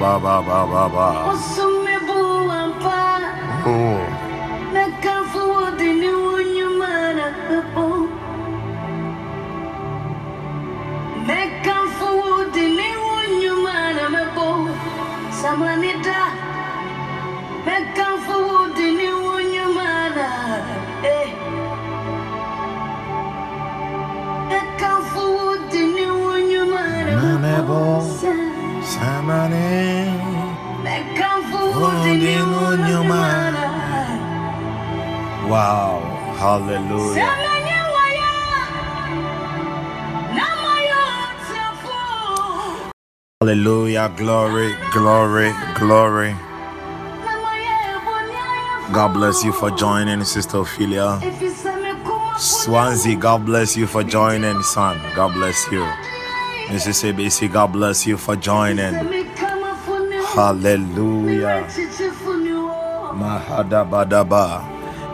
Ba 0.00 0.18
ba 0.20 0.36
ba 0.46 0.60
ba 0.72 0.84
ba. 0.94 1.06
Usume 1.32 1.96
buampa 2.06 3.00
Oh, 3.66 3.98
Meka 4.72 5.14
fudi 5.32 5.88
ni 6.00 6.08
unyumana 6.08 7.26
mebo 7.48 7.86
Meka 11.26 11.76
fudi 11.96 12.64
ni 12.78 12.88
unyumana 13.16 14.04
mebo 14.14 14.68
Samranida 15.40 16.20
Meka 17.66 18.08
fudi 18.26 18.86
ni 18.98 19.08
unyumana 19.08 20.26
Eh 21.02 21.28
Meka 24.50 24.92
fudi 25.10 25.82
ni 25.94 26.04
unyumana 26.06 27.12
Namebo. 27.22 27.80
Mebo 28.96 29.04
Samane. 29.04 30.12
Meka 30.82 31.30
fudi 31.50 32.10
ni 32.18 32.36
Fudi 32.38 32.92
unyumana 32.92 33.66
Wow. 35.48 36.00
Hallelujah. 36.38 37.14
Semenya 37.14 37.82
waya 37.94 38.32
Namayo 40.34 41.04
tafo 41.48 42.90
Hallelujah. 43.40 44.08
Glory, 44.16 44.74
glory, 44.92 45.52
glory. 45.78 46.36
God 48.92 49.12
bless 49.14 49.44
you 49.44 49.52
for 49.52 49.70
joining, 49.72 50.24
Sister 50.24 50.58
Ophelia. 50.58 51.20
Swansea, 52.38 53.16
God 53.16 53.44
bless 53.44 53.76
you 53.76 53.86
for 53.86 54.04
joining, 54.04 54.62
son. 54.62 54.96
God 55.14 55.34
bless 55.34 55.70
you. 55.72 55.84
ABC, 56.68 57.52
God 57.52 57.72
bless 57.72 58.06
you 58.06 58.16
for 58.16 58.36
joining. 58.36 58.94
Hallelujah. 60.34 61.66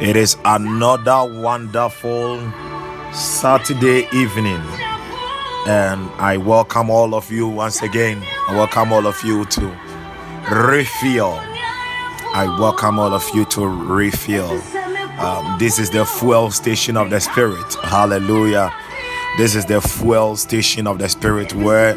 It 0.00 0.16
is 0.16 0.36
another 0.44 1.40
wonderful 1.40 2.40
Saturday 3.12 4.08
evening. 4.12 4.60
And 5.66 6.10
I 6.18 6.38
welcome 6.38 6.90
all 6.90 7.14
of 7.14 7.30
you 7.30 7.46
once 7.46 7.82
again. 7.82 8.22
I 8.48 8.56
welcome 8.56 8.92
all 8.92 9.06
of 9.06 9.22
you 9.22 9.44
to 9.44 9.78
refill 10.50 11.38
I 12.34 12.46
welcome 12.58 12.98
all 12.98 13.12
of 13.12 13.28
you 13.34 13.44
to 13.44 13.66
refill. 13.66 14.52
Um, 15.18 15.58
this 15.58 15.78
is 15.78 15.90
the 15.90 16.06
fuel 16.06 16.50
station 16.50 16.96
of 16.96 17.10
the 17.10 17.20
Spirit. 17.20 17.74
Hallelujah. 17.74 18.72
This 19.38 19.54
is 19.54 19.64
the 19.64 19.80
fuel 19.80 20.36
station 20.36 20.86
of 20.86 20.98
the 20.98 21.08
Spirit 21.08 21.54
where 21.54 21.96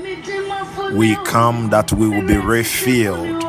we 0.93 1.15
come 1.25 1.69
that 1.69 1.91
we 1.91 2.07
will 2.07 2.25
be 2.25 2.37
refilled. 2.37 3.43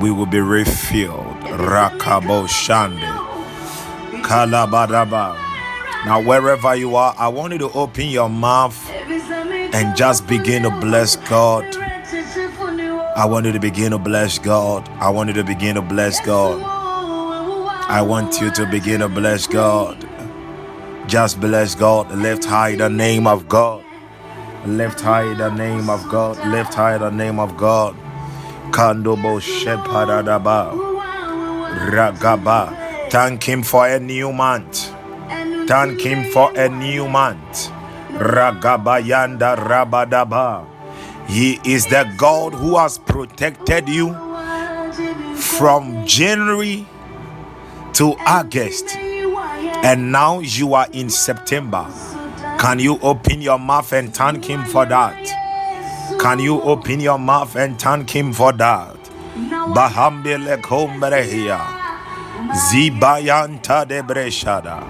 We 0.00 0.10
will 0.10 0.26
be 0.26 0.40
refilled. 0.40 1.36
Rakabo 1.44 2.48
Shande. 2.48 3.24
Now, 6.06 6.20
wherever 6.22 6.74
you 6.74 6.96
are, 6.96 7.14
I 7.18 7.28
want 7.28 7.52
you 7.52 7.58
to 7.58 7.70
open 7.72 8.06
your 8.06 8.28
mouth 8.28 8.90
and 8.90 9.96
just 9.96 10.26
begin 10.26 10.62
to 10.62 10.70
bless 10.70 11.16
God. 11.16 11.64
I 13.16 13.26
want 13.26 13.46
you 13.46 13.52
to 13.52 13.60
begin 13.60 13.90
to 13.92 13.98
bless 13.98 14.38
God. 14.38 14.88
I 14.98 15.10
want 15.10 15.28
you 15.28 15.34
to 15.34 15.44
begin 15.44 15.74
to 15.74 15.82
bless 15.82 16.24
God. 16.24 16.62
I 17.88 18.02
want 18.02 18.40
you 18.40 18.50
to 18.50 18.66
begin 18.66 19.00
to 19.00 19.08
bless 19.08 19.46
God. 19.46 20.15
Just 21.06 21.40
bless 21.40 21.76
God. 21.76 22.10
Lift 22.10 22.44
high 22.44 22.74
the 22.74 22.90
name 22.90 23.28
of 23.28 23.48
God. 23.48 23.84
Lift 24.64 25.00
high 25.00 25.34
the 25.34 25.50
name 25.50 25.88
of 25.88 26.02
God. 26.08 26.36
Lift 26.48 26.74
high 26.74 26.98
the 26.98 27.10
name 27.10 27.38
of 27.38 27.56
God. 27.56 27.94
Kandobo 28.72 29.38
Sheparadaba. 29.38 30.74
Ragaba. 31.90 33.08
Thank 33.08 33.44
Him 33.44 33.62
for 33.62 33.86
a 33.86 34.00
new 34.00 34.32
month. 34.32 34.92
Thank 35.68 36.00
Him 36.00 36.24
for 36.32 36.50
a 36.58 36.68
new 36.68 37.06
month. 37.08 37.70
Ragabayanda 38.10 39.56
Rabadaba. 39.58 40.66
He 41.28 41.60
is 41.64 41.86
the 41.86 42.12
God 42.16 42.52
who 42.52 42.76
has 42.78 42.98
protected 42.98 43.88
you 43.88 44.12
from 45.36 46.04
January 46.04 46.84
to 47.92 48.16
August 48.26 48.96
and 49.84 50.10
now 50.12 50.40
you 50.40 50.74
are 50.74 50.88
in 50.92 51.10
September. 51.10 51.86
Can 52.58 52.78
you 52.78 52.98
open 53.02 53.42
your 53.42 53.58
mouth 53.58 53.92
and 53.92 54.14
thank 54.14 54.44
Him 54.44 54.64
for 54.64 54.86
that? 54.86 55.18
Can 56.18 56.38
you 56.38 56.60
open 56.62 57.00
your 57.00 57.18
mouth 57.18 57.54
and 57.56 57.78
thank 57.78 58.10
Him 58.10 58.32
for 58.32 58.52
that? 58.52 58.96
Bahambele 59.74 60.56
kombrehia. 60.62 61.60
Zibayanta 62.54 63.86
de 63.86 64.02
breshada. 64.02 64.82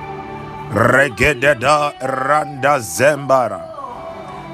Regededa 0.72 1.92
randa 2.00 2.78
zembara. 2.78 3.62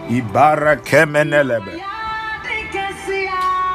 Ibara 0.08 0.76
kemenelebe. 0.76 1.80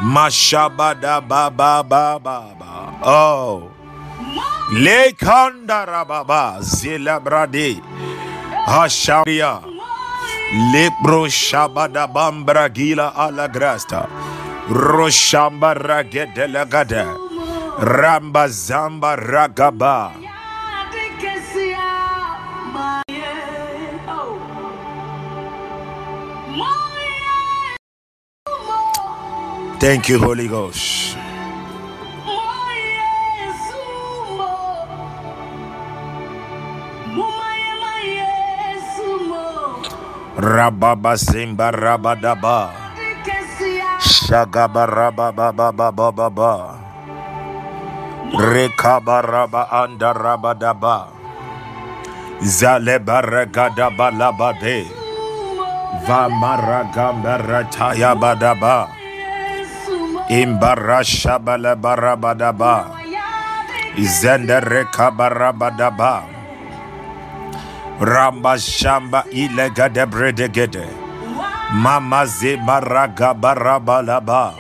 Mashabada 0.01 1.21
baba 1.27 1.83
baba 1.83 2.19
baba. 2.19 3.00
Oh. 3.04 3.71
Lekanda 4.72 5.86
rababa 5.88 6.60
zilabrade 6.60 7.80
hasharia 8.68 9.64
lebro 10.74 11.28
shabada 11.31 12.04
bambra 12.08 12.68
gila 12.69 13.16
alagrasta 13.16 14.08
roshamba 14.69 15.72
ragedelagada 15.74 17.06
ramba 17.80 18.48
zamba 18.52 19.16
ragaba 19.16 20.12
Thank 29.80 30.10
you, 30.10 30.19
Holy 30.19 30.48
Ghost. 30.48 31.17
Rababa 40.38 41.18
Zimba 41.18 41.74
Rabadaba. 41.74 42.69
Shagaba 44.00 44.86
Rababa 44.86 45.50
Rekaba 48.38 49.18
Raba 49.25 49.66
Anda 49.74 50.13
Rabadaba. 50.13 51.10
Zaleba 52.42 53.22
Regadaba 53.25 54.13
Labade 54.13 54.86
Vamaragamba 56.06 57.42
Rataya 57.42 58.13
Badaba. 58.13 58.94
Imbara 60.30 61.01
Shabala 61.01 61.74
Barabadaba 61.74 62.94
Zender 63.98 64.62
Rekaba 64.62 65.31
Rabadaba 65.33 66.37
Ramba 68.00 68.58
shamba 68.62 69.26
ilega 69.34 69.90
de 69.90 70.06
bredegede. 70.06 70.86
Mama 71.74 72.26
ze 72.26 72.58
baraga 72.58 73.34
barabalaba. 73.34 74.54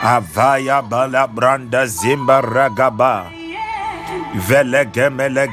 Avaya 0.00 0.80
bala 0.82 1.26
branda 1.26 1.86
zimba 1.86 2.40
ragaba. 2.40 3.30
Vele 4.46 4.86
gemele. 4.86 5.48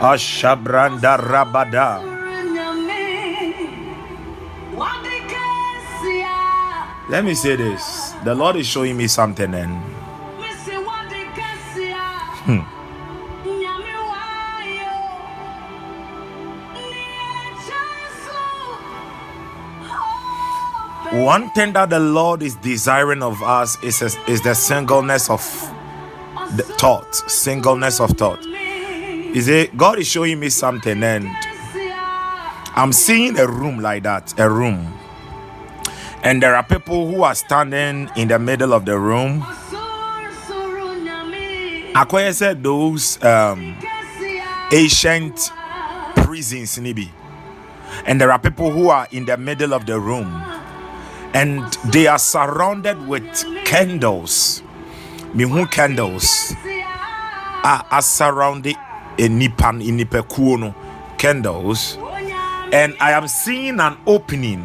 Ashabranda 0.00 1.18
rabada. 1.18 1.98
Let 7.10 7.24
me 7.24 7.34
say 7.34 7.56
this. 7.56 8.14
The 8.22 8.34
Lord 8.34 8.56
is 8.56 8.66
showing 8.66 8.96
me 8.96 9.08
something 9.08 9.54
and 9.54 9.97
One 21.18 21.50
thing 21.50 21.72
that 21.72 21.90
the 21.90 21.98
Lord 21.98 22.44
is 22.44 22.54
desiring 22.54 23.24
of 23.24 23.42
us 23.42 23.76
is, 23.82 24.02
is 24.28 24.40
the 24.42 24.54
singleness 24.54 25.28
of 25.28 25.40
the 26.56 26.62
thought. 26.78 27.12
Singleness 27.28 27.98
of 27.98 28.10
thought. 28.10 28.38
Is 28.46 29.48
it 29.48 29.76
God 29.76 29.98
is 29.98 30.06
showing 30.06 30.38
me 30.38 30.48
something 30.48 31.02
and 31.02 31.28
I'm 32.76 32.92
seeing 32.92 33.36
a 33.36 33.48
room 33.48 33.80
like 33.80 34.04
that, 34.04 34.32
a 34.38 34.48
room. 34.48 34.94
And 36.22 36.40
there 36.40 36.54
are 36.54 36.62
people 36.62 37.10
who 37.10 37.24
are 37.24 37.34
standing 37.34 38.08
in 38.14 38.28
the 38.28 38.38
middle 38.38 38.72
of 38.72 38.84
the 38.84 38.96
room. 38.96 39.40
Akoya 41.96 42.32
said 42.32 42.62
those 42.62 43.20
um, 43.24 43.76
ancient 44.72 45.50
prisons, 46.14 46.78
maybe. 46.78 47.10
And 48.06 48.20
there 48.20 48.30
are 48.30 48.38
people 48.38 48.70
who 48.70 48.88
are 48.88 49.08
in 49.10 49.24
the 49.24 49.36
middle 49.36 49.74
of 49.74 49.84
the 49.84 49.98
room 49.98 50.30
and 51.34 51.72
they 51.92 52.06
are 52.06 52.18
surrounded 52.18 53.06
with 53.06 53.24
candles. 53.64 54.62
Mihu 55.34 55.66
candles 55.66 56.54
are, 57.64 58.02
surrounding 58.02 58.76
a 59.18 59.28
nipan 59.28 59.86
in 59.86 59.96
no 59.96 60.74
candles, 61.18 61.98
and 62.72 62.94
I 63.00 63.12
am 63.12 63.28
seeing 63.28 63.80
an 63.80 63.98
opening 64.06 64.62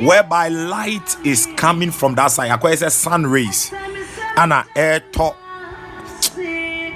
whereby 0.00 0.48
light 0.48 1.16
is 1.24 1.48
coming 1.56 1.90
from 1.90 2.14
that 2.14 2.28
side. 2.28 2.50
I 2.50 2.56
call 2.58 2.70
a 2.82 2.90
sun 2.90 3.26
rays, 3.26 3.72
and 4.36 4.52
a 4.52 4.64
air 4.76 5.00
top. 5.12 5.36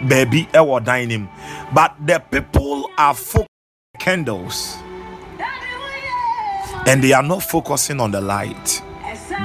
Baby 0.06 0.48
air 0.52 0.80
dining, 0.80 1.28
but 1.72 1.94
the 2.04 2.18
people 2.18 2.90
are 2.98 3.14
focused 3.14 3.48
candles 3.98 4.76
and 6.86 7.02
they 7.02 7.12
are 7.12 7.22
not 7.22 7.42
focusing 7.42 8.00
on 8.00 8.10
the 8.10 8.20
light, 8.20 8.82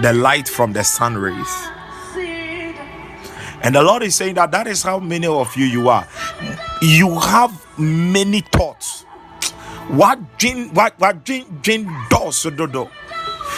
the 0.01 0.13
light 0.13 0.47
from 0.47 0.73
the 0.73 0.83
sun 0.83 1.17
rays. 1.17 1.67
And 3.61 3.75
the 3.75 3.83
Lord 3.83 4.03
is 4.03 4.15
saying 4.15 4.35
that 4.35 4.51
that 4.51 4.67
is 4.67 4.83
how 4.83 4.99
many 4.99 5.27
of 5.27 5.55
you 5.55 5.65
you 5.65 5.89
are. 5.89 6.07
You 6.81 7.19
have 7.19 7.65
many 7.77 8.41
thoughts. 8.41 9.03
What 9.89 10.37
dream, 10.37 10.73
what 10.73 10.99
what 10.99 11.23
dream, 11.23 11.59
dream 11.61 11.89
does 12.09 12.43
do 12.43 12.89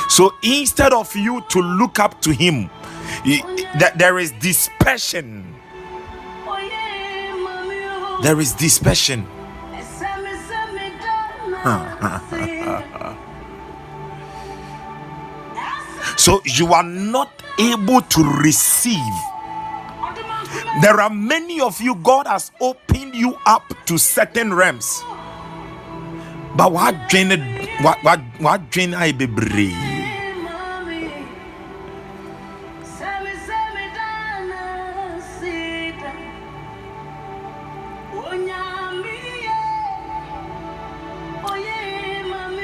So 0.09 0.33
instead 0.43 0.93
of 0.93 1.13
you 1.15 1.43
to 1.49 1.59
look 1.59 1.99
up 1.99 2.21
to 2.21 2.31
Him, 2.31 2.69
that 3.79 3.93
there 3.97 4.19
is 4.19 4.31
dispersion. 4.33 5.55
There 8.21 8.39
is 8.39 8.53
dispersion. 8.53 9.27
So 16.19 16.41
you 16.43 16.73
are 16.73 16.83
not 16.83 17.31
able 17.57 18.01
to 18.01 18.23
receive. 18.43 19.15
There 20.81 20.99
are 20.99 21.09
many 21.09 21.61
of 21.61 21.79
you, 21.79 21.95
God 21.95 22.27
has 22.27 22.51
opened 22.59 23.15
you 23.15 23.37
up 23.45 23.63
to 23.85 23.97
certain 23.97 24.53
realms. 24.53 25.01
But 26.57 26.73
what 26.73 27.07
drain 27.07 27.29
what 27.81 28.03
what 28.03 28.19
what 28.39 28.69
drain 28.69 28.93
I 28.93 29.13
be 29.13 29.27
brave? 29.27 29.71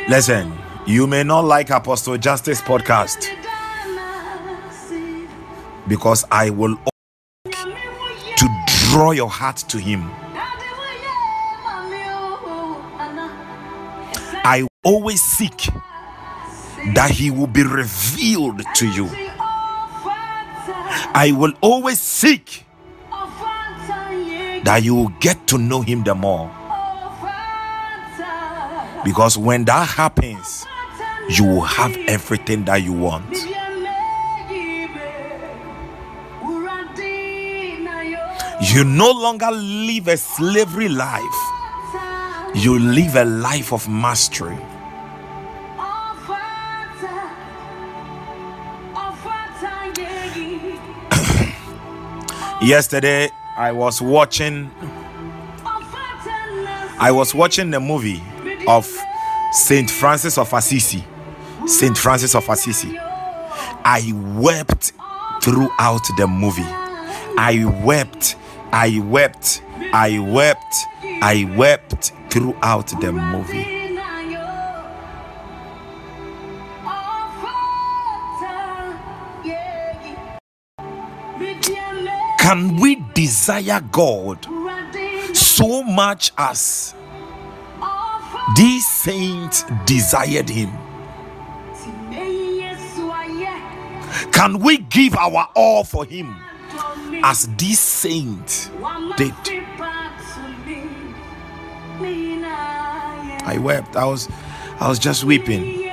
Listen, 0.09 0.51
you 0.85 1.07
may 1.07 1.23
not 1.23 1.45
like 1.45 1.69
Apostle 1.69 2.17
Justice 2.17 2.61
podcast 2.61 3.44
because 5.87 6.25
I 6.31 6.49
will 6.49 6.77
to 7.45 8.65
draw 8.89 9.11
your 9.11 9.29
heart 9.29 9.57
to 9.69 9.77
him. 9.77 10.09
I 14.47 14.67
always 14.83 15.21
seek 15.21 15.67
that 16.93 17.09
he 17.11 17.31
will 17.31 17.47
be 17.47 17.63
revealed 17.63 18.61
to 18.75 18.87
you. 18.87 19.09
I 21.17 21.33
will 21.35 21.53
always 21.61 21.99
seek 21.99 22.65
that 24.63 24.81
you 24.83 24.95
will 24.95 25.13
get 25.19 25.47
to 25.47 25.57
know 25.57 25.81
him 25.81 26.03
the 26.03 26.13
more. 26.13 26.51
Because 29.03 29.37
when 29.37 29.65
that 29.65 29.87
happens, 29.87 30.65
you 31.29 31.43
will 31.45 31.61
have 31.61 31.95
everything 32.07 32.65
that 32.65 32.83
you 32.83 32.93
want. 32.93 33.25
You 38.61 38.83
no 38.85 39.11
longer 39.11 39.51
live 39.51 40.07
a 40.07 40.15
slavery 40.17 40.87
life, 40.87 41.21
you 42.55 42.79
live 42.79 43.15
a 43.15 43.25
life 43.25 43.73
of 43.73 43.87
mastery. 43.89 44.55
Yesterday, 52.61 53.29
I 53.57 53.71
was 53.73 54.01
watching 54.01 54.71
I 56.97 57.11
was 57.11 57.35
watching 57.35 57.71
the 57.71 57.79
movie 57.81 58.23
of 58.69 58.89
Saint 59.51 59.91
Francis 59.91 60.37
of 60.37 60.53
Assisi. 60.53 61.03
Saint 61.67 61.97
Francis 61.97 62.35
of 62.35 62.47
Assisi. 62.47 62.97
I 62.97 64.11
wept 64.37 64.93
throughout 65.41 66.01
the 66.17 66.25
movie. 66.27 66.63
I 67.37 67.65
wept, 67.83 68.37
I 68.71 68.99
wept, 68.99 69.61
I 69.93 70.19
wept, 70.19 70.75
I 71.21 71.53
wept 71.55 72.11
throughout 72.29 72.87
the 72.99 73.11
movie. 73.11 73.75
Can 82.39 82.75
we 82.77 83.03
desire 83.15 83.81
God 83.91 84.45
so 85.35 85.81
much 85.83 86.31
as 86.37 86.93
these 88.55 88.87
saints 88.87 89.63
desired 89.85 90.49
Him? 90.49 90.69
Can 94.31 94.59
we 94.59 94.77
give 94.77 95.15
our 95.15 95.49
all 95.55 95.83
for 95.83 96.05
Him 96.05 96.35
as 97.23 97.47
this 97.55 97.79
saint 97.79 98.69
did? 99.17 99.33
I 103.47 103.57
wept. 103.61 103.95
I 103.95 104.05
was, 104.05 104.27
I 104.79 104.87
was 104.89 104.99
just 104.99 105.23
weeping. 105.23 105.83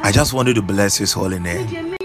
I 0.00 0.10
just 0.12 0.32
wanted 0.32 0.54
to 0.54 0.62
bless 0.62 0.96
His 0.96 1.12
holy 1.12 1.38
name. 1.38 1.96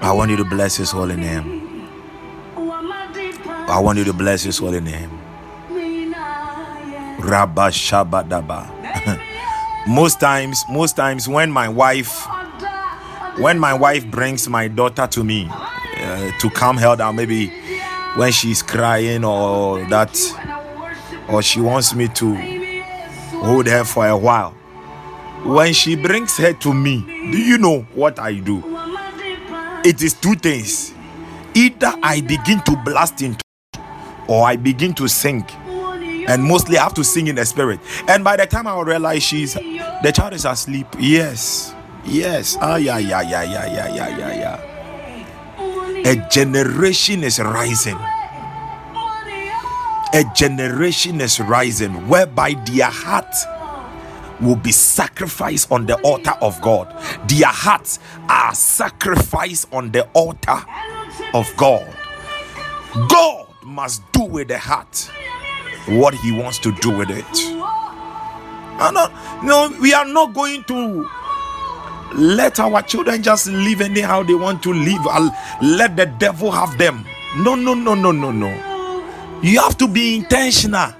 I 0.00 0.12
want 0.12 0.30
you 0.30 0.36
to 0.36 0.44
bless 0.44 0.76
His 0.76 0.90
holy 0.90 1.16
name. 1.16 1.88
I 2.56 3.80
want 3.80 3.98
you 3.98 4.04
to 4.04 4.12
bless 4.12 4.42
His 4.44 4.58
holy 4.58 4.80
name. 4.80 5.17
Rabba 7.28 7.68
Shabadaba. 7.68 8.72
most 9.86 10.18
times, 10.18 10.64
most 10.68 10.96
times 10.96 11.28
when 11.28 11.50
my 11.50 11.68
wife, 11.68 12.26
when 13.38 13.58
my 13.58 13.74
wife 13.74 14.06
brings 14.06 14.48
my 14.48 14.66
daughter 14.66 15.06
to 15.06 15.22
me 15.22 15.46
uh, 15.50 16.30
to 16.40 16.48
help 16.48 16.98
her, 16.98 17.12
maybe 17.12 17.48
when 18.16 18.32
she's 18.32 18.62
crying 18.62 19.24
or 19.24 19.84
that, 19.88 20.16
or 21.28 21.42
she 21.42 21.60
wants 21.60 21.94
me 21.94 22.08
to 22.08 22.34
hold 23.44 23.66
her 23.66 23.84
for 23.84 24.08
a 24.08 24.16
while. 24.16 24.52
When 25.44 25.72
she 25.72 25.96
brings 25.96 26.36
her 26.38 26.52
to 26.54 26.74
me, 26.74 27.02
do 27.30 27.38
you 27.38 27.58
know 27.58 27.82
what 27.94 28.18
I 28.18 28.34
do? 28.40 28.62
It 29.84 30.02
is 30.02 30.14
two 30.14 30.34
things. 30.34 30.92
Either 31.54 31.92
I 32.02 32.20
begin 32.22 32.60
to 32.62 32.76
blast 32.84 33.22
into 33.22 33.44
or 34.26 34.46
I 34.46 34.56
begin 34.56 34.94
to 34.94 35.08
sing. 35.08 35.46
And 36.28 36.44
mostly 36.44 36.76
I 36.78 36.82
have 36.84 36.94
to 36.94 37.04
sing 37.04 37.26
in 37.26 37.36
the 37.36 37.44
spirit. 37.46 37.80
And 38.06 38.22
by 38.22 38.36
the 38.36 38.46
time 38.46 38.66
I 38.66 38.80
realize 38.82 39.22
she's 39.22 39.54
the 39.54 40.12
child 40.14 40.34
is 40.34 40.44
asleep. 40.44 40.86
Yes. 40.98 41.74
Yes. 42.04 42.56
Ah 42.60 42.76
yeah, 42.76 42.98
yeah, 42.98 43.22
yeah, 43.22 43.42
yeah, 43.42 43.66
yeah, 43.66 43.94
yeah, 43.94 44.18
yeah, 44.18 44.34
yeah. 44.38 46.10
A 46.10 46.28
generation 46.28 47.24
is 47.24 47.38
rising. 47.38 47.98
A 50.14 50.24
generation 50.34 51.20
is 51.20 51.40
rising 51.40 52.08
whereby 52.08 52.54
their 52.66 52.90
heart 52.90 53.34
will 54.40 54.56
be 54.56 54.72
sacrificed 54.72 55.70
on 55.72 55.86
the 55.86 56.00
altar 56.02 56.34
of 56.40 56.60
God. 56.60 56.94
Their 57.28 57.48
hearts 57.48 57.98
are 58.28 58.54
sacrificed 58.54 59.66
on 59.72 59.90
the 59.92 60.06
altar 60.12 60.64
of 61.34 61.50
God. 61.56 61.94
God 63.08 63.48
must 63.64 64.02
do 64.12 64.22
with 64.22 64.48
the 64.48 64.58
heart 64.58 65.10
what 65.88 66.14
He 66.14 66.32
wants 66.32 66.58
to 66.60 66.72
do 66.72 66.90
with 66.90 67.10
it. 67.10 67.24
No, 68.78 68.90
no, 68.90 69.04
uh, 69.04 69.40
no, 69.42 69.76
we 69.80 69.92
are 69.92 70.04
not 70.04 70.34
going 70.34 70.62
to 70.64 71.08
let 72.14 72.60
our 72.60 72.80
children 72.82 73.22
just 73.22 73.48
live 73.48 73.80
anyhow 73.80 74.22
they 74.22 74.34
want 74.34 74.62
to 74.62 74.72
live. 74.72 75.06
I'll 75.06 75.34
let 75.62 75.96
the 75.96 76.06
devil 76.06 76.50
have 76.50 76.78
them. 76.78 77.04
No, 77.38 77.54
no, 77.54 77.74
no, 77.74 77.94
no, 77.94 78.12
no, 78.12 78.30
no. 78.30 79.40
You 79.42 79.60
have 79.60 79.76
to 79.78 79.88
be 79.88 80.16
intentional 80.16 80.92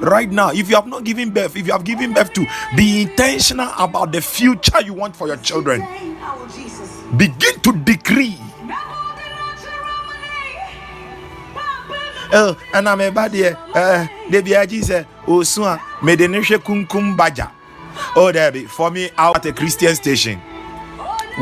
right 0.00 0.30
now 0.30 0.50
if 0.50 0.68
you 0.68 0.74
have 0.76 0.86
not 0.86 1.04
given 1.04 1.30
birth 1.30 1.56
if 1.56 1.66
you 1.66 1.72
have 1.72 1.84
given 1.84 2.12
birth 2.12 2.32
to 2.34 2.46
be 2.76 3.02
intentional 3.02 3.70
about 3.78 4.12
the 4.12 4.20
future 4.20 4.80
you 4.82 4.92
want 4.92 5.16
for 5.16 5.26
your 5.26 5.38
children 5.38 5.80
begin 7.16 7.58
to 7.60 7.72
decree 7.84 8.36
Eh, 12.32 12.36
eh, 12.36 12.38
oh 12.38 12.56
and 12.74 12.88
i'm 12.88 13.00
about 13.00 13.32
there 13.32 13.56
uh 13.74 13.78
eh, 13.78 14.08
the 14.30 14.42
biaji 14.42 14.82
say 14.82 15.06
oh 15.26 15.42
so 15.42 15.78
me 16.02 16.16
de 16.16 16.28
ne 16.28 16.40
kunkum 16.40 17.16
baja 17.16 17.50
oh 18.16 18.32
be 18.52 18.64
for 18.66 18.90
me 18.90 19.10
out 19.16 19.36
at 19.36 19.46
a 19.46 19.52
christian 19.52 19.94
station 19.94 20.40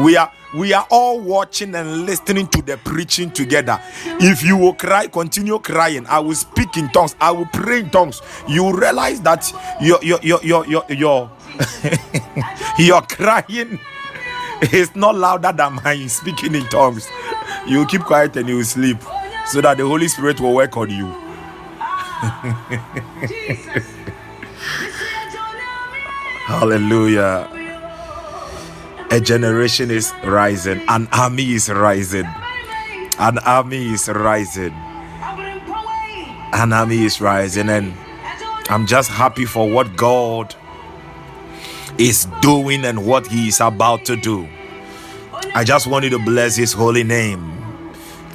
we 0.03 0.17
are 0.17 0.31
we 0.55 0.73
are 0.73 0.87
all 0.91 1.19
watching 1.21 1.75
and 1.75 2.07
listening 2.07 2.47
to 2.49 2.63
the 2.63 2.77
preaching 2.79 3.29
together. 3.31 3.81
If 4.21 4.45
you 4.45 4.57
will 4.57 4.75
cry, 4.75 5.09
continue 5.09 5.59
crying. 5.59 6.07
I 6.07 6.21
will 6.21 6.37
speak 6.37 6.77
in 6.77 6.89
tongues. 6.91 7.17
I 7.21 7.33
will 7.33 7.47
pray 7.47 7.81
in 7.81 7.91
tongues. 7.91 8.23
You 8.49 8.73
realize 8.73 9.21
that 9.23 9.53
your 9.81 9.99
your 10.03 10.21
your 10.23 10.41
your 10.45 10.65
your 10.67 10.85
your, 10.89 11.31
your 12.79 13.03
crying 13.03 13.81
is 14.73 14.95
not 14.95 15.17
louder 15.17 15.53
than 15.53 15.75
my 15.83 16.07
speaking 16.07 16.55
in 16.55 16.65
tongues. 16.67 17.09
You 17.67 17.85
keep 17.87 18.03
quiet 18.03 18.37
and 18.37 18.49
you 18.49 18.59
will 18.59 18.65
sleep, 18.65 18.99
so 19.47 19.61
that 19.61 19.77
the 19.77 19.87
Holy 19.87 20.09
Spirit 20.09 20.41
will 20.41 20.55
work 20.55 20.77
on 20.77 20.91
you. 20.91 21.07
Hallelujah. 26.47 27.49
A 29.11 29.21
generation 29.21 29.91
is 29.91 30.13
rising, 30.25 30.81
an 30.89 31.09
army 31.13 31.53
is 31.53 31.69
rising, 31.69 32.27
an 33.19 33.39
army 33.39 33.93
is 33.93 34.09
rising, 34.09 34.73
an 36.53 36.73
army 36.73 37.05
is 37.05 37.21
rising, 37.21 37.69
and 37.69 37.95
I'm 38.69 38.87
just 38.87 39.11
happy 39.11 39.45
for 39.45 39.71
what 39.71 39.97
God 39.97 40.55
is 41.99 42.27
doing 42.41 42.85
and 42.85 43.07
what 43.07 43.27
He 43.27 43.49
is 43.49 43.61
about 43.61 44.05
to 44.07 44.17
do. 44.17 44.49
I 45.55 45.65
just 45.65 45.87
want 45.87 46.05
you 46.05 46.11
to 46.11 46.19
bless 46.19 46.57
His 46.57 46.73
holy 46.73 47.05
name. 47.05 47.64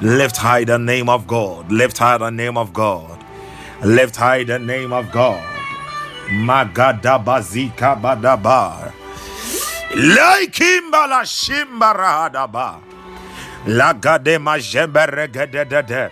Lift 0.02 0.38
high 0.38 0.64
the 0.64 0.78
name 0.78 1.10
of 1.10 1.26
God. 1.26 1.70
Lift 1.70 1.98
high 1.98 2.16
the 2.16 2.30
name 2.30 2.56
of 2.56 2.72
God. 2.72 3.22
Lift 3.84 4.16
high 4.16 4.44
the 4.44 4.58
name 4.58 4.94
of 4.94 5.12
God. 5.12 5.44
Magadabazika 6.30 8.00
badabar. 8.00 8.92
Laikimbala 9.92 11.24
shimbarahadaba. 11.28 12.80
Lagadema 13.66 14.58
jemberegedede. 14.58 16.10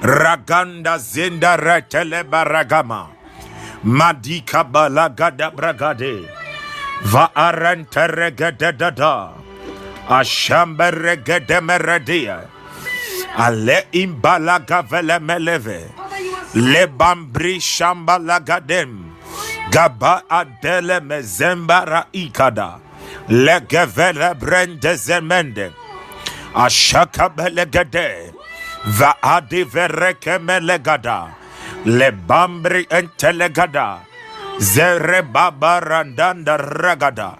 Raganda 0.00 0.96
zinda 0.98 1.56
retele 1.58 2.24
baragama. 2.24 3.08
Madika 3.84 4.64
balagada 4.64 5.50
bragade. 5.54 6.26
Va 7.04 7.30
arenteregededa. 10.08 10.20
Ashambere 10.20 11.16
gedemeradia. 11.24 12.48
Ale 13.36 13.86
imbalaga 13.92 14.82
vele 14.82 15.18
meleve. 15.18 15.88
Lebambri 16.54 17.60
shambala 17.60 18.40
gadem. 18.44 19.12
Gaba 19.70 20.22
adele 20.28 21.00
mezembara 21.00 22.06
ikada. 22.12 22.78
Legevele 23.28 24.34
brende 24.34 24.96
zemende. 24.96 25.72
Ashaka 26.54 27.28
belegade. 27.28 28.32
Va 28.84 29.16
adi 29.22 29.64
vereke 29.64 30.38
melegada. 30.38 31.34
Lebambri 31.86 32.86
entelegada. 32.90 34.00
Zere 34.58 35.22
babarandanda 35.22 36.56
ragada. 36.58 37.38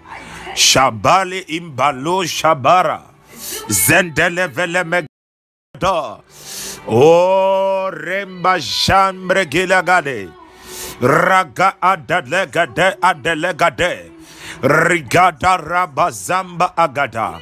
Shabali 0.55 1.39
imbalo 1.47 2.23
shabara. 2.25 3.01
Zendele 3.69 4.47
vele 4.47 4.83
megada. 4.83 6.19
O 6.87 7.89
remba 7.91 8.59
jambre 8.59 9.45
gilagade. 9.45 10.29
Raga 11.01 11.73
adelegade 11.81 12.97
adelegade. 13.01 14.11
Rigada 14.61 15.57
rabazamba 15.57 16.73
agada. 16.77 17.39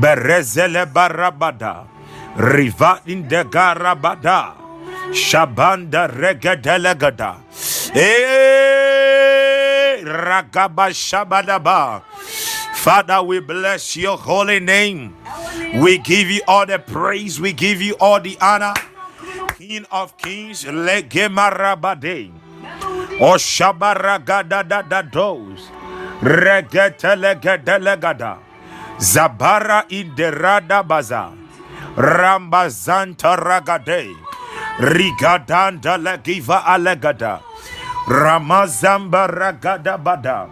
Berezele 0.00 0.84
barabada. 0.86 1.84
Riva 2.36 3.00
indegarabada. 3.06 4.54
Shabanda 5.12 6.06
regadelegada. 6.06 7.36
Eh. 7.94 9.01
Father, 12.74 13.22
we 13.22 13.40
bless 13.40 13.96
your 13.96 14.18
holy 14.18 14.60
name. 14.60 15.14
We 15.76 15.98
give 15.98 16.28
you 16.30 16.42
all 16.48 16.66
the 16.66 16.78
praise. 16.78 17.40
We 17.40 17.52
give 17.52 17.80
you 17.80 17.94
all 18.00 18.20
the 18.20 18.36
honor. 18.40 18.74
King 19.56 19.86
of 19.92 20.16
kings, 20.18 20.64
legemarabade. 20.64 22.32
O 23.20 23.36
shabaragada 23.38 24.68
da 24.68 24.82
da 24.82 25.02
dos. 25.02 25.70
Regetelegada. 26.22 28.38
Zabara 28.98 29.84
inderada 29.88 30.82
baza. 30.86 31.30
Rambazanta 31.96 33.36
ragade. 33.36 34.14
Rigadanda 34.78 35.96
legiva 35.98 36.64
alegada. 36.66 37.40
Ramazamba 38.08 39.26
ragada 39.26 39.96
bada. 39.98 40.48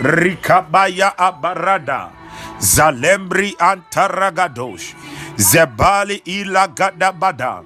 Rikabaya 0.00 1.12
abarada. 1.18 2.10
Zalembri 2.58 3.54
antaragadosh. 3.58 4.94
Zebali 5.36 6.22
ilagada 6.24 7.12
bada. 7.12 7.62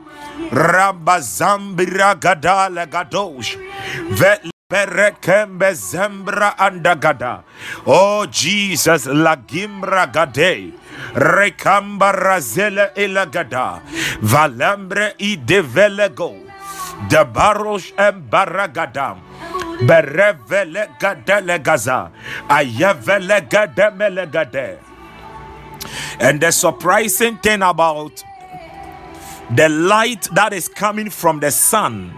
Rambazambi 0.50 1.86
ragada 1.86 2.68
legadosh. 2.68 3.56
Vet 4.10 4.52
Berekembe 4.72 5.74
zembra 5.74 6.56
andagada. 6.56 7.44
Oh 7.84 8.24
Jesus, 8.24 9.04
lagimbra 9.04 10.06
gade. 10.06 10.72
Rekamba 11.12 12.12
razele 12.12 12.88
ilagada. 12.96 13.82
Valembre 14.22 15.12
i. 15.18 15.36
De 17.08 17.24
barosh 17.24 17.92
embaragada. 17.96 19.18
Berevele 19.86 20.88
gadele 20.98 21.62
gaza. 21.62 22.10
Ayevele 22.48 23.48
gademele 23.48 24.30
gade. 24.30 24.78
And 26.20 26.40
the 26.40 26.50
surprising 26.52 27.38
thing 27.38 27.62
about 27.62 28.22
the 29.50 29.68
light 29.68 30.28
that 30.34 30.52
is 30.52 30.68
coming 30.68 31.10
from 31.10 31.40
the 31.40 31.50
sun 31.50 32.14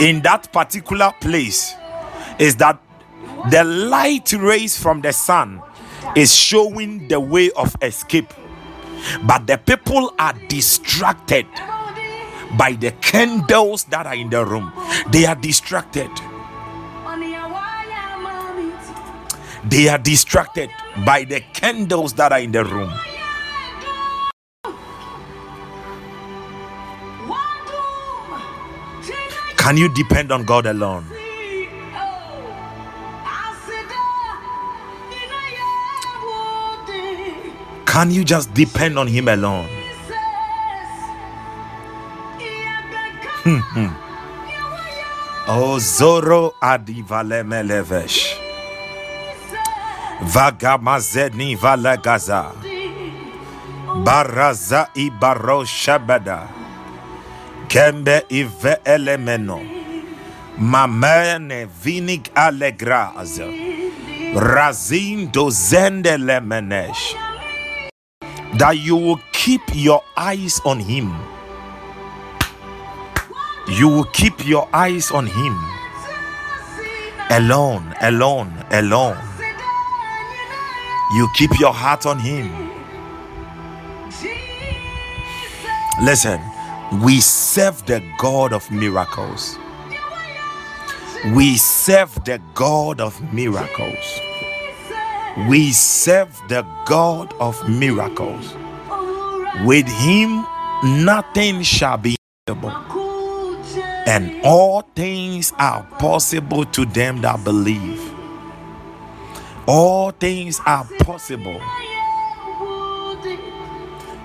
in 0.00 0.22
that 0.22 0.52
particular 0.52 1.12
place 1.20 1.74
is 2.38 2.56
that 2.56 2.80
the 3.50 3.62
light 3.62 4.32
rays 4.32 4.76
from 4.76 5.02
the 5.02 5.12
sun 5.12 5.62
is 6.16 6.34
showing 6.34 7.06
the 7.08 7.20
way 7.20 7.50
of 7.52 7.76
escape 7.82 8.32
but 9.24 9.46
the 9.46 9.58
people 9.58 10.12
are 10.18 10.34
distracted 10.48 11.46
by 12.56 12.72
the 12.72 12.92
candles 13.00 13.84
that 13.84 14.06
are 14.06 14.14
in 14.14 14.30
the 14.30 14.44
room. 14.44 14.72
They 15.10 15.26
are 15.26 15.34
distracted. 15.34 16.10
They 19.68 19.88
are 19.88 19.98
distracted 19.98 20.70
by 21.04 21.24
the 21.24 21.40
candles 21.52 22.12
that 22.14 22.32
are 22.32 22.38
in 22.38 22.52
the 22.52 22.64
room. 22.64 22.92
Can 29.56 29.76
you 29.76 29.92
depend 29.92 30.30
on 30.30 30.44
god 30.44 30.66
alone? 30.66 31.06
Can 37.84 38.10
you 38.10 38.24
just 38.24 38.54
depend 38.54 38.98
on 38.98 39.08
him 39.08 39.26
alone 39.26 39.75
Hmm, 43.46 43.62
hmm. 43.78 43.90
oh 45.54 45.78
zoro 45.78 46.54
adivalemelevesh. 46.60 48.34
Vagamazeni 50.34 51.54
valagaza 51.54 52.50
baraza 54.04 54.88
ibaro 54.94 55.64
shabada 55.64 56.48
kembe 57.68 58.24
ive 58.28 58.76
elemeno. 58.84 59.60
Mamene 60.58 61.68
vinig 61.84 62.26
alegraz 62.34 63.38
razin 64.34 65.30
dozende 65.32 66.18
lemenesh. 66.18 67.14
That 68.58 68.76
you 68.78 68.96
will 68.96 69.20
keep 69.32 69.62
your 69.72 70.02
eyes 70.16 70.60
on 70.64 70.80
him 70.80 71.35
you 73.68 73.88
will 73.88 74.04
keep 74.04 74.46
your 74.46 74.68
eyes 74.72 75.10
on 75.10 75.26
him. 75.26 75.58
Alone 77.30 77.94
alone 78.00 78.52
alone. 78.70 79.18
You 81.14 81.28
keep 81.34 81.58
your 81.58 81.72
heart 81.72 82.06
on 82.06 82.18
him. 82.18 82.46
Listen 86.04 86.40
we 87.02 87.20
serve 87.20 87.84
the 87.86 88.00
god 88.18 88.52
of 88.52 88.70
miracles. 88.70 89.58
We 91.34 91.56
serve 91.56 92.24
the 92.24 92.40
god 92.54 93.00
of 93.00 93.20
miracles. 93.32 94.20
We 95.48 95.72
serve 95.72 96.40
the 96.48 96.64
god 96.86 97.34
of 97.40 97.68
miracles. 97.68 98.54
With 99.64 99.88
him 99.88 100.46
nothing 101.04 101.62
shall 101.62 101.96
be 101.96 102.16
impossible 102.46 102.95
and 104.06 104.40
all 104.44 104.82
things 104.94 105.52
are 105.58 105.82
possible 105.98 106.64
to 106.66 106.84
them 106.86 107.20
that 107.22 107.42
believe. 107.44 108.00
All 109.66 110.12
things 110.12 110.60
are 110.64 110.84
possible. 111.00 111.60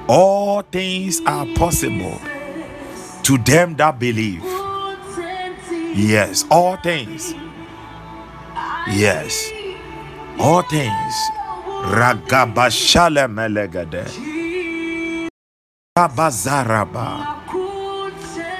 All 0.07 0.61
things 0.61 1.21
are 1.25 1.45
possible 1.55 2.19
to 3.23 3.37
them 3.39 3.75
that 3.77 3.97
believe. 3.99 4.43
Yes 5.95 6.45
all 6.49 6.77
things. 6.77 7.33
Yes. 8.87 9.51
All 10.39 10.61
things. 10.63 11.15
Ragabashale 11.91 13.27
melegade 13.27 14.05
rabazaraba 15.97 17.40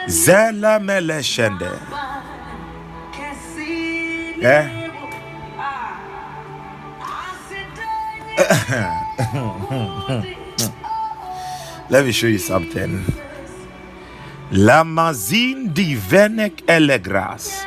zela 0.08 0.80
meleshende 0.80 1.70
eh? 4.42 4.82
Let 11.92 12.06
me 12.06 12.12
show 12.14 12.28
you 12.28 12.38
something. 12.40 13.04
Lamazin 14.52 15.74
divenek 15.76 16.64
elegras. 16.68 17.66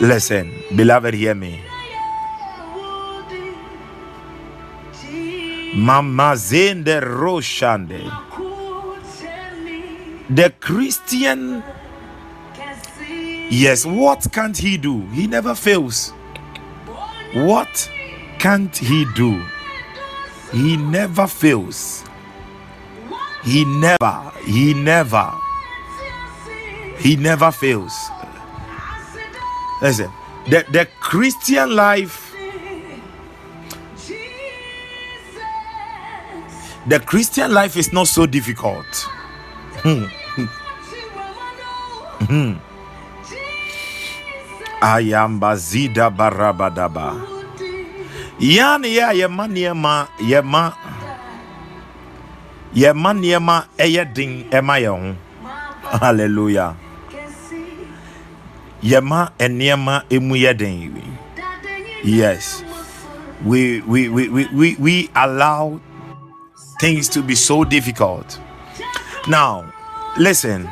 Listen 0.00 0.50
beloved 0.76 1.14
hear 1.14 1.34
me. 1.34 1.60
Mamazende 5.74 7.00
roshande 7.00 8.00
the 10.30 10.52
christian 10.60 11.62
yes 13.50 13.84
what 13.84 14.26
can't 14.32 14.56
he 14.56 14.76
do 14.76 15.00
he 15.08 15.26
never 15.26 15.54
fails 15.54 16.10
what 17.34 17.90
can't 18.38 18.76
he 18.76 19.04
do 19.14 19.40
He 20.52 20.76
never 20.76 21.26
fails. 21.28 22.04
He 23.44 23.64
never, 23.64 24.32
he 24.44 24.74
never, 24.74 25.32
he 26.98 27.16
never 27.16 27.52
fails. 27.52 27.94
Listen, 29.80 30.10
the, 30.46 30.64
the 30.72 30.88
Christian 31.00 31.74
life, 31.74 32.34
the 36.88 37.00
Christian 37.00 37.54
life 37.54 37.76
is 37.76 37.92
not 37.92 38.08
so 38.08 38.26
difficult. 38.26 38.84
Hmm. 39.82 40.04
Hmm. 42.28 42.54
Ayambazida 44.80 46.10
barabadaba. 46.10 47.16
Yani 48.40 48.96
ya 48.96 49.12
yema 49.12 49.46
nneɛma 49.46 50.06
yɛma 50.30 50.72
yɛma 52.74 53.10
nneɛma 53.12 53.56
ɛyɛ 53.78 54.04
den 54.14 54.44
ɛma 54.50 54.74
yɛn 54.80 55.14
ho 55.84 55.98
hallelujah. 56.00 56.74
Yɛma 58.82 59.32
nneɛma 59.38 60.04
emu 60.10 60.34
yɛ 60.36 60.56
den 60.56 60.92
yes. 62.04 62.64
We 63.44 63.80
we, 63.82 64.08
we 64.08 64.28
we 64.28 64.46
we 64.52 64.76
we 64.76 65.10
allow 65.14 65.80
things 66.80 67.08
to 67.10 67.22
be 67.22 67.34
so 67.34 67.64
difficult. 67.64 68.38
Now 69.28 69.64
listen 70.16 70.68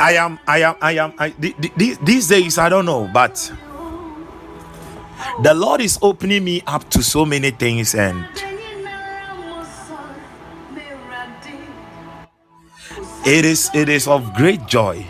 I 0.00 0.14
am, 0.16 0.38
I 0.46 0.58
am, 0.62 0.74
I 0.80 0.92
am. 0.92 1.12
I, 1.18 1.30
th- 1.30 1.56
th- 1.60 1.74
th- 1.74 1.98
these 2.00 2.28
days, 2.28 2.58
I 2.58 2.68
don't 2.68 2.86
know, 2.86 3.08
but 3.12 3.52
the 5.42 5.54
Lord 5.54 5.80
is 5.80 5.98
opening 6.02 6.44
me 6.44 6.62
up 6.66 6.88
to 6.90 7.02
so 7.02 7.24
many 7.24 7.50
things, 7.50 7.94
and 7.94 8.26
it 13.26 13.44
is, 13.44 13.70
it 13.74 13.88
is 13.88 14.06
of 14.06 14.34
great 14.34 14.66
joy. 14.66 15.06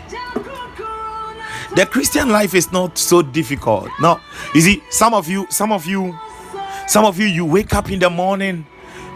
The 1.75 1.85
Christian 1.85 2.29
life 2.29 2.53
is 2.53 2.71
not 2.71 2.97
so 2.97 3.21
difficult. 3.21 3.89
Now, 3.99 4.21
you 4.53 4.61
see, 4.61 4.81
some 4.89 5.13
of 5.13 5.27
you, 5.27 5.45
some 5.49 5.73
of 5.73 5.85
you, 5.85 6.17
some 6.87 7.03
of 7.03 7.19
you, 7.19 7.25
you 7.25 7.43
wake 7.43 7.73
up 7.73 7.91
in 7.91 7.99
the 7.99 8.09
morning. 8.09 8.65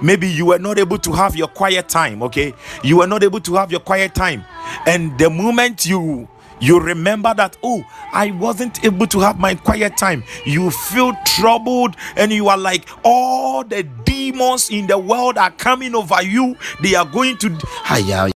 Maybe 0.01 0.27
you 0.27 0.47
were 0.47 0.59
not 0.59 0.79
able 0.79 0.97
to 0.99 1.11
have 1.13 1.35
your 1.35 1.47
quiet 1.47 1.89
time. 1.89 2.23
Okay, 2.23 2.53
you 2.83 2.97
were 2.97 3.07
not 3.07 3.23
able 3.23 3.39
to 3.41 3.55
have 3.55 3.71
your 3.71 3.81
quiet 3.81 4.15
time. 4.15 4.43
And 4.85 5.17
the 5.19 5.29
moment 5.29 5.85
you 5.85 6.27
you 6.61 6.77
remember 6.77 7.33
that 7.33 7.55
oh 7.63 7.81
i 8.11 8.31
wasn't 8.31 8.83
able 8.83 9.07
to 9.07 9.17
have 9.21 9.39
my 9.39 9.55
quiet 9.55 9.95
time 9.95 10.21
you 10.45 10.69
feel 10.69 11.13
troubled 11.25 11.95
and 12.17 12.33
you 12.33 12.49
are 12.49 12.57
like 12.57 12.85
all 13.05 13.63
the 13.63 13.81
demons 14.03 14.69
in 14.69 14.85
the 14.87 14.97
world 14.97 15.37
are 15.37 15.51
coming 15.51 15.95
over 15.95 16.21
you. 16.21 16.55
They 16.81 16.95
are 16.95 17.05
going 17.05 17.37
to 17.37 17.49
hiya 17.85 18.29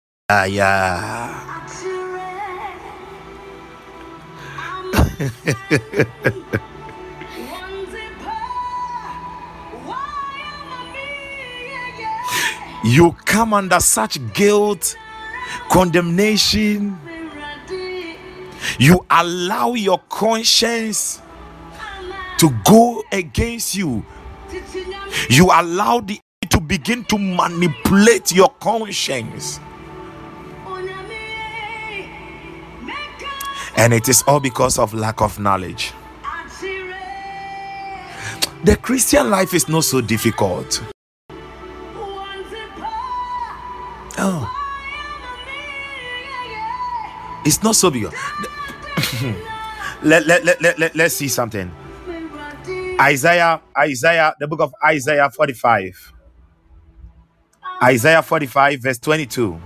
you 12.83 13.15
come 13.25 13.53
under 13.53 13.79
such 13.79 14.19
guilt 14.33 14.95
condemnation. 15.69 16.97
You 18.79 19.05
allow 19.09 19.73
your 19.73 19.99
conscience 20.09 21.21
to 22.37 22.49
go 22.65 23.03
against 23.11 23.75
you. 23.75 24.05
You 25.29 25.49
allow 25.53 25.99
the 25.99 26.19
to 26.49 26.59
begin 26.59 27.03
to 27.05 27.17
manipulate 27.17 28.31
your 28.33 28.49
conscience. 28.59 29.59
And 33.75 33.91
it 33.93 34.07
is 34.07 34.23
all 34.27 34.39
because 34.39 34.77
of 34.77 34.93
lack 34.93 35.21
of 35.21 35.39
knowledge. 35.39 35.93
The 38.63 38.77
Christian 38.77 39.29
life 39.29 39.53
is 39.53 39.67
not 39.67 39.83
so 39.83 39.99
difficult. 39.99 40.92
It's 47.45 47.61
not 47.63 47.75
so 47.75 47.91
big. 47.91 48.03
let, 50.03 50.25
let, 50.27 50.45
let, 50.45 50.61
let, 50.61 50.79
let, 50.79 50.95
let's 50.95 51.15
see 51.15 51.27
something. 51.27 51.71
Isaiah, 52.99 53.61
Isaiah, 53.77 54.33
the 54.39 54.47
book 54.47 54.61
of 54.61 54.73
Isaiah 54.85 55.29
45. 55.29 56.13
Isaiah 57.83 58.21
45, 58.21 58.81
verse 58.81 58.99
22. 58.99 59.59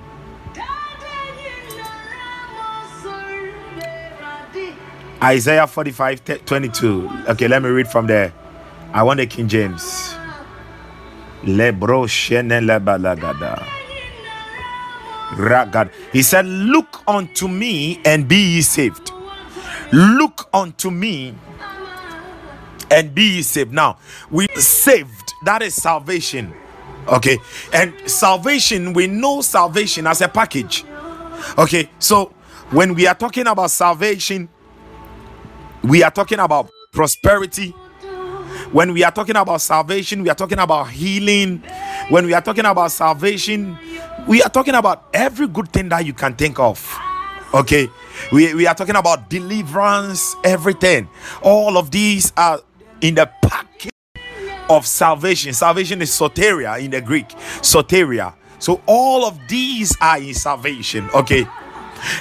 Isaiah 5.22 5.68
45, 5.68 6.46
22. 6.46 7.10
Okay, 7.30 7.48
let 7.48 7.62
me 7.62 7.70
read 7.70 7.88
from 7.88 8.08
there. 8.08 8.34
I 8.94 9.04
want 9.04 9.20
the 9.20 9.28
King 9.28 9.48
James. 9.48 10.16
Lebro 11.44 12.08
shene 12.08 12.62
lebalagada. 12.62 13.77
Ragad. 15.36 15.92
He 16.12 16.22
said, 16.22 16.46
Look 16.46 17.04
unto 17.08 17.48
me 17.48 18.02
and 18.06 18.28
be 18.28 18.56
ye 18.56 18.62
saved. 18.62 19.12
Look 19.92 20.50
unto 20.54 20.92
me 20.92 21.36
and 22.92 23.14
be 23.14 23.36
ye 23.36 23.42
saved. 23.42 23.74
Now, 23.74 23.98
we 24.30 24.48
saved, 24.56 25.34
that 25.46 25.62
is 25.62 25.76
salvation. 25.76 26.54
Okay, 27.08 27.38
and 27.72 27.94
salvation, 28.06 28.92
we 28.94 29.08
know 29.08 29.40
salvation 29.42 30.08
as 30.08 30.22
a 30.22 30.28
package. 30.28 30.84
Okay, 31.58 31.90
so 32.00 32.34
when 32.72 32.94
we 32.94 33.08
are 33.08 33.16
talking 33.16 33.48
about 33.48 33.72
salvation, 33.72 34.50
we 35.84 36.04
are 36.04 36.12
talking 36.12 36.40
about 36.40 36.70
prosperity. 36.92 37.70
When 38.72 38.92
we 38.92 39.04
are 39.06 39.12
talking 39.12 39.38
about 39.38 39.62
salvation, 39.62 40.24
we 40.24 40.30
are 40.30 40.36
talking 40.36 40.60
about 40.60 40.90
healing. 40.90 41.64
When 42.10 42.26
we 42.26 42.34
are 42.34 42.42
talking 42.42 42.66
about 42.66 42.92
salvation, 42.92 43.78
we 44.28 44.42
are 44.44 44.50
talking 44.50 44.76
about 44.76 45.08
every 45.14 45.48
good 45.48 45.72
thing 45.72 45.90
that 45.90 46.06
you 46.06 46.14
can 46.14 46.36
think 46.36 46.60
of. 46.60 46.98
Okay, 47.54 47.88
we, 48.32 48.54
we 48.54 48.68
are 48.68 48.76
talking 48.76 48.96
about 48.96 49.30
deliverance, 49.30 50.36
everything. 50.44 51.08
All 51.42 51.78
of 51.78 51.92
these 51.92 52.34
are 52.36 52.60
in 53.00 53.16
the 53.16 53.30
package 53.42 53.92
of 54.70 54.86
salvation. 54.86 55.54
Salvation 55.54 56.02
is 56.02 56.12
soteria 56.12 56.84
in 56.84 56.92
the 56.92 57.00
Greek, 57.00 57.30
soteria. 57.62 58.34
So 58.60 58.82
all 58.86 59.26
of 59.26 59.40
these 59.48 59.96
are 60.02 60.18
in 60.18 60.34
salvation. 60.34 61.10
Okay, 61.14 61.48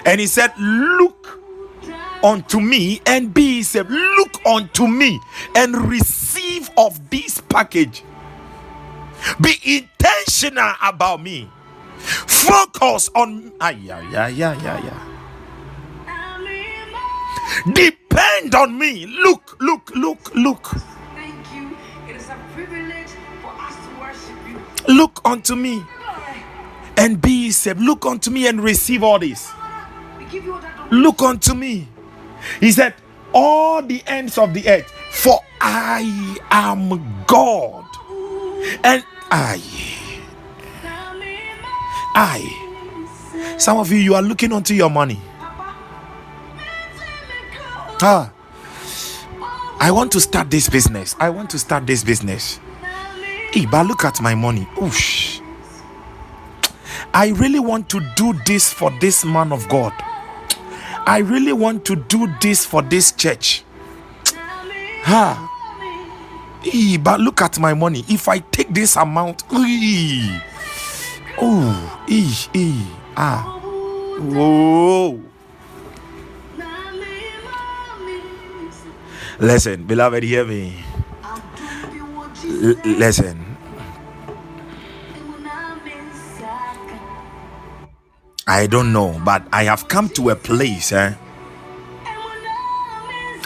and 0.04 0.20
he 0.20 0.28
said, 0.28 0.52
Look 0.58 1.40
unto 2.22 2.60
me 2.60 3.00
and 3.04 3.34
be 3.34 3.62
saved. 3.64 3.90
Look 3.90 4.46
unto 4.46 4.86
me 4.86 5.20
and 5.56 5.74
receive 5.88 6.70
of 6.78 7.10
this 7.10 7.40
package. 7.48 8.04
Be 9.40 9.54
intentional 9.64 10.72
about 10.82 11.20
me. 11.20 11.50
Focus 12.06 13.10
on 13.14 13.52
ah, 13.60 13.70
yeah, 13.70 14.00
yeah, 14.10 14.28
yeah, 14.28 14.54
yeah, 14.62 14.84
yeah. 14.84 15.16
Depend 17.72 18.54
on 18.54 18.78
me. 18.78 19.06
Look, 19.06 19.56
look, 19.60 19.90
look, 19.94 20.34
look. 20.34 20.66
Thank 21.14 21.34
you. 21.54 21.76
It 22.08 22.16
is 22.16 22.28
a 22.28 22.36
privilege 22.54 23.08
for 23.42 23.48
us 23.48 23.74
to 23.74 24.00
worship 24.00 24.48
you. 24.48 24.94
Look 24.94 25.20
unto 25.24 25.56
me 25.56 25.82
and 26.96 27.20
be 27.20 27.50
saved. 27.50 27.80
Look 27.80 28.06
unto 28.06 28.30
me 28.30 28.46
and 28.46 28.62
receive 28.62 29.02
all 29.02 29.18
this. 29.18 29.50
We 30.18 30.24
give 30.26 30.44
you 30.44 30.54
all 30.54 30.60
that. 30.60 30.92
Look 30.92 31.22
unto 31.22 31.54
me. 31.54 31.88
He 32.60 32.70
said, 32.72 32.94
All 33.32 33.82
the 33.82 34.02
ends 34.06 34.38
of 34.38 34.54
the 34.54 34.68
earth, 34.68 34.90
for 35.10 35.40
I 35.60 36.38
am 36.50 37.24
God. 37.26 37.84
And 38.84 39.04
I, 39.30 39.60
I. 42.16 43.56
Some 43.58 43.76
of 43.78 43.92
you, 43.92 43.98
you 43.98 44.14
are 44.14 44.22
looking 44.22 44.52
onto 44.52 44.72
your 44.74 44.88
money. 44.88 45.20
Ah, 48.02 48.32
I 49.78 49.90
want 49.90 50.12
to 50.12 50.20
start 50.20 50.50
this 50.50 50.68
business. 50.68 51.14
I 51.20 51.28
want 51.30 51.50
to 51.50 51.58
start 51.58 51.86
this 51.86 52.02
business. 52.02 52.58
Hey, 53.52 53.66
but 53.66 53.86
look 53.86 54.04
at 54.04 54.20
my 54.22 54.34
money. 54.34 54.66
Oosh. 54.76 55.42
I 57.12 57.28
really 57.28 57.60
want 57.60 57.88
to 57.90 58.00
do 58.16 58.32
this 58.44 58.72
for 58.72 58.90
this 59.00 59.24
man 59.24 59.52
of 59.52 59.68
God. 59.68 59.92
I 61.06 61.18
really 61.18 61.52
want 61.52 61.84
to 61.86 61.96
do 61.96 62.32
this 62.40 62.64
for 62.66 62.82
this 62.82 63.12
church. 63.12 63.62
Ha. 65.04 65.52
Hey, 66.62 66.96
but 66.96 67.20
look 67.20 67.42
at 67.42 67.58
my 67.58 67.74
money. 67.74 68.04
If 68.08 68.28
I 68.28 68.38
take 68.38 68.72
this 68.74 68.96
amount, 68.96 69.44
ee, 69.52 70.38
oh, 71.38 72.04
ee, 72.08 72.32
ee, 72.54 72.86
ah, 73.16 73.44
oh. 74.34 75.20
Listen, 79.38 79.84
beloved, 79.84 80.22
hear 80.22 80.44
me. 80.46 80.72
L- 82.62 82.80
listen. 82.84 83.44
I 88.48 88.66
don't 88.66 88.92
know, 88.92 89.20
but 89.24 89.42
I 89.52 89.64
have 89.64 89.88
come 89.88 90.08
to 90.10 90.30
a 90.30 90.36
place. 90.36 90.92
Eh? 90.92 91.14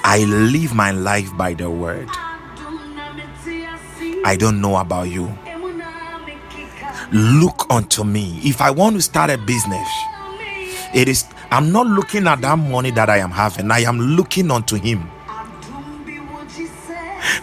I 0.04 0.18
live 0.24 0.74
my 0.74 0.90
life 0.92 1.34
by 1.36 1.54
the 1.54 1.70
word. 1.70 2.08
I 4.24 4.36
don't 4.38 4.60
know 4.60 4.76
about 4.76 5.08
you. 5.08 5.32
Look 7.12 7.66
unto 7.70 8.04
me. 8.04 8.38
If 8.44 8.60
I 8.60 8.70
want 8.70 8.96
to 8.96 9.02
start 9.02 9.30
a 9.30 9.38
business, 9.38 9.88
it 10.94 11.08
is 11.08 11.24
I'm 11.50 11.72
not 11.72 11.86
looking 11.86 12.28
at 12.28 12.40
that 12.42 12.56
money 12.56 12.92
that 12.92 13.10
I 13.10 13.18
am 13.18 13.30
having. 13.32 13.70
I 13.70 13.80
am 13.80 13.98
looking 13.98 14.50
unto 14.50 14.76
him. 14.76 15.10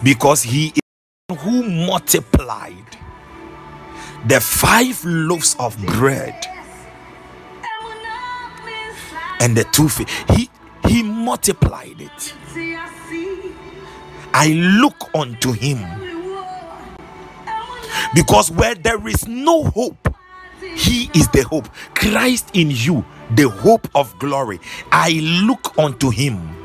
Because 0.02 0.42
he 0.42 0.68
is 0.68 1.38
who 1.40 1.62
multiplied 1.62 2.96
the 4.26 4.40
five 4.40 5.04
loaves 5.04 5.54
of 5.58 5.76
bread 5.86 6.34
and 9.40 9.56
the 9.56 9.64
two 9.64 9.88
fish. 9.88 10.08
He 10.34 10.48
he 10.86 11.02
multiplied 11.02 12.00
it. 12.00 12.34
I 14.32 14.48
look 14.80 15.10
unto 15.14 15.52
him. 15.52 16.07
Because 18.14 18.50
where 18.50 18.74
there 18.74 19.06
is 19.06 19.26
no 19.28 19.64
hope, 19.64 20.14
he 20.76 21.10
is 21.14 21.28
the 21.28 21.42
hope. 21.42 21.68
Christ 21.94 22.50
in 22.54 22.70
you, 22.70 23.04
the 23.34 23.48
hope 23.48 23.88
of 23.94 24.16
glory. 24.18 24.60
I 24.90 25.12
look 25.44 25.78
unto 25.78 26.10
him. 26.10 26.56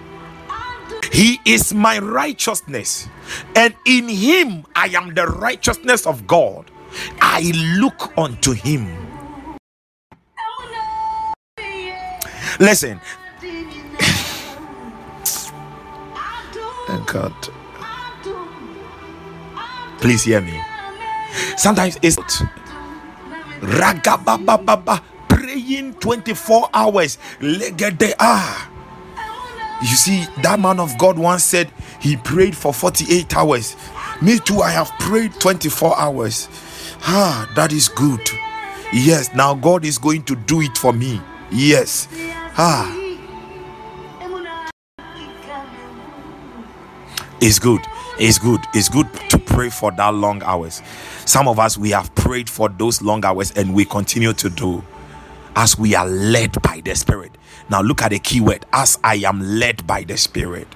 He 1.11 1.39
is 1.45 1.73
my 1.73 1.99
righteousness, 1.99 3.07
and 3.55 3.75
in 3.85 4.09
him 4.09 4.65
I 4.75 4.87
am 4.87 5.13
the 5.13 5.27
righteousness 5.27 6.07
of 6.07 6.25
God. 6.25 6.71
I 7.21 7.51
look 7.77 8.17
unto 8.17 8.53
him. 8.53 8.87
Listen. 12.59 12.99
Thank 16.87 17.07
God. 17.07 17.33
Please 19.99 20.23
hear 20.23 20.41
me. 20.41 20.72
Sometimes 21.57 21.97
it's 22.01 22.17
ragabababa 23.61 25.01
praying 25.29 25.93
24 25.95 26.69
hours. 26.73 27.17
Legede 27.39 28.13
ah. 28.19 28.69
You 29.81 29.87
see, 29.97 30.25
that 30.41 30.59
man 30.59 30.79
of 30.79 30.97
God 30.97 31.17
once 31.19 31.43
said 31.43 31.69
he 31.99 32.15
prayed 32.15 32.55
for 32.55 32.73
48 32.73 33.35
hours. 33.35 33.75
Me 34.21 34.39
too, 34.39 34.61
I 34.61 34.71
have 34.71 34.89
prayed 34.99 35.33
24 35.39 35.99
hours. 35.99 36.47
Ah, 37.01 37.51
that 37.55 37.73
is 37.73 37.89
good. 37.89 38.21
Yes, 38.93 39.33
now 39.33 39.53
God 39.55 39.83
is 39.83 39.97
going 39.97 40.23
to 40.23 40.35
do 40.35 40.61
it 40.61 40.77
for 40.77 40.93
me. 40.93 41.19
Yes. 41.51 42.07
Ah. 42.57 42.99
It's 47.41 47.59
good. 47.59 47.81
It's 48.17 48.37
good. 48.39 48.61
It's 48.73 48.87
good 48.87 49.11
to 49.29 49.37
pray 49.37 49.69
for 49.69 49.91
that 49.91 50.13
long 50.13 50.41
hours. 50.43 50.81
Some 51.25 51.47
of 51.47 51.59
us 51.59 51.77
we 51.77 51.91
have 51.91 52.13
prayed 52.15 52.49
for 52.49 52.69
those 52.69 53.01
long 53.01 53.23
hours 53.25 53.51
and 53.51 53.73
we 53.73 53.85
continue 53.85 54.33
to 54.33 54.49
do 54.49 54.83
as 55.55 55.77
we 55.77 55.95
are 55.95 56.07
led 56.07 56.61
by 56.61 56.81
the 56.83 56.95
Spirit. 56.95 57.31
Now 57.69 57.81
look 57.81 58.01
at 58.01 58.09
the 58.09 58.19
key 58.19 58.41
word 58.41 58.65
as 58.73 58.99
I 59.03 59.15
am 59.15 59.39
led 59.41 59.85
by 59.87 60.03
the 60.03 60.17
Spirit. 60.17 60.67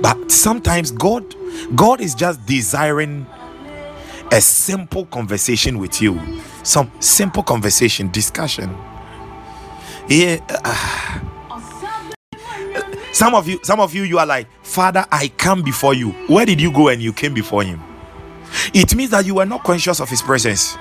But 0.00 0.30
sometimes 0.30 0.90
God 0.90 1.34
God 1.74 2.00
is 2.00 2.14
just 2.14 2.44
desiring 2.46 3.26
a 4.32 4.40
simple 4.40 5.06
conversation 5.06 5.78
with 5.78 6.02
you. 6.02 6.20
Some 6.62 6.90
simple 7.00 7.42
conversation, 7.42 8.10
discussion. 8.10 8.76
Yeah. 10.08 10.40
Uh, 10.48 11.20
some 13.18 13.34
of 13.34 13.48
you, 13.48 13.58
some 13.64 13.80
of 13.80 13.96
you, 13.96 14.04
you 14.04 14.16
are 14.20 14.26
like, 14.26 14.46
Father, 14.62 15.04
I 15.10 15.26
come 15.26 15.62
before 15.62 15.92
you. 15.92 16.10
Where 16.28 16.46
did 16.46 16.60
you 16.60 16.70
go 16.72 16.86
and 16.86 17.02
you 17.02 17.12
came 17.12 17.34
before 17.34 17.64
him? 17.64 17.82
It 18.72 18.94
means 18.94 19.10
that 19.10 19.26
you 19.26 19.34
were 19.34 19.44
not 19.44 19.64
conscious 19.64 19.98
of 20.00 20.08
his 20.08 20.22
presence. 20.22 20.78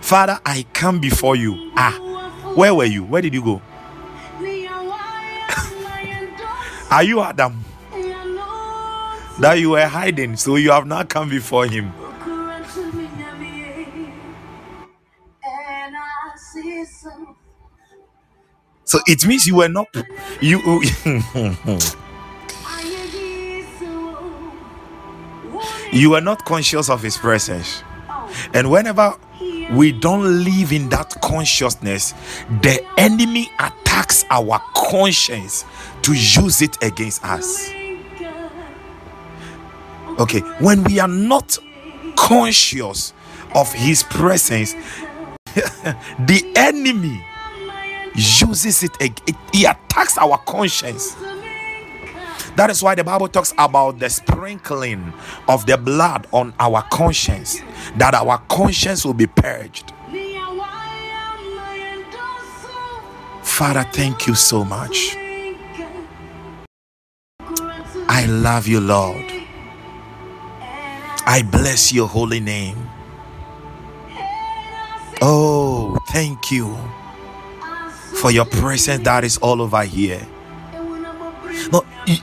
Father, 0.00 0.40
I 0.46 0.64
come 0.72 0.98
before 0.98 1.36
you. 1.36 1.72
Ah, 1.76 1.92
where 2.56 2.74
were 2.74 2.86
you? 2.86 3.04
Where 3.04 3.20
did 3.20 3.34
you 3.34 3.42
go? 3.44 3.60
are 6.90 7.02
you 7.02 7.20
Adam? 7.20 7.62
That 9.38 9.56
you 9.58 9.70
were 9.70 9.84
hiding, 9.84 10.36
so 10.38 10.56
you 10.56 10.70
have 10.70 10.86
not 10.86 11.10
come 11.10 11.28
before 11.28 11.66
him. 11.66 11.92
So 18.86 19.00
it 19.08 19.26
means 19.26 19.46
you 19.48 19.56
were 19.56 19.68
not 19.68 19.88
you 20.40 20.60
you 25.92 26.10
were 26.10 26.20
not 26.20 26.44
conscious 26.44 26.88
of 26.88 27.02
his 27.02 27.16
presence. 27.16 27.82
And 28.54 28.70
whenever 28.70 29.14
we 29.72 29.90
don't 29.90 30.44
live 30.44 30.72
in 30.72 30.88
that 30.90 31.20
consciousness, 31.20 32.14
the 32.62 32.80
enemy 32.96 33.50
attacks 33.58 34.24
our 34.30 34.60
conscience 34.74 35.64
to 36.02 36.12
use 36.12 36.62
it 36.62 36.80
against 36.80 37.24
us. 37.24 37.68
Okay, 40.20 40.40
when 40.60 40.84
we 40.84 41.00
are 41.00 41.08
not 41.08 41.58
conscious 42.14 43.12
of 43.56 43.72
his 43.72 44.04
presence, 44.04 44.74
the 45.54 46.52
enemy 46.54 47.25
uses 48.16 48.82
it, 48.82 48.96
it, 49.00 49.20
he 49.52 49.64
attacks 49.64 50.18
our 50.18 50.38
conscience. 50.38 51.14
That 52.56 52.70
is 52.70 52.82
why 52.82 52.94
the 52.94 53.04
Bible 53.04 53.28
talks 53.28 53.52
about 53.58 53.98
the 53.98 54.08
sprinkling 54.08 55.12
of 55.46 55.66
the 55.66 55.76
blood 55.76 56.26
on 56.32 56.54
our 56.58 56.82
conscience, 56.90 57.60
that 57.96 58.14
our 58.14 58.38
conscience 58.48 59.04
will 59.04 59.14
be 59.14 59.26
purged. 59.26 59.92
Father, 63.42 63.84
thank 63.92 64.26
you 64.26 64.34
so 64.34 64.64
much. 64.64 65.16
I 68.08 68.26
love 68.26 68.66
you, 68.66 68.80
Lord. 68.80 69.32
I 71.28 71.42
bless 71.50 71.92
your 71.92 72.08
holy 72.08 72.40
name. 72.40 72.88
Oh, 75.20 75.98
thank 76.08 76.50
you 76.50 76.76
for 78.16 78.30
your 78.30 78.44
presence 78.46 79.04
that 79.04 79.24
is 79.24 79.38
all 79.38 79.60
over 79.62 79.82
here. 79.82 80.26
No, 81.72 81.84
you, 82.06 82.16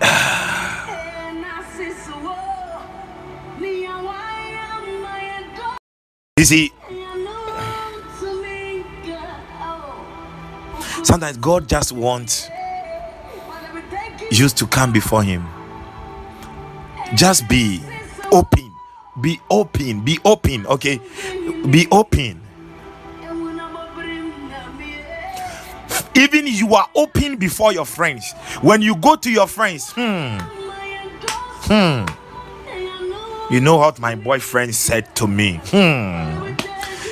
you 6.38 6.44
see, 6.44 6.72
sometimes 11.04 11.36
God 11.36 11.68
just 11.68 11.92
wants 11.92 12.48
you 14.30 14.48
to 14.48 14.66
come 14.66 14.92
before 14.92 15.22
Him. 15.22 15.46
Just 17.14 17.46
be 17.48 17.80
open, 18.32 18.72
be 19.20 19.38
open, 19.50 20.00
be 20.00 20.18
open, 20.24 20.66
okay? 20.66 20.98
Be 21.70 21.86
open. 21.92 22.40
Even 26.14 26.46
you 26.46 26.74
are 26.74 26.88
open 26.94 27.36
before 27.36 27.72
your 27.72 27.86
friends. 27.86 28.32
When 28.60 28.82
you 28.82 28.96
go 28.96 29.16
to 29.16 29.30
your 29.30 29.46
friends, 29.46 29.90
hmm, 29.94 30.38
hmm, 31.68 32.06
you 33.52 33.60
know 33.60 33.76
what 33.76 33.98
my 33.98 34.14
boyfriend 34.14 34.74
said 34.74 35.14
to 35.16 35.26
me. 35.26 35.60
Hmm, 35.64 36.54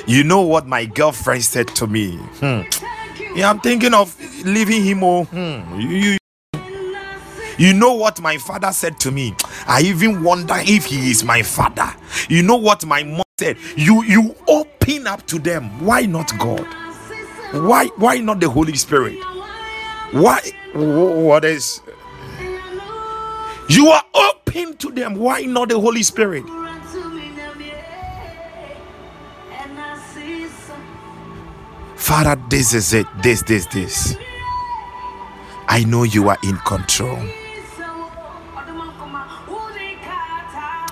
you 0.07 0.23
know 0.23 0.41
what 0.41 0.67
my 0.67 0.85
girlfriend 0.85 1.43
said 1.43 1.67
to 1.69 1.87
me. 1.87 2.17
Hmm, 2.39 2.61
yeah, 3.35 3.49
I'm 3.49 3.59
thinking 3.59 3.93
of 3.93 4.15
leaving 4.45 4.83
him. 4.83 5.03
Oh, 5.03 5.23
hmm, 5.25 5.79
you, 5.79 6.17
you 7.57 7.73
know 7.73 7.93
what 7.93 8.19
my 8.21 8.37
father 8.37 8.71
said 8.71 8.99
to 9.01 9.11
me. 9.11 9.35
I 9.67 9.81
even 9.83 10.23
wonder 10.23 10.55
if 10.57 10.85
he 10.85 11.11
is 11.11 11.23
my 11.23 11.43
father. 11.43 11.93
You 12.29 12.43
know 12.43 12.55
what 12.57 12.85
my 12.85 13.03
mom 13.03 13.23
said. 13.39 13.57
You 13.75 14.03
you 14.03 14.35
open 14.47 15.07
up 15.07 15.25
to 15.27 15.39
them. 15.39 15.83
Why 15.85 16.05
not 16.05 16.31
God? 16.39 16.65
Why 17.51 17.87
why 17.97 18.17
not 18.19 18.39
the 18.39 18.49
Holy 18.49 18.75
Spirit? 18.75 19.17
Why 20.11 20.41
what 20.73 21.45
is 21.45 21.81
you 23.69 23.87
are 23.87 24.03
open 24.13 24.75
to 24.77 24.91
them? 24.91 25.15
Why 25.15 25.41
not 25.41 25.69
the 25.69 25.79
Holy 25.79 26.03
Spirit? 26.03 26.43
Father, 31.95 32.35
this 32.49 32.73
is 32.73 32.93
it. 32.93 33.07
This, 33.23 33.41
this, 33.43 33.65
this. 33.67 34.17
I 35.69 35.85
know 35.85 36.03
you 36.03 36.27
are 36.27 36.37
in 36.43 36.57
control. 36.57 37.15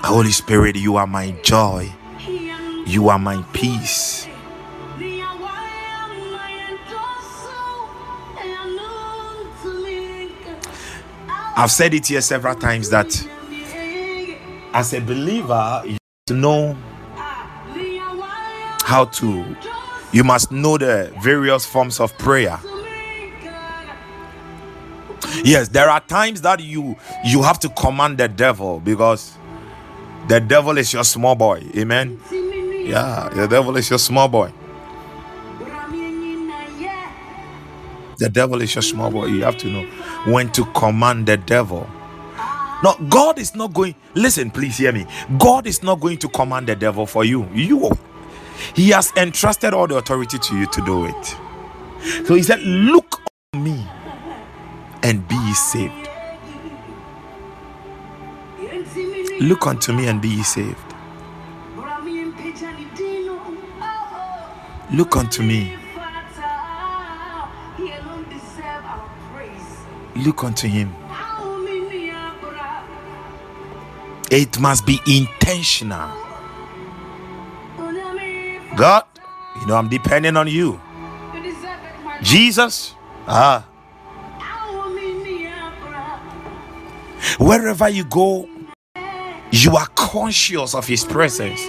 Holy 0.02 0.30
Spirit, 0.32 0.76
you 0.76 0.96
are 0.96 1.06
my 1.06 1.32
joy. 1.42 1.92
You 2.86 3.10
are 3.10 3.18
my 3.18 3.42
peace. 3.52 4.29
I've 11.60 11.70
said 11.70 11.92
it 11.92 12.06
here 12.06 12.22
several 12.22 12.54
times 12.54 12.88
that 12.88 13.06
as 14.72 14.94
a 14.94 15.00
believer, 15.02 15.82
you 15.84 15.98
know 16.34 16.74
how 18.82 19.04
to, 19.04 19.44
you 20.10 20.24
must 20.24 20.50
know 20.52 20.78
the 20.78 21.12
various 21.22 21.66
forms 21.66 22.00
of 22.00 22.16
prayer. 22.16 22.58
Yes, 25.44 25.68
there 25.68 25.90
are 25.90 26.00
times 26.00 26.40
that 26.40 26.60
you 26.60 26.96
you 27.26 27.42
have 27.42 27.58
to 27.60 27.68
command 27.68 28.16
the 28.16 28.28
devil 28.28 28.80
because 28.80 29.36
the 30.28 30.40
devil 30.40 30.78
is 30.78 30.94
your 30.94 31.04
small 31.04 31.34
boy. 31.34 31.62
Amen. 31.76 32.18
Yeah, 32.30 33.28
the 33.34 33.46
devil 33.46 33.76
is 33.76 33.90
your 33.90 33.98
small 33.98 34.28
boy. 34.28 34.50
The 38.20 38.30
devil 38.30 38.62
is 38.62 38.74
your 38.76 38.82
small 38.82 39.10
boy. 39.10 39.26
You 39.26 39.44
have 39.44 39.58
to 39.58 39.68
know 39.68 39.84
when 40.32 40.52
to 40.52 40.66
command 40.66 41.26
the 41.26 41.38
devil. 41.38 41.88
No, 42.84 42.96
God 43.10 43.38
is 43.38 43.54
not 43.56 43.74
going. 43.74 43.96
Listen, 44.14 44.50
please 44.50 44.78
hear 44.78 44.92
me. 44.92 45.06
God 45.38 45.66
is 45.66 45.82
not 45.82 46.00
going 46.00 46.18
to 46.18 46.28
command 46.28 46.68
the 46.68 46.76
devil 46.76 47.06
for 47.06 47.24
you. 47.24 47.48
You, 47.54 47.90
He 48.74 48.90
has 48.90 49.12
entrusted 49.16 49.74
all 49.74 49.88
the 49.88 49.96
authority 49.96 50.38
to 50.38 50.56
you 50.58 50.66
to 50.68 50.82
do 50.82 51.06
it. 51.06 51.36
So 52.26 52.34
He 52.36 52.42
said, 52.44 52.60
"Look 52.60 53.20
on 53.54 53.64
me 53.64 53.86
and 55.02 55.26
be 55.28 55.54
saved. 55.54 56.08
Look 59.40 59.66
unto 59.66 59.92
me 59.92 60.08
and 60.08 60.22
be 60.22 60.42
saved. 60.42 60.76
Look 64.92 65.16
unto 65.16 65.42
me. 65.42 65.76
Look 70.20 70.44
unto 70.44 70.68
Him." 70.68 70.94
It 74.30 74.60
must 74.60 74.86
be 74.86 75.00
intentional. 75.06 76.16
God, 78.76 79.04
you 79.60 79.66
know, 79.66 79.74
I'm 79.76 79.88
depending 79.88 80.36
on 80.36 80.46
you. 80.46 80.80
Jesus, 82.22 82.94
ah. 83.26 83.66
Wherever 87.38 87.88
you 87.88 88.04
go, 88.04 88.48
you 89.50 89.76
are 89.76 89.86
conscious 89.96 90.74
of 90.74 90.86
His 90.86 91.04
presence. 91.04 91.60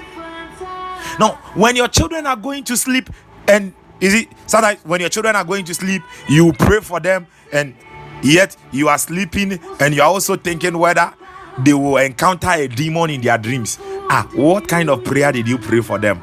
Now, 1.20 1.40
when 1.56 1.76
your 1.76 1.88
children 1.88 2.26
are 2.28 2.36
going 2.36 2.64
to 2.66 2.78
sleep, 2.78 3.10
and 3.48 3.74
is 4.00 4.14
it 4.14 4.28
sometimes 4.46 4.80
when 4.84 5.02
your 5.02 5.10
children 5.10 5.36
are 5.36 5.44
going 5.44 5.66
to 5.66 5.74
sleep, 5.74 6.02
you 6.30 6.54
pray 6.54 6.80
for 6.80 7.00
them, 7.00 7.28
and 7.52 7.76
yet 8.24 8.56
you 8.72 8.88
are 8.90 8.98
sleeping, 8.98 9.60
and 9.80 9.94
you 9.94 10.02
are 10.02 10.10
also 10.10 10.36
thinking 10.36 10.78
whether 10.78 11.14
they 11.60 11.74
will 11.74 11.98
encounter 11.98 12.50
a 12.52 12.68
demon 12.68 13.10
in 13.10 13.22
their 13.22 13.38
dreams. 13.38 13.80
Ah, 14.10 14.28
what 14.34 14.68
kind 14.68 14.90
of 14.90 15.04
prayer 15.04 15.32
did 15.32 15.48
you 15.48 15.58
pray 15.58 15.82
for 15.82 15.98
them? 15.98 16.22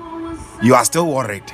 You 0.63 0.75
are 0.75 0.85
still 0.85 1.07
worried. 1.07 1.45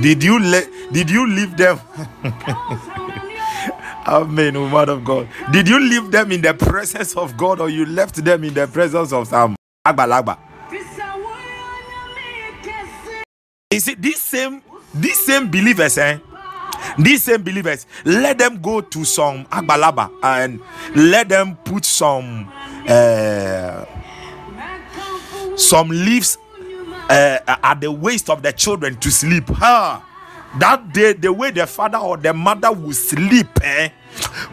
Did 0.00 0.22
you 0.22 0.38
let 0.38 0.68
did 0.92 1.10
you 1.10 1.26
leave 1.26 1.56
them? 1.56 1.80
Amen, 4.06 4.54
woman 4.60 4.88
of 4.88 5.04
God. 5.04 5.28
Did 5.50 5.68
you 5.68 5.80
leave 5.80 6.10
them 6.10 6.30
in 6.30 6.40
the 6.42 6.54
presence 6.54 7.16
of 7.16 7.36
God 7.36 7.60
or 7.60 7.68
you 7.68 7.86
left 7.86 8.22
them 8.24 8.44
in 8.44 8.54
the 8.54 8.66
presence 8.68 9.12
of 9.12 9.26
some 9.26 9.56
agbalagba? 9.86 10.38
Is 13.70 13.88
it 13.88 14.00
this 14.00 14.20
same 14.20 14.62
these 14.94 15.18
same 15.18 15.50
believers, 15.50 15.98
eh? 15.98 16.18
These 16.98 17.24
same 17.24 17.42
believers, 17.42 17.86
let 18.04 18.38
them 18.38 18.60
go 18.60 18.80
to 18.80 19.04
some 19.04 19.44
agbalaba 19.46 20.10
and 20.22 20.60
let 20.94 21.28
them 21.28 21.56
put 21.56 21.84
some 21.84 22.50
uh, 22.88 23.84
some 25.56 25.88
leaves 25.88 26.38
uh, 27.08 27.38
at 27.46 27.80
the 27.80 27.90
waist 27.90 28.30
of 28.30 28.42
the 28.42 28.52
children 28.52 28.96
to 28.96 29.10
sleep. 29.10 29.44
Huh? 29.48 30.00
That 30.58 30.92
day, 30.92 31.12
the 31.12 31.32
way 31.32 31.50
the 31.50 31.66
father 31.66 31.98
or 31.98 32.16
the 32.16 32.32
mother 32.32 32.72
will 32.72 32.92
sleep, 32.92 33.48
eh? 33.62 33.90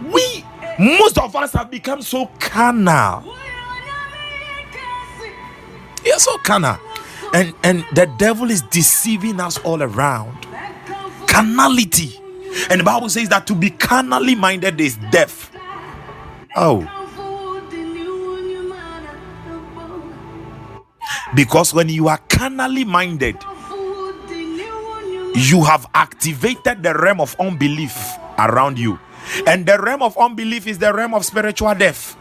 We 0.02 0.44
most 0.80 1.18
of 1.18 1.36
us 1.36 1.54
have 1.54 1.70
become 1.70 2.02
so 2.02 2.28
carnal. 2.40 3.24
You're 6.04 6.20
so 6.20 6.38
carnal. 6.40 6.78
And 7.34 7.54
and 7.64 7.86
the 7.94 8.12
devil 8.18 8.52
is 8.52 8.62
deceiving 8.64 9.40
us 9.40 9.58
all 9.60 9.82
around. 9.82 10.46
Carnality. 11.28 12.20
And 12.70 12.80
the 12.80 12.84
Bible 12.84 13.10
says 13.10 13.30
that 13.30 13.48
to 13.48 13.56
be 13.56 13.70
carnally 13.70 14.36
minded 14.36 14.80
is 14.80 14.98
death. 15.12 15.52
Oh. 16.56 16.88
Because 21.36 21.74
when 21.74 21.90
you 21.90 22.08
are 22.08 22.20
carnally 22.30 22.84
minded, 22.84 23.38
you 25.36 25.64
have 25.64 25.88
activated 25.96 26.84
the 26.84 26.94
realm 26.94 27.20
of 27.20 27.36
unbelief 27.40 27.98
around 28.38 28.78
you. 28.78 29.00
And 29.48 29.66
the 29.66 29.80
realm 29.80 30.04
of 30.04 30.18
unbelief 30.18 30.68
is 30.68 30.78
the 30.78 30.94
realm 30.94 31.14
of 31.14 31.26
spiritual 31.26 31.74
death. 31.74 32.18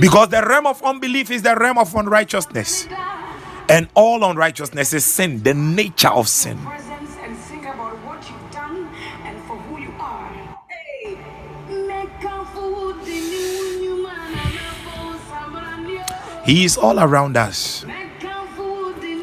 Because 0.00 0.28
the 0.30 0.42
realm 0.44 0.66
of 0.66 0.82
unbelief 0.82 1.30
is 1.30 1.42
the 1.42 1.54
realm 1.54 1.78
of 1.78 1.94
unrighteousness. 1.94 2.88
And 3.72 3.88
all 3.94 4.22
unrighteousness 4.22 4.92
is 4.92 5.02
sin, 5.02 5.42
the 5.42 5.54
nature 5.54 6.10
of 6.10 6.28
sin. 6.28 6.58
He 16.44 16.64
is 16.66 16.76
all 16.76 17.00
around 17.00 17.38
us. 17.38 17.86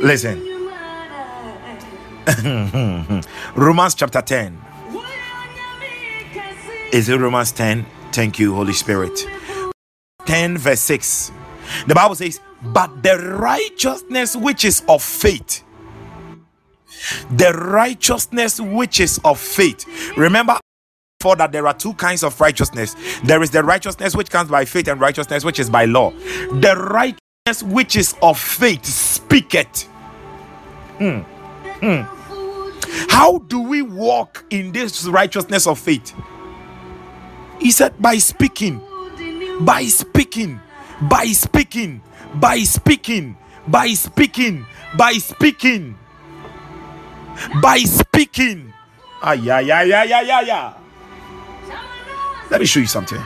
Listen. 0.02 0.42
Romans 3.54 3.94
chapter 3.94 4.24
10. 4.24 4.60
Is 6.92 7.08
it 7.08 7.20
Romans 7.20 7.52
10? 7.52 7.86
Thank 8.12 8.40
you, 8.40 8.56
Holy 8.56 8.74
Spirit. 8.74 9.28
10 10.26 10.58
verse 10.58 10.80
6. 10.80 11.32
The 11.86 11.94
Bible 11.94 12.16
says, 12.16 12.40
But 12.63 13.04
the 13.04 13.17
righteousness 13.39 14.36
which 14.36 14.66
is 14.66 14.84
of 14.88 15.01
faith, 15.01 15.64
the 17.32 17.53
righteousness 17.53 18.60
which 18.60 18.99
is 18.99 19.20
of 19.24 19.39
faith. 19.39 19.86
Remember, 20.18 20.60
for 21.22 21.36
that 21.38 21.51
there 21.51 21.68
are 21.68 21.74
two 21.74 21.93
kinds 21.95 22.24
of 22.24 22.39
righteousness. 22.39 22.95
There 23.24 23.41
is 23.41 23.51
the 23.51 23.64
righteousness 23.64 24.16
which 24.16 24.30
comes 24.30 24.49
by 24.49 24.66
faith 24.66 24.88
and 24.88 24.99
righteousness 25.01 25.43
which 25.43 25.60
is 25.60 25.70
by 25.70 25.86
law. 25.86 26.12
The 26.12 26.76
righteousness 26.91 27.64
which 27.74 27.95
is 27.95 28.16
of 28.22 28.39
faith 28.39 28.86
speaketh. 28.86 29.84
Hmm. 30.97 31.20
Hmm. 31.82 32.01
how 33.10 33.38
do 33.39 33.62
we 33.62 33.82
walk 33.82 34.43
in 34.49 34.74
this 34.74 35.05
righteousness 35.07 35.66
of 35.66 35.80
faith? 35.80 36.14
He 37.60 37.72
said 37.72 38.01
by 38.01 38.18
speaking. 38.18 38.82
By 39.62 39.86
speaking. 39.86 40.60
By 41.01 41.28
speaking 41.28 42.01
by 42.36 42.59
speaking 42.59 43.36
by 43.67 43.93
speaking 43.93 44.65
by 44.97 45.13
speaking 45.13 45.97
by 47.61 47.77
speaking 47.80 48.73
ah 49.21 49.34
yeah 49.34 49.59
yeah 49.59 49.84
yeah 49.84 50.03
yeah 50.03 50.41
yeah 50.41 50.73
let 52.49 52.59
me 52.61 52.65
show 52.65 52.80
you 52.80 52.88
something. 52.88 53.21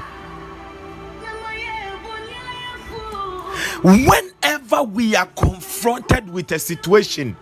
Whenever 3.83 4.83
we 4.83 5.15
are 5.15 5.25
confronted 5.27 6.29
with 6.29 6.51
a 6.51 6.59
situation, 6.59 7.35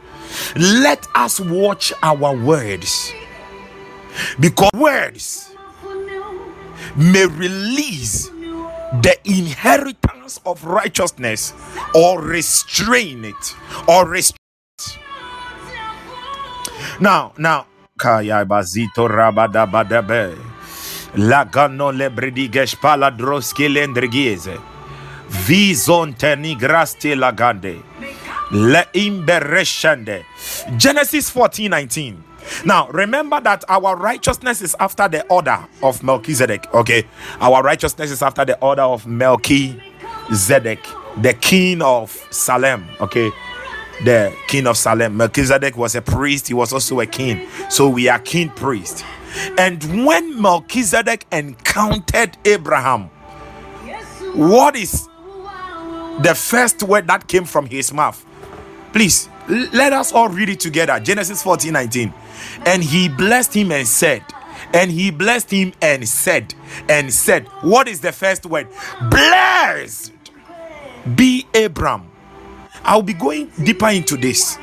let 0.56 1.06
us 1.16 1.40
watch 1.40 1.92
our 2.04 2.36
words. 2.36 3.12
Because 4.40 4.70
words 4.74 5.56
may 6.96 7.26
release 7.26 8.30
the 9.00 9.16
inheritance 9.24 10.40
of 10.46 10.64
righteousness 10.66 11.54
or 11.96 12.22
restrain 12.22 13.24
it 13.24 13.56
or 13.88 14.08
restrain 14.08 14.36
it. 14.80 14.98
Now, 17.00 17.32
now, 17.38 17.68
Kaya 17.98 18.44
Bazito 18.46 19.08
Rabadabadabe. 19.08 20.36
Lagano 21.16 21.92
lebridigesh 21.92 22.76
pala 22.82 23.12
droske 23.12 23.70
lendrigieze. 23.70 24.58
Vizonte 25.48 26.36
nigraste 26.36 27.16
lagande. 27.16 27.84
Genesis 30.78 31.30
14 31.30 31.70
19. 31.70 32.31
Now, 32.66 32.90
remember 32.90 33.40
that 33.42 33.64
our 33.68 33.96
righteousness 33.96 34.62
is 34.62 34.76
after 34.80 35.08
the 35.08 35.26
order 35.28 35.60
of 35.82 36.04
Melchizedek. 36.04 36.74
Okay, 36.74 37.06
our 37.40 37.64
righteousness 37.64 38.12
is 38.12 38.22
after 38.22 38.46
the 38.46 38.60
order 38.60 38.84
of 38.84 39.08
Melchizedek, 39.08 40.80
the 41.18 41.34
king 41.40 41.82
of 41.82 42.12
Salem. 42.32 42.86
Okay, 43.00 43.32
the 44.04 44.36
king 44.48 44.68
of 44.68 44.78
Salem. 44.78 45.18
Melchizedek 45.18 45.78
was 45.78 45.96
a 45.96 46.02
priest, 46.02 46.48
he 46.48 46.54
was 46.54 46.74
also 46.74 47.00
a 47.00 47.06
king. 47.06 47.48
So 47.70 47.90
we 47.90 48.08
are 48.10 48.20
king 48.20 48.50
priest. 48.50 49.06
And 49.58 50.06
when 50.06 50.42
Melchizedek 50.42 51.26
encountered 51.32 52.38
Abraham, 52.46 53.10
what 54.36 54.76
is 54.76 55.08
the 56.22 56.34
first 56.36 56.84
word 56.84 57.08
that 57.08 57.28
came 57.28 57.46
from 57.46 57.66
his 57.66 57.94
mouth? 57.94 58.26
Please 58.94 59.30
let 59.48 59.94
us 59.94 60.12
all 60.12 60.30
read 60.30 60.50
it 60.50 60.60
together. 60.60 61.00
Genesis 61.00 61.42
14 61.44 61.74
19. 61.74 62.14
And 62.66 62.84
he 62.84 63.10
blessed 63.10 63.54
him 63.56 63.72
and 63.72 63.88
said, 63.88 64.24
and 64.74 64.92
he 64.92 65.12
blessed 65.12 65.52
him 65.52 65.74
and 65.82 66.08
said, 66.08 66.54
and 66.88 67.14
said, 67.14 67.48
What 67.62 67.88
is 67.88 68.02
the 68.02 68.12
first 68.12 68.46
word? 68.46 68.68
Blessed 69.10 70.14
be 71.16 71.48
Abram. 71.56 72.10
I'll 72.84 73.02
be 73.02 73.14
going 73.14 73.52
deeper 73.64 73.90
into 73.90 74.18
this. 74.18 74.58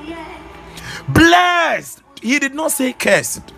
Blessed. 1.09 2.03
He 2.23 2.39
did 2.39 2.55
not 2.55 2.73
say 2.73 2.93
cursed. 2.93 3.53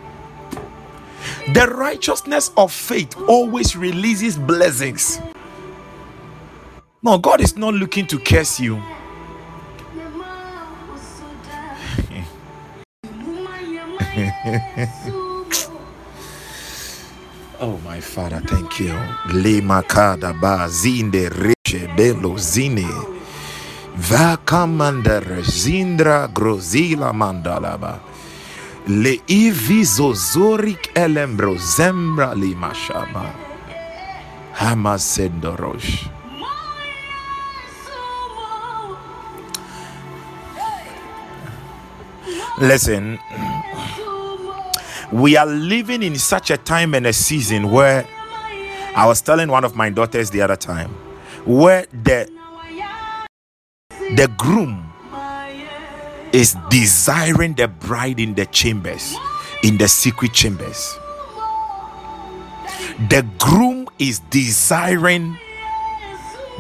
The 1.55 1.67
righteousness 1.67 2.51
of 2.57 2.73
faith 2.73 3.17
always 3.29 3.77
releases 3.77 4.39
blessings. 4.39 5.21
No, 7.03 7.19
God 7.19 7.41
is 7.41 7.57
not 7.57 7.75
looking 7.75 8.07
to 8.09 8.19
curse 8.19 8.61
you. 8.61 8.83
oh, 17.61 17.79
my 17.85 18.01
Father, 18.01 18.41
thank 18.41 18.81
you. 18.81 18.95
Le 19.33 19.63
makada 19.63 20.33
ba 20.33 20.69
zinde 20.69 21.31
riche 21.31 21.89
belo 21.97 22.39
zine. 22.39 22.87
Va 23.95 24.39
commander 24.45 25.43
zindra 25.43 26.29
grozila 26.29 27.13
mandalaba. 27.13 28.01
Le 28.87 29.21
ivizo 29.27 30.15
zorik 30.15 30.91
elembro 30.95 31.57
zembra 31.59 32.35
li 32.35 32.55
mashaba. 32.55 33.35
Hamasendorosh. 34.55 36.21
Listen, 42.61 43.19
we 45.13 45.37
are 45.37 45.47
living 45.47 46.03
in 46.03 46.17
such 46.17 46.51
a 46.51 46.57
time 46.57 46.95
and 46.95 47.07
a 47.07 47.13
season 47.13 47.71
where 47.71 48.07
I 48.95 49.07
was 49.07 49.21
telling 49.21 49.49
one 49.49 49.65
of 49.65 49.75
my 49.75 49.91
daughters 49.91 50.31
the 50.31 50.43
other 50.43 50.57
time 50.57 50.91
where 51.45 51.87
the 52.05 52.31
the 54.17 54.33
groom 54.37 54.93
is 56.33 56.57
desiring 56.69 57.55
the 57.55 57.69
bride 57.69 58.21
in 58.21 58.35
the 58.35 58.47
chambers 58.47 59.17
in 59.63 59.77
the 59.79 59.89
secret 59.89 60.33
chambers. 60.33 60.97
The 63.09 63.27
groom 63.39 63.89
is 63.99 64.21
desiring 64.31 65.37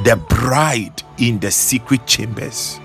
the 0.04 0.16
bride 0.16 1.02
in 1.18 1.38
the 1.38 1.50
secret 1.50 2.06
chambers 2.06 2.80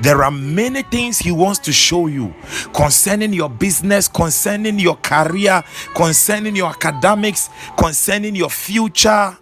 There 0.00 0.22
are 0.22 0.30
many 0.30 0.82
things 0.82 1.18
He 1.18 1.32
wants 1.32 1.58
to 1.60 1.72
show 1.72 2.06
you 2.06 2.34
concerning 2.74 3.32
your 3.32 3.48
business, 3.48 4.08
concerning 4.08 4.78
your 4.78 4.96
career, 4.96 5.62
concerning 5.94 6.56
your 6.56 6.68
academics, 6.68 7.48
concerning 7.78 8.36
your 8.36 8.50
future, 8.50 9.36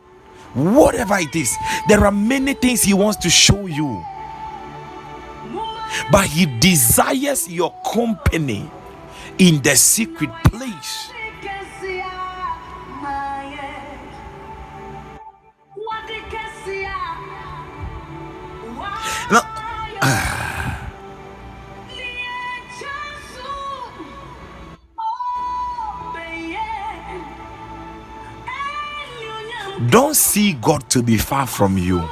whatever 0.54 1.18
it 1.18 1.34
is. 1.34 1.54
There 1.88 2.04
are 2.04 2.12
many 2.12 2.54
things 2.54 2.82
He 2.82 2.94
wants 2.94 3.18
to 3.18 3.30
show 3.30 3.66
you. 3.66 4.04
But 6.10 6.26
He 6.26 6.46
desires 6.46 7.48
your 7.48 7.74
company 7.92 8.70
in 9.38 9.60
the 9.62 9.76
secret 9.76 10.30
place. 10.44 11.10
Now, 19.30 20.43
Don't 29.94 30.16
see 30.16 30.54
God 30.54 30.90
to 30.90 31.04
be 31.04 31.16
far 31.16 31.46
from 31.46 31.78
you. 31.78 32.02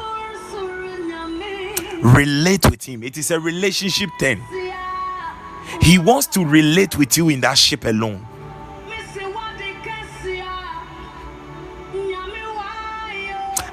Relate 2.01 2.70
with 2.70 2.85
Him. 2.85 3.03
It 3.03 3.18
is 3.18 3.33
a 3.33 3.41
relationship 3.41 4.09
thing. 4.20 4.41
He 5.80 5.99
wants 5.99 6.28
to 6.28 6.45
relate 6.45 6.97
with 6.97 7.16
you 7.16 7.28
in 7.28 7.41
that 7.41 7.59
ship 7.59 7.85
alone. 7.85 8.24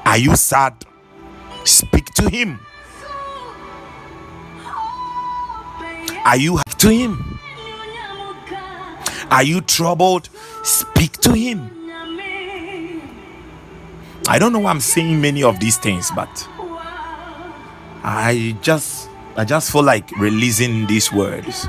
Are 0.05 0.17
you 0.17 0.35
sad? 0.35 0.73
Speak 1.63 2.05
to 2.15 2.31
Him. 2.31 2.59
Are 6.25 6.37
you 6.37 6.57
happy 6.57 6.77
to 6.79 6.89
Him? 6.89 7.39
Are 9.29 9.43
you 9.43 9.61
troubled? 9.61 10.29
Speak 10.63 11.11
to 11.17 11.33
Him. 11.33 11.78
I 14.29 14.37
don't 14.37 14.53
know 14.53 14.59
why 14.59 14.69
I'm 14.69 14.79
saying 14.79 15.19
many 15.19 15.41
of 15.41 15.59
these 15.59 15.77
things, 15.77 16.11
but 16.15 16.29
I 18.03 18.55
just 18.61 19.09
I 19.35 19.43
just 19.43 19.71
feel 19.71 19.81
like 19.81 20.11
releasing 20.19 20.85
these 20.85 21.11
words. 21.11 21.67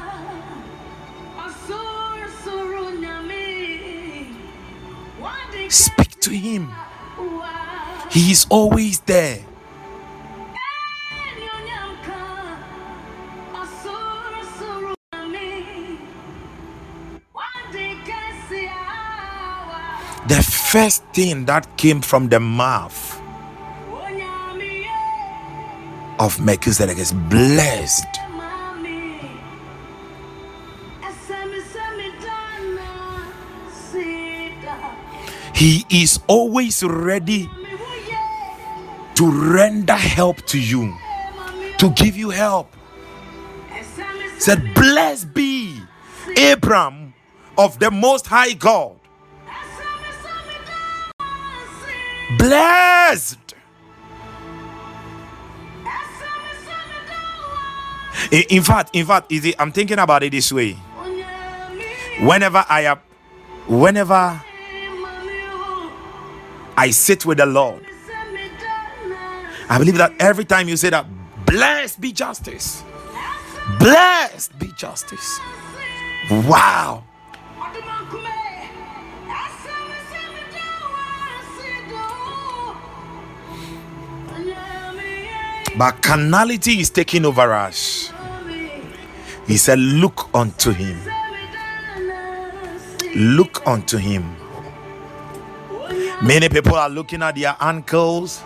Speak 5.70 6.20
to 6.20 6.30
him. 6.36 6.68
He 8.11 8.30
is 8.30 8.46
always 8.50 9.00
there. 9.00 9.40
the 20.28 20.59
first 20.71 21.03
thing 21.12 21.47
that 21.47 21.66
came 21.77 22.01
from 22.01 22.29
the 22.29 22.39
mouth 22.39 23.21
of 26.21 26.39
Melchizedek 26.39 26.97
is 26.97 27.11
blessed. 27.11 28.07
He 35.57 35.85
is 35.91 36.21
always 36.29 36.85
ready 36.85 37.51
to 39.16 39.29
render 39.29 39.95
help 39.95 40.47
to 40.47 40.61
you, 40.61 40.95
to 41.79 41.91
give 41.97 42.16
you 42.16 42.31
help. 42.31 42.77
Said, 44.39 44.62
Blessed 44.75 45.35
be 45.35 45.83
Abram 46.39 47.12
of 47.59 47.81
the 47.81 47.91
Most 47.91 48.29
High 48.29 48.53
God 48.53 48.99
blessed. 52.39 53.39
In, 58.31 58.62
fact, 58.62 58.91
in 58.93 59.07
fact, 59.07 59.33
it, 59.33 59.55
I'm 59.59 59.72
thinking 59.72 59.99
about 59.99 60.22
it 60.22 60.33
this 60.33 60.53
way. 60.53 60.72
Whenever 62.20 62.64
I 62.68 62.83
am, 62.83 62.99
whenever 63.66 64.43
I 66.76 66.91
sit 66.91 67.24
with 67.24 67.39
the 67.39 67.47
Lord, 67.47 67.85
I 69.68 69.78
believe 69.78 69.97
that 69.97 70.12
every 70.18 70.45
time 70.45 70.68
you 70.68 70.76
say 70.76 70.91
that, 70.91 71.07
blessed 71.47 72.01
be 72.01 72.12
justice, 72.12 72.83
blessed 73.78 74.59
be 74.59 74.70
justice. 74.76 75.41
Wow. 76.31 77.05
But 85.77 86.03
carnality 86.03 86.81
is 86.81 86.91
taking 86.91 87.25
over 87.25 87.53
us. 87.53 88.12
He 89.47 89.57
said, 89.57 89.79
Look 89.79 90.29
unto 90.35 90.73
him. 90.73 90.99
Look 93.14 93.66
unto 93.66 93.97
him. 93.97 94.37
Many 96.23 96.49
people 96.49 96.75
are 96.75 96.89
looking 96.91 97.23
at 97.23 97.37
their 97.37 97.57
ankles. 97.61 98.43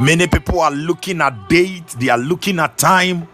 Many 0.00 0.28
people 0.28 0.60
are 0.60 0.70
looking 0.70 1.20
at 1.20 1.48
dates. 1.48 1.94
They 1.94 2.08
are 2.08 2.18
looking 2.18 2.58
at 2.60 2.78
time. 2.78 3.26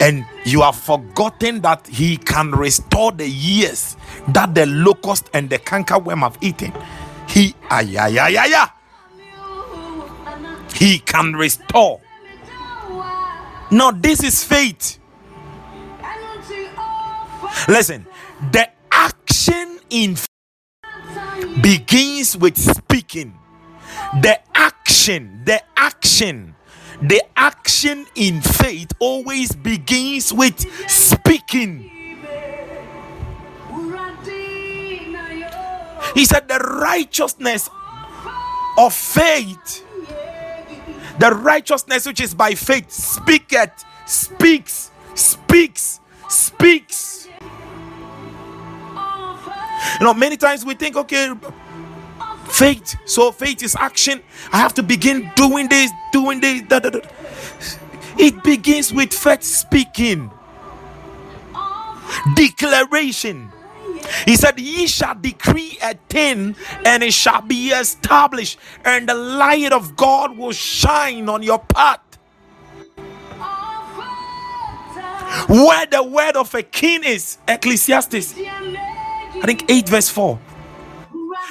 And 0.00 0.24
you 0.44 0.62
have 0.62 0.76
forgotten 0.76 1.60
that 1.60 1.86
He 1.86 2.16
can 2.16 2.50
restore 2.50 3.12
the 3.12 3.28
years 3.28 3.96
that 4.28 4.54
the 4.54 4.66
locust 4.66 5.28
and 5.34 5.50
the 5.50 5.58
cankerworm 5.58 6.20
have 6.20 6.38
eaten. 6.40 6.72
He, 7.28 7.54
ayayayaya. 7.68 8.70
He 10.74 10.98
can 10.98 11.34
restore. 11.34 12.00
Now, 13.72 13.90
this 13.90 14.22
is 14.22 14.44
faith. 14.44 14.98
Listen, 17.66 18.06
the 18.52 18.68
action 18.90 19.80
in 19.88 20.16
begins 21.62 22.36
with 22.36 22.58
speaking. 22.58 23.32
The 24.20 24.38
action, 24.54 25.42
the 25.46 25.62
action, 25.74 26.54
the 27.00 27.22
action 27.34 28.06
in 28.14 28.42
faith 28.42 28.92
always 28.98 29.52
begins 29.54 30.34
with 30.34 30.60
speaking. 30.90 31.88
He 36.14 36.26
said, 36.26 36.46
The 36.46 36.58
righteousness 36.58 37.70
of 38.76 38.92
faith, 38.92 39.84
the 41.18 41.32
righteousness 41.34 42.06
which 42.06 42.20
is 42.20 42.34
by 42.34 42.54
faith, 42.54 42.90
speaketh, 42.90 43.84
speaks, 44.06 44.90
speaks, 45.14 46.00
speaks. 46.28 47.28
You 50.00 50.06
know, 50.06 50.14
many 50.14 50.36
times 50.36 50.64
we 50.64 50.74
think, 50.74 50.96
okay, 50.96 51.34
faith, 52.46 52.96
so 53.06 53.32
faith 53.32 53.62
is 53.62 53.76
action. 53.76 54.22
I 54.52 54.58
have 54.58 54.74
to 54.74 54.82
begin 54.82 55.30
doing 55.36 55.68
this, 55.68 55.90
doing 56.12 56.40
this. 56.40 56.62
Da, 56.62 56.80
da, 56.80 56.90
da. 56.90 57.00
It 58.18 58.42
begins 58.44 58.92
with 58.92 59.12
faith 59.14 59.42
speaking, 59.44 60.30
declaration. 62.36 63.51
He 64.24 64.36
said, 64.36 64.58
Ye 64.58 64.86
shall 64.86 65.14
decree 65.14 65.78
a 65.82 65.94
thing, 66.08 66.56
and 66.84 67.02
it 67.02 67.12
shall 67.12 67.42
be 67.42 67.68
established, 67.70 68.58
and 68.84 69.08
the 69.08 69.14
light 69.14 69.72
of 69.72 69.96
God 69.96 70.36
will 70.36 70.52
shine 70.52 71.28
on 71.28 71.42
your 71.42 71.58
path. 71.58 72.00
Where 75.48 75.86
the 75.86 76.02
word 76.02 76.36
of 76.36 76.54
a 76.54 76.62
king 76.62 77.04
is, 77.04 77.38
Ecclesiastes, 77.48 78.34
I 78.38 79.42
think 79.44 79.70
8 79.70 79.88
verse 79.88 80.08
4. 80.08 80.36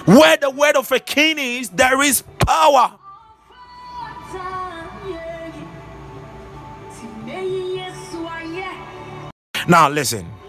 Where 0.06 0.38
the 0.38 0.50
word 0.50 0.76
of 0.76 0.92
a 0.92 1.00
king 1.00 1.38
is, 1.38 1.70
there 1.70 2.02
is 2.02 2.24
power. 2.40 2.98
Now, 9.68 9.90
listen. 9.90 10.41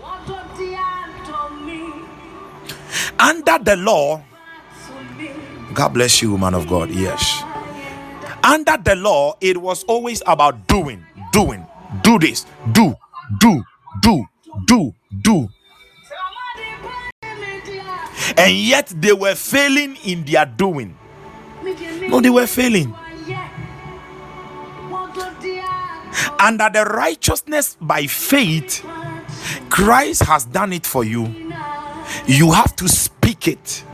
Under 3.23 3.57
the 3.59 3.77
law, 3.77 4.21
God 5.75 5.89
bless 5.95 6.21
you, 6.23 6.37
man 6.37 6.55
of 6.55 6.67
God. 6.67 6.91
Yes. 6.91 7.43
Under 8.43 8.77
the 8.77 8.97
law, 8.97 9.37
it 9.41 9.57
was 9.57 9.85
always 9.85 10.23
about 10.27 10.67
doing, 10.67 11.07
doing, 11.33 11.65
do 12.03 12.19
this, 12.19 12.45
do, 12.73 12.95
do, 13.39 13.63
do, 14.03 14.25
do, 14.67 14.93
do. 15.23 15.49
And 18.37 18.57
yet 18.57 18.89
they 18.89 19.13
were 19.13 19.37
failing 19.37 19.97
in 20.05 20.25
their 20.25 20.45
doing. 20.45 20.99
No, 22.09 22.21
they 22.21 22.31
were 22.31 22.49
failing. 22.49 22.93
Under 26.41 26.69
the 26.71 26.85
righteousness 26.85 27.77
by 27.81 28.07
faith, 28.09 28.85
Christ 29.71 30.25
has 30.25 30.45
done 30.45 30.73
it 30.73 30.87
for 30.87 31.05
you. 31.05 31.33
You 32.27 32.53
have 32.53 32.75
to 32.77 32.89
it. 33.49 33.85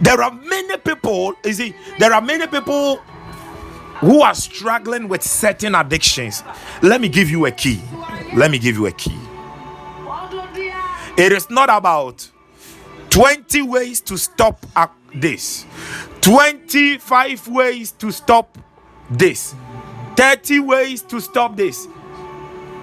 there 0.00 0.20
are 0.22 0.32
many 0.32 0.76
people, 0.78 1.34
you 1.44 1.52
see, 1.52 1.74
there 1.98 2.12
are 2.12 2.20
many 2.20 2.46
people 2.46 2.96
who 4.00 4.22
are 4.22 4.34
struggling 4.34 5.08
with 5.08 5.22
certain 5.22 5.74
addictions. 5.74 6.42
Let 6.82 7.00
me 7.00 7.08
give 7.08 7.30
you 7.30 7.46
a 7.46 7.50
key. 7.50 7.80
Let 8.34 8.50
me 8.50 8.58
give 8.58 8.76
you 8.76 8.86
a 8.86 8.92
key. 8.92 9.18
It 11.16 11.32
is 11.32 11.48
not 11.48 11.70
about 11.70 12.28
20 13.10 13.62
ways 13.62 14.00
to 14.00 14.18
stop 14.18 14.66
this, 15.14 15.64
25 16.20 17.46
ways 17.48 17.92
to 17.92 18.10
stop 18.10 18.58
this, 19.08 19.54
30 20.16 20.58
ways 20.60 21.02
to 21.02 21.20
stop 21.20 21.56
this. 21.56 21.86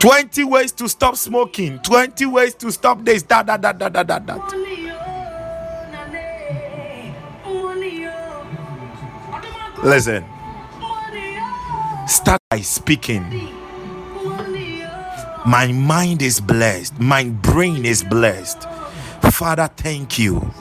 20 0.02 0.44
ways 0.46 0.72
to 0.72 0.90
stop 0.90 1.16
smoking, 1.16 1.78
20 1.80 2.26
ways 2.26 2.56
to 2.56 2.72
stop 2.72 3.06
this, 3.06 3.22
that, 3.22 3.46
that, 3.46 3.62
that, 3.62 3.78
that, 3.78 3.94
that, 3.94 4.08
that, 4.08 4.26
that. 4.26 4.54
Listen, 9.84 10.26
start 12.08 12.42
by 12.50 12.62
speaking. 12.62 13.24
My 15.46 15.72
mind 15.72 16.24
is 16.24 16.42
blessed, 16.42 17.00
my 17.00 17.26
brain 17.26 17.86
is 17.86 18.04
blessed. 18.04 18.68
Father, 19.32 19.70
thank 19.78 20.18
you. 20.18 20.52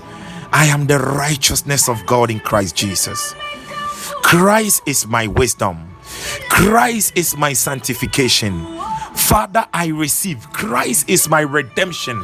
I 0.53 0.67
am 0.67 0.87
the 0.87 0.99
righteousness 0.99 1.89
of 1.89 2.05
God 2.05 2.31
in 2.31 2.41
Christ 2.41 2.77
Jesus. 2.77 3.35
Christ 4.23 4.83
is 4.85 5.07
my 5.07 5.29
wisdom. 5.29 5.97
Christ 6.51 7.17
is 7.17 7.39
my 7.39 7.55
sanctification. 7.55 8.80
Father, 9.15 9.67
I 9.73 9.89
receive. 9.89 10.51
Christ 10.53 11.09
is 11.09 11.29
my 11.29 11.41
redemption. 11.41 12.19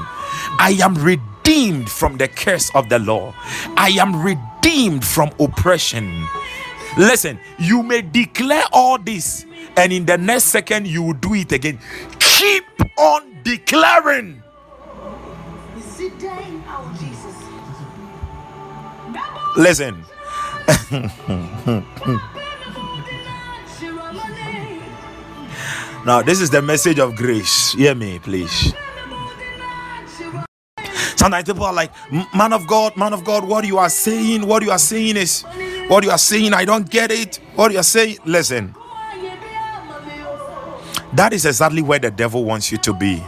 I 0.58 0.78
am 0.82 0.94
redeemed 0.94 1.90
from 1.90 2.16
the 2.16 2.28
curse 2.28 2.70
of 2.74 2.88
the 2.88 2.98
law. 2.98 3.34
I 3.76 3.90
am 4.00 4.22
redeemed 4.22 5.04
from 5.04 5.30
oppression. 5.38 6.26
Listen, 6.98 7.38
you 7.58 7.82
may 7.82 8.02
declare 8.02 8.64
all 8.72 8.98
this, 8.98 9.44
and 9.76 9.92
in 9.92 10.06
the 10.06 10.16
next 10.16 10.44
second, 10.44 10.86
you 10.86 11.02
will 11.02 11.12
do 11.14 11.34
it 11.34 11.52
again. 11.52 11.78
Keep 12.18 12.64
on 12.98 13.42
declaring. 13.42 14.42
Listen. 19.56 20.04
now, 26.06 26.22
this 26.22 26.40
is 26.40 26.50
the 26.50 26.62
message 26.62 27.00
of 27.00 27.16
grace. 27.16 27.72
Hear 27.72 27.92
me, 27.96 28.20
please. 28.20 28.72
Sometimes 31.16 31.46
people 31.46 31.64
are 31.64 31.72
like, 31.72 31.90
Man 32.32 32.52
of 32.52 32.68
God, 32.68 32.96
man 32.96 33.12
of 33.12 33.24
God, 33.24 33.42
what 33.42 33.66
you 33.66 33.78
are 33.78 33.88
saying, 33.88 34.46
what 34.46 34.62
you 34.62 34.70
are 34.70 34.78
saying 34.78 35.16
is, 35.16 35.42
what 35.88 36.04
you 36.04 36.12
are 36.12 36.18
saying, 36.18 36.54
I 36.54 36.64
don't 36.64 36.88
get 36.88 37.10
it. 37.10 37.40
What 37.56 37.72
you 37.72 37.80
are 37.80 37.82
saying, 37.82 38.18
listen. 38.24 38.72
That 41.14 41.32
is 41.32 41.44
exactly 41.44 41.82
where 41.82 41.98
the 41.98 42.12
devil 42.12 42.44
wants 42.44 42.70
you 42.70 42.78
to 42.78 42.94
be. 42.94 43.20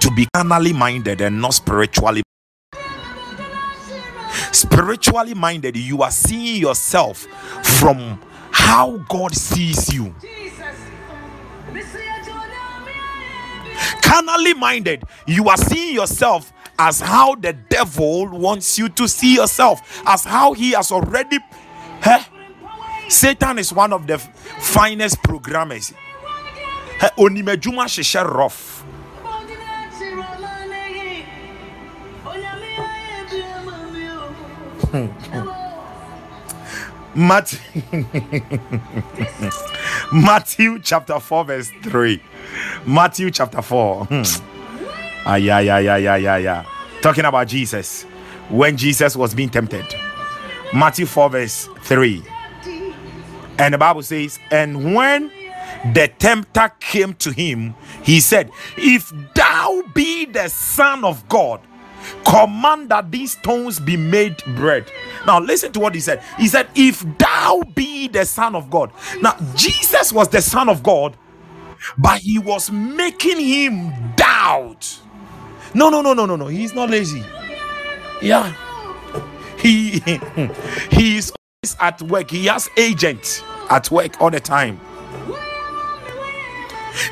To 0.00 0.10
be 0.16 0.26
carnally 0.32 0.72
minded 0.72 1.20
and 1.20 1.42
not 1.42 1.52
spiritually 1.52 2.22
spiritually 4.52 5.34
minded, 5.34 5.76
you 5.76 6.00
are 6.02 6.10
seeing 6.10 6.58
yourself 6.58 7.26
from 7.80 8.18
how 8.50 8.96
God 9.08 9.34
sees 9.34 9.92
you. 9.92 10.14
Carnally 14.02 14.54
minded, 14.54 15.04
you 15.26 15.48
are 15.48 15.56
seeing 15.56 15.94
yourself 15.94 16.52
as 16.78 17.00
how 17.00 17.34
the 17.34 17.52
devil 17.52 18.28
wants 18.28 18.78
you 18.78 18.88
to 18.90 19.08
see 19.08 19.34
yourself, 19.36 20.02
as 20.06 20.24
how 20.24 20.52
he 20.52 20.72
has 20.72 20.92
already. 20.92 21.38
Huh? 22.00 22.22
Satan 23.08 23.58
is 23.58 23.72
one 23.72 23.92
of 23.92 24.06
the 24.06 24.18
finest 24.18 25.22
programmers. 25.22 25.92
Eh, 27.00 27.08
Onimejuma 27.18 27.86
Shisha 27.86 28.24
rough. 28.24 28.82
Hmm. 34.92 35.08
Matthew, 40.12 40.78
chapter 40.78 41.18
4, 41.18 41.44
verse 41.44 41.70
3. 41.82 42.22
Matthew 42.86 43.30
chapter 43.30 43.62
4. 43.62 44.04
Hmm. 44.06 44.22
Ah, 45.24 45.34
yeah, 45.36 45.58
yeah, 45.58 45.78
yeah, 45.78 45.96
yeah, 45.96 46.16
yeah, 46.16 46.36
yeah. 46.36 46.64
Talking 47.02 47.24
about 47.24 47.48
Jesus 47.48 48.04
when 48.48 48.76
Jesus 48.76 49.16
was 49.16 49.34
being 49.34 49.48
tempted. 49.48 49.84
Matthew 50.72 51.06
4, 51.06 51.30
verse 51.30 51.68
3. 51.80 52.22
And 53.58 53.74
the 53.74 53.78
Bible 53.78 54.02
says, 54.02 54.38
And 54.50 54.94
when 54.94 55.30
the 55.92 56.10
tempter 56.18 56.70
came 56.80 57.14
to 57.14 57.30
him, 57.32 57.74
he 58.02 58.20
said, 58.20 58.50
If 58.76 59.12
thou 59.34 59.82
be 59.94 60.26
the 60.26 60.48
Son 60.48 61.04
of 61.04 61.28
God, 61.28 61.60
command 62.24 62.90
that 62.90 63.10
these 63.10 63.32
stones 63.32 63.80
be 63.80 63.96
made 63.96 64.36
bread. 64.54 64.90
Now, 65.26 65.40
listen 65.40 65.72
to 65.72 65.80
what 65.80 65.94
he 65.94 66.00
said. 66.00 66.22
He 66.38 66.48
said, 66.48 66.68
If 66.74 67.04
thou 67.18 67.62
be 67.74 68.08
the 68.08 68.24
Son 68.24 68.54
of 68.54 68.70
God. 68.70 68.92
Now, 69.20 69.36
Jesus 69.54 70.12
was 70.12 70.28
the 70.28 70.42
Son 70.42 70.68
of 70.68 70.82
God, 70.82 71.16
but 71.98 72.20
he 72.20 72.38
was 72.38 72.70
making 72.70 73.40
him 73.40 73.92
doubt. 74.16 75.00
No, 75.74 75.90
no, 75.90 76.02
no, 76.02 76.14
no, 76.14 76.26
no, 76.26 76.36
no. 76.36 76.46
He's 76.46 76.74
not 76.74 76.90
lazy. 76.90 77.24
Yeah. 78.22 78.52
He 79.58 80.00
he 80.90 81.18
is 81.18 81.32
always 81.32 81.76
at 81.80 82.02
work. 82.02 82.30
He 82.30 82.46
has 82.46 82.68
agents 82.76 83.42
at 83.70 83.90
work 83.90 84.20
all 84.20 84.30
the 84.30 84.40
time. 84.40 84.80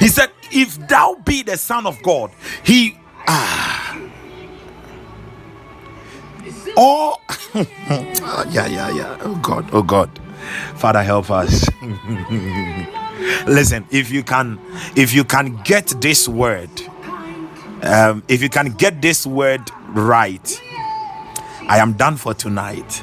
He 0.00 0.08
said, 0.08 0.30
If 0.52 0.88
thou 0.88 1.16
be 1.24 1.42
the 1.42 1.56
Son 1.56 1.86
of 1.86 2.02
God, 2.02 2.30
he 2.64 2.98
ah 3.28 3.98
oh 6.76 7.18
yeah, 7.54 8.66
yeah, 8.66 8.90
yeah. 8.94 9.18
Oh 9.22 9.38
God, 9.42 9.68
oh 9.72 9.82
God. 9.82 10.10
Father 10.76 11.02
help 11.02 11.30
us. 11.30 11.66
Listen, 13.46 13.86
if 13.90 14.10
you 14.10 14.22
can 14.22 14.58
if 14.96 15.14
you 15.14 15.24
can 15.24 15.60
get 15.64 15.88
this 16.00 16.28
word, 16.28 16.70
um, 17.82 18.22
if 18.28 18.42
you 18.42 18.48
can 18.48 18.72
get 18.72 19.00
this 19.02 19.26
word 19.26 19.62
right, 19.88 20.60
I 21.68 21.78
am 21.78 21.94
done 21.94 22.16
for 22.16 22.34
tonight. 22.34 23.02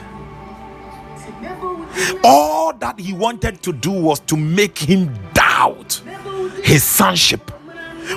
All 2.23 2.73
that 2.73 2.99
he 2.99 3.13
wanted 3.13 3.61
to 3.63 3.73
do 3.73 3.91
was 3.91 4.19
to 4.21 4.37
make 4.37 4.77
him 4.77 5.13
doubt 5.33 6.01
his 6.63 6.83
sonship. 6.83 7.51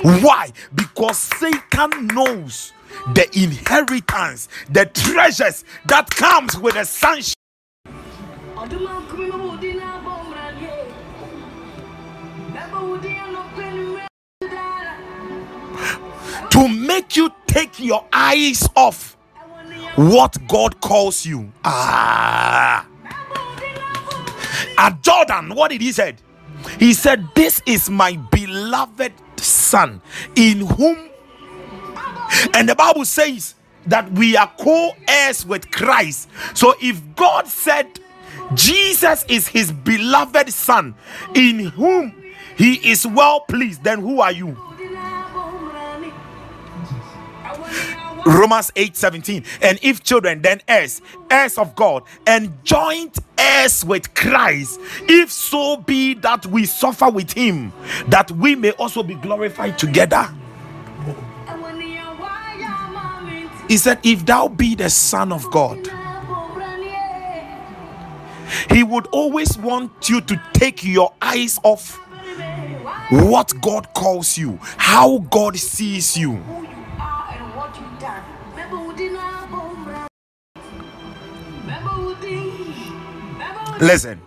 Why? 0.03 0.51
Because 0.73 1.17
Satan 1.17 2.07
knows 2.07 2.73
the 3.13 3.27
inheritance, 3.37 4.47
the 4.69 4.85
treasures 4.85 5.63
that 5.85 6.09
comes 6.09 6.57
with 6.57 6.75
a 6.75 6.85
sonship. 6.85 7.35
To 16.51 16.67
make 16.69 17.15
you 17.15 17.29
take 17.47 17.79
your 17.79 18.05
eyes 18.13 18.67
off 18.75 19.15
what 19.95 20.37
God 20.47 20.79
calls 20.81 21.25
you. 21.25 21.51
Ah. 21.63 22.87
At 24.77 25.01
Jordan, 25.01 25.55
what 25.55 25.71
did 25.71 25.81
he 25.81 25.91
say? 25.91 26.15
He 26.79 26.93
said, 26.93 27.27
This 27.35 27.61
is 27.65 27.89
my 27.89 28.17
beloved 28.31 29.13
son 29.37 30.01
in 30.35 30.61
whom 30.61 31.09
and 32.53 32.67
the 32.67 32.75
Bible 32.75 33.05
says 33.05 33.55
that 33.87 34.11
we 34.13 34.35
are 34.35 34.51
co 34.59 34.91
heirs 35.07 35.45
with 35.45 35.71
Christ. 35.71 36.29
So 36.53 36.75
if 36.81 37.01
God 37.15 37.47
said 37.47 37.99
Jesus 38.53 39.25
is 39.27 39.47
his 39.47 39.71
beloved 39.71 40.51
son 40.51 40.95
in 41.33 41.59
whom 41.59 42.13
he 42.57 42.75
is 42.89 43.05
well 43.05 43.41
pleased, 43.41 43.83
then 43.83 43.99
who 43.99 44.21
are 44.21 44.31
you? 44.31 44.57
Romans 48.25 48.71
8 48.75 48.97
17. 48.97 49.43
And 49.61 49.79
if 49.83 50.03
children, 50.03 50.41
then 50.41 50.61
heirs, 50.67 51.01
heirs 51.29 51.57
of 51.59 51.75
God, 51.75 52.03
and 52.25 52.51
joint 52.63 53.19
heirs 53.37 53.85
with 53.85 54.13
Christ, 54.15 54.79
if 55.01 55.31
so 55.31 55.77
be 55.77 56.15
that 56.15 56.45
we 56.47 56.65
suffer 56.65 57.09
with 57.09 57.31
him, 57.31 57.71
that 58.07 58.31
we 58.31 58.55
may 58.55 58.71
also 58.71 59.03
be 59.03 59.13
glorified 59.15 59.77
together. 59.77 60.27
He 63.67 63.77
said, 63.77 63.99
If 64.03 64.25
thou 64.25 64.47
be 64.47 64.75
the 64.75 64.89
Son 64.89 65.31
of 65.31 65.49
God, 65.51 65.79
He 68.69 68.83
would 68.83 69.07
always 69.07 69.57
want 69.57 70.09
you 70.09 70.21
to 70.21 70.41
take 70.53 70.83
your 70.83 71.13
eyes 71.21 71.59
off 71.63 71.99
what 73.09 73.53
God 73.61 73.93
calls 73.93 74.37
you, 74.37 74.59
how 74.77 75.19
God 75.29 75.57
sees 75.57 76.17
you. 76.17 76.41
Listen, 83.81 84.21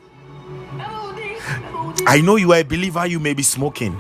I 2.07 2.21
know 2.23 2.37
you 2.37 2.53
are 2.53 2.59
a 2.59 2.65
believer, 2.65 3.07
you 3.07 3.21
may 3.21 3.35
be 3.35 3.43
smoking. 3.43 3.97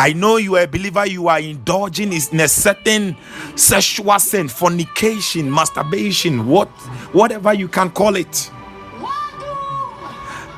I 0.00 0.14
know 0.14 0.38
you 0.38 0.56
are 0.56 0.62
a 0.62 0.66
believer, 0.66 1.04
you 1.06 1.28
are 1.28 1.38
indulging 1.38 2.14
in 2.14 2.40
a 2.40 2.48
certain 2.48 3.14
sexual 3.54 4.18
sin, 4.18 4.48
fornication, 4.48 5.50
masturbation, 5.52 6.46
what 6.46 6.68
whatever 7.12 7.52
you 7.52 7.68
can 7.68 7.90
call 7.90 8.16
it. 8.16 8.50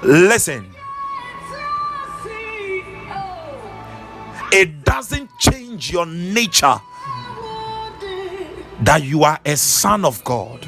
Listen. 0.05 0.65
It 4.53 4.85
doesn't 4.85 5.29
change 5.41 5.91
your 5.91 6.07
nature 6.07 6.81
that 8.83 9.03
you 9.03 9.25
are 9.25 9.41
a 9.45 9.57
son 9.57 10.05
of 10.05 10.23
God. 10.23 10.65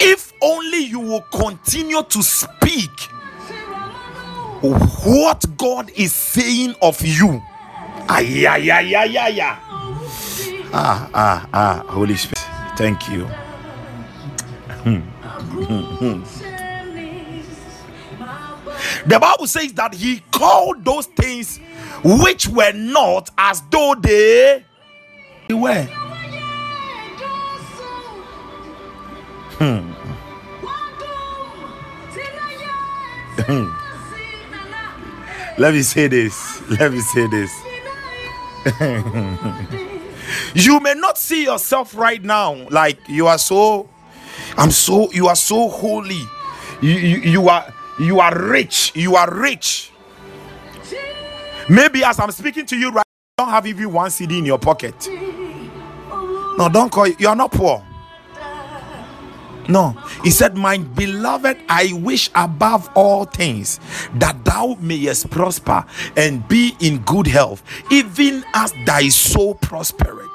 If 0.00 0.32
only 0.42 0.78
you 0.78 0.98
will 0.98 1.24
continue 1.30 2.02
to 2.02 2.22
speak 2.24 3.11
what 4.62 5.44
God 5.56 5.90
is 5.96 6.14
saying 6.14 6.74
of 6.80 7.04
you. 7.04 7.42
Ay, 8.08 8.46
ay, 8.46 8.70
ay, 8.70 8.94
ay, 8.94 9.18
ay, 9.18 9.40
ay. 9.40 9.56
Ah, 10.74 11.10
ah, 11.12 11.48
ah, 11.52 11.84
Holy 11.88 12.16
Spirit, 12.16 12.38
thank 12.76 13.08
you. 13.10 13.28
the 19.06 19.18
Bible 19.20 19.46
says 19.46 19.72
that 19.74 19.94
He 19.94 20.20
called 20.30 20.84
those 20.84 21.06
things 21.06 21.58
which 22.04 22.48
were 22.48 22.72
not 22.72 23.30
as 23.38 23.62
though 23.70 23.94
they 24.00 24.64
were. 25.50 25.86
Hmm. 29.58 29.92
Let 35.62 35.74
me 35.74 35.82
say 35.82 36.08
this. 36.08 36.60
Let 36.70 36.90
me 36.90 36.98
say 36.98 37.28
this. 37.28 37.52
you 40.56 40.80
may 40.80 40.94
not 40.94 41.16
see 41.16 41.44
yourself 41.44 41.94
right 41.94 42.20
now 42.20 42.66
like 42.68 42.98
you 43.08 43.28
are 43.28 43.38
so 43.38 43.88
i'm 44.58 44.72
so 44.72 45.08
you 45.12 45.28
are 45.28 45.36
so 45.36 45.68
holy. 45.68 46.22
You, 46.80 46.90
you, 46.90 47.16
you 47.18 47.48
are 47.48 47.72
you 48.00 48.18
are 48.18 48.36
rich. 48.36 48.90
You 48.96 49.14
are 49.14 49.32
rich. 49.32 49.92
Maybe 51.68 52.02
as 52.02 52.18
i'm 52.18 52.32
speaking 52.32 52.66
to 52.66 52.76
you 52.76 52.90
right 52.90 53.06
you 53.06 53.44
don't 53.44 53.50
have 53.54 53.64
even 53.64 53.92
one 53.92 54.10
cedi 54.10 54.38
in 54.38 54.44
your 54.44 54.58
pocket. 54.58 54.96
No 56.58 56.68
don't 56.72 56.90
call 56.90 57.06
you 57.06 57.28
are 57.28 57.36
not 57.36 57.52
poor 57.52 57.86
no, 59.68 59.90
he 60.22 60.30
said, 60.30 60.56
My 60.56 60.78
beloved, 60.78 61.58
I 61.68 61.92
wish 61.92 62.30
above 62.34 62.90
all 62.94 63.24
things 63.24 63.78
that 64.14 64.44
thou 64.44 64.76
mayest 64.80 65.30
prosper 65.30 65.84
and 66.16 66.46
be 66.48 66.74
in 66.80 66.98
good 66.98 67.26
health, 67.26 67.62
even 67.90 68.44
as 68.54 68.72
thy 68.84 69.08
soul 69.08 69.54
prospereth. 69.54 70.28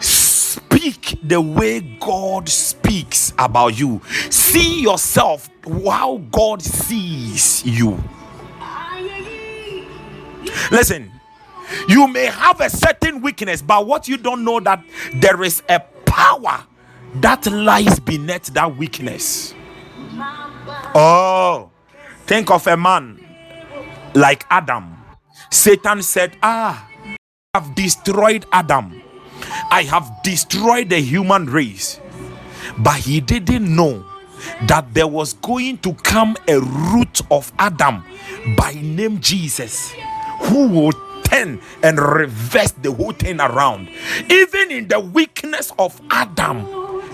Speak 0.00 1.18
the 1.22 1.40
way 1.40 1.80
God 2.00 2.48
speaks 2.48 3.32
about 3.38 3.78
you. 3.78 4.00
See 4.30 4.80
yourself 4.82 5.48
how 5.84 6.18
God 6.30 6.62
sees 6.62 7.64
you. 7.64 8.02
Listen, 10.70 11.10
you 11.88 12.08
may 12.08 12.26
have 12.26 12.60
a 12.60 12.70
certain 12.70 13.20
weakness, 13.20 13.62
but 13.62 13.86
what 13.86 14.08
you 14.08 14.16
don't 14.16 14.44
know 14.44 14.58
that 14.60 14.82
there 15.14 15.42
is 15.42 15.62
a 15.68 15.80
power 16.04 16.64
that 17.16 17.46
lies 17.46 17.98
beneath 18.00 18.46
that 18.54 18.76
weakness. 18.76 19.54
Oh, 20.94 21.70
think 22.26 22.50
of 22.50 22.66
a 22.66 22.76
man 22.76 23.24
like 24.14 24.44
Adam. 24.50 24.96
Satan 25.50 26.02
said, 26.02 26.36
Ah, 26.42 26.88
I 27.54 27.58
have 27.58 27.74
destroyed 27.74 28.46
Adam, 28.52 29.02
I 29.70 29.82
have 29.82 30.22
destroyed 30.22 30.90
the 30.90 31.00
human 31.00 31.46
race. 31.46 32.00
But 32.78 32.96
he 32.96 33.20
didn't 33.20 33.74
know 33.74 34.04
that 34.66 34.94
there 34.94 35.06
was 35.06 35.34
going 35.34 35.78
to 35.78 35.94
come 35.94 36.36
a 36.48 36.60
root 36.60 37.20
of 37.30 37.52
Adam 37.58 38.04
by 38.56 38.74
name 38.74 39.20
Jesus 39.20 39.92
who 40.42 40.68
would 40.68 40.94
turn 41.24 41.60
and 41.82 41.98
reverse 41.98 42.72
the 42.72 42.92
whole 42.92 43.12
thing 43.12 43.40
around. 43.40 43.88
Even 44.30 44.70
in 44.70 44.88
the 44.88 45.00
weakness 45.00 45.72
of 45.78 46.00
Adam, 46.10 46.66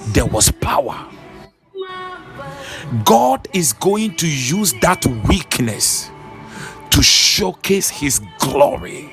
there 0.08 0.26
was 0.26 0.50
power. 0.50 1.06
God 3.04 3.48
is 3.52 3.72
going 3.72 4.16
to 4.16 4.28
use 4.28 4.72
that 4.80 5.04
weakness 5.28 6.10
to 6.90 7.02
showcase 7.02 7.88
his 7.88 8.20
glory. 8.38 9.10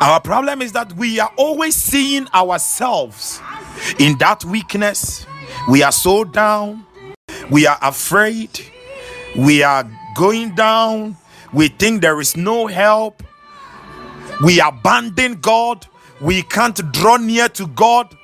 Our 0.00 0.20
problem 0.20 0.62
is 0.62 0.72
that 0.72 0.92
we 0.94 1.18
are 1.18 1.32
always 1.36 1.74
seeing 1.74 2.28
ourselves 2.32 3.40
in 3.98 4.16
that 4.18 4.44
weakness. 4.44 5.26
We 5.68 5.82
are 5.82 5.92
so 5.92 6.24
down. 6.24 6.86
We 7.50 7.66
are 7.66 7.78
afraid. 7.82 8.60
We 9.36 9.62
are 9.62 9.90
going 10.14 10.54
down. 10.54 11.16
We 11.52 11.68
think 11.68 12.02
there 12.02 12.20
is 12.20 12.36
no 12.36 12.68
help. 12.68 13.22
We 14.42 14.60
abandon 14.60 15.34
God. 15.40 15.86
We 16.20 16.42
can't 16.42 16.92
draw 16.92 17.16
near 17.16 17.48
to 17.50 17.66
God. 17.66 18.16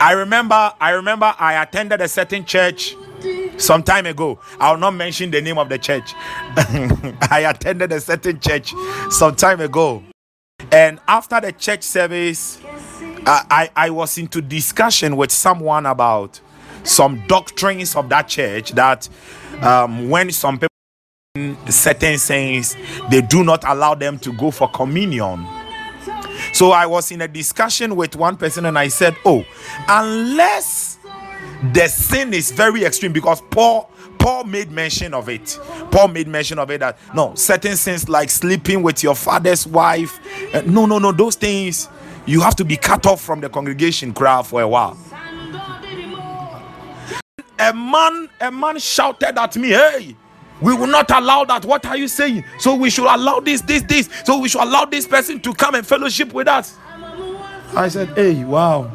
I 0.00 0.12
remember, 0.12 0.72
I 0.80 0.90
remember 0.90 1.34
I 1.38 1.62
attended 1.62 2.00
a 2.00 2.08
certain 2.08 2.44
church 2.44 2.94
some 3.56 3.82
time 3.82 4.06
ago. 4.06 4.38
I 4.58 4.70
will 4.70 4.78
not 4.78 4.92
mention 4.94 5.30
the 5.30 5.40
name 5.40 5.58
of 5.58 5.68
the 5.68 5.78
church. 5.78 6.14
I 7.30 7.46
attended 7.48 7.92
a 7.92 8.00
certain 8.00 8.40
church 8.40 8.74
some 9.10 9.34
time 9.36 9.60
ago. 9.60 10.02
And 10.72 11.00
after 11.08 11.40
the 11.40 11.52
church 11.52 11.82
service, 11.82 12.60
I, 13.26 13.44
I, 13.50 13.86
I 13.86 13.90
was 13.90 14.18
into 14.18 14.40
discussion 14.40 15.16
with 15.16 15.30
someone 15.30 15.86
about 15.86 16.40
some 16.84 17.26
doctrines 17.26 17.96
of 17.96 18.08
that 18.08 18.28
church 18.28 18.72
that 18.72 19.08
um, 19.60 20.08
when 20.08 20.30
some 20.30 20.56
people 20.56 20.68
certain 21.68 22.18
things 22.18 22.76
they 23.10 23.20
do 23.20 23.44
not 23.44 23.62
allow 23.66 23.94
them 23.94 24.18
to 24.18 24.32
go 24.32 24.50
for 24.50 24.68
communion 24.70 25.46
so 26.52 26.70
i 26.70 26.86
was 26.86 27.10
in 27.10 27.20
a 27.22 27.28
discussion 27.28 27.96
with 27.96 28.16
one 28.16 28.36
person 28.36 28.66
and 28.66 28.78
i 28.78 28.88
said 28.88 29.16
oh 29.24 29.44
unless 29.88 30.98
the 31.72 31.86
sin 31.88 32.32
is 32.32 32.50
very 32.52 32.84
extreme 32.84 33.12
because 33.12 33.40
paul 33.50 33.90
Paul 34.18 34.44
made 34.44 34.70
mention 34.70 35.14
of 35.14 35.28
it. 35.28 35.58
Paul 35.92 36.08
made 36.08 36.26
mention 36.26 36.58
of 36.58 36.70
it 36.70 36.80
that 36.80 36.98
no, 37.14 37.34
certain 37.36 37.76
sins 37.76 38.08
like 38.08 38.30
sleeping 38.30 38.82
with 38.82 39.02
your 39.02 39.14
father's 39.14 39.66
wife, 39.66 40.18
uh, 40.54 40.62
no, 40.66 40.86
no, 40.86 40.98
no, 40.98 41.12
those 41.12 41.36
things 41.36 41.88
you 42.26 42.40
have 42.42 42.54
to 42.56 42.64
be 42.64 42.76
cut 42.76 43.06
off 43.06 43.22
from 43.22 43.40
the 43.40 43.48
congregation 43.48 44.12
crowd 44.12 44.46
for 44.46 44.60
a 44.60 44.68
while. 44.68 44.98
A 47.60 47.72
man, 47.72 48.28
a 48.40 48.50
man 48.52 48.78
shouted 48.78 49.38
at 49.38 49.56
me, 49.56 49.68
Hey, 49.68 50.14
we 50.60 50.74
will 50.74 50.86
not 50.86 51.10
allow 51.10 51.44
that. 51.44 51.64
What 51.64 51.86
are 51.86 51.96
you 51.96 52.08
saying? 52.08 52.44
So 52.58 52.74
we 52.74 52.90
should 52.90 53.06
allow 53.06 53.40
this, 53.40 53.60
this, 53.62 53.82
this. 53.82 54.08
So 54.24 54.38
we 54.38 54.48
should 54.48 54.62
allow 54.62 54.84
this 54.84 55.06
person 55.06 55.40
to 55.40 55.54
come 55.54 55.74
and 55.74 55.86
fellowship 55.86 56.32
with 56.32 56.48
us. 56.48 56.76
I 57.74 57.88
said, 57.88 58.08
Hey, 58.16 58.44
wow. 58.44 58.90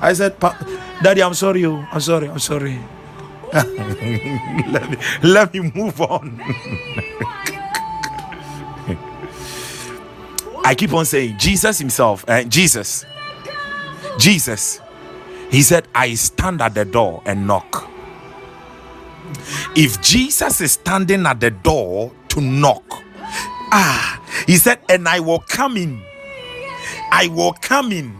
I 0.00 0.12
said, 0.12 0.38
Daddy, 1.02 1.22
I'm 1.22 1.34
sorry. 1.34 1.64
Oh, 1.64 1.84
I'm 1.92 2.00
sorry. 2.00 2.28
I'm 2.28 2.38
sorry. 2.38 2.78
let, 3.52 4.90
me, 4.90 4.96
let 5.22 5.52
me 5.54 5.70
move 5.74 6.00
on. 6.00 6.40
I 10.64 10.74
keep 10.74 10.92
on 10.94 11.04
saying 11.04 11.36
Jesus 11.38 11.78
himself, 11.78 12.24
uh, 12.28 12.44
Jesus, 12.44 13.04
Jesus, 14.18 14.80
he 15.50 15.60
said, 15.60 15.86
I 15.94 16.14
stand 16.14 16.62
at 16.62 16.74
the 16.74 16.84
door 16.84 17.22
and 17.26 17.46
knock. 17.46 17.91
If 19.76 20.00
Jesus 20.02 20.60
is 20.60 20.72
standing 20.72 21.26
at 21.26 21.40
the 21.40 21.50
door 21.50 22.12
to 22.28 22.40
knock, 22.40 22.84
ah, 23.72 24.22
he 24.46 24.56
said, 24.56 24.80
and 24.88 25.08
I 25.08 25.20
will 25.20 25.40
come 25.40 25.76
in. 25.76 26.02
I 27.10 27.28
will 27.28 27.52
come 27.52 27.92
in. 27.92 28.14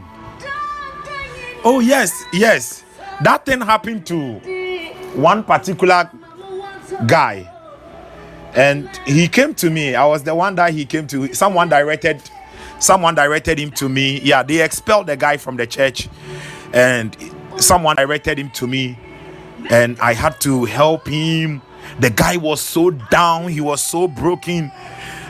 Oh, 1.64 1.80
yes, 1.80 2.24
yes. 2.32 2.84
That 3.22 3.46
thing 3.46 3.60
happened 3.60 4.06
to 4.06 4.34
one 5.14 5.44
particular 5.44 6.10
guy 7.06 7.48
and 8.54 8.88
he 9.06 9.28
came 9.28 9.54
to 9.54 9.70
me 9.70 9.94
i 9.94 10.04
was 10.04 10.22
the 10.24 10.34
one 10.34 10.54
that 10.54 10.72
he 10.72 10.84
came 10.84 11.06
to 11.06 11.32
someone 11.34 11.68
directed 11.68 12.20
someone 12.78 13.14
directed 13.14 13.58
him 13.58 13.70
to 13.70 13.88
me 13.88 14.20
yeah 14.20 14.42
they 14.42 14.62
expelled 14.62 15.06
the 15.06 15.16
guy 15.16 15.36
from 15.36 15.56
the 15.56 15.66
church 15.66 16.08
and 16.72 17.16
someone 17.58 17.96
directed 17.96 18.38
him 18.38 18.50
to 18.50 18.66
me 18.66 18.98
and 19.70 19.98
i 20.00 20.12
had 20.12 20.40
to 20.40 20.64
help 20.64 21.06
him 21.06 21.60
the 22.00 22.10
guy 22.10 22.36
was 22.36 22.60
so 22.60 22.90
down 22.90 23.48
he 23.48 23.60
was 23.60 23.80
so 23.80 24.08
broken 24.08 24.70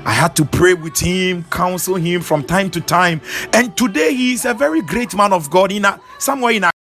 I 0.05 0.11
had 0.11 0.35
to 0.35 0.45
pray 0.45 0.74
with 0.74 0.99
him, 0.99 1.45
counsel 1.45 1.95
him 1.95 2.22
from 2.22 2.43
time 2.43 2.72
to 2.72 2.80
time. 2.80 3.20
And 3.53 3.76
today 3.76 4.12
he 4.12 4.33
is 4.33 4.45
a 4.45 4.53
very 4.53 4.83
great 4.83 5.14
man 5.14 5.33
of 5.33 5.49
God 5.49 5.70
in 5.70 5.85
a, 5.85 6.01
somewhere 6.18 6.53
in 6.53 6.64
a 6.64 6.72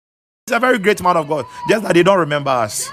He's 0.47 0.55
a 0.55 0.59
very 0.59 0.79
great 0.79 1.01
man 1.03 1.17
of 1.17 1.27
God. 1.27 1.45
Just 1.69 1.83
that 1.83 1.93
they 1.93 2.01
don't 2.01 2.17
remember 2.17 2.49
us. 2.49 2.89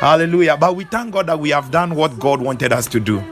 Hallelujah. 0.00 0.56
But 0.56 0.74
we 0.74 0.84
thank 0.84 1.12
God 1.12 1.26
that 1.28 1.38
we 1.38 1.50
have 1.50 1.70
done 1.70 1.94
what 1.94 2.18
God 2.18 2.42
wanted 2.42 2.72
us 2.72 2.86
to 2.88 2.98
do. 2.98 3.22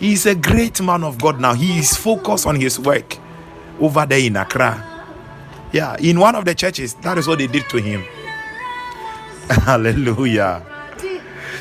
He's 0.00 0.26
a 0.26 0.34
great 0.34 0.80
man 0.82 1.04
of 1.04 1.18
God 1.20 1.40
now. 1.40 1.54
He 1.54 1.78
is 1.78 1.96
focused 1.96 2.46
on 2.46 2.56
his 2.56 2.78
work 2.78 3.16
over 3.80 4.04
there 4.04 4.18
in 4.18 4.36
Accra. 4.36 4.84
Yeah, 5.72 5.96
in 6.00 6.18
one 6.18 6.34
of 6.34 6.44
the 6.44 6.54
churches, 6.54 6.94
that 6.94 7.16
is 7.16 7.28
what 7.28 7.38
they 7.38 7.46
did 7.46 7.68
to 7.68 7.78
him. 7.78 8.04
Hallelujah. 9.64 10.64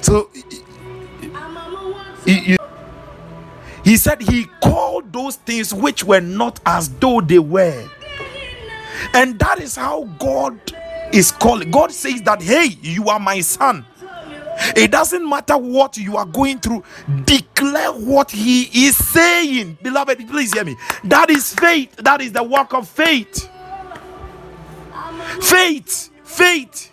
So 0.02 0.30
he, 2.26 2.58
he 3.84 3.98
said 3.98 4.22
he 4.22 4.46
called 4.62 5.14
those 5.14 5.38
things 5.38 5.74
which 5.74 6.04
were 6.04 6.20
not 6.20 6.60
as 6.66 6.90
though 7.00 7.22
they 7.22 7.40
were. 7.40 7.88
And 9.14 9.40
that 9.40 9.60
is 9.60 9.76
how 9.76 10.04
God 10.20 10.60
is 11.14 11.32
calling. 11.32 11.72
God 11.72 11.92
says 11.92 12.22
that, 12.24 12.42
hey, 12.42 12.78
you 12.82 13.08
are 13.08 13.20
my 13.20 13.40
son. 13.42 13.86
It 14.76 14.92
doesn't 14.92 15.28
matter 15.28 15.58
what 15.58 15.98
you 15.98 16.18
are 16.18 16.26
going 16.26 16.60
through, 16.60 16.84
declare 17.26 17.92
what 17.92 18.32
He 18.32 18.64
is 18.88 18.98
saying. 18.98 19.78
Beloved, 19.82 20.28
please 20.28 20.54
hear 20.54 20.66
me. 20.66 20.76
That 21.04 21.30
is 21.30 21.54
faith. 21.54 21.96
That 21.98 22.22
is 22.22 22.32
the 22.32 22.44
work 22.44 22.74
of 22.74 22.88
faith. 22.88 23.50
Faith. 25.42 26.10
Faith. 26.24 26.92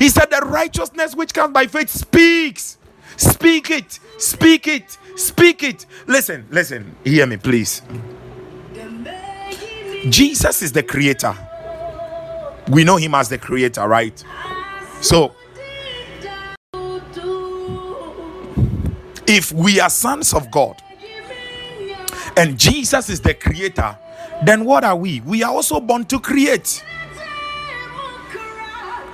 He 0.00 0.08
said, 0.08 0.30
The 0.30 0.40
righteousness 0.40 1.14
which 1.14 1.32
comes 1.32 1.52
by 1.52 1.66
faith 1.68 1.90
speaks. 1.90 2.78
Speak 3.16 3.70
it. 3.70 4.00
Speak 4.18 4.66
it. 4.66 4.96
Speak 5.14 5.62
it. 5.62 5.86
Listen, 6.06 6.46
listen. 6.50 6.96
Hear 7.04 7.26
me, 7.26 7.36
please. 7.36 7.82
Jesus 10.08 10.62
is 10.62 10.72
the 10.72 10.82
creator. 10.82 11.36
We 12.68 12.82
know 12.82 12.96
him 12.96 13.14
as 13.14 13.28
the 13.28 13.36
creator, 13.36 13.86
right? 13.86 14.24
So, 15.02 15.34
if 19.26 19.52
we 19.52 19.80
are 19.80 19.90
sons 19.90 20.32
of 20.32 20.50
God 20.50 20.80
and 22.38 22.58
Jesus 22.58 23.10
is 23.10 23.20
the 23.20 23.34
creator, 23.34 23.98
then 24.44 24.64
what 24.64 24.82
are 24.82 24.96
we? 24.96 25.20
We 25.20 25.42
are 25.42 25.52
also 25.52 25.78
born 25.78 26.06
to 26.06 26.18
create. 26.20 26.82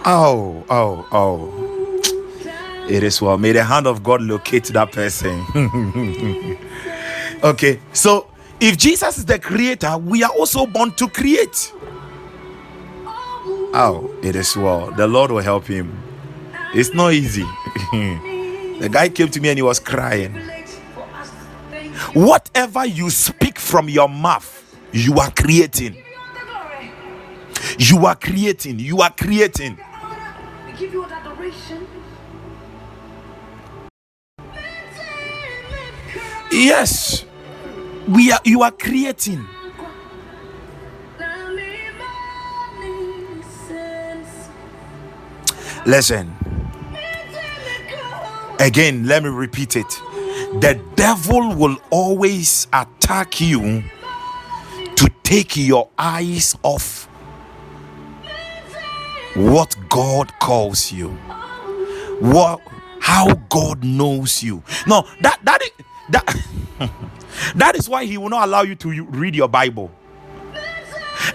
Oh, 0.09 0.65
oh, 0.71 1.09
oh. 1.11 2.87
It 2.89 3.03
is 3.03 3.21
well. 3.21 3.37
May 3.39 3.51
the 3.51 3.65
hand 3.65 3.89
of 3.89 4.05
God 4.05 4.23
locate 4.23 4.67
that 4.67 4.93
person. 4.93 5.45
okay, 7.43 7.81
so 7.93 8.29
if 8.61 8.79
Jesus 8.79 9.19
is 9.19 9.25
the 9.25 9.41
creator, 9.41 9.99
we 9.99 10.23
are 10.23 10.31
also 10.31 10.65
born 10.65 10.93
to 10.93 11.09
create. 11.09 11.73
Oh, 13.75 14.15
it 14.23 14.37
is 14.37 14.57
well. 14.57 14.93
The 14.93 15.09
Lord 15.09 15.33
will 15.33 15.43
help 15.43 15.67
him. 15.67 15.99
It's 16.73 16.95
not 16.95 17.13
easy. 17.13 17.43
the 17.93 18.89
guy 18.89 19.09
came 19.09 19.29
to 19.29 19.41
me 19.41 19.49
and 19.49 19.59
he 19.59 19.63
was 19.63 19.81
crying. 19.81 20.35
Whatever 22.15 22.87
you 22.87 23.11
speak 23.11 23.59
from 23.59 23.89
your 23.89 24.09
mouth, 24.09 24.65
you 24.93 25.15
are 25.15 25.33
creating. 25.33 25.97
You 27.79 28.07
are 28.07 28.15
creating. 28.15 28.79
You 28.79 29.01
are 29.01 29.11
creating. 29.11 29.79
Yes. 36.57 37.27
We 38.09 38.33
are 38.33 38.41
you 38.45 38.63
are 38.63 38.71
creating. 38.71 39.47
Listen. 45.85 46.33
Again 48.59 49.07
let 49.07 49.23
me 49.23 49.29
repeat 49.29 49.77
it. 49.77 49.89
The 50.61 50.81
devil 50.95 51.55
will 51.55 51.77
always 51.91 52.67
attack 52.73 53.39
you 53.39 53.85
to 54.95 55.11
take 55.25 55.59
your 55.59 55.91
eyes 55.99 56.57
off 56.63 57.05
what 59.35 59.77
god 59.91 60.33
calls 60.41 60.91
you. 60.91 61.11
What 62.21 62.63
how 63.01 63.35
god 63.51 63.85
knows 63.85 64.43
you. 64.43 64.63
No 64.87 65.07
that 65.21 65.39
that 65.45 65.61
that 66.11 66.37
That 67.55 67.77
is 67.77 67.89
why 67.89 68.05
he 68.05 68.19
will 68.19 68.29
not 68.29 68.47
allow 68.49 68.63
you 68.63 68.75
to 68.77 69.05
read 69.05 69.35
your 69.35 69.49
Bible. 69.49 69.91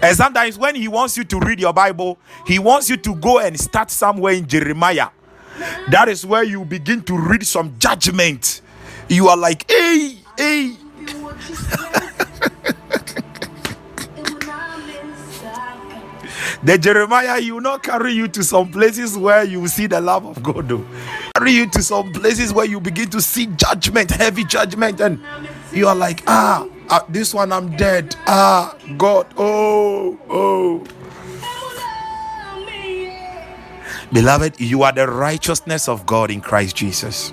And 0.00 0.16
sometimes 0.16 0.58
when 0.58 0.74
he 0.74 0.88
wants 0.88 1.16
you 1.16 1.24
to 1.24 1.38
read 1.40 1.60
your 1.60 1.72
Bible, 1.72 2.18
he 2.46 2.58
wants 2.58 2.88
you 2.88 2.96
to 2.98 3.14
go 3.16 3.38
and 3.38 3.58
start 3.58 3.90
somewhere 3.90 4.34
in 4.34 4.46
Jeremiah. 4.46 5.08
That 5.90 6.08
is 6.08 6.24
where 6.24 6.44
you 6.44 6.64
begin 6.64 7.02
to 7.02 7.16
read 7.16 7.46
some 7.46 7.74
judgment. 7.78 8.62
You 9.08 9.28
are 9.28 9.36
like, 9.36 9.70
hey, 9.70 10.18
hey. 10.36 10.76
The 16.62 16.78
Jeremiah, 16.78 17.38
you 17.38 17.54
will 17.54 17.60
not 17.60 17.82
carry 17.82 18.12
you 18.12 18.28
to 18.28 18.44
some 18.44 18.70
places 18.70 19.16
where 19.18 19.44
you 19.44 19.66
see 19.68 19.86
the 19.86 20.00
love 20.00 20.24
of 20.24 20.42
God. 20.42 20.68
Though. 20.68 20.84
Carry 21.36 21.52
you 21.52 21.66
to 21.70 21.82
some 21.82 22.12
places 22.12 22.52
where 22.52 22.66
you 22.66 22.80
begin 22.80 23.10
to 23.10 23.20
see 23.20 23.46
judgment, 23.46 24.10
heavy 24.10 24.44
judgment, 24.44 25.00
and 25.00 25.20
you 25.72 25.88
are 25.88 25.94
like, 25.94 26.22
ah, 26.26 26.68
ah 26.88 27.04
this 27.08 27.34
one 27.34 27.52
I'm 27.52 27.76
dead. 27.76 28.14
Ah, 28.26 28.76
God, 28.96 29.26
oh, 29.36 30.18
oh. 30.30 30.86
Beloved, 34.12 34.60
you 34.60 34.82
are 34.82 34.92
the 34.92 35.08
righteousness 35.08 35.88
of 35.88 36.04
God 36.04 36.30
in 36.30 36.42
Christ 36.42 36.76
Jesus. 36.76 37.32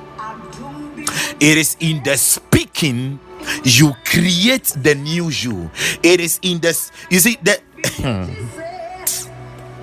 It 1.40 1.58
is 1.58 1.76
in 1.80 2.02
the 2.04 2.18
speaking 2.18 3.20
you 3.64 3.94
create 4.06 4.74
the 4.78 4.96
new 4.96 5.30
you. 5.30 5.70
It 6.04 6.20
is 6.20 6.40
in 6.42 6.60
this, 6.60 6.92
you 7.10 7.20
see, 7.20 7.38
the 7.42 7.60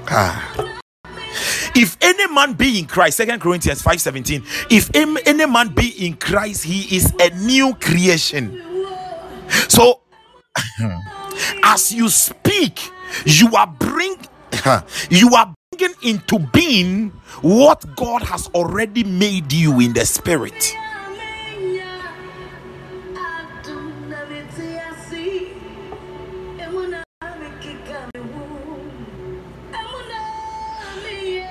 ah. 0.09 0.81
If 1.75 1.97
any 2.01 2.33
man 2.33 2.55
be 2.55 2.79
in 2.79 2.87
Christ, 2.87 3.19
Second 3.19 3.41
Corinthians 3.41 3.83
5 3.83 4.01
17, 4.01 4.43
if 4.71 4.91
any 4.95 5.47
man 5.47 5.69
be 5.69 6.07
in 6.07 6.15
Christ, 6.17 6.65
he 6.65 6.97
is 6.97 7.13
a 7.21 7.31
new 7.37 7.75
creation. 7.75 8.63
So, 9.69 10.01
as 11.63 11.93
you 11.93 12.09
speak, 12.09 12.91
you 13.27 13.55
are 13.55 13.67
bring 13.67 14.17
you 15.11 15.35
are 15.35 15.55
bringing 15.73 15.97
into 16.03 16.39
being 16.39 17.11
what 17.43 17.85
God 17.97 18.23
has 18.23 18.49
already 18.49 19.05
made 19.05 19.53
you 19.53 19.81
in 19.81 19.93
the 19.93 20.07
spirit. 20.07 20.75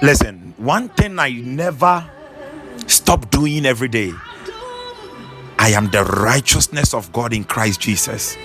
Listen, 0.05 0.53
one 0.57 0.89
thing 0.89 1.17
I 1.17 1.31
never 1.31 2.07
stop 2.85 3.31
doing 3.31 3.65
every 3.65 3.87
day. 3.87 4.13
I 5.57 5.69
am 5.69 5.89
the 5.89 6.03
righteousness 6.03 6.93
of 6.93 7.11
God 7.11 7.33
in 7.33 7.43
Christ 7.43 7.81
Jesus. 7.81 8.37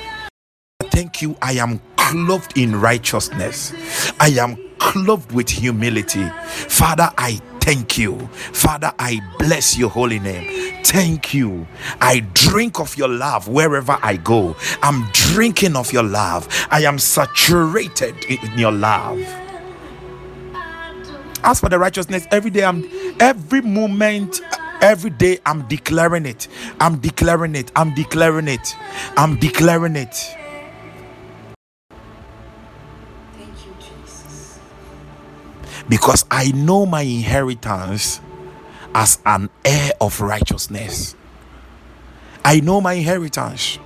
Thank 0.84 1.20
you. 1.20 1.36
I 1.42 1.52
am 1.58 1.82
clothed 1.96 2.56
in 2.56 2.80
righteousness. 2.80 3.74
I 4.18 4.28
am 4.40 4.56
clothed 4.78 5.32
with 5.32 5.50
humility. 5.50 6.26
Father, 6.46 7.11
I 7.18 7.32
thank 7.61 7.98
you. 7.98 8.18
Father, 8.54 8.94
I 8.98 9.20
bless 9.38 9.76
your 9.76 9.90
holy 9.90 10.18
name. 10.18 10.82
Thank 10.82 11.34
you. 11.34 11.66
I 12.00 12.20
drink 12.32 12.80
of 12.80 12.96
your 12.96 13.08
love 13.08 13.48
wherever 13.48 13.98
I 14.02 14.16
go. 14.16 14.56
I'm 14.82 15.11
drinking 15.12 15.76
of 15.76 15.92
your 15.92 16.04
love. 16.04 16.48
I 16.70 16.84
am 16.84 16.98
saturated 16.98 18.14
in 18.24 18.58
your 18.58 18.72
love. 18.72 19.20
As 21.45 21.61
for 21.61 21.68
the 21.68 21.78
righteousness, 21.78 22.26
every 22.30 22.51
day 22.51 22.64
I'm 22.64 22.84
every 23.20 23.62
moment, 23.62 24.41
every 24.82 25.11
day 25.11 25.38
I'm 25.47 25.66
declaring 25.68 26.26
it. 26.26 26.49
I'm 26.80 26.99
declaring 27.01 27.55
it. 27.57 27.72
I'm 27.76 27.95
declaring 27.95 28.49
it. 28.49 28.76
I'm 29.16 29.36
declaring 29.38 29.97
it. 29.97 30.14
Thank 33.24 33.51
you, 33.66 33.74
Jesus. 33.80 34.59
Because 35.88 36.24
I 36.30 36.53
know 36.53 36.86
my 36.86 37.03
inheritance 37.03 38.20
as 38.95 39.18
an 39.26 39.51
heir 39.64 39.93
of 40.01 40.20
righteousness. 40.20 41.16
I 42.45 42.61
know 42.61 42.80
my 42.80 42.95
inheritance. 42.95 43.78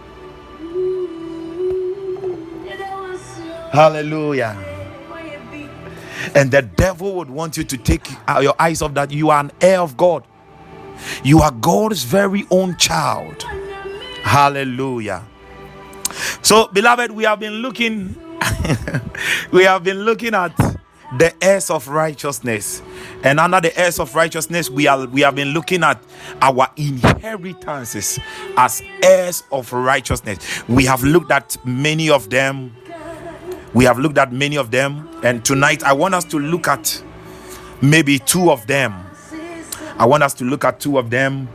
Hallelujah. 3.72 4.73
And 6.34 6.50
the 6.50 6.62
devil 6.62 7.14
would 7.16 7.30
want 7.30 7.56
you 7.56 7.64
to 7.64 7.76
take 7.76 8.08
your 8.40 8.54
eyes 8.58 8.82
off 8.82 8.94
that 8.94 9.10
you 9.10 9.30
are 9.30 9.40
an 9.40 9.52
heir 9.60 9.80
of 9.80 9.96
God. 9.96 10.24
You 11.22 11.40
are 11.40 11.50
God's 11.50 12.04
very 12.04 12.46
own 12.50 12.76
child. 12.76 13.42
Hallelujah. 14.22 15.24
So, 16.42 16.68
beloved, 16.68 17.10
we 17.10 17.24
have 17.24 17.40
been 17.40 17.54
looking, 17.54 18.16
we 19.52 19.64
have 19.64 19.84
been 19.84 20.00
looking 20.00 20.34
at 20.34 20.56
the 21.18 21.32
heirs 21.42 21.70
of 21.70 21.88
righteousness. 21.88 22.82
And 23.22 23.40
under 23.40 23.60
the 23.60 23.78
heirs 23.78 23.98
of 24.00 24.14
righteousness, 24.14 24.70
we 24.70 24.86
are 24.86 25.06
we 25.06 25.22
have 25.22 25.34
been 25.34 25.48
looking 25.48 25.82
at 25.82 26.02
our 26.40 26.68
inheritances 26.76 28.18
as 28.56 28.82
heirs 29.02 29.44
of 29.52 29.72
righteousness. 29.72 30.66
We 30.68 30.84
have 30.86 31.02
looked 31.02 31.30
at 31.30 31.56
many 31.64 32.10
of 32.10 32.30
them 32.30 32.74
we 33.74 33.84
have 33.84 33.98
looked 33.98 34.18
at 34.18 34.32
many 34.32 34.56
of 34.56 34.70
them, 34.70 35.08
and 35.22 35.44
tonight 35.44 35.82
I 35.82 35.92
want 35.92 36.14
us 36.14 36.24
to 36.26 36.38
look 36.38 36.68
at 36.68 37.02
maybe 37.82 38.18
two 38.20 38.50
of 38.50 38.66
them. 38.66 38.94
I 39.98 40.06
want 40.06 40.22
us 40.22 40.32
to 40.34 40.44
look 40.44 40.64
at 40.64 40.80
two 40.80 40.98
of 40.98 41.10
them. 41.10 41.48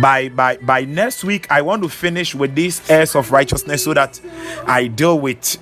By 0.00 0.28
by 0.28 0.56
by 0.58 0.84
next 0.84 1.24
week, 1.24 1.50
I 1.50 1.62
want 1.62 1.82
to 1.82 1.88
finish 1.88 2.34
with 2.34 2.54
these 2.54 2.88
heirs 2.88 3.16
of 3.16 3.32
righteousness 3.32 3.84
so 3.84 3.94
that 3.94 4.20
I 4.66 4.86
deal 4.86 5.18
with 5.18 5.58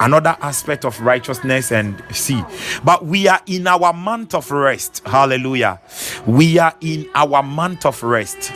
another 0.00 0.36
aspect 0.40 0.84
of 0.84 0.98
righteousness 1.00 1.70
and 1.72 2.02
see. 2.12 2.42
But 2.82 3.04
we 3.04 3.28
are 3.28 3.40
in 3.46 3.66
our 3.66 3.92
month 3.92 4.34
of 4.34 4.50
rest. 4.50 5.02
Hallelujah. 5.04 5.80
We 6.26 6.58
are 6.58 6.74
in 6.80 7.10
our 7.14 7.42
month 7.42 7.84
of 7.84 8.02
rest. 8.02 8.52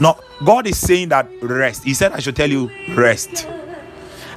Now, 0.00 0.18
God 0.44 0.66
is 0.66 0.78
saying 0.78 1.10
that 1.10 1.28
rest. 1.42 1.84
He 1.84 1.94
said, 1.94 2.12
I 2.12 2.20
should 2.20 2.36
tell 2.36 2.50
you, 2.50 2.70
rest. 2.96 3.46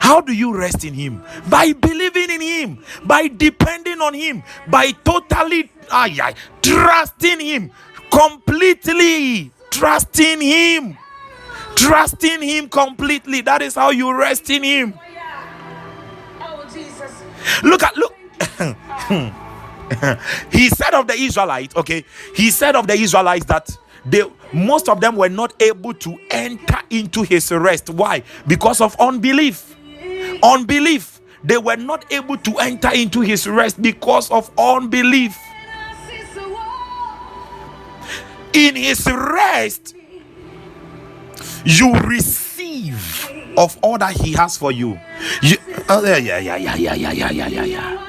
How 0.02 0.20
do 0.20 0.34
you 0.34 0.58
rest 0.58 0.84
in 0.84 0.96
Him? 0.96 1.24
By 1.48 1.74
believing 1.74 2.32
in 2.32 2.42
Him, 2.42 2.84
by 3.06 3.28
depending 3.28 4.02
on 4.02 4.16
Him, 4.16 4.42
by 4.68 4.92
totally 5.06 5.70
ay, 5.92 6.18
ay, 6.20 6.34
trusting 6.62 7.40
Him, 7.40 7.72
completely 8.12 9.52
trusting 9.70 10.42
Him, 10.42 10.98
trusting 11.76 12.42
Him 12.42 12.68
completely. 12.68 13.42
That 13.42 13.62
is 13.62 13.76
how 13.76 13.92
you 13.92 14.12
rest 14.18 14.50
in 14.50 14.64
Him. 14.64 14.96
Oh, 16.40 16.68
Jesus. 16.74 17.24
Look 17.64 17.84
at 17.84 17.96
look. 17.96 18.16
he 20.52 20.70
said 20.70 20.96
of 20.96 21.08
the 21.08 21.14
Israelites, 21.14 21.76
okay, 21.76 22.04
he 22.36 22.50
said 22.50 22.76
of 22.76 22.88
the 22.88 22.94
Israelites 22.94 23.46
that 23.46 23.70
they 24.06 24.24
most 24.52 24.90
of 24.90 25.00
them 25.00 25.16
were 25.16 25.30
not 25.30 25.54
able 25.62 25.94
to 25.94 26.18
enter 26.32 26.80
into 26.90 27.22
his 27.22 27.52
rest. 27.52 27.90
Why? 27.90 28.24
Because 28.48 28.82
of 28.82 28.96
unbelief 29.00 29.71
unbelief. 30.44 31.20
They 31.44 31.58
were 31.58 31.76
not 31.78 32.12
able 32.12 32.38
to 32.38 32.58
enter 32.60 32.92
into 32.94 33.22
his 33.22 33.48
rest 33.48 33.82
because 33.82 34.30
of 34.30 34.52
unbelief. 34.58 35.36
In 38.54 38.76
his 38.76 39.06
rest 39.08 39.96
you 41.64 41.94
receive 41.94 43.30
of 43.58 43.78
all 43.82 43.98
that 43.98 44.14
he 44.20 44.34
has 44.34 44.58
for 44.58 44.72
you, 44.72 45.00
you 45.42 45.58
oh, 45.90 46.04
yeah 46.04 46.18
yeah 46.18 46.38
yeah 46.38 46.56
yeah 46.58 46.76
yeah 46.76 47.12
yeah 47.12 47.30
yeah 47.32 47.48
yeah 47.48 47.64
yeah 47.64 48.02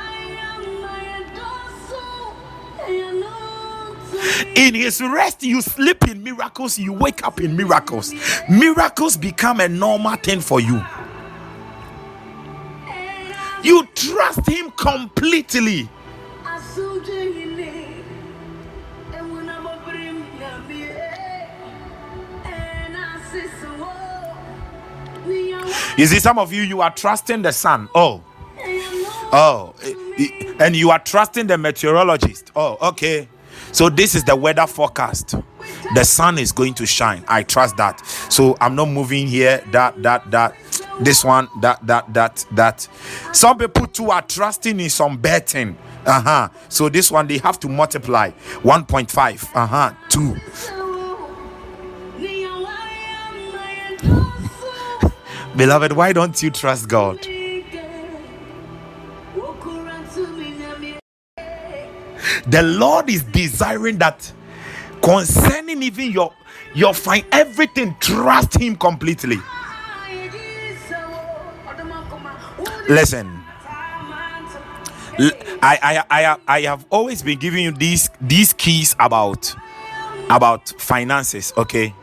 in 4.57 4.75
his 4.75 5.01
rest 5.01 5.43
you 5.43 5.61
sleep 5.63 6.07
in 6.09 6.23
miracles 6.23 6.79
you 6.79 6.93
wake 6.93 7.25
up 7.27 7.41
in 7.41 7.57
miracles. 7.57 8.13
Miracles 8.49 9.17
become 9.17 9.61
a 9.61 9.69
normal 9.69 10.17
thing 10.17 10.41
for 10.41 10.61
you 10.61 10.83
you 13.63 13.87
trust 13.95 14.49
Him 14.49 14.71
completely. 14.73 15.89
You 25.97 26.07
see, 26.07 26.19
some 26.19 26.39
of 26.39 26.53
you, 26.53 26.63
you 26.63 26.81
are 26.81 26.91
trusting 26.91 27.43
the 27.43 27.53
sun. 27.53 27.89
Oh, 27.95 28.23
oh, 29.33 29.75
and 30.59 30.75
you 30.75 30.91
are 30.91 30.99
trusting 30.99 31.47
the 31.47 31.59
meteorologist. 31.59 32.51
Oh, 32.57 32.79
okay. 32.89 33.29
So, 33.73 33.89
this 33.89 34.15
is 34.15 34.25
the 34.25 34.35
weather 34.35 34.67
forecast. 34.67 35.35
The 35.95 36.05
sun 36.05 36.39
is 36.39 36.51
going 36.51 36.75
to 36.75 36.87
shine. 36.87 37.25
I 37.29 37.43
trust 37.43 37.77
that. 37.77 38.05
So, 38.31 38.57
I'm 38.61 38.75
not 38.75 38.89
moving 38.89 39.27
here. 39.27 39.63
That, 39.71 40.03
that, 40.03 40.31
that 40.31 40.57
this 41.05 41.25
one, 41.25 41.49
that, 41.61 41.87
that, 41.87 42.13
that, 42.15 42.45
that. 42.53 42.89
Some 43.33 43.59
people 43.59 43.87
too 43.87 44.11
are 44.11 44.23
trusting 44.23 44.79
in 44.79 44.91
some 44.91 45.19
betting. 45.19 45.77
Uh 46.05 46.21
huh. 46.21 46.49
So 46.69 46.89
this 46.89 47.11
one 47.11 47.27
they 47.27 47.39
have 47.39 47.61
to 47.61 47.69
multiply 47.69 48.31
1.5. 48.31 49.51
Uh 49.55 49.67
huh. 49.67 49.93
Two. 50.09 50.37
Beloved, 55.57 55.93
why 55.93 56.13
don't 56.13 56.43
you 56.43 56.51
trust 56.51 56.89
God? 56.89 57.19
The 62.47 62.63
Lord 62.63 63.09
is 63.11 63.23
desiring 63.23 63.99
that 63.99 64.33
concerning 65.03 65.83
even 65.83 66.11
your 66.11 66.33
your 66.75 66.95
find 66.95 67.25
everything 67.33 67.95
trust 68.01 68.59
him 68.59 68.77
completely. 68.77 69.37
Listen. 72.93 73.43
I, 75.63 75.79
I, 75.83 76.05
I, 76.11 76.37
I 76.49 76.61
have 76.63 76.85
always 76.91 77.23
been 77.23 77.39
giving 77.39 77.65
you 77.65 77.73
these 77.73 78.11
these 78.21 78.53
keys 78.53 78.97
about 78.99 79.55
about 80.31 80.69
finances 80.79 81.53
okay? 81.57 81.95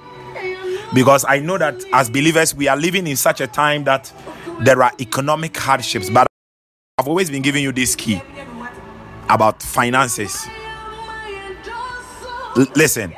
Because 0.94 1.26
i 1.28 1.40
know 1.40 1.58
that 1.58 1.84
as 1.94 2.10
believers 2.10 2.54
we 2.56 2.68
are 2.68 2.78
living 2.78 3.08
in 3.08 3.16
such 3.16 3.42
a 3.42 3.48
time 3.48 3.84
that 3.86 4.12
there 4.62 4.82
are 4.84 4.92
economic 5.00 5.58
hardships 5.58 6.10
but 6.10 6.28
i've 6.98 7.08
always 7.08 7.30
been 7.30 7.42
giving 7.42 7.64
you 7.64 7.72
this 7.72 7.96
key 7.96 8.22
about 9.30 9.62
finances. 9.62 10.48
L- 12.58 12.66
listen. 12.76 13.14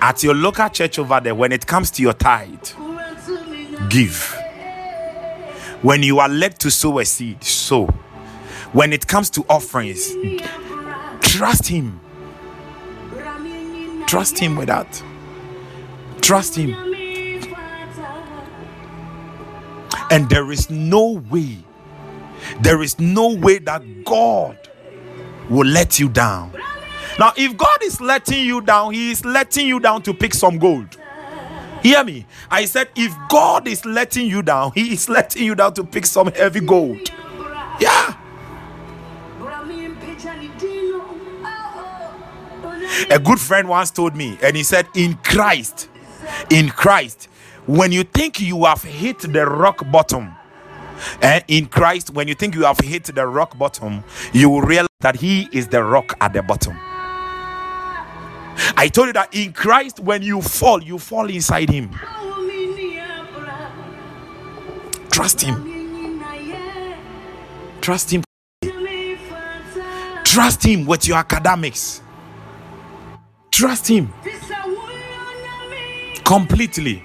At 0.00 0.22
your 0.22 0.34
local 0.34 0.68
church 0.70 0.98
over 0.98 1.20
there 1.20 1.34
when 1.34 1.52
it 1.52 1.66
comes 1.66 1.90
to 1.92 2.02
your 2.02 2.14
tithe 2.14 2.66
give 3.90 4.39
when 5.82 6.02
you 6.02 6.18
are 6.18 6.28
led 6.28 6.58
to 6.60 6.70
sow 6.70 6.98
a 6.98 7.04
seed 7.04 7.42
sow. 7.42 7.86
When 8.72 8.92
it 8.92 9.06
comes 9.06 9.30
to 9.30 9.44
offerings 9.48 10.12
trust 11.20 11.66
him. 11.66 12.00
Trust 14.06 14.38
him 14.38 14.56
with 14.56 14.68
that. 14.68 15.02
Trust 16.20 16.56
him. 16.56 16.74
And 20.10 20.28
there 20.28 20.50
is 20.50 20.68
no 20.70 21.22
way 21.30 21.64
there 22.60 22.82
is 22.82 22.98
no 22.98 23.34
way 23.34 23.58
that 23.58 24.04
god 24.04 24.56
will 25.48 25.66
let 25.66 25.98
you 25.98 26.08
down. 26.08 26.52
Now 27.18 27.32
if 27.36 27.56
god 27.56 27.78
is 27.82 28.00
letting 28.00 28.44
you 28.44 28.60
down 28.60 28.92
he 28.92 29.10
is 29.10 29.24
letting 29.24 29.66
you 29.66 29.80
down 29.80 30.02
to 30.02 30.14
pick 30.14 30.34
some 30.34 30.58
gold 30.58 30.96
hear 31.82 32.04
me. 32.04 32.26
I 32.50 32.64
said 32.64 32.88
if 32.96 33.14
god 33.28 33.66
is 33.68 33.84
letting 33.84 34.26
you 34.26 34.42
down 34.42 34.72
he 34.74 34.92
is 34.92 35.08
letting 35.08 35.44
you 35.44 35.54
down 35.54 35.74
to 35.74 35.84
pick 35.84 36.06
some 36.06 36.28
heavy 36.32 36.60
gold. 36.60 37.10
Yeah. 37.80 38.16
A 43.10 43.18
good 43.18 43.40
friend 43.40 43.68
once 43.68 43.90
told 43.90 44.14
me, 44.14 44.38
and 44.42 44.56
he 44.56 44.62
said, 44.62 44.86
In 44.94 45.14
Christ, 45.14 45.88
in 46.50 46.68
Christ, 46.68 47.28
when 47.66 47.92
you 47.92 48.04
think 48.04 48.40
you 48.40 48.64
have 48.64 48.82
hit 48.82 49.20
the 49.20 49.46
rock 49.46 49.90
bottom, 49.90 50.34
and 51.22 51.44
in 51.48 51.66
Christ, 51.66 52.10
when 52.10 52.28
you 52.28 52.34
think 52.34 52.54
you 52.54 52.64
have 52.64 52.78
hit 52.78 53.04
the 53.04 53.26
rock 53.26 53.56
bottom, 53.58 54.04
you 54.32 54.50
will 54.50 54.62
realize 54.62 54.88
that 55.00 55.16
He 55.16 55.48
is 55.52 55.68
the 55.68 55.82
rock 55.82 56.16
at 56.20 56.32
the 56.32 56.42
bottom. 56.42 56.78
I 58.76 58.88
told 58.88 59.08
you 59.08 59.12
that 59.14 59.34
in 59.34 59.52
Christ, 59.52 60.00
when 60.00 60.22
you 60.22 60.40
fall, 60.42 60.82
you 60.82 60.98
fall 60.98 61.28
inside 61.28 61.70
Him. 61.70 61.90
Trust 65.10 65.40
Him. 65.40 65.66
Trust 67.80 68.10
Him. 68.10 68.24
Trust 70.24 70.62
Him 70.62 70.86
with 70.86 71.06
your 71.08 71.18
academics. 71.18 72.02
Trust 73.50 73.88
Him 73.88 74.12
completely. 76.24 77.02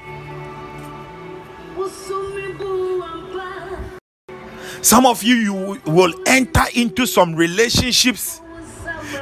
Some 4.81 5.07
of 5.07 5.23
you, 5.23 5.33
you 5.33 5.81
will 5.87 6.13
enter 6.27 6.63
into 6.75 7.07
some 7.07 7.33
relationships 7.33 8.41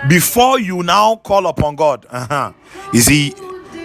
before 0.07 0.59
you 0.59 0.83
now 0.83 1.17
call 1.17 1.47
upon 1.47 1.75
God. 1.75 2.05
Uh-huh. 2.09 2.53
You 2.91 3.01
see, 3.01 3.33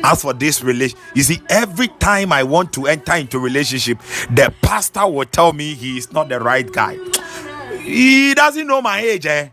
as 0.04 0.22
for 0.22 0.32
this 0.32 0.62
relation, 0.62 0.98
you 1.14 1.22
see, 1.22 1.40
every 1.48 1.88
time 1.88 2.32
I 2.32 2.42
want 2.42 2.72
to 2.74 2.86
enter 2.86 3.14
into 3.14 3.38
relationship, 3.38 3.98
the 4.30 4.52
pastor 4.62 5.06
will 5.06 5.24
tell 5.26 5.52
me 5.52 5.74
he 5.74 5.98
is 5.98 6.12
not 6.12 6.28
the 6.28 6.40
right 6.40 6.70
guy. 6.70 6.98
He 7.82 8.34
doesn't 8.34 8.66
know 8.66 8.82
my 8.82 9.00
age, 9.00 9.26
eh? 9.26 9.48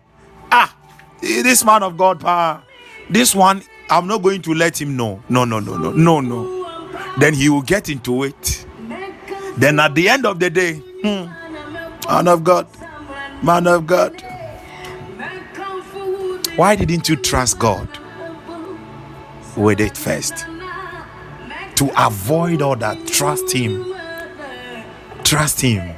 Ah, 0.51 0.75
this 1.21 1.63
man 1.63 1.83
of 1.83 1.97
God, 1.97 2.19
pa, 2.19 2.63
this 3.09 3.33
one, 3.33 3.63
I'm 3.89 4.07
not 4.07 4.21
going 4.21 4.41
to 4.43 4.53
let 4.53 4.79
him 4.81 4.97
know. 4.97 5.21
No, 5.29 5.45
no, 5.45 5.59
no, 5.59 5.77
no, 5.77 5.91
no, 5.91 6.21
no. 6.21 6.89
Then 7.19 7.33
he 7.33 7.49
will 7.49 7.61
get 7.61 7.89
into 7.89 8.23
it. 8.23 8.65
Then 9.57 9.79
at 9.79 9.95
the 9.95 10.09
end 10.09 10.25
of 10.25 10.39
the 10.39 10.49
day, 10.49 10.73
hmm, 10.73 11.25
man 12.07 12.27
of 12.27 12.43
God, 12.43 12.67
man 13.41 13.67
of 13.67 13.87
God, 13.87 14.21
why 16.55 16.75
didn't 16.75 17.09
you 17.09 17.15
trust 17.15 17.59
God 17.59 17.87
with 19.57 19.79
it 19.81 19.97
first? 19.97 20.45
To 21.75 21.91
avoid 22.05 22.61
all 22.61 22.75
that, 22.77 23.05
trust 23.07 23.51
Him. 23.51 23.93
Trust 25.23 25.61
Him. 25.61 25.93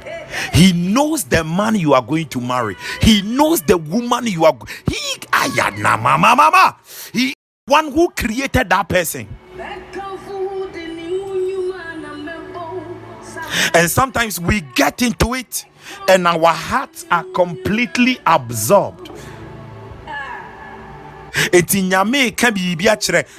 He 0.52 0.72
knows 0.72 1.24
the 1.24 1.44
man 1.44 1.76
you 1.76 1.94
are 1.94 2.02
going 2.02 2.26
to 2.28 2.40
marry. 2.40 2.76
He 3.00 3.22
knows 3.22 3.62
the 3.62 3.78
woman 3.78 4.26
you 4.26 4.44
are. 4.44 4.56
He 4.88 4.98
ah, 5.32 5.48
ayana 5.48 6.00
mama 6.00 6.34
mama. 6.36 6.76
He 7.12 7.34
one 7.66 7.92
who 7.92 8.10
created 8.10 8.70
that 8.70 8.88
person. 8.88 9.28
And 13.74 13.90
sometimes 13.90 14.40
we 14.40 14.62
get 14.74 15.02
into 15.02 15.34
it 15.34 15.64
and 16.08 16.26
our 16.26 16.52
hearts 16.52 17.06
are 17.10 17.24
completely 17.24 18.18
absorbed. 18.26 19.10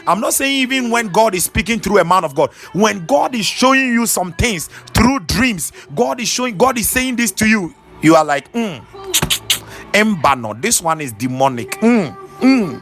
I'm 0.08 0.20
not 0.20 0.34
saying 0.34 0.62
even 0.62 0.90
when 0.90 1.08
God 1.10 1.36
is 1.36 1.46
speaking 1.46 1.80
through 1.80 2.00
a 2.00 2.06
man 2.06 2.24
of 2.24 2.36
God, 2.36 2.52
when 2.74 3.06
God 3.06 3.36
is 3.36 3.46
showing 3.46 3.94
you 3.94 4.06
some 4.06 4.34
things 4.34 4.68
through 4.94 5.22
dreams, 5.22 5.72
God 5.96 6.20
is 6.20 6.28
showing, 6.28 6.58
God 6.58 6.78
is 6.78 6.90
saying 6.90 7.16
this 7.16 7.32
to 7.34 7.48
you. 7.48 7.74
You 8.02 8.16
are 8.16 8.24
like, 8.26 8.52
mm, 8.54 8.82
Embano, 9.94 10.60
this 10.62 10.82
one 10.82 11.02
is 11.02 11.12
demonic. 11.12 11.72
Mm, 11.82 12.16
mm, 12.40 12.82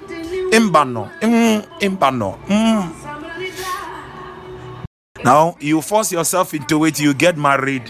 Embano, 0.51 1.09
mm, 1.19 1.65
Embano, 1.79 2.37
mm. 2.45 2.93
Now 5.23 5.57
you 5.59 5.81
force 5.81 6.11
yourself 6.11 6.53
into 6.53 6.85
it, 6.85 6.99
you 6.99 7.13
get 7.13 7.37
married. 7.37 7.89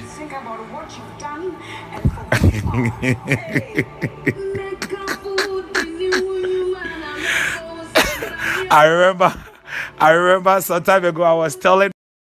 I 8.69 8.85
remember, 8.85 9.33
I 9.99 10.11
remember 10.11 10.61
some 10.61 10.83
time 10.83 11.05
ago 11.05 11.23
I 11.23 11.33
was 11.33 11.55
telling, 11.55 11.91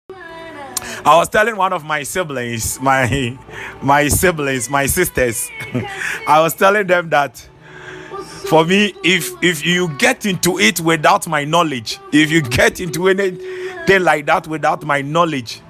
I 0.09 1.15
was 1.17 1.29
telling 1.29 1.55
one 1.55 1.73
of 1.73 1.83
my 1.83 2.03
siblings, 2.03 2.79
my 2.81 3.37
my 3.81 4.07
siblings, 4.07 4.69
my 4.69 4.85
sisters, 4.85 5.49
I 6.27 6.41
was 6.41 6.53
telling 6.53 6.87
them 6.87 7.09
that 7.09 7.37
for 8.49 8.65
me, 8.65 8.93
if 9.03 9.31
if 9.43 9.65
you 9.65 9.89
get 9.97 10.25
into 10.25 10.59
it 10.59 10.79
without 10.79 11.27
my 11.27 11.43
knowledge, 11.45 11.99
if 12.11 12.31
you 12.31 12.41
get 12.41 12.79
into 12.79 13.07
anything 13.09 14.01
like 14.01 14.25
that 14.25 14.47
without 14.47 14.83
my 14.85 15.01
knowledge, 15.01 15.61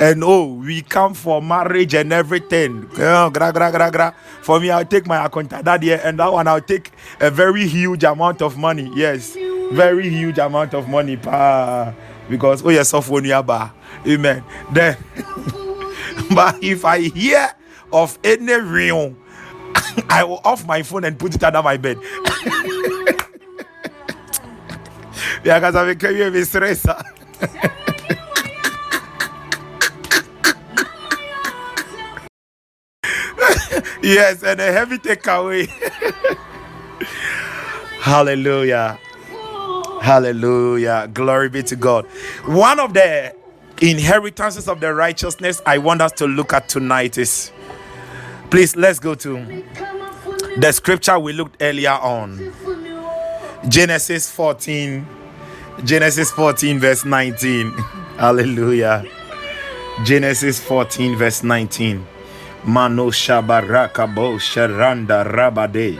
and 0.00 0.24
oh, 0.24 0.54
we 0.54 0.82
come 0.82 1.14
for 1.14 1.40
marriage 1.42 1.94
and 1.94 2.12
everything. 2.12 2.82
Gra, 2.82 3.30
gra, 3.32 3.52
gra, 3.52 3.90
gra. 3.90 4.14
For 4.42 4.60
me, 4.60 4.70
I'll 4.70 4.84
take 4.84 5.06
my 5.06 5.24
account 5.24 5.50
that 5.50 5.82
year, 5.82 6.00
and 6.02 6.18
that 6.18 6.32
one 6.32 6.46
I'll 6.48 6.60
take 6.60 6.92
a 7.20 7.30
very 7.30 7.66
huge 7.66 8.04
amount 8.04 8.42
of 8.42 8.56
money. 8.56 8.90
Yes, 8.94 9.36
very 9.74 10.08
huge 10.08 10.38
amount 10.38 10.72
of 10.72 10.88
money, 10.88 11.16
pa. 11.16 11.92
Because 12.30 12.64
oh 12.64 12.70
yes, 12.70 12.94
of 12.94 13.10
one 13.10 13.24
ba. 13.42 13.74
Amen. 14.06 14.44
Then, 14.72 14.96
but 16.34 16.62
if 16.62 16.84
I 16.84 17.00
hear 17.00 17.50
of 17.92 18.18
any 18.22 18.54
real, 18.54 19.16
I 20.08 20.24
will 20.24 20.40
off 20.44 20.66
my 20.66 20.82
phone 20.82 21.04
and 21.04 21.18
put 21.18 21.34
it 21.34 21.42
under 21.42 21.62
my 21.62 21.76
bed. 21.76 21.98
because 25.42 25.74
I'm 25.74 25.88
a 25.88 26.44
stress. 26.44 26.86
yes, 34.02 34.42
and 34.42 34.60
a 34.60 34.72
heavy 34.72 34.98
takeaway. 34.98 35.68
Hallelujah. 38.00 38.98
Hallelujah. 40.04 41.08
Glory 41.14 41.48
be 41.48 41.62
to 41.62 41.76
God. 41.76 42.04
One 42.44 42.78
of 42.78 42.92
the 42.92 43.34
inheritances 43.80 44.68
of 44.68 44.80
the 44.80 44.92
righteousness 44.92 45.62
I 45.64 45.78
want 45.78 46.02
us 46.02 46.12
to 46.12 46.26
look 46.26 46.52
at 46.52 46.68
tonight 46.68 47.16
is 47.16 47.50
please 48.50 48.76
let's 48.76 48.98
go 48.98 49.14
to 49.14 49.64
the 50.58 50.72
scripture 50.72 51.18
we 51.18 51.32
looked 51.32 51.56
earlier 51.62 51.90
on 51.90 52.52
Genesis 53.68 54.30
14 54.30 55.06
Genesis 55.84 56.30
14 56.32 56.78
verse 56.78 57.04
19 57.06 57.70
hallelujah 58.18 59.04
Genesis 60.04 60.60
14 60.60 61.16
verse 61.16 61.42
19 61.42 62.06
Mano 62.66 63.10
shabaraka 63.10 64.06
bo 64.14 64.36
sharanda 64.38 65.24
rabade. 65.24 65.98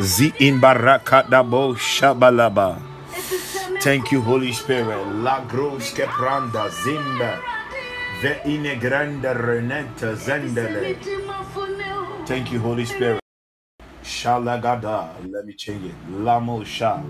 Zi 0.00 0.32
imbarakadabo 0.38 1.76
shabalaba. 1.76 2.91
Thank 3.80 4.12
you, 4.12 4.22
Holy 4.22 4.52
Spirit. 4.52 5.06
La 5.22 5.40
gros 5.48 5.92
que 5.92 6.06
pranda 6.06 6.68
zimba. 6.70 7.40
Ve 8.22 8.40
inegranda 8.46 9.34
renenta 9.34 10.14
zendele. 10.14 10.96
Thank 12.26 12.52
you, 12.52 12.60
Holy 12.60 12.86
Spirit. 12.86 13.20
Shalagada. 14.04 15.08
Let 15.30 15.44
me 15.46 15.54
change 15.54 15.86
it. 15.86 15.94
Lamo 16.10 16.64
sha. 16.64 17.02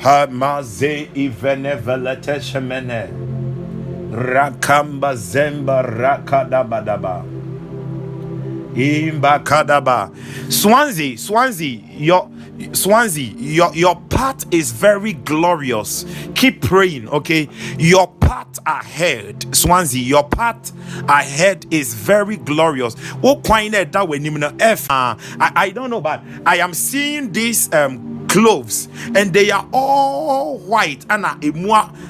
Ha 0.00 0.26
maze 0.30 1.08
ivene 1.14 1.76
velete 1.76 2.40
shemene. 2.40 3.10
Rakamba 4.12 5.14
zemba 5.16 5.82
rakadabadaba. 5.82 7.24
Imbakadaba. 8.74 10.10
Swansea, 10.50 11.16
Swansea, 11.18 11.80
your 11.96 12.28
Swansea, 12.72 13.32
your, 13.36 13.74
your 13.74 14.00
path 14.10 14.44
is 14.52 14.72
very 14.72 15.12
glorious. 15.12 16.04
Keep 16.34 16.62
praying, 16.62 17.08
okay? 17.08 17.48
Your 17.78 18.06
path 18.06 18.58
ahead, 18.66 19.54
Swansea, 19.54 20.02
your 20.02 20.28
path 20.28 20.72
ahead 21.08 21.66
is 21.70 21.94
very 21.94 22.36
glorious. 22.36 22.94
What 23.14 23.44
kind 23.44 23.74
that 23.92 24.08
when 24.08 24.24
F? 24.60 24.90
Uh, 24.90 25.16
I, 25.40 25.52
don't 25.70 25.90
know, 25.90 26.00
but 26.00 26.22
I 26.46 26.58
am 26.58 26.74
seeing 26.74 27.32
this 27.32 27.72
um 27.72 28.14
cloves 28.28 28.88
and 29.14 29.32
they 29.32 29.50
are 29.52 29.68
all 29.72 30.58
white 30.58 31.06
and 31.08 31.24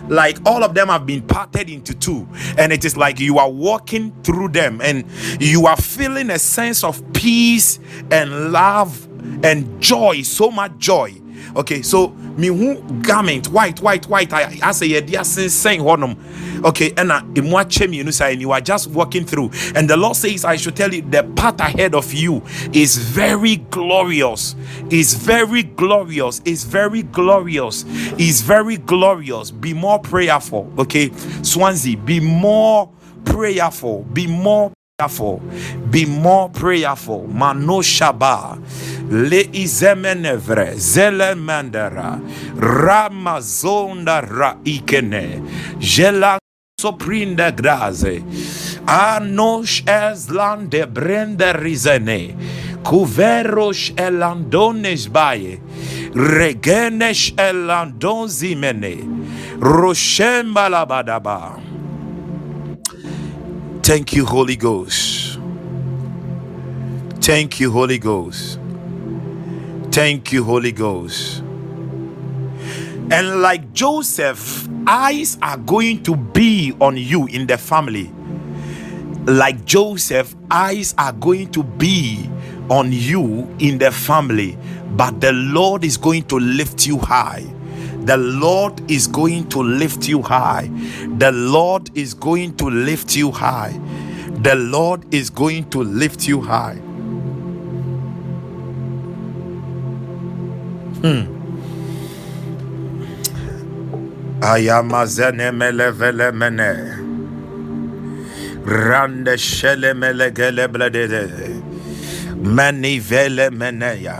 like 0.09 0.39
all 0.47 0.65
of 0.65 0.73
them 0.75 0.89
have 0.89 1.05
been 1.05 1.21
parted 1.21 1.69
into 1.69 1.95
two 1.95 2.27
and 2.57 2.73
it 2.73 2.83
is 2.83 2.97
like 2.97 3.21
you 3.21 3.39
are 3.39 3.51
walking 3.51 4.11
through 4.23 4.49
them 4.49 4.81
and 4.81 5.05
you 5.39 5.67
are 5.67 5.77
feeling 5.77 6.31
a 6.31 6.39
sense 6.39 6.83
of 6.83 7.03
peace 7.13 7.79
and 8.11 8.53
love 8.53 9.07
and 9.43 9.81
joy 9.81 10.23
so 10.23 10.51
much 10.51 10.77
joy. 10.79 11.21
Okay 11.57 11.83
so 11.83 12.09
me 12.37 12.49
who 12.49 12.81
garment 13.03 13.49
white 13.49 13.81
white 13.81 14.07
white 14.09 14.33
i 14.33 14.59
I 14.63 14.73
say 14.73 14.87
yeah 14.87 15.23
saying 15.23 15.81
honum 15.81 16.17
okay 16.65 16.93
and 16.97 17.13
and 17.13 18.41
you 18.41 18.53
are 18.53 18.61
just 18.61 18.89
walking 18.89 19.25
through. 19.25 19.51
And 19.75 19.89
the 19.89 19.97
lord 19.97 20.17
says 20.17 20.45
i 20.45 20.57
should 20.57 20.77
tell 20.77 20.93
you 20.93 21.03
the 21.03 21.23
path 21.37 21.61
ahead 21.61 21.95
of 21.95 22.13
you 22.13 22.43
is 22.73 22.97
very 22.97 23.57
glorious. 23.57 24.57
Is 24.91 25.15
very 25.15 25.63
glorious. 25.63 26.41
Is 26.45 26.65
very 26.65 27.03
glorious. 27.03 27.85
Is 28.19 28.43
very 28.43 28.77
glorious. 28.77 29.51
Be 29.51 29.75
more 29.75 29.99
prayerful. 29.99 30.73
Okay 30.79 31.11
swansea 31.43 31.97
be 31.97 32.21
more 32.21 32.91
prayerful. 33.25 34.03
Be 34.13 34.27
more 34.27 34.74
prayerful. 35.05 35.41
Be 35.91 36.07
more 36.07 36.49
prayerful. 36.51 37.27
Mano 37.27 37.81
shaba. 37.83 38.59
Le 39.11 39.43
izemenevre. 39.53 40.75
Zele 40.77 41.35
mandara 41.35 42.21
ramazonda 42.57 44.21
ra 44.21 44.57
ikene. 44.65 45.43
Jela 45.81 46.39
soprinda 46.81 47.51
graze. 47.51 48.23
Anosh 48.87 49.83
eslan 49.87 50.69
de 50.71 50.87
brenda 50.87 51.53
rizene. 51.53 52.35
Kuverosh 52.85 53.93
elandones 53.97 55.09
baye. 55.11 55.59
Regenesh 56.15 57.33
elandon 57.37 58.29
zimene 58.29 58.99
roshembalabadaba 59.59 61.59
Thank 63.85 64.15
you, 64.15 64.25
Holy 64.25 64.57
Ghost. 64.57 65.39
Thank 67.21 67.61
you, 67.61 67.71
Holy 67.71 67.99
Ghost. 67.99 68.59
Thank 69.93 70.33
you, 70.33 70.43
Holy 70.43 70.73
Ghost. 70.73 71.41
And 73.11 73.43
like 73.43 73.75
Joseph, 73.75 74.67
eyes 74.87 75.37
are 75.43 75.59
going 75.59 76.03
to 76.05 76.17
be 76.17 76.73
on 76.81 76.97
you 76.97 77.27
in 77.27 77.47
the 77.47 77.59
family. 77.59 78.11
Like 79.27 79.67
Joseph, 79.67 80.35
eyes 80.51 80.95
are 80.97 81.13
going 81.13 81.53
to 81.53 81.63
be 81.63 82.27
on 82.71 82.91
you 82.91 83.55
in 83.59 83.77
the 83.77 83.91
family, 83.93 84.57
but 84.97 85.21
the 85.21 85.35
Lord 85.35 85.85
is 85.85 85.99
going 85.99 86.23
to 86.29 86.39
lift 86.39 86.87
you 86.87 86.97
high. 86.97 87.54
The 88.05 88.17
Lord 88.19 88.91
is 88.91 89.07
going 89.07 89.49
to 89.49 89.63
lift 89.63 90.09
you 90.09 90.23
high. 90.23 90.71
The 91.19 91.33
Lord 91.33 91.91
is 91.97 92.13
going 92.15 92.57
to 92.57 92.69
lift 92.69 93.17
you 93.17 93.31
high. 93.31 93.81
The 94.43 94.55
Lord 94.55 95.15
is 95.15 95.31
going 95.31 95.71
to 95.71 95.83
lift 95.83 96.29
you 96.29 96.43
high. 96.43 96.75
Hmm. 101.01 101.25
Ayamazene 104.41 105.51
melevele 105.53 106.33
mene. 106.35 107.01
Rande 108.67 109.39
shele 109.39 109.95
melegele 109.95 110.69
bladede. 110.69 111.63
Mani 112.45 112.99
vele 112.99 113.51
meneya. 113.51 114.19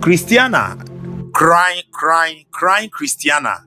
Christiana, 0.00 0.76
crying, 1.36 1.82
crying, 1.92 2.46
crying 2.50 2.88
Christiana, 2.88 3.62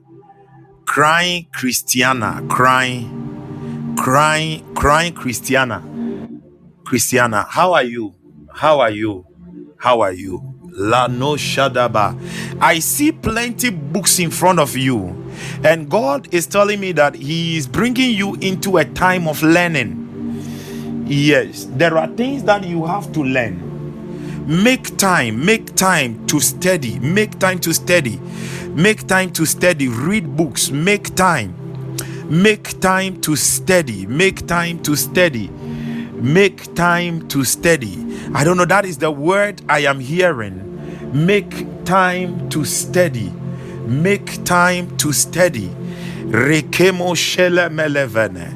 crying 0.86 1.46
Christiana, 1.52 2.44
crying, 2.48 3.94
crying, 3.96 4.74
crying 4.74 5.14
Christiana, 5.14 5.80
Christiana. 6.84 7.46
How 7.48 7.74
are 7.74 7.84
you? 7.84 8.12
How 8.52 8.80
are 8.80 8.90
you? 8.90 9.24
How 9.78 10.00
are 10.00 10.10
you? 10.10 10.42
La 10.64 11.06
no 11.06 11.34
shadaba. 11.34 12.18
I 12.60 12.80
see 12.80 13.12
plenty 13.12 13.70
books 13.70 14.18
in 14.18 14.32
front 14.32 14.58
of 14.58 14.76
you, 14.76 15.30
and 15.62 15.88
God 15.88 16.26
is 16.34 16.48
telling 16.48 16.80
me 16.80 16.90
that 16.92 17.14
He 17.14 17.56
is 17.56 17.68
bringing 17.68 18.16
you 18.16 18.34
into 18.40 18.78
a 18.78 18.84
time 18.84 19.28
of 19.28 19.44
learning. 19.44 21.04
Yes, 21.06 21.68
there 21.70 21.96
are 21.96 22.08
things 22.08 22.42
that 22.44 22.64
you 22.64 22.84
have 22.84 23.12
to 23.12 23.22
learn 23.22 23.69
make 24.50 24.96
time 24.96 25.44
make 25.44 25.74
time 25.76 26.26
to 26.26 26.40
study 26.40 26.98
make 26.98 27.38
time 27.38 27.58
to 27.58 27.72
study 27.72 28.18
make 28.74 29.06
time 29.06 29.30
to 29.30 29.46
study 29.46 29.88
read 29.88 30.36
books 30.36 30.70
make 30.70 31.14
time 31.14 31.54
make 32.28 32.80
time 32.80 33.20
to 33.20 33.36
study 33.36 34.06
make 34.06 34.46
time 34.46 34.82
to 34.82 34.96
study 34.96 35.48
make 36.20 36.74
time 36.74 37.26
to 37.28 37.44
study. 37.44 37.96
I 38.34 38.44
don't 38.44 38.56
know 38.56 38.66
that 38.66 38.84
is 38.84 38.98
the 38.98 39.10
word 39.10 39.62
i 39.68 39.80
am 39.80 40.00
hearing. 40.00 40.66
Make 41.12 41.84
time 41.84 42.48
to 42.50 42.64
study 42.64 43.32
make 43.86 44.44
time 44.44 44.96
to 44.98 45.12
study. 45.12 45.68
Rekemo 46.28 47.14
shele 47.16 47.68
melevene 47.70 48.52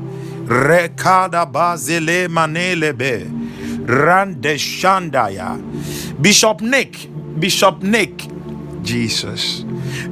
rekada 0.47 1.47
bazele 1.51 2.29
manelebe 2.29 3.31
Rande 3.87 4.57
Shandaya. 4.57 5.61
Bishop 6.21 6.61
Nick, 6.61 7.09
Bishop 7.39 7.83
Nick, 7.83 8.27
Jesus. 8.83 9.65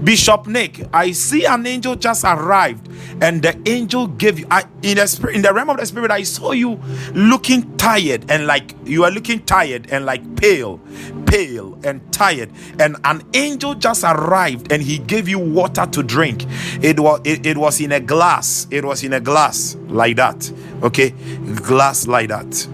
Bishop 0.05 0.47
Nick, 0.47 0.87
I 0.93 1.13
see 1.13 1.45
an 1.45 1.67
angel 1.67 1.95
just 1.95 2.25
arrived, 2.25 2.89
and 3.23 3.43
the 3.43 3.57
angel 3.67 4.07
gave 4.07 4.39
you 4.39 4.47
I, 4.51 4.65
in 4.83 4.97
the 4.97 5.07
spirit, 5.07 5.37
in 5.37 5.43
the 5.43 5.53
realm 5.53 5.71
of 5.71 5.77
the 5.79 5.87
spirit. 5.87 6.11
I 6.11 6.23
saw 6.23 6.53
you 6.53 6.81
looking 7.15 7.77
tired 7.77 8.31
and 8.31 8.47
like 8.47 8.75
you 8.85 9.05
are 9.05 9.11
looking 9.11 9.45
tired 9.45 9.91
and 9.91 10.05
like 10.05 10.37
pale, 10.37 10.81
pale 11.27 11.79
and 11.85 12.01
tired. 12.13 12.51
And 12.79 12.97
an 13.05 13.23
angel 13.35 13.75
just 13.75 14.05
arrived 14.05 14.73
and 14.73 14.83
he 14.83 14.99
gave 14.99 15.29
you 15.29 15.39
water 15.39 15.87
to 15.87 16.03
drink. 16.03 16.45
It 16.83 16.99
was 16.99 17.21
it, 17.25 17.47
it 17.47 17.57
was 17.57 17.81
in 17.81 17.93
a 17.93 18.01
glass. 18.01 18.67
It 18.71 18.85
was 18.85 19.05
in 19.05 19.13
a 19.13 19.21
glass 19.21 19.77
like 19.89 20.17
that. 20.17 20.51
Okay, 20.83 21.11
glass 21.55 22.07
like 22.07 22.29
that. 22.29 22.69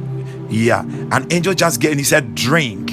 Yeah. 0.49 0.83
An 1.13 1.27
angel 1.31 1.55
just 1.55 1.81
gave 1.81 1.93
and 1.93 2.01
he 2.01 2.05
said, 2.05 2.35
Drink. 2.35 2.93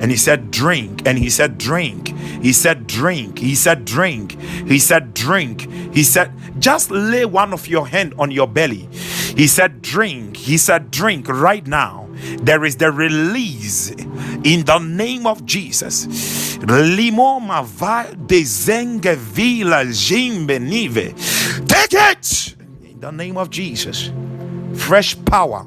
And 0.00 0.10
he 0.10 0.16
said, 0.16 0.50
Drink. 0.50 1.06
And 1.06 1.18
he 1.18 1.30
said, 1.30 1.58
Drink. 1.58 2.08
He 2.42 2.52
said, 2.52 2.86
Drink. 2.86 3.38
He 3.38 3.54
said, 3.54 3.84
Drink. 3.84 4.40
He 4.40 4.78
said, 4.78 5.14
Drink. 5.14 5.70
He 5.94 6.02
said, 6.02 6.32
Just 6.58 6.90
lay 6.90 7.24
one 7.24 7.52
of 7.52 7.68
your 7.68 7.86
hand 7.86 8.14
on 8.18 8.30
your 8.30 8.46
belly. 8.46 8.88
He 9.36 9.46
said, 9.46 9.82
Drink. 9.82 10.36
He 10.36 10.56
said, 10.58 10.90
Drink 10.90 11.28
right 11.28 11.66
now. 11.66 12.08
There 12.42 12.64
is 12.64 12.76
the 12.76 12.90
release 12.90 13.90
in 13.90 14.64
the 14.64 14.78
name 14.78 15.26
of 15.26 15.44
Jesus. 15.44 16.06
Limoma 16.58 17.64
va 17.64 18.14
de 18.14 18.42
vila 19.14 19.84
jimbenive. 19.86 21.14
Take 21.66 21.94
it 21.94 22.56
in 22.82 23.00
the 23.00 23.10
name 23.10 23.36
of 23.36 23.50
Jesus. 23.50 24.10
Fresh 24.74 25.22
power 25.24 25.66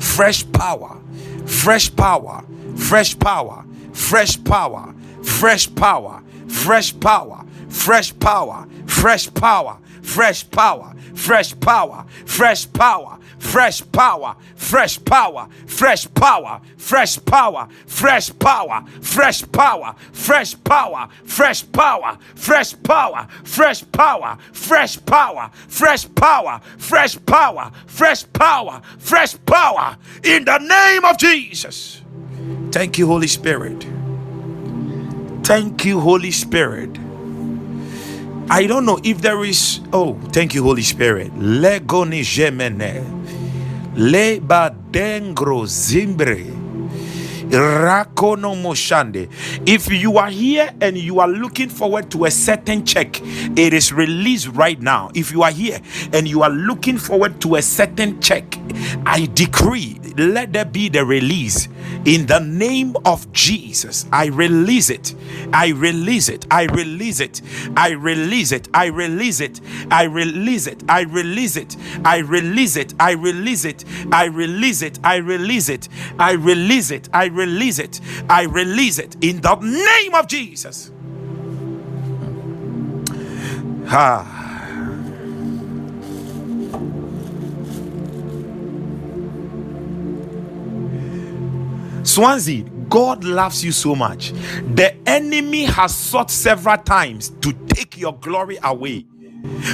fresh 0.00 0.50
power, 0.52 1.00
fresh 1.46 1.94
power, 1.94 2.44
fresh 2.76 3.18
power, 3.18 3.64
fresh 3.92 4.42
power, 4.44 4.94
fresh 5.22 5.74
power, 5.74 6.22
fresh 6.48 6.98
power, 7.00 7.42
fresh 7.68 8.12
power, 8.18 8.66
fresh 8.86 9.32
power, 9.34 9.78
fresh 10.02 10.50
power, 10.50 10.94
fresh 11.14 11.60
power, 11.60 12.04
fresh 12.26 12.72
power, 12.72 13.18
fresh 13.42 13.82
power, 13.90 14.36
fresh 14.54 15.04
power, 15.04 15.48
fresh 15.66 16.06
power, 16.14 16.60
fresh 16.78 17.18
power, 17.24 17.68
fresh 17.86 18.30
power, 18.38 18.84
fresh 19.02 19.42
power, 19.52 19.94
fresh 20.12 20.54
power, 20.62 21.08
fresh 21.24 21.64
power, 21.72 22.18
fresh 22.34 22.74
power, 22.82 23.28
fresh 23.42 23.84
power, 23.92 24.38
fresh 24.52 24.96
power, 25.04 25.50
fresh 25.68 26.14
power, 26.14 26.60
fresh 26.78 27.26
power, 27.26 27.72
fresh 27.86 28.32
power, 28.32 28.80
fresh 28.98 29.34
power 29.44 29.96
in 30.22 30.44
the 30.44 30.58
name 30.58 31.04
of 31.04 31.18
Jesus. 31.18 32.00
Thank 32.70 32.96
you, 32.96 33.08
Holy 33.08 33.26
Spirit. 33.26 33.84
Thank 35.42 35.84
you, 35.84 35.98
Holy 35.98 36.30
Spirit. 36.30 36.96
I 38.48 38.66
don't 38.66 38.86
know 38.86 39.00
if 39.02 39.20
there 39.20 39.44
is. 39.44 39.80
Oh, 39.92 40.14
thank 40.32 40.54
you, 40.54 40.62
Holy 40.62 40.82
Spirit. 40.82 41.32
Legoni 41.34 42.22
gemene. 42.22 43.21
Leba 43.96 44.74
dengro 44.90 45.66
zimbre. 45.66 46.46
Rakono. 47.50 48.54
If 49.66 49.92
you 49.92 50.16
are 50.16 50.30
here 50.30 50.70
and 50.80 50.96
you 50.96 51.20
are 51.20 51.28
looking 51.28 51.68
forward 51.68 52.10
to 52.12 52.24
a 52.24 52.30
certain 52.30 52.86
check, 52.86 53.20
it 53.22 53.74
is 53.74 53.92
released 53.92 54.48
right 54.48 54.80
now. 54.80 55.10
If 55.14 55.32
you 55.32 55.42
are 55.42 55.50
here 55.50 55.78
and 56.14 56.26
you 56.26 56.42
are 56.42 56.48
looking 56.50 56.96
forward 56.96 57.40
to 57.42 57.56
a 57.56 57.62
certain 57.62 58.20
check, 58.20 58.58
I 59.04 59.28
decree 59.34 60.00
let 60.16 60.52
there 60.52 60.64
be 60.64 60.88
the 60.88 61.04
release 61.04 61.68
in 62.04 62.26
the 62.26 62.40
name 62.40 62.96
of 63.04 63.30
Jesus. 63.32 64.06
I 64.12 64.26
release 64.26 64.90
it. 64.90 65.14
I 65.52 65.68
release 65.68 66.28
it. 66.28 66.46
I 66.50 66.64
release 66.64 67.20
it. 67.20 67.40
I 67.76 67.90
release 67.92 68.52
it. 68.52 68.70
I 68.74 68.88
release 68.92 69.40
it. 69.40 69.60
I 69.90 70.04
release 70.04 70.66
it. 70.66 70.84
I 70.88 71.02
release 71.02 71.56
it. 71.56 71.76
I 72.04 72.20
release 72.22 72.76
it. 72.76 72.94
I 73.00 73.12
release 73.12 73.64
it. 73.64 73.84
I 74.12 74.32
release 74.32 74.82
it. 74.82 74.98
I 75.04 75.16
release 75.16 75.70
it. 75.70 75.88
I 76.18 76.32
release 76.34 76.90
it. 76.90 77.08
I 77.12 77.24
release 77.26 77.78
it. 77.78 78.00
I 78.28 78.42
release 78.44 78.98
it 78.98 79.16
in 79.20 79.40
the 79.40 79.54
name 79.56 80.14
of 80.14 80.26
Jesus. 80.26 80.90
Ha. 83.86 84.41
Swansea, 92.02 92.64
God 92.88 93.24
loves 93.24 93.64
you 93.64 93.72
so 93.72 93.94
much. 93.94 94.32
The 94.74 94.94
enemy 95.08 95.64
has 95.64 95.94
sought 95.94 96.30
several 96.30 96.76
times 96.78 97.30
to 97.40 97.52
take 97.68 97.96
your 97.98 98.14
glory 98.18 98.58
away. 98.62 99.06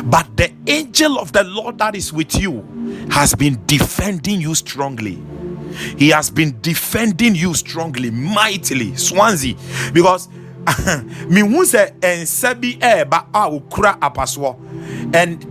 But 0.04 0.36
the 0.36 0.52
angel 0.66 1.18
of 1.18 1.32
the 1.32 1.44
Lord 1.44 1.78
that 1.78 1.94
is 1.94 2.12
with 2.12 2.38
you 2.40 2.62
has 3.10 3.34
been 3.34 3.60
defending 3.66 4.40
you 4.40 4.54
strongly. 4.54 5.18
He 5.98 6.08
has 6.10 6.30
been 6.30 6.58
defending 6.60 7.34
you 7.34 7.54
strongly, 7.54 8.10
mightily. 8.10 8.96
Swansea, 8.96 9.54
because 9.92 10.28
me 11.28 11.42
sɛ 11.64 11.92
ɛnsa 12.00 12.50
eh, 12.50 12.54
bi 12.54 12.76
ɛɛba 12.78 13.14
eh, 13.14 13.24
a 13.24 13.26
ah, 13.34 13.50
okura 13.50 13.98
apasoɔ 14.00 15.14
and 15.14 15.46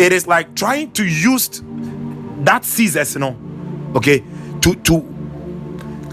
it 0.00 0.12
is 0.12 0.26
like 0.26 0.54
trying 0.54 0.90
to 0.92 1.04
use 1.04 1.62
that 2.44 2.64
scissors 2.64 3.14
you 3.14 3.20
know 3.20 3.36
okay 3.94 4.22
to 4.62 4.74
to 4.76 5.11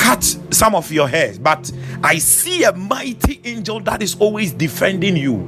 cut 0.09 0.23
some 0.49 0.73
of 0.73 0.91
your 0.91 1.07
hairs, 1.07 1.37
but 1.37 1.71
I 2.03 2.17
see 2.17 2.63
a 2.63 2.73
mighty 2.73 3.39
angel 3.43 3.79
that 3.81 4.01
is 4.01 4.15
always 4.19 4.51
defending 4.51 5.15
you. 5.15 5.47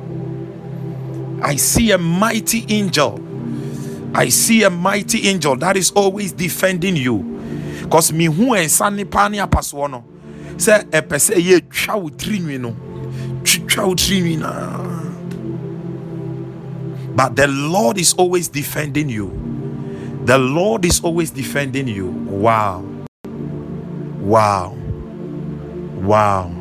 I 1.41 1.55
see 1.55 1.89
a 1.91 1.97
mighty 1.97 2.65
angel. 2.69 3.19
I 4.13 4.29
see 4.29 4.61
a 4.61 4.69
mighty 4.69 5.27
angel 5.27 5.55
that 5.57 5.77
is 5.77 5.89
always 5.91 6.31
defending 6.31 6.95
you. 6.95 7.17
Because 7.81 8.13
me 8.13 8.25
who 8.25 8.53
and 8.53 8.69
Sunny 8.69 9.03
Pani 9.05 9.39
Apaswano 9.39 10.03
say 10.61 10.83
a 10.93 11.01
pese 11.01 11.31
ye 11.37 11.61
chow 11.71 12.09
trinwino. 12.09 12.75
Chow 13.43 13.95
trinwina. 13.95 14.89
But 17.15 17.35
the 17.35 17.47
Lord 17.47 17.97
is 17.97 18.13
always 18.13 18.47
defending 18.47 19.09
you. 19.09 20.21
The 20.25 20.37
Lord 20.37 20.85
is 20.85 21.01
always 21.01 21.31
defending 21.31 21.87
you. 21.87 22.05
Wow. 22.07 22.90
Wow. 24.21 24.77
Wow. 25.99 26.51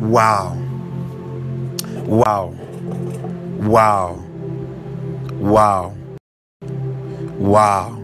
Wow. 0.00 0.56
Wow. 2.06 2.54
Wow. 3.58 4.24
Wow. 5.40 5.96
Wow. 7.38 7.98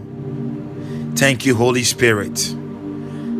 Thank 1.15 1.45
you, 1.45 1.55
Holy 1.55 1.83
Spirit. 1.83 2.37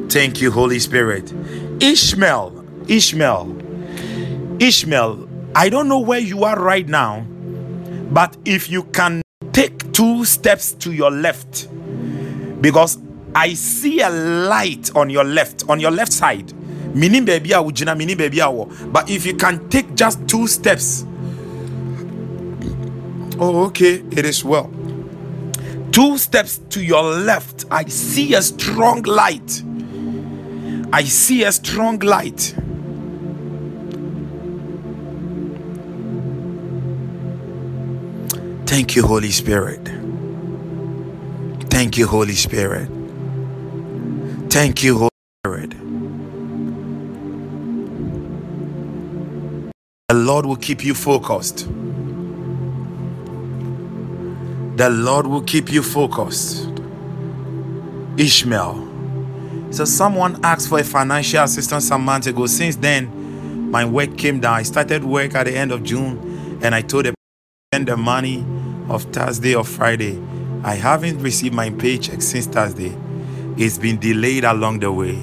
Thank 0.09 0.41
you, 0.41 0.51
Holy 0.51 0.79
Spirit. 0.79 1.33
Ishmael, 1.81 2.65
Ishmael, 2.87 3.55
Ishmael, 4.59 5.29
I 5.53 5.69
don't 5.69 5.89
know 5.89 5.99
where 5.99 6.19
you 6.19 6.45
are 6.45 6.57
right 6.57 6.87
now, 6.87 7.25
but 8.11 8.37
if 8.45 8.69
you 8.69 8.83
can 8.83 9.21
take 9.51 9.91
two 9.91 10.23
steps 10.23 10.71
to 10.73 10.93
your 10.93 11.11
left, 11.11 11.67
because 12.61 12.97
I 13.35 13.53
see 13.53 14.01
a 14.01 14.09
light 14.09 14.95
on 14.95 15.09
your 15.09 15.23
left, 15.23 15.63
on 15.69 15.79
your 15.79 15.91
left 15.91 16.11
side. 16.11 16.53
Meaning 16.95 17.25
baby 17.25 17.49
awujina, 17.49 17.95
meaning 17.95 18.17
baby. 18.17 18.39
But 18.91 19.09
if 19.09 19.25
you 19.25 19.35
can 19.35 19.69
take 19.69 19.95
just 19.95 20.27
two 20.27 20.47
steps. 20.47 21.05
Oh, 23.39 23.65
okay, 23.67 24.03
it 24.11 24.25
is 24.25 24.43
well. 24.43 24.71
Two 25.91 26.17
steps 26.17 26.57
to 26.69 26.83
your 26.83 27.03
left, 27.03 27.65
I 27.71 27.85
see 27.85 28.33
a 28.33 28.41
strong 28.41 29.03
light. 29.03 29.63
I 30.91 31.03
see 31.03 31.43
a 31.43 31.51
strong 31.51 31.99
light. 31.99 32.55
Thank 38.65 38.95
you, 38.95 39.03
Holy 39.03 39.31
Spirit. 39.31 39.87
Thank 41.69 41.97
you, 41.97 42.07
Holy 42.07 42.35
Spirit. 42.35 42.98
Thank 44.49 44.81
you, 44.83 44.97
Holy 44.97 45.09
Spirit. 45.45 45.69
The 50.07 50.15
Lord 50.15 50.47
will 50.47 50.55
keep 50.55 50.83
you 50.83 50.95
focused. 50.95 51.67
The 54.77 54.89
Lord 54.89 55.27
will 55.27 55.43
keep 55.43 55.71
you 55.71 55.83
focused. 55.83 56.67
Ishmael. 58.17 58.87
So, 59.69 59.85
someone 59.85 60.43
asked 60.43 60.67
for 60.67 60.79
a 60.79 60.83
financial 60.83 61.43
assistance 61.43 61.87
some 61.87 62.03
months 62.03 62.25
ago. 62.25 62.47
Since 62.47 62.77
then, 62.77 63.69
my 63.69 63.85
work 63.85 64.17
came 64.17 64.39
down. 64.39 64.55
I 64.55 64.63
started 64.63 65.03
work 65.03 65.35
at 65.35 65.45
the 65.45 65.55
end 65.55 65.71
of 65.71 65.83
June 65.83 66.59
and 66.63 66.73
I 66.73 66.81
told 66.81 67.05
them 67.05 67.13
the 67.71 67.95
money 67.95 68.43
of 68.89 69.03
Thursday 69.03 69.53
or 69.53 69.63
Friday. 69.63 70.19
I 70.63 70.73
haven't 70.73 71.19
received 71.19 71.53
my 71.53 71.69
paycheck 71.69 72.23
since 72.23 72.47
Thursday. 72.47 72.97
It's 73.59 73.77
been 73.77 73.99
delayed 73.99 74.45
along 74.45 74.79
the 74.79 74.89
way. 74.89 75.19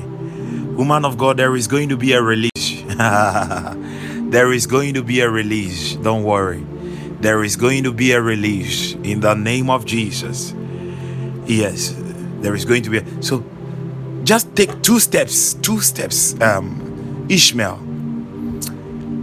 Woman 0.76 1.06
of 1.06 1.16
God, 1.16 1.38
there 1.38 1.56
is 1.56 1.66
going 1.66 1.88
to 1.88 1.96
be 1.96 2.12
a 2.12 2.20
release. 2.20 2.82
there 4.28 4.52
is 4.52 4.66
going 4.66 4.92
to 4.92 5.02
be 5.02 5.20
a 5.20 5.30
release. 5.30 5.94
Don't 5.94 6.22
worry. 6.22 6.62
There 7.20 7.42
is 7.42 7.56
going 7.56 7.84
to 7.84 7.94
be 7.94 8.12
a 8.12 8.20
release 8.20 8.92
in 8.92 9.20
the 9.20 9.32
name 9.32 9.70
of 9.70 9.86
Jesus. 9.86 10.52
Yes, 11.46 11.96
there 12.42 12.54
is 12.54 12.66
going 12.66 12.82
to 12.82 12.90
be. 12.90 12.98
A, 12.98 13.22
so 13.22 13.42
just 14.22 14.54
take 14.54 14.82
two 14.82 15.00
steps. 15.00 15.54
Two 15.54 15.80
steps. 15.80 16.38
Um, 16.38 17.24
Ishmael. 17.30 17.78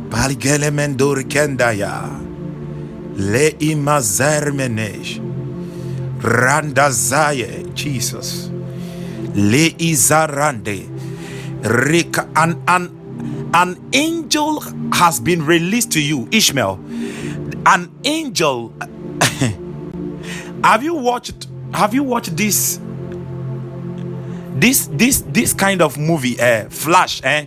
Paligele 0.10 0.74
mendor 0.74 1.18
kendaya. 1.30 2.10
Le 3.14 3.52
imazermenesh. 3.62 5.20
Randazaye. 6.18 7.72
Jesus 7.76 8.50
le 9.36 9.70
izarande 9.78 10.88
rika 11.64 12.28
an, 12.36 12.62
an 12.68 13.50
an 13.54 13.78
angel 13.94 14.60
has 14.94 15.20
been 15.20 15.46
released 15.46 15.92
to 15.92 16.02
you 16.02 16.28
ishmael. 16.32 16.80
An 17.66 17.92
angel 18.04 18.74
have 20.64 20.84
you 20.84 20.96
watched 20.96 21.48
have 21.74 21.94
you 21.94 22.04
watched 22.04 22.36
this 22.36 22.80
this 24.56 24.88
this 24.94 25.24
this 25.28 25.54
kind 25.54 25.82
of 25.82 25.98
movie 25.98 26.40
eh 26.40 26.68
flash 26.70 27.22
eh? 27.24 27.46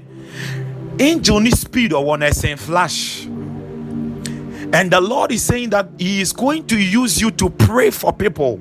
Angel 0.99 1.41
need 1.41 1.57
speed 1.57 1.93
or 1.93 2.05
one 2.05 2.33
saying 2.33 2.57
flash. 2.57 3.27
And 3.27 4.91
the 4.91 5.01
lord 5.01 5.31
is 5.33 5.43
saying 5.43 5.71
that 5.71 5.91
he 5.99 6.21
is 6.21 6.33
going 6.33 6.67
to 6.69 6.79
use 6.79 7.21
you 7.21 7.31
to 7.33 7.51
pray 7.51 7.91
for 7.91 8.13
people 8.13 8.61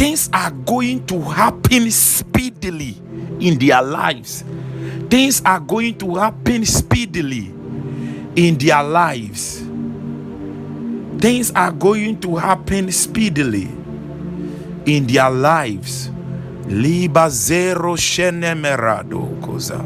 things 0.00 0.30
are 0.32 0.50
going 0.64 1.04
to 1.04 1.20
happen 1.20 1.90
speedily 1.90 2.96
in 3.38 3.58
their 3.58 3.82
lives. 3.82 4.42
Things 5.10 5.42
are 5.44 5.60
going 5.60 5.98
to 5.98 6.14
happen 6.14 6.64
speedily 6.64 7.52
in 8.34 8.56
their 8.56 8.82
lives. 8.82 9.60
Things 11.20 11.52
are 11.52 11.70
going 11.70 12.18
to 12.22 12.36
happen 12.36 12.90
speedily 12.90 13.68
in 14.86 15.06
their 15.06 15.28
lives. 15.28 16.08
Liba 16.64 17.28
zero 17.28 17.92
shene 17.94 18.56
merado 18.56 19.36
koza. 19.44 19.84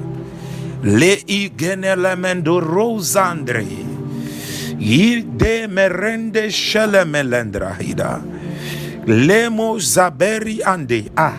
Le 0.84 1.16
igenelemendo 1.26 2.60
rosandre. 2.62 3.66
Yide 4.78 5.66
merende 5.66 6.46
shele 6.54 7.02
melendra 7.04 7.74
hida. 7.74 8.22
Lemo 9.06 9.78
zaberi 9.78 10.60
ande. 10.66 11.10
Ah, 11.16 11.38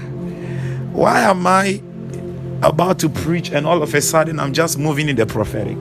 why 0.94 1.22
am 1.22 1.48
I 1.48 1.82
about 2.64 3.00
to 3.00 3.10
preach 3.10 3.52
and 3.52 3.68
all 3.68 3.84
of 3.84 3.94
a 3.96 4.02
sudden 4.02 4.40
I'm 4.40 4.54
just 4.54 4.80
moving 4.80 5.10
in 5.10 5.16
the 5.18 5.26
prophetic? 5.26 5.78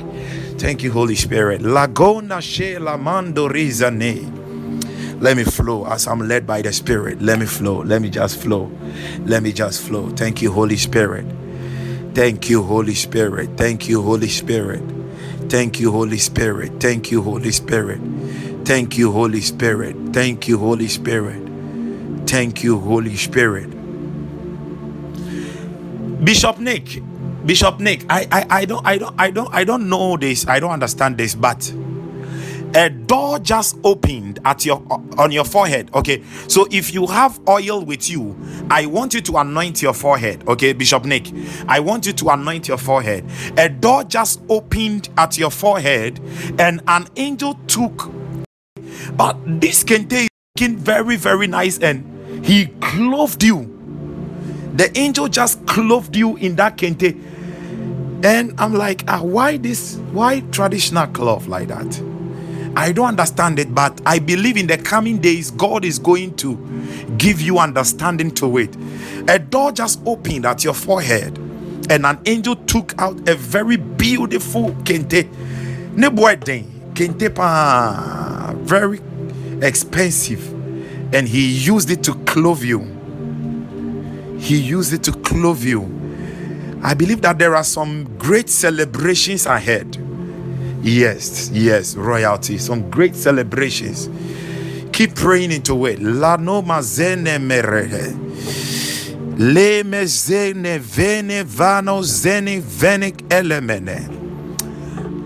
Thank 0.58 0.82
you, 0.82 0.92
Holy 0.92 1.16
Spirit. 1.16 1.62
Lagona 1.62 2.40
she 2.42 2.74
lamando 2.76 3.50
rizane. 3.50 4.32
Let 5.20 5.36
me 5.36 5.44
flow 5.44 5.86
as 5.86 6.06
I'm 6.08 6.28
led 6.28 6.46
by 6.46 6.62
the 6.62 6.72
Spirit. 6.72 7.22
Let 7.22 7.38
me 7.40 7.46
flow. 7.46 7.82
Let 7.82 8.02
me 8.02 8.10
just 8.10 8.40
flow. 8.42 8.70
Let 9.24 9.42
me 9.42 9.52
just 9.52 9.82
flow. 9.82 10.10
Thank 10.10 10.42
you, 10.42 10.52
Holy 10.52 10.76
Spirit. 10.76 11.26
Thank 12.14 12.50
you, 12.50 12.62
Holy 12.62 12.94
Spirit. 12.94 13.50
Thank 13.56 13.88
you, 13.88 14.02
Holy 14.02 14.28
Spirit. 14.28 14.82
Thank 15.48 15.80
you, 15.80 15.92
Holy 15.92 16.18
Spirit. 16.18 16.80
Thank 16.80 17.10
you, 17.12 17.22
Holy 17.22 17.52
Spirit. 17.52 18.00
Thank 18.66 18.98
you, 18.98 19.12
Holy 19.12 19.40
Spirit. 19.42 19.96
Thank 20.12 20.48
you, 20.48 20.58
Holy 20.58 20.88
Spirit. 20.88 21.43
Thank 22.34 22.64
you, 22.64 22.80
Holy 22.80 23.14
Spirit. 23.14 23.70
Bishop 26.24 26.58
Nick, 26.58 27.00
Bishop 27.46 27.78
Nick, 27.78 28.04
I, 28.10 28.26
I, 28.32 28.46
I 28.50 28.64
don't, 28.64 28.84
I 28.84 28.98
don't, 28.98 29.14
I 29.20 29.30
don't, 29.30 29.54
I 29.54 29.62
don't 29.62 29.88
know 29.88 30.16
this. 30.16 30.44
I 30.48 30.58
don't 30.58 30.72
understand 30.72 31.16
this, 31.16 31.36
but 31.36 31.72
a 32.74 32.90
door 32.90 33.38
just 33.38 33.78
opened 33.84 34.40
at 34.44 34.64
your 34.64 34.82
on 35.16 35.30
your 35.30 35.44
forehead 35.44 35.94
okay 35.94 36.24
so 36.48 36.66
if 36.72 36.92
you 36.92 37.06
have 37.06 37.38
oil 37.48 37.84
with 37.84 38.10
you 38.10 38.36
i 38.68 38.84
want 38.84 39.14
you 39.14 39.20
to 39.20 39.36
anoint 39.36 39.80
your 39.80 39.92
forehead 39.92 40.42
okay 40.48 40.72
bishop 40.72 41.04
nick 41.04 41.30
i 41.68 41.78
want 41.78 42.04
you 42.04 42.12
to 42.12 42.30
anoint 42.30 42.66
your 42.66 42.78
forehead 42.78 43.24
a 43.58 43.68
door 43.68 44.02
just 44.02 44.42
opened 44.48 45.08
at 45.18 45.38
your 45.38 45.50
forehead 45.50 46.18
and 46.58 46.82
an 46.88 47.06
angel 47.14 47.54
took 47.68 48.10
but 49.16 49.36
this 49.60 49.84
can 49.84 50.08
take 50.08 50.28
very 50.58 51.14
very 51.14 51.46
nice 51.46 51.78
and 51.78 52.13
he 52.44 52.66
clothed 52.80 53.42
you 53.42 53.70
the 54.74 54.96
angel 54.98 55.28
just 55.28 55.64
clothed 55.66 56.14
you 56.14 56.36
in 56.36 56.56
that 56.56 56.76
kente 56.76 57.14
and 58.24 58.54
i'm 58.58 58.74
like 58.74 59.02
ah, 59.08 59.22
why 59.22 59.56
this 59.56 59.96
why 60.12 60.40
traditional 60.52 61.06
cloth 61.08 61.46
like 61.46 61.68
that 61.68 62.00
I 62.76 62.90
don't 62.90 63.06
understand 63.06 63.58
it, 63.60 63.72
but 63.72 64.00
I 64.04 64.18
believe 64.18 64.56
in 64.56 64.66
the 64.66 64.76
coming 64.76 65.18
days, 65.18 65.50
God 65.52 65.84
is 65.84 65.98
going 65.98 66.34
to 66.38 66.56
give 67.18 67.40
you 67.40 67.58
understanding 67.58 68.32
to 68.32 68.58
it. 68.58 68.76
A 69.28 69.38
door 69.38 69.70
just 69.70 70.00
opened 70.04 70.44
at 70.44 70.64
your 70.64 70.74
forehead, 70.74 71.38
and 71.88 72.04
an 72.04 72.18
angel 72.26 72.56
took 72.56 73.00
out 73.00 73.28
a 73.28 73.36
very 73.36 73.76
beautiful 73.76 74.70
kente. 74.82 75.28
Ne 75.94 76.08
kente 76.94 77.34
pa 77.34 78.52
very 78.56 79.00
expensive, 79.62 80.42
and 81.12 81.28
he 81.28 81.46
used 81.46 81.90
it 81.90 82.02
to 82.04 82.14
clothe 82.24 82.62
you. 82.62 82.80
He 84.38 84.56
used 84.58 84.92
it 84.92 85.02
to 85.04 85.12
clothe 85.12 85.62
you. 85.62 85.82
I 86.82 86.94
believe 86.94 87.22
that 87.22 87.38
there 87.38 87.54
are 87.56 87.64
some 87.64 88.04
great 88.18 88.50
celebrations 88.50 89.46
ahead 89.46 89.98
Yes, 90.84 91.48
yes, 91.50 91.96
royalty, 91.96 92.58
some 92.58 92.90
great 92.90 93.16
celebrations. 93.16 94.10
Keep 94.92 95.14
praying 95.14 95.50
into 95.50 95.86
it. 95.86 95.98
La 95.98 96.36
no 96.36 96.60
mazene 96.60 97.38
merehe. 97.38 98.12
Le 99.38 99.82
mezene 99.82 100.78
vene 100.78 101.42
vano 101.42 102.02
zeni 102.02 102.60
venik 102.60 103.24
elemene. 103.30 104.10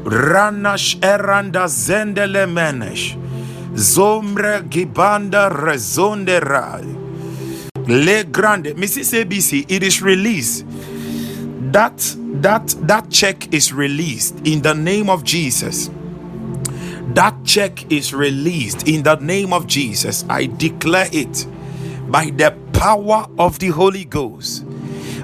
Ranash 0.04 1.00
eranda 1.00 1.66
zendele 1.66 2.46
menesh. 2.46 3.16
Zombre 3.74 4.62
gibanda 4.68 5.48
rezonde 5.48 6.40
rai. 6.40 6.84
Le 7.86 8.24
grande. 8.24 8.74
Mrs. 8.74 9.24
ABC, 9.24 9.64
it 9.68 9.82
is 9.82 10.02
released 10.02 10.64
that 11.72 12.16
that 12.42 12.74
that 12.86 13.10
check 13.10 13.52
is 13.52 13.72
released 13.72 14.34
in 14.44 14.62
the 14.62 14.74
name 14.74 15.10
of 15.10 15.24
Jesus 15.24 15.90
that 17.14 17.34
check 17.44 17.90
is 17.90 18.14
released 18.14 18.86
in 18.86 19.02
the 19.02 19.16
name 19.16 19.52
of 19.52 19.66
Jesus 19.66 20.24
i 20.28 20.46
declare 20.46 21.08
it 21.12 21.46
by 22.08 22.30
the 22.36 22.54
power 22.72 23.26
of 23.38 23.58
the 23.58 23.68
holy 23.68 24.04
ghost 24.04 24.64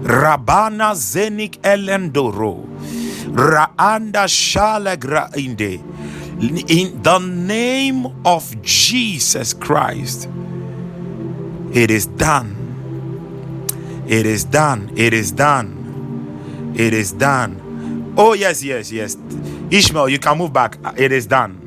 rabana 0.03 0.93
zenik 0.95 1.61
elendoro 1.62 2.66
raanda 3.32 4.26
shalegra 4.28 5.30
inde 5.36 5.80
in 6.68 7.02
the 7.02 7.18
name 7.18 8.06
of 8.24 8.60
Jesus 8.62 9.55
Christ 9.55 10.28
it 11.72 11.90
is 11.90 12.06
done 12.06 12.56
it 14.06 14.26
is 14.26 14.44
done 14.44 14.90
it 14.96 15.14
is 15.14 15.32
done 15.32 15.84
it 16.74 16.92
is 16.92 17.12
done. 17.12 18.14
Oh, 18.18 18.32
yes, 18.34 18.62
yes, 18.62 18.90
yes. 18.90 19.16
Ishmael, 19.70 20.09
you 20.09 20.18
can 20.18 20.38
move 20.38 20.52
back. 20.52 20.76
It 20.98 21.12
is 21.12 21.26
done. 21.26 21.60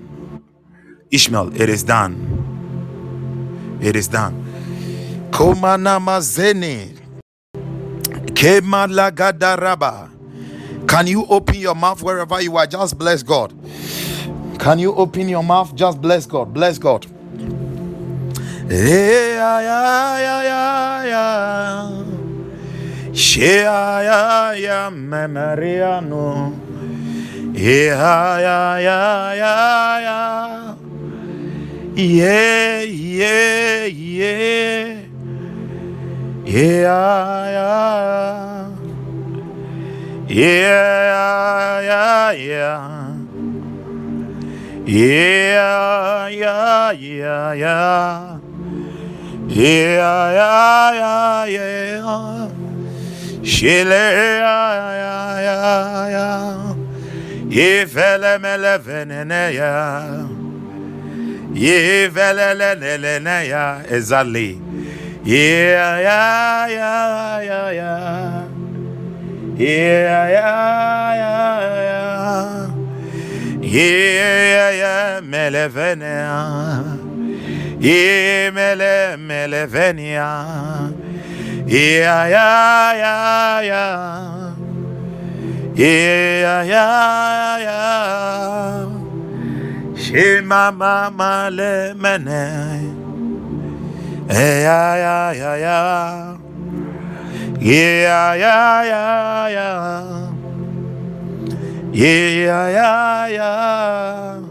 Ishmael, 1.10 1.56
it 1.60 1.70
is 1.70 1.84
done. 1.84 2.44
It 3.82 3.96
is 3.96 4.10
done. 4.10 4.36
Komanamazene. 5.32 7.00
Kemalagadaraba. 8.36 10.12
Can 10.88 11.08
you 11.08 11.26
open 11.28 11.56
your 11.56 11.76
mouth 11.76 12.02
wherever 12.02 12.42
you 12.42 12.56
are? 12.58 12.68
Just 12.68 12.98
bless 12.98 13.24
God. 13.24 13.54
Can 14.60 14.80
you 14.80 14.94
open 14.96 15.30
your 15.30 15.44
mouth? 15.44 15.76
Just 15.76 16.02
bless 16.02 16.26
God. 16.26 16.54
Bless 16.54 16.78
God. 16.80 17.06
Yeah, 18.70 19.62
yeah, 31.96 32.84
yeah, 32.86 33.86
yeah, 33.86 33.86
yeah. 33.86 35.02
Eh, 36.48 36.86
ah, 36.88 38.67
yeah, 40.30 41.82
yeah, 41.82 42.32
yeah. 42.32 43.16
Yeah, 44.86 46.28
yeah, 46.28 46.92
yeah, 46.92 47.54
yeah. 47.54 48.40
Yeah, 49.48 50.32
yeah, 50.36 51.46
yeah, 51.46 51.46
yeah. 51.48 52.50
Shile, 53.44 53.88
yeah, 53.88 54.76
yeah, 55.00 55.40
yeah. 55.48 56.10
yeah. 56.12 56.76
Yevele 57.48 58.38
mele 58.42 58.78
venene 58.84 59.56
ya. 59.56 60.28
Yevele 61.54 62.54
lele 62.54 62.98
lele 62.98 63.48
ya. 63.48 63.82
Ezali. 63.90 64.60
Yeah, 65.24 66.00
yeah, 66.00 66.68
yeah, 66.68 67.42
yeah, 67.42 67.72
yeah. 67.72 68.47
Yeah, 69.58 70.30
yeah, 70.30 71.16
yeah, 71.18 71.58
yeah. 71.90 72.70
Yeah, 73.62 74.70
yeah, 74.72 75.22
melevenia. 75.22 76.86
Yeah, 77.82 78.52
mele, 78.52 79.18
melevenia. 79.18 80.94
Yeah, 81.66 82.28
yeah, 82.30 82.94
yeah, 83.02 83.62
yeah. 83.62 84.56
Yeah, 85.76 86.62
yeah, 86.64 87.58
yeah. 87.58 88.86
Shema 89.98 90.72
mama 90.72 91.50
le 91.52 91.96
mene. 91.96 92.94
Yeah, 94.30 94.96
yeah, 95.02 95.34
yeah, 95.34 95.56
yeah. 95.58 96.37
Yeah, 97.60 98.36
yeah, 98.36 98.84
yeah, 98.84 99.48
yeah. 99.50 100.34
Yeah, 101.92 102.70
yeah, 102.70 103.28
yeah. 103.28 104.42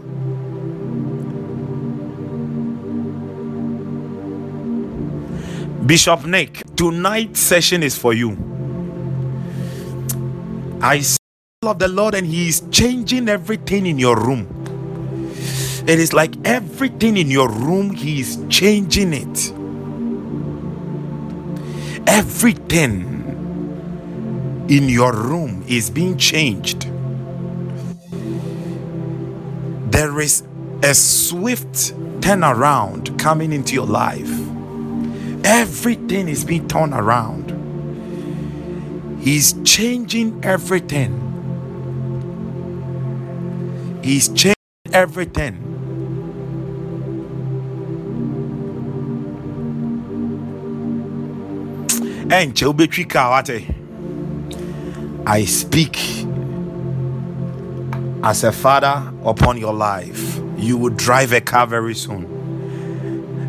Bishop 5.85 6.25
Nick, 6.25 6.63
tonight's 6.75 7.39
session 7.39 7.83
is 7.83 7.97
for 7.97 8.13
you. 8.13 8.37
I 10.81 11.03
love 11.63 11.79
the 11.79 11.87
Lord 11.87 12.15
and 12.15 12.27
He 12.27 12.49
is 12.49 12.61
changing 12.71 13.29
everything 13.29 13.85
in 13.85 13.97
your 13.97 14.17
room. 14.19 14.47
It 15.87 15.99
is 15.99 16.13
like 16.13 16.35
everything 16.45 17.17
in 17.17 17.31
your 17.31 17.49
room, 17.49 17.91
He 17.91 18.19
is 18.19 18.37
changing 18.49 19.13
it. 19.13 19.53
Everything 22.07 23.03
in 24.69 24.87
your 24.87 25.13
room 25.13 25.63
is 25.67 25.89
being 25.89 26.17
changed. 26.17 26.89
There 29.91 30.19
is 30.21 30.43
a 30.83 30.93
swift 30.95 31.93
turnaround 32.21 33.19
coming 33.19 33.51
into 33.51 33.73
your 33.73 33.85
life. 33.85 34.31
Everything 35.43 36.29
is 36.29 36.45
being 36.45 36.67
turned 36.69 36.93
around. 36.93 37.51
He's 39.21 39.53
changing 39.63 40.45
everything. 40.45 41.11
He's 44.01 44.29
changing 44.29 44.55
everything. 44.93 45.76
And 52.29 52.61
eh? 52.61 53.61
I 55.25 55.45
speak 55.45 55.97
as 58.21 58.43
a 58.43 58.51
father 58.51 59.13
upon 59.23 59.57
your 59.57 59.73
life. 59.73 60.37
You 60.57 60.77
will 60.77 60.89
drive 60.89 61.31
a 61.31 61.39
car 61.39 61.65
very 61.67 61.95
soon. 61.95 62.25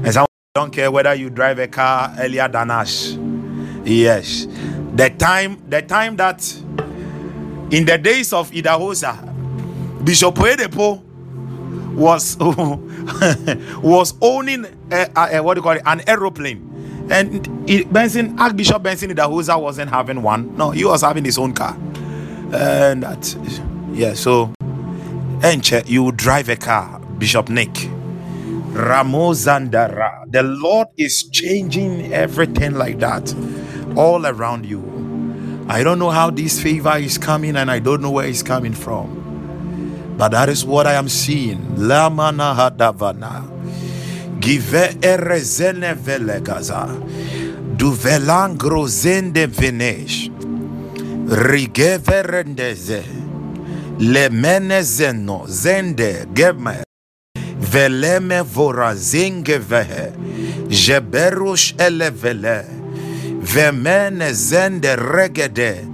And 0.04 0.14
some 0.14 0.26
don't 0.54 0.72
care 0.72 0.92
whether 0.92 1.12
you 1.12 1.28
drive 1.28 1.58
a 1.58 1.66
car 1.66 2.14
earlier 2.20 2.46
than 2.46 2.70
us. 2.70 3.18
Yes. 3.84 4.46
The 4.94 5.10
time, 5.10 5.60
the 5.68 5.82
time 5.82 6.14
that 6.16 6.48
in 7.72 7.84
the 7.84 7.98
days 7.98 8.32
of 8.32 8.48
Idahosa, 8.52 9.16
Bishop 10.04 10.36
Oyedepo 10.36 11.02
was 11.94 12.36
was 13.82 14.14
owning 14.20 14.66
a, 14.92 15.10
a, 15.16 15.36
a, 15.38 15.42
what 15.42 15.54
do 15.54 15.58
you 15.58 15.62
call 15.62 15.72
it 15.72 15.82
an 15.84 16.00
aeroplane 16.08 16.67
and 17.10 17.48
it, 17.68 17.92
Benson 17.92 18.38
Archbishop 18.38 18.82
Benson 18.82 19.10
Idahosa 19.10 19.60
wasn't 19.60 19.90
having 19.90 20.22
one 20.22 20.56
no 20.56 20.70
he 20.70 20.84
was 20.84 21.02
having 21.02 21.24
his 21.24 21.38
own 21.38 21.52
car 21.52 21.76
and 22.52 23.02
that 23.02 23.36
yeah 23.92 24.14
so 24.14 24.52
Enche 25.40 25.88
you 25.88 26.12
drive 26.12 26.48
a 26.48 26.56
car 26.56 27.00
Bishop 27.18 27.48
Nick 27.48 27.72
Ramozandara 28.72 30.30
the 30.30 30.42
Lord 30.42 30.88
is 30.96 31.24
changing 31.30 32.12
everything 32.12 32.74
like 32.74 32.98
that 33.00 33.34
all 33.96 34.26
around 34.26 34.66
you 34.66 34.84
I 35.68 35.82
don't 35.82 35.98
know 35.98 36.10
how 36.10 36.30
this 36.30 36.62
favor 36.62 36.96
is 36.96 37.18
coming 37.18 37.56
and 37.56 37.70
I 37.70 37.78
don't 37.78 38.00
know 38.00 38.10
where 38.10 38.26
it's 38.26 38.42
coming 38.42 38.72
from 38.72 39.18
but 40.18 40.30
that 40.30 40.48
is 40.48 40.64
what 40.64 40.84
I 40.88 40.94
am 40.94 41.08
seeing. 41.08 41.58
Lamana 41.76 42.52
hadavana. 42.52 43.57
Give 44.40 44.96
erezene 45.02 45.94
velegaza. 45.94 46.88
Du 47.76 47.92
velangro 47.92 48.86
zende 48.86 49.46
venesh. 49.46 50.30
Rigeverendeze. 51.28 53.02
Le 53.98 54.28
menezeno 54.30 55.44
zende 55.48 56.26
geme. 56.34 56.82
Veleme 57.72 58.44
vorazenge 58.44 59.58
vehe. 59.58 60.12
Jeberush 60.68 61.74
elevele. 61.78 62.64
Vemene 63.40 64.32
zende 64.34 64.96
regede. 64.96 65.86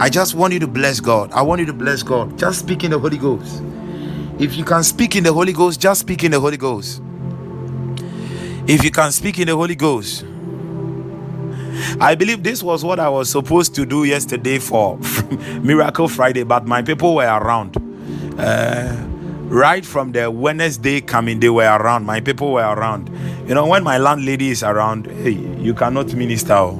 I 0.00 0.08
just 0.10 0.34
want 0.34 0.52
you 0.52 0.60
to 0.60 0.66
bless 0.66 1.00
God. 1.00 1.30
I 1.32 1.42
want 1.42 1.60
you 1.60 1.66
to 1.66 1.72
bless 1.72 2.02
God. 2.02 2.38
Just 2.38 2.60
speak 2.60 2.84
in 2.84 2.90
the 2.90 2.98
Holy 2.98 3.18
Ghost. 3.18 3.62
If 4.38 4.56
you 4.56 4.64
can 4.64 4.82
speak 4.82 5.14
in 5.14 5.24
the 5.24 5.32
Holy 5.32 5.52
Ghost, 5.52 5.80
just 5.80 6.00
speak 6.00 6.24
in 6.24 6.32
the 6.32 6.40
Holy 6.40 6.56
Ghost. 6.56 7.02
If 8.66 8.84
you 8.84 8.90
can 8.92 9.10
speak 9.10 9.40
in 9.40 9.48
the 9.48 9.56
Holy 9.56 9.74
Ghost, 9.74 10.24
I 12.00 12.14
believe 12.14 12.44
this 12.44 12.62
was 12.62 12.84
what 12.84 13.00
I 13.00 13.08
was 13.08 13.28
supposed 13.28 13.74
to 13.74 13.84
do 13.84 14.04
yesterday 14.04 14.60
for 14.60 14.98
Miracle 15.62 16.06
Friday, 16.06 16.44
but 16.44 16.64
my 16.66 16.80
people 16.80 17.16
were 17.16 17.26
around. 17.26 17.76
Uh, 18.38 19.04
right 19.48 19.84
from 19.84 20.12
the 20.12 20.30
Wednesday 20.30 21.00
coming, 21.00 21.40
they 21.40 21.50
were 21.50 21.64
around. 21.64 22.06
My 22.06 22.20
people 22.20 22.52
were 22.52 22.62
around. 22.62 23.10
You 23.48 23.54
know, 23.56 23.66
when 23.66 23.82
my 23.82 23.98
landlady 23.98 24.50
is 24.50 24.62
around, 24.62 25.06
hey, 25.06 25.30
you 25.30 25.74
cannot 25.74 26.14
minister. 26.14 26.52
Uh, 26.54 26.76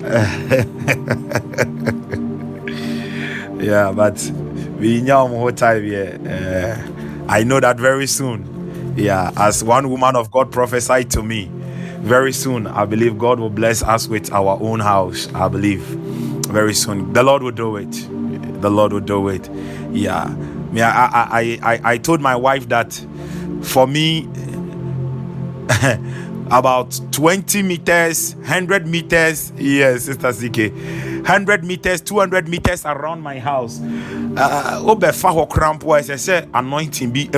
yeah, 3.60 3.90
but 3.92 4.32
we 4.78 5.00
know 5.02 5.26
time 5.50 5.82
here. 5.82 6.16
Uh, 6.24 6.76
I 7.28 7.42
know 7.42 7.58
that 7.58 7.78
very 7.78 8.06
soon. 8.06 8.57
Yeah, 8.98 9.30
as 9.36 9.62
one 9.62 9.90
woman 9.90 10.16
of 10.16 10.28
God 10.32 10.50
prophesied 10.50 11.08
to 11.12 11.22
me, 11.22 11.48
very 12.00 12.32
soon 12.32 12.66
I 12.66 12.84
believe 12.84 13.16
God 13.16 13.38
will 13.38 13.48
bless 13.48 13.80
us 13.82 14.08
with 14.08 14.32
our 14.32 14.58
own 14.60 14.80
house. 14.80 15.32
I 15.34 15.46
believe 15.46 15.82
very 16.50 16.74
soon 16.74 17.12
the 17.12 17.22
Lord 17.22 17.44
will 17.44 17.52
do 17.52 17.76
it. 17.76 17.92
The 18.60 18.68
Lord 18.68 18.92
will 18.92 19.00
do 19.00 19.28
it. 19.28 19.48
Yeah, 19.92 20.34
yeah. 20.72 20.90
I 21.12 21.60
I 21.62 21.74
I, 21.74 21.92
I 21.92 21.98
told 21.98 22.20
my 22.20 22.34
wife 22.34 22.68
that 22.70 22.92
for 23.62 23.86
me. 23.86 24.28
about 26.50 26.98
20 27.12 27.62
meters, 27.62 28.34
100 28.36 28.86
meters, 28.86 29.52
yes, 29.58 30.04
Sister 30.04 30.32
CK, 30.32 30.72
100 30.72 31.62
meters, 31.62 32.00
200 32.00 32.48
meters 32.48 32.86
around 32.86 33.20
my 33.20 33.38
house. 33.38 33.80
Uh, 34.34 34.80
say 36.16 36.48
anointing 36.54 37.10
be 37.10 37.28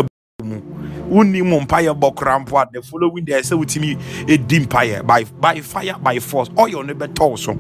wonni 1.11 1.43
mu 1.43 1.61
mpaeɛ 1.61 1.99
bɔ 1.99 2.15
crampo 2.15 2.57
a 2.63 2.69
the 2.73 2.83
following 2.83 3.25
day 3.25 3.41
sɛ 3.41 3.59
wotumi 3.59 3.97
ɛdi 4.27 4.67
mpaeɛ 4.67 5.07
by, 5.07 5.25
by 5.41 5.61
fire 5.61 5.97
by 6.03 6.19
force 6.19 6.49
ɔyɛ 6.51 6.87
no 6.87 6.95
bɛtɔw 6.95 7.39
so 7.39 7.55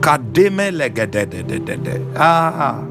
kademe 0.00 0.70
legedededede 0.70 2.00
ah 2.16 2.82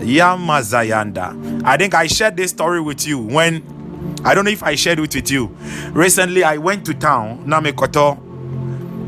yamazayanda 0.00 1.62
i 1.64 1.76
think 1.76 1.94
i 1.94 2.06
shared 2.06 2.36
this 2.36 2.50
story 2.50 2.80
with 2.80 3.06
you 3.06 3.18
when 3.18 3.62
I 4.24 4.34
don't 4.34 4.44
know 4.44 4.50
if 4.50 4.62
I 4.62 4.74
shared 4.76 4.98
it 5.00 5.14
with 5.14 5.30
you. 5.30 5.46
Recently, 5.92 6.44
I 6.44 6.56
went 6.56 6.84
to 6.86 6.94
town. 6.94 7.42
Now, 7.46 7.60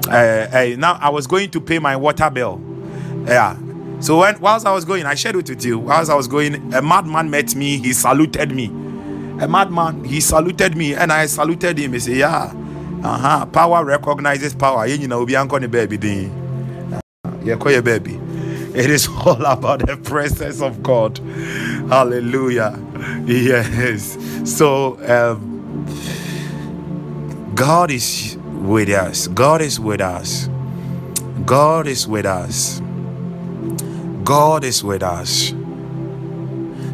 uh, 0.08 0.12
uh, 0.12 0.76
now 0.78 0.98
I 1.00 1.08
was 1.10 1.26
going 1.26 1.50
to 1.50 1.60
pay 1.60 1.78
my 1.78 1.96
water 1.96 2.30
bill. 2.30 2.60
Yeah. 3.26 3.56
So 4.00 4.18
when 4.18 4.38
whilst 4.40 4.66
I 4.66 4.72
was 4.72 4.84
going, 4.84 5.06
I 5.06 5.14
shared 5.14 5.36
it 5.36 5.48
with 5.48 5.64
you. 5.64 5.78
Whilst 5.78 6.10
I 6.10 6.14
was 6.14 6.28
going, 6.28 6.74
a 6.74 6.82
madman 6.82 7.30
met 7.30 7.54
me. 7.54 7.78
He 7.78 7.92
saluted 7.92 8.52
me. 8.52 8.66
A 9.44 9.48
madman. 9.48 10.04
He 10.04 10.20
saluted 10.22 10.74
me, 10.74 10.94
and 10.94 11.12
I 11.12 11.26
saluted 11.26 11.78
him. 11.78 11.92
He 11.92 12.00
said, 12.00 12.16
"Yeah, 12.16 12.54
uh 13.02 13.18
huh. 13.18 13.46
Power 13.46 13.84
recognizes 13.84 14.54
power. 14.54 14.86
You 14.86 15.06
know, 15.06 15.26
baby. 15.26 16.30
Yeah, 17.44 17.56
call 17.56 17.72
your 17.72 17.82
baby." 17.82 18.18
It 18.74 18.88
is 18.90 19.06
all 19.26 19.44
about 19.44 19.86
the 19.86 19.98
presence 19.98 20.62
of 20.62 20.82
God. 20.82 21.18
Hallelujah. 21.90 22.80
Yes. 23.26 24.16
So, 24.50 24.96
um, 25.06 25.86
God 27.54 27.90
is 27.90 28.38
with 28.62 28.88
us. 28.88 29.28
God 29.28 29.60
is 29.60 29.78
with 29.78 30.00
us. 30.00 30.48
God 31.44 31.86
is 31.86 32.08
with 32.08 32.24
us. 32.24 32.80
God 34.24 34.64
is 34.64 34.82
with 34.82 35.02
us. 35.02 35.52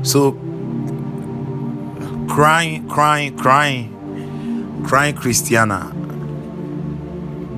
So, 0.02 0.32
crying, 2.31 2.89
crying, 2.89 3.36
crying, 3.36 4.85
crying 4.86 5.16
Christiana, 5.16 5.93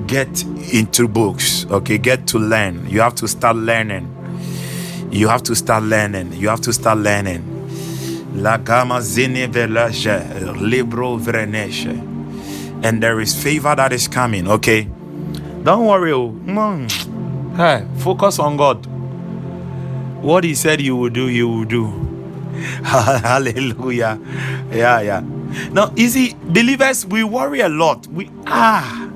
get 0.07 0.43
into 0.73 1.07
books, 1.07 1.67
okay? 1.69 1.99
Get 1.99 2.25
to 2.29 2.39
learn. 2.39 2.89
You 2.89 3.01
have 3.01 3.13
to 3.15 3.27
start 3.27 3.55
learning. 3.55 4.09
You 5.11 5.27
have 5.27 5.43
to 5.43 5.55
start 5.55 5.83
learning. 5.83 6.33
You 6.33 6.49
have 6.49 6.61
to 6.61 6.73
start 6.73 6.97
learning. 6.97 7.43
La 8.33 8.57
gama 8.57 8.95
zine 8.95 9.47
libro 10.59 11.17
vreneshe. 11.19 12.09
And 12.83 13.01
there 13.01 13.19
is 13.21 13.41
favor 13.41 13.75
that 13.75 13.93
is 13.93 14.07
coming, 14.07 14.47
okay? 14.47 14.89
Don't 15.63 15.85
worry. 15.85 16.11
Oh. 16.13 16.31
Mm. 16.31 17.55
Hey, 17.55 17.85
focus 17.99 18.39
on 18.39 18.57
God. 18.57 18.87
What 20.23 20.43
He 20.43 20.55
said 20.55 20.81
you 20.81 20.95
will 20.95 21.11
do, 21.11 21.29
you 21.29 21.47
will 21.47 21.65
do. 21.65 22.12
Hallelujah. 22.83 24.19
Yeah, 24.71 25.01
yeah. 25.01 25.23
Now, 25.71 25.93
you 25.95 26.09
see, 26.09 26.35
believers, 26.45 27.05
we 27.05 27.23
worry 27.23 27.61
a 27.61 27.69
lot. 27.69 28.07
We 28.07 28.29
ah. 28.47 29.09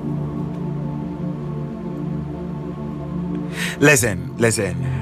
Listen, 3.80 4.36
listen. 4.38 4.98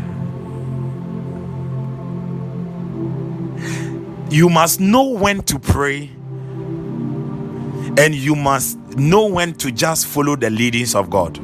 you 4.35 4.49
must 4.49 4.81
know 4.81 5.03
when 5.11 5.41
to 5.43 5.57
pray 5.57 6.09
and 7.97 8.13
you 8.13 8.35
must 8.35 8.77
know 8.97 9.27
when 9.27 9.53
to 9.53 9.71
just 9.71 10.07
follow 10.07 10.35
the 10.35 10.49
leadings 10.49 10.93
of 10.93 11.09
God. 11.09 11.39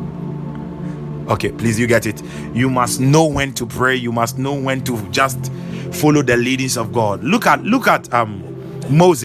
Okay, 1.30 1.53
please, 1.53 1.80
you 1.80 1.88
get 1.88 2.05
it. 2.05 2.22
You 2.53 2.69
must 2.69 2.99
know 2.99 3.26
when 3.26 3.53
to 3.53 3.65
pray. 3.65 3.95
You 3.95 4.11
must 4.11 4.38
know 4.38 4.53
when 4.53 4.84
to 4.84 5.01
just 5.09 5.49
follow 5.91 6.22
the 6.22 6.38
leadings 6.38 6.77
of 6.77 6.91
God. 6.91 7.23
Look 7.23 7.45
at 7.45 7.63
look 7.63 7.88
at 7.88 8.13
um 8.13 8.43
Moses. 8.89 9.23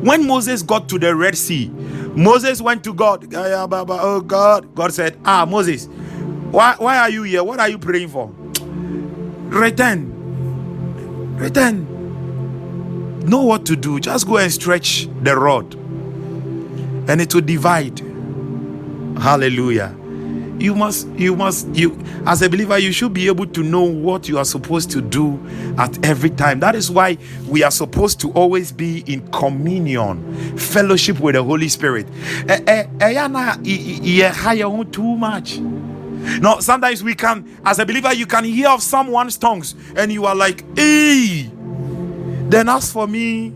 When 0.00 0.26
Moses 0.26 0.62
got 0.62 0.88
to 0.90 0.98
the 0.98 1.14
Red 1.14 1.36
Sea, 1.36 1.68
Moses 2.14 2.60
went 2.60 2.84
to 2.84 2.94
God. 2.94 3.32
Oh 3.34 4.20
God. 4.20 4.74
God 4.74 4.92
said, 4.92 5.18
Ah, 5.24 5.44
Moses, 5.44 5.86
why, 5.86 6.74
why 6.78 6.98
are 6.98 7.10
you 7.10 7.22
here? 7.24 7.44
What 7.44 7.60
are 7.60 7.68
you 7.68 7.78
praying 7.78 8.08
for? 8.08 8.32
Return. 9.48 10.14
Return. 11.36 11.86
Know 13.28 13.42
what 13.42 13.66
to 13.66 13.76
do. 13.76 14.00
Just 14.00 14.26
go 14.26 14.38
and 14.38 14.52
stretch 14.52 15.08
the 15.22 15.36
rod. 15.36 15.74
And 17.08 17.20
it 17.20 17.34
will 17.34 17.42
divide. 17.42 18.00
Hallelujah 19.20 19.97
you 20.60 20.74
must 20.74 21.08
you 21.10 21.36
must 21.36 21.68
you 21.74 21.98
as 22.26 22.42
a 22.42 22.48
believer 22.48 22.78
you 22.78 22.92
should 22.92 23.12
be 23.12 23.26
able 23.28 23.46
to 23.46 23.62
know 23.62 23.82
what 23.82 24.28
you 24.28 24.38
are 24.38 24.44
supposed 24.44 24.90
to 24.90 25.00
do 25.00 25.40
at 25.78 26.04
every 26.04 26.30
time. 26.30 26.60
That 26.60 26.74
is 26.74 26.90
why 26.90 27.18
we 27.46 27.62
are 27.62 27.70
supposed 27.70 28.20
to 28.20 28.32
always 28.32 28.72
be 28.72 29.04
in 29.06 29.26
communion 29.30 30.56
fellowship 30.56 31.20
with 31.20 31.34
the 31.34 31.42
holy 31.42 31.68
spirit. 31.68 32.06
Too 34.92 35.16
much. 35.16 35.58
No 35.58 36.60
sometimes 36.60 37.04
we 37.04 37.14
can 37.14 37.48
as 37.64 37.78
a 37.78 37.86
believer 37.86 38.12
you 38.12 38.26
can 38.26 38.44
hear 38.44 38.68
of 38.68 38.82
someone's 38.82 39.36
tongues 39.36 39.74
and 39.96 40.12
you 40.12 40.26
are 40.26 40.34
like 40.34 40.64
hey. 40.76 41.50
Then 42.48 42.68
as 42.68 42.90
for 42.90 43.06
me 43.06 43.52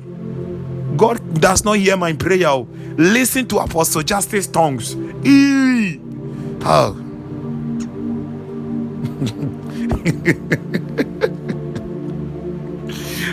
god 0.97 1.41
does 1.41 1.65
not 1.65 1.75
hear 1.79 1.97
my 1.97 2.13
prayer. 2.13 2.65
Listen 2.97 3.49
to 3.49 3.59
apostle 3.59 4.03
justice 4.03 4.47
tongues. 4.47 4.95
Hey 5.25 6.02
Oh. 6.65 6.97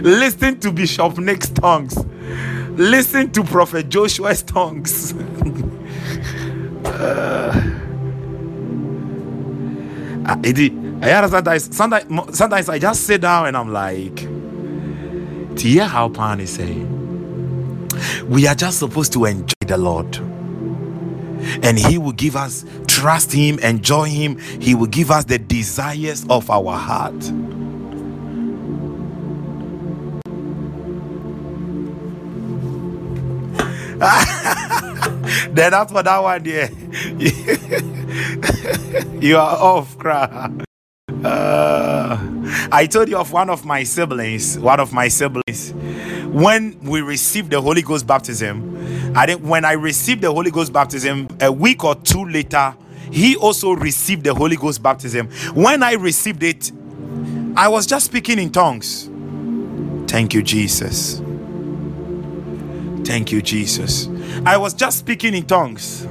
Listen 0.02 0.60
to 0.62 0.72
Bishop 0.72 1.18
Nick's 1.20 1.50
tongues. 1.50 1.96
Listen 2.72 3.30
to 3.32 3.44
Prophet 3.44 3.90
Joshua's 3.90 4.42
tongues. 4.42 5.14
uh, 6.86 7.52
sometimes, 11.28 11.76
sometimes, 11.76 12.38
sometimes 12.38 12.70
I 12.70 12.80
just 12.80 13.06
sit 13.06 13.22
down 13.22 13.48
and 13.48 13.56
I'm 13.56 13.72
like, 13.72 14.16
to 14.16 15.68
hear 15.68 15.86
how 15.86 16.10
Pan 16.10 16.40
is 16.40 16.52
saying, 16.52 16.96
we 18.28 18.48
are 18.48 18.56
just 18.56 18.80
supposed 18.80 19.14
to 19.14 19.26
enjoy 19.26 19.54
the 19.68 19.78
Lord 19.78 20.39
and 21.64 21.78
he 21.78 21.98
will 21.98 22.12
give 22.12 22.36
us 22.36 22.66
trust 22.88 23.32
him 23.32 23.60
enjoy 23.60 24.06
him. 24.06 24.38
He 24.38 24.76
will 24.76 24.88
give 24.88 25.12
us 25.12 25.26
the 25.26 25.38
desires 25.38 26.26
of 26.30 26.50
our 26.50 26.78
heart. 26.78 27.14
Then 35.52 35.74
after 35.74 36.02
that 36.02 36.20
one 36.20 36.46
yeah. 36.46 36.70
You 39.22 39.38
are 39.38 39.58
off 39.58 39.98
cry 39.98 40.50
uh, 41.24 42.18
I 42.72 42.86
told 42.86 43.10
you 43.10 43.18
of 43.18 43.32
one 43.32 43.50
of 43.50 43.66
my 43.66 43.84
siblings, 43.84 44.58
one 44.60 44.80
of 44.80 44.94
my 44.94 45.08
siblings, 45.08 45.74
when 46.28 46.80
we 46.82 47.02
received 47.02 47.52
the 47.52 47.62
Holy 47.62 47.82
Ghost 47.82 48.08
baptism, 48.08 48.69
I 49.16 49.26
think 49.26 49.42
when 49.42 49.66
I 49.66 49.74
received 49.74 50.22
the 50.22 50.32
Holy 50.32 50.52
Ghost 50.52 50.72
baptism, 50.72 51.28
a 51.42 51.52
week 51.52 51.84
or 51.84 51.96
two 51.96 52.26
later, 52.26 52.76
he 53.12 53.36
also 53.36 53.72
received 53.72 54.24
the 54.24 54.34
Holy 54.34 54.56
Ghost 54.56 54.84
baptism. 54.84 55.30
When 55.54 55.84
I 55.84 55.94
received 55.94 56.44
it, 56.44 56.72
I 57.56 57.68
was 57.68 57.86
just 57.88 58.06
speaking 58.06 58.40
in 58.40 58.52
tongues. 58.52 59.10
Thank 60.08 60.34
you, 60.34 60.44
Jesus. 60.44 61.22
Thank 63.04 63.32
you, 63.32 63.42
Jesus. 63.42 64.08
I 64.46 64.58
was 64.58 64.74
just 64.74 65.00
speaking 65.00 65.34
in 65.34 65.46
tongues. 65.46 66.06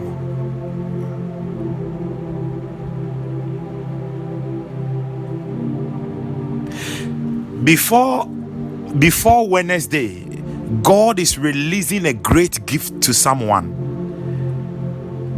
Before 7.64 8.26
before 8.98 9.48
Wednesday, 9.48 10.27
God 10.68 11.18
is 11.18 11.38
releasing 11.38 12.04
a 12.04 12.12
great 12.12 12.66
gift 12.66 13.00
to 13.04 13.14
someone. 13.14 13.72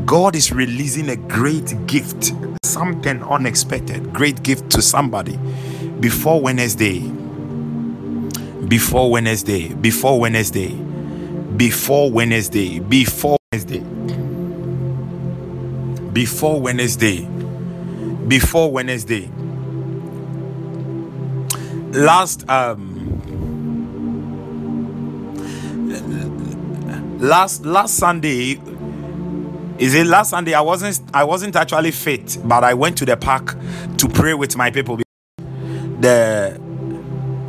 God 0.05 0.35
is 0.35 0.51
releasing 0.51 1.09
a 1.09 1.15
great 1.15 1.86
gift, 1.86 2.32
something 2.65 3.23
unexpected, 3.23 4.12
great 4.12 4.43
gift 4.43 4.69
to 4.70 4.82
somebody 4.82 5.36
before 6.01 6.40
Wednesday. 6.40 6.98
Before 8.66 9.09
Wednesday, 9.09 9.73
before 9.73 10.19
Wednesday, 10.19 10.74
before 11.57 12.11
Wednesday, 12.11 12.81
before 12.81 13.39
Wednesday, 13.52 13.81
before 16.12 16.61
Wednesday, 16.61 17.28
before 18.27 18.73
Wednesday. 18.73 19.31
Last 21.93 22.48
um 22.48 22.90
last 27.20 27.64
last 27.66 27.97
Sunday 27.97 28.59
is 29.78 29.94
it 29.94 30.06
last 30.06 30.30
Sunday? 30.30 30.55
I 30.55 30.60
wasn't 30.60 31.01
I 31.14 31.24
wasn't 31.24 31.56
actually 31.56 31.90
fit 31.90 32.38
but 32.44 32.64
I 32.64 32.74
went 32.74 32.98
to 32.98 33.05
the 33.06 33.16
park 33.16 33.56
to 33.98 34.09
pray 34.09 34.34
with 34.34 34.56
my 34.56 34.70
people. 34.70 34.98
The 36.01 36.60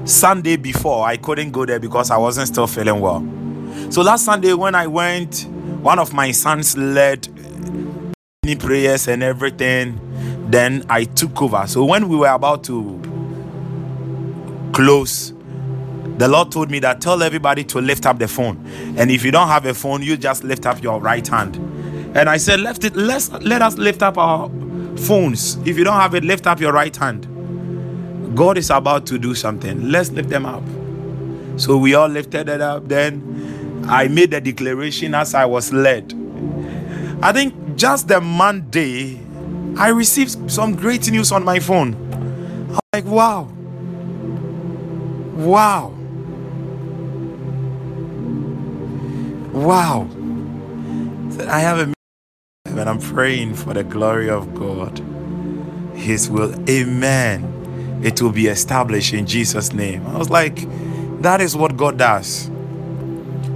Sunday 0.05 0.57
before 0.57 1.05
I 1.05 1.17
couldn't 1.17 1.51
go 1.51 1.65
there 1.65 1.79
because 1.79 2.11
I 2.11 2.17
wasn't 2.17 2.47
still 2.47 2.67
feeling 2.67 2.99
well. 2.99 3.19
So 3.91 4.01
last 4.01 4.25
Sunday 4.25 4.53
when 4.53 4.75
I 4.75 4.87
went 4.87 5.47
one 5.81 5.99
of 5.99 6.13
my 6.13 6.31
sons 6.31 6.77
led 6.77 7.27
many 8.43 8.55
prayers 8.57 9.07
and 9.07 9.23
everything 9.23 9.99
then 10.49 10.85
I 10.89 11.05
took 11.05 11.41
over. 11.41 11.65
So 11.67 11.85
when 11.85 12.09
we 12.09 12.17
were 12.17 12.27
about 12.27 12.63
to 12.65 12.99
close 14.73 15.33
the 16.17 16.27
Lord 16.27 16.51
told 16.51 16.69
me 16.69 16.79
that 16.79 17.01
tell 17.01 17.23
everybody 17.23 17.63
to 17.65 17.79
lift 17.79 18.05
up 18.05 18.19
the 18.19 18.27
phone. 18.27 18.63
And 18.97 19.09
if 19.09 19.23
you 19.23 19.31
don't 19.31 19.47
have 19.47 19.65
a 19.65 19.73
phone, 19.73 20.03
you 20.03 20.17
just 20.17 20.43
lift 20.43 20.65
up 20.65 20.81
your 20.83 20.99
right 20.99 21.27
hand. 21.27 21.55
And 22.15 22.29
I 22.29 22.37
said, 22.37 22.59
left 22.59 22.83
it, 22.83 22.95
let's 22.95 23.31
let 23.31 23.61
us 23.61 23.77
lift 23.77 24.03
up 24.03 24.17
our 24.17 24.49
phones. 24.97 25.55
If 25.65 25.77
you 25.77 25.83
don't 25.83 25.99
have 25.99 26.13
it, 26.13 26.23
lift 26.23 26.45
up 26.45 26.59
your 26.59 26.73
right 26.73 26.95
hand. 26.95 27.27
God 28.35 28.57
is 28.57 28.69
about 28.69 29.05
to 29.07 29.17
do 29.17 29.33
something. 29.35 29.89
Let's 29.89 30.11
lift 30.11 30.29
them 30.29 30.45
up. 30.45 30.63
So 31.59 31.77
we 31.77 31.95
all 31.95 32.07
lifted 32.07 32.49
it 32.49 32.61
up. 32.61 32.87
Then 32.87 33.85
I 33.87 34.07
made 34.07 34.31
the 34.31 34.41
declaration 34.41 35.15
as 35.15 35.33
I 35.33 35.45
was 35.45 35.73
led. 35.73 36.13
I 37.21 37.31
think 37.31 37.75
just 37.75 38.07
the 38.07 38.21
Monday, 38.21 39.19
I 39.77 39.89
received 39.89 40.51
some 40.51 40.75
great 40.75 41.09
news 41.11 41.31
on 41.31 41.43
my 41.43 41.59
phone. 41.59 41.95
I'm 42.71 42.79
like, 42.93 43.05
wow. 43.05 43.43
Wow. 45.35 46.00
Wow. 49.53 50.07
I 51.47 51.59
have 51.59 51.79
a 51.79 51.93
and 52.65 52.89
I'm 52.89 52.99
praying 52.99 53.55
for 53.55 53.73
the 53.73 53.83
glory 53.83 54.29
of 54.29 54.55
God. 54.55 54.99
His 55.93 56.29
will. 56.29 56.53
Amen. 56.69 57.99
It 58.03 58.21
will 58.21 58.31
be 58.31 58.47
established 58.47 59.13
in 59.13 59.27
Jesus' 59.27 59.73
name. 59.73 60.05
I 60.07 60.17
was 60.17 60.29
like, 60.29 60.67
that 61.21 61.41
is 61.41 61.55
what 61.55 61.77
God 61.77 61.97
does. 61.97 62.49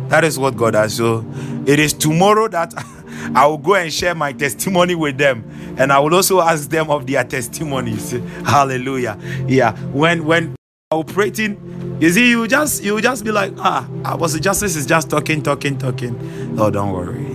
That 0.09 0.23
is 0.23 0.37
what 0.37 0.55
God 0.55 0.73
does. 0.73 0.95
So 0.95 1.25
it 1.65 1.79
is 1.79 1.93
tomorrow 1.93 2.47
that 2.49 2.73
I 3.35 3.47
will 3.47 3.57
go 3.57 3.75
and 3.75 3.91
share 3.91 4.13
my 4.13 4.33
testimony 4.33 4.95
with 4.95 5.17
them. 5.17 5.49
And 5.77 5.91
I 5.91 5.99
will 5.99 6.13
also 6.13 6.41
ask 6.41 6.69
them 6.69 6.91
of 6.91 7.07
their 7.07 7.23
testimonies. 7.23 8.11
Hallelujah. 8.45 9.17
Yeah. 9.47 9.75
When 9.87 10.25
when 10.25 10.55
operating, 10.91 11.97
you 11.99 12.11
see, 12.11 12.29
you 12.29 12.47
just 12.47 12.83
you 12.83 13.01
just 13.01 13.25
be 13.25 13.31
like, 13.31 13.51
ah, 13.57 13.87
Apostle 14.05 14.39
Justice 14.39 14.75
is 14.75 14.85
just 14.85 15.09
talking, 15.09 15.41
talking, 15.41 15.79
talking. 15.79 16.59
Oh, 16.59 16.69
don't 16.69 16.91
worry. 16.91 17.25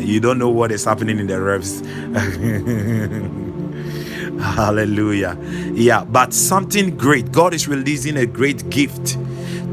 you 0.06 0.20
don't 0.20 0.38
know 0.38 0.50
what 0.50 0.70
is 0.70 0.84
happening 0.84 1.18
in 1.18 1.26
the 1.26 1.40
reps. 1.40 1.80
Hallelujah. 4.54 5.36
Yeah, 5.74 6.04
but 6.04 6.32
something 6.32 6.96
great. 6.96 7.32
God 7.32 7.54
is 7.54 7.66
releasing 7.66 8.16
a 8.16 8.26
great 8.26 8.70
gift 8.70 9.18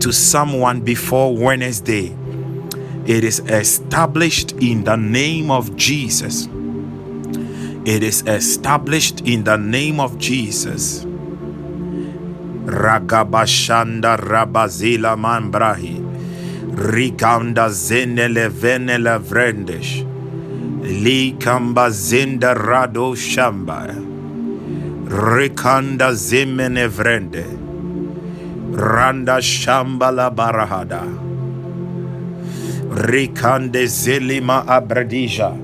to 0.02 0.11
someone 0.11 0.82
before 0.82 1.38
Wednesday. 1.38 2.15
It 3.06 3.24
is 3.24 3.41
established 3.41 4.53
in 4.53 4.84
the 4.86 4.95
name 4.95 5.52
of 5.52 5.76
Jesus. 5.76 6.48
It 7.86 8.02
is 8.02 8.24
established 8.24 9.22
in 9.22 9.44
the 9.44 9.56
name 9.57 9.99
of 9.99 10.18
Jesus. 10.18 11.06
Ragabashanda 12.68 14.18
Rabazila 14.19 15.15
Mambrahi 15.15 16.03
Riganda 16.76 17.69
Zenele 17.69 18.49
Venele 18.49 19.19
Vrendesh 19.19 20.03
Likamba 20.84 21.89
Zinda 21.89 22.53
Rado 22.53 23.15
Shamba 23.15 23.88
Rikanda 25.07 26.11
Zimene 26.11 26.89
Vrende 26.89 27.45
Randa 28.76 29.38
Shamba 29.39 30.14
La 30.14 30.30
Barahada 30.30 31.02
Rikande 32.89 33.85
Zelima 33.88 34.65
Abradija. 34.65 35.56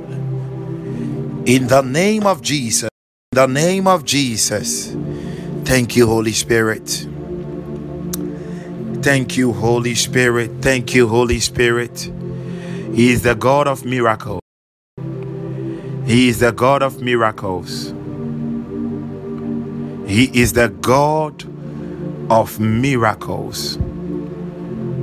In 1.46 1.68
the 1.68 1.82
name 1.82 2.26
of 2.26 2.42
Jesus. 2.42 2.90
In 3.34 3.36
the 3.36 3.48
name 3.48 3.88
of 3.88 4.06
Jesus. 4.06 4.96
Thank 5.66 5.96
you, 5.96 6.08
Holy 6.08 6.34
Spirit. 6.34 7.08
Thank 9.02 9.38
you, 9.38 9.54
Holy 9.54 9.96
Spirit. 9.96 10.52
Thank 10.62 10.94
you, 10.94 11.08
Holy 11.08 11.40
Spirit. 11.40 12.12
He 12.94 13.12
is 13.12 13.24
the 13.24 13.34
God 13.34 13.68
of 13.68 13.86
miracles. 13.86 14.42
He 16.06 16.28
is 16.28 16.40
the 16.40 16.52
God 16.52 16.84
of 16.84 17.02
miracles. 17.02 17.94
He 20.06 20.26
is 20.34 20.54
the 20.54 20.70
God 20.70 21.46
of 22.30 22.60
miracles. 22.60 23.80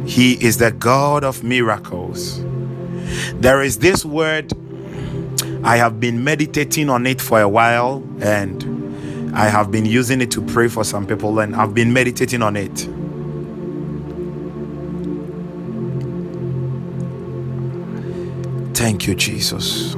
He 0.06 0.34
is 0.44 0.58
the 0.58 0.72
God 0.72 1.24
of 1.24 1.42
miracles. 1.42 2.44
There 3.34 3.62
is 3.62 3.78
this 3.78 4.04
word, 4.04 4.52
I 5.64 5.78
have 5.78 6.00
been 6.00 6.22
meditating 6.22 6.90
on 6.90 7.06
it 7.06 7.20
for 7.20 7.40
a 7.40 7.48
while, 7.48 8.02
and 8.20 8.79
I 9.34 9.48
have 9.48 9.70
been 9.70 9.86
using 9.86 10.20
it 10.20 10.30
to 10.32 10.42
pray 10.42 10.68
for 10.68 10.84
some 10.84 11.06
people, 11.06 11.40
and 11.40 11.56
I've 11.56 11.74
been 11.74 11.92
meditating 11.92 12.42
on 12.42 12.56
it. 12.56 12.88
Thank 18.74 19.06
you, 19.06 19.14
Jesus. 19.14 19.96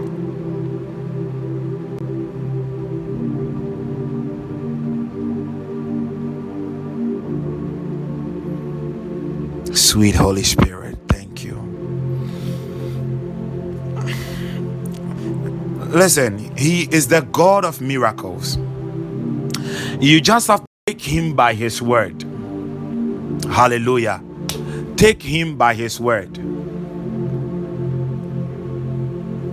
Sweet 9.72 10.14
Holy 10.16 10.44
Spirit, 10.44 10.98
thank 11.08 11.44
you. 11.44 11.84
Listen, 15.78 16.38
He 16.56 16.84
is 16.92 17.08
the 17.08 17.22
God 17.32 17.64
of 17.64 17.80
miracles. 17.80 18.58
You 20.02 20.20
just 20.20 20.48
have 20.48 20.62
to 20.62 20.66
take 20.88 21.00
Him 21.00 21.34
by 21.36 21.54
His 21.54 21.80
word. 21.80 22.24
Hallelujah. 23.48 24.20
Take 24.96 25.22
Him 25.22 25.56
by 25.56 25.74
His 25.74 26.00
word. 26.00 26.38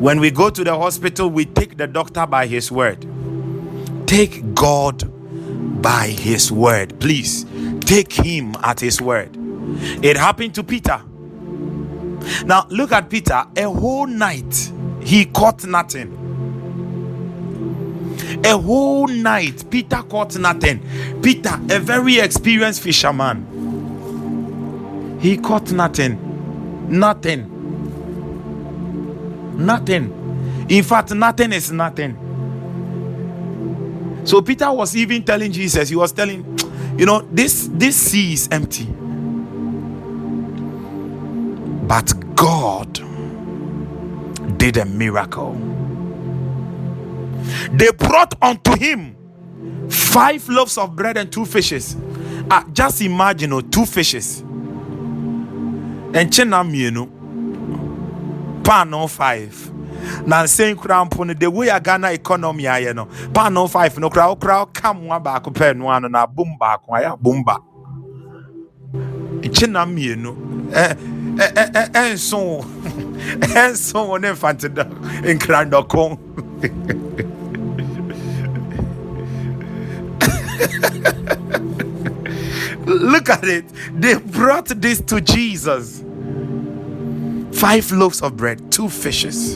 When 0.01 0.19
we 0.19 0.31
go 0.31 0.49
to 0.49 0.63
the 0.63 0.75
hospital, 0.75 1.29
we 1.29 1.45
take 1.45 1.77
the 1.77 1.85
doctor 1.85 2.25
by 2.25 2.47
His 2.47 2.71
word. 2.71 3.05
Take 4.07 4.55
God 4.55 5.03
by 5.83 6.07
His 6.07 6.51
word. 6.51 6.99
Please 6.99 7.45
take 7.81 8.11
Him 8.11 8.55
at 8.63 8.79
His 8.79 8.99
word. 8.99 9.37
It 10.03 10.17
happened 10.17 10.55
to 10.55 10.63
Peter. 10.63 10.99
Now, 12.45 12.65
look 12.71 12.91
at 12.91 13.07
Peter. 13.11 13.45
A 13.55 13.63
whole 13.69 14.07
night 14.07 14.71
he 15.03 15.25
caught 15.25 15.63
nothing. 15.65 16.18
A 18.43 18.57
whole 18.57 19.07
night 19.07 19.69
Peter 19.69 20.01
caught 20.03 20.37
nothing. 20.37 20.81
Peter, 21.21 21.59
a 21.69 21.79
very 21.79 22.19
experienced 22.19 22.81
fisherman, 22.81 23.45
he 25.19 25.37
caught 25.37 25.71
nothing. 25.71 26.17
Nothing. 26.89 27.45
Nothing. 29.57 30.65
In 30.69 30.83
fact, 30.83 31.11
nothing 31.11 31.53
is 31.53 31.71
nothing. 31.71 32.17
So 34.23 34.41
Peter 34.41 34.71
was 34.71 34.95
even 34.95 35.23
telling 35.23 35.51
Jesus, 35.51 35.89
he 35.89 35.95
was 35.95 36.11
telling, 36.11 36.45
you 36.97 37.05
know, 37.05 37.21
this 37.31 37.69
this 37.73 37.95
sea 37.95 38.33
is 38.33 38.47
empty 38.51 38.87
but 41.89 42.13
God 42.35 42.99
did 44.59 44.77
a 44.77 44.85
miracle. 44.85 45.55
They 47.71 47.91
brought 47.91 48.35
unto 48.41 48.75
him 48.77 49.15
five 49.89 50.47
loaves 50.49 50.77
of 50.77 50.95
bread 50.95 51.17
and 51.17 51.31
two 51.31 51.45
fishes. 51.45 51.95
Ah, 52.49 52.65
just 52.73 53.01
imagine 53.01 53.53
oh, 53.53 53.61
two 53.61 53.85
fishes. 53.85 54.41
And 54.41 56.31
chena 56.31 56.63
mienu 56.63 57.09
pan 58.63 58.89
no 58.89 59.07
five. 59.07 59.71
na 60.25 60.43
nsɛn 60.43 60.75
kura 60.77 61.05
mpo 61.05 61.25
no 61.27 61.33
the 61.33 61.49
way 61.51 61.67
a 61.69 61.79
ghana 61.79 62.11
economy 62.11 62.63
ayɛ 62.63 62.95
no 62.95 63.05
pan 63.33 63.53
no 63.53 63.67
five 63.67 63.97
no 63.99 64.09
kura 64.09 64.27
okura 64.35 64.73
ka 64.73 64.93
mmoa 64.93 65.19
baako 65.21 65.51
pɛ 65.53 65.75
no 65.77 65.89
ano 65.89 66.07
na 66.07 66.25
abom 66.25 66.57
baako 66.57 66.91
ayɛ 66.95 67.13
abom 67.17 67.43
ba 67.43 67.57
kyena 69.51 69.85
mmienu 69.85 70.35
eh, 70.73 70.95
ɛnso 71.37 72.63
ɛnso 73.53 74.07
wo 74.07 74.17
ne 74.17 74.31
mfantedɔ 74.33 74.85
nkrandɔko 75.35 76.17
look 82.85 83.29
at 83.29 83.43
it. 83.43 83.65
They 83.93 84.15
brought 84.15 84.67
this 84.67 85.01
to 85.01 85.21
jesus. 85.21 86.03
Five 87.51 87.91
loaves 87.91 88.21
of 88.21 88.37
bread 88.37 88.71
two 88.71 88.89
fishes. 88.89 89.55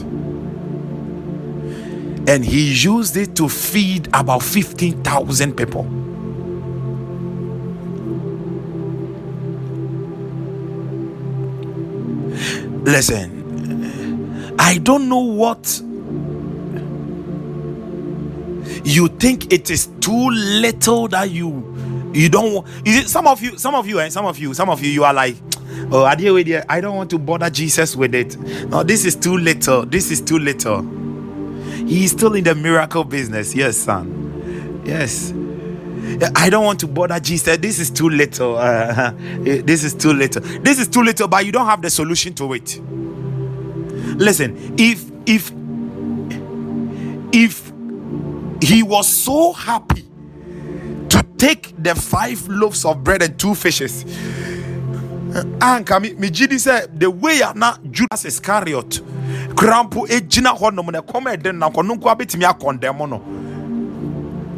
And 2.26 2.44
he 2.44 2.72
used 2.72 3.16
it 3.16 3.36
to 3.36 3.48
feed 3.48 4.08
about 4.14 4.42
15,000 4.42 5.54
people 5.56 5.84
Listen, 12.84 14.54
I 14.58 14.78
don't 14.78 15.08
know 15.08 15.20
what 15.20 15.80
you 18.84 19.08
think 19.08 19.52
it 19.52 19.70
is 19.70 19.86
too 20.00 20.30
little 20.30 21.08
that 21.08 21.30
you 21.30 22.10
you 22.12 22.28
don't 22.28 22.66
is 22.86 22.96
it 23.04 23.08
some 23.08 23.26
of 23.26 23.42
you 23.42 23.58
some 23.58 23.74
of 23.74 23.88
you 23.88 23.98
and 23.98 24.06
eh, 24.08 24.10
some 24.10 24.26
of 24.26 24.38
you 24.38 24.54
some 24.54 24.70
of 24.70 24.82
you 24.82 24.90
you 24.90 25.04
are 25.04 25.14
like 25.14 25.36
oh 25.90 26.04
I 26.04 26.14
don't 26.14 26.96
want 26.96 27.10
to 27.10 27.18
bother 27.18 27.50
Jesus 27.50 27.96
with 27.96 28.14
it. 28.14 28.36
No 28.68 28.82
this 28.82 29.04
is 29.04 29.16
too 29.16 29.36
little 29.36 29.86
this 29.86 30.10
is 30.10 30.20
too 30.20 30.38
little. 30.38 30.82
He's 31.86 32.12
still 32.12 32.34
in 32.34 32.44
the 32.44 32.54
miracle 32.54 33.04
business. 33.04 33.54
Yes 33.54 33.78
son. 33.78 34.82
Yes 34.84 35.32
I 36.36 36.50
don't 36.50 36.64
want 36.64 36.80
to 36.80 36.86
bother 36.86 37.18
Jesus. 37.20 37.56
This 37.58 37.78
is 37.78 37.90
too 37.90 38.08
little. 38.08 38.56
Uh, 38.56 39.12
eh, 39.46 39.62
this 39.64 39.84
is 39.84 39.94
too 39.94 40.12
little. 40.12 40.42
This 40.42 40.78
is 40.78 40.88
too 40.88 41.02
little, 41.02 41.28
but 41.28 41.44
you 41.44 41.52
don't 41.52 41.66
have 41.66 41.82
the 41.82 41.90
solution 41.90 42.34
to 42.34 42.52
it. 42.54 42.80
Listen, 44.18 44.74
if 44.78 45.04
if 45.26 45.52
if 47.32 47.72
he 48.62 48.82
was 48.82 49.08
so 49.08 49.52
happy 49.52 50.02
to 51.08 51.22
take 51.36 51.74
the 51.82 51.94
five 51.94 52.46
loaves 52.48 52.84
of 52.84 53.02
bread 53.02 53.22
and 53.22 53.38
two 53.38 53.54
fishes, 53.54 54.04
eh, 54.04 55.42
anka 55.58 56.00
me 56.00 56.30
gidi 56.30 56.58
the 56.98 57.10
way 57.10 57.40
na 57.54 57.76
Judas 57.90 58.24
Iscariot 58.24 59.00
krampo 59.54 60.06
ejina 60.08 60.50
eh, 60.50 60.58
hɔ 60.58 60.74
nom 60.74 60.86
na 60.90 61.00
kɔm 61.00 61.24
ɛden 61.36 61.58
na 61.58 61.68
nkɔno 61.70 61.94
nko 61.96 62.10
abetumi 62.10 62.44
akɔndɛm 62.44 63.08
no 63.08 63.18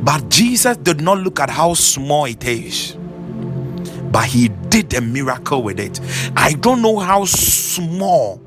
but 0.05 0.29
Jesus 0.29 0.77
did 0.79 1.01
not 1.01 1.19
look 1.19 1.41
at 1.41 1.51
how 1.51 1.75
small 1.75 2.27
it 2.27 2.45
is, 2.45 2.97
but 4.13 4.27
he 4.27 4.49
did 4.49 4.95
a 4.95 5.01
miracle 5.01 5.63
with 5.63 5.81
it. 5.81 6.01
I 6.37 6.53
don't 6.55 6.83
know 6.83 6.99
how 6.99 7.25
small 7.25 8.43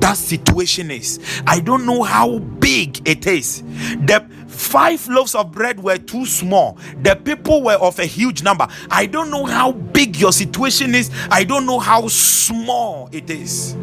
that 0.00 0.16
situation 0.16 0.90
is. 0.90 1.20
I 1.46 1.60
don't 1.60 1.86
know 1.86 2.02
how 2.02 2.38
big 2.38 3.06
it 3.08 3.26
is. 3.26 3.62
The 3.62 4.26
five 4.48 5.06
loaves 5.08 5.34
of 5.34 5.52
bread 5.52 5.82
were 5.82 5.98
too 5.98 6.26
small. 6.26 6.78
The 7.02 7.16
people 7.16 7.62
were 7.62 7.74
of 7.74 7.98
a 7.98 8.06
huge 8.06 8.42
number. 8.42 8.68
I 8.90 9.06
don't 9.06 9.30
know 9.30 9.44
how 9.46 9.72
big 9.72 10.16
your 10.16 10.32
situation 10.32 10.94
is. 10.94 11.10
I 11.30 11.44
don't 11.44 11.66
know 11.66 11.78
how 11.78 12.08
small 12.08 13.08
it 13.12 13.30
is. 13.30 13.76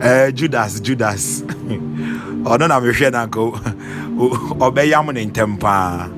uh, 0.00 0.30
Judas, 0.34 0.80
Judas. 0.80 1.42
ɔno 2.44 2.68
na 2.68 2.80
mehwɛ 2.80 3.10
na 3.12 3.26
nka 3.26 3.40
ɔbɛyam 4.60 5.12
ne 5.12 5.24
ntɛm 5.26 5.58
paa 5.58 6.08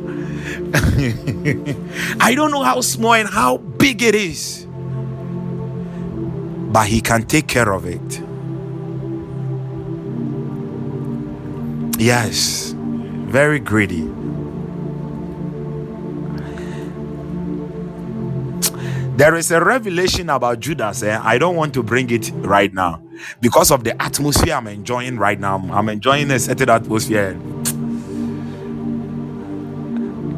I 2.20 2.34
don't 2.34 2.50
know 2.50 2.62
how 2.62 2.80
small 2.80 3.14
and 3.14 3.28
how 3.28 3.58
big 3.58 4.02
it 4.02 4.14
is, 4.14 4.66
but 6.72 6.86
He 6.86 7.00
can 7.00 7.24
take 7.24 7.46
care 7.46 7.72
of 7.72 7.86
it. 7.86 8.22
Yes, 11.98 12.74
very 13.26 13.58
greedy. 13.58 14.10
There 19.16 19.34
is 19.34 19.50
a 19.50 19.64
revelation 19.64 20.28
about 20.28 20.60
Judas. 20.60 21.02
Eh? 21.02 21.18
I 21.22 21.38
don't 21.38 21.56
want 21.56 21.72
to 21.74 21.82
bring 21.82 22.10
it 22.10 22.30
right 22.36 22.72
now 22.72 23.05
because 23.40 23.70
of 23.70 23.84
the 23.84 24.00
atmosphere 24.02 24.54
I'm 24.54 24.66
enjoying 24.66 25.18
right 25.18 25.38
now. 25.38 25.58
I'm 25.72 25.88
enjoying 25.88 26.30
a 26.30 26.38
certain 26.38 26.70
atmosphere. 26.70 27.38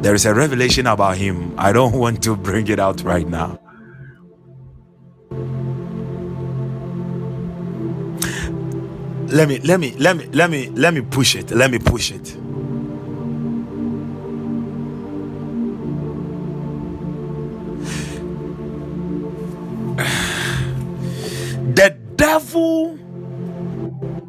There 0.01 0.15
is 0.15 0.25
a 0.25 0.33
revelation 0.33 0.87
about 0.87 1.17
him. 1.17 1.53
I 1.57 1.73
don't 1.73 1.93
want 1.93 2.23
to 2.23 2.35
bring 2.35 2.67
it 2.67 2.79
out 2.79 3.01
right 3.03 3.27
now. 3.27 3.59
Let 9.27 9.47
me 9.47 9.59
let 9.59 9.79
me 9.79 9.91
let 9.97 10.17
me 10.17 10.25
let 10.27 10.49
me 10.49 10.69
let 10.69 10.93
me 10.93 11.01
push 11.01 11.35
it. 11.35 11.51
Let 11.51 11.69
me 11.69 11.79
push 11.79 12.11
it. 12.11 12.35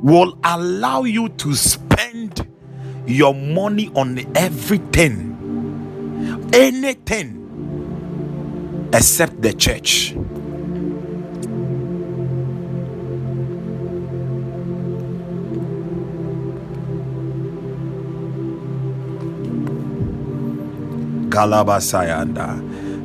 Will 0.02 0.38
allow 0.44 1.04
you 1.04 1.28
to 1.30 1.54
spend 1.54 2.48
your 3.06 3.34
money 3.34 3.90
on 3.96 4.20
everything 4.36 5.52
anything 6.52 7.60
except 8.92 9.42
the 9.42 9.52
church. 9.52 10.16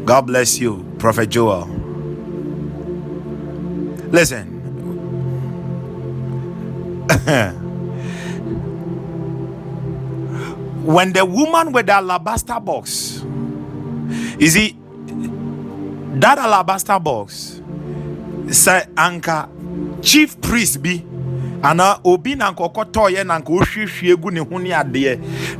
God 0.05 0.27
bless 0.27 0.59
you, 0.59 0.85
Prophet 0.99 1.29
Joel. 1.29 1.67
Listen. 3.99 4.54
when 10.85 11.13
the 11.13 11.25
woman 11.25 11.71
with 11.71 11.85
the 11.87 11.93
alabaster 11.93 12.59
box, 12.59 13.21
you 14.39 14.47
see, 14.47 14.77
that 16.19 16.37
alabaster 16.37 16.99
box, 16.99 17.61
say 18.51 18.85
anchor 18.97 19.49
chief 20.01 20.39
priest 20.41 20.81
be 20.81 21.05
ana 21.63 21.83
uh, 21.83 21.99
obi 22.05 22.35
na 22.35 22.51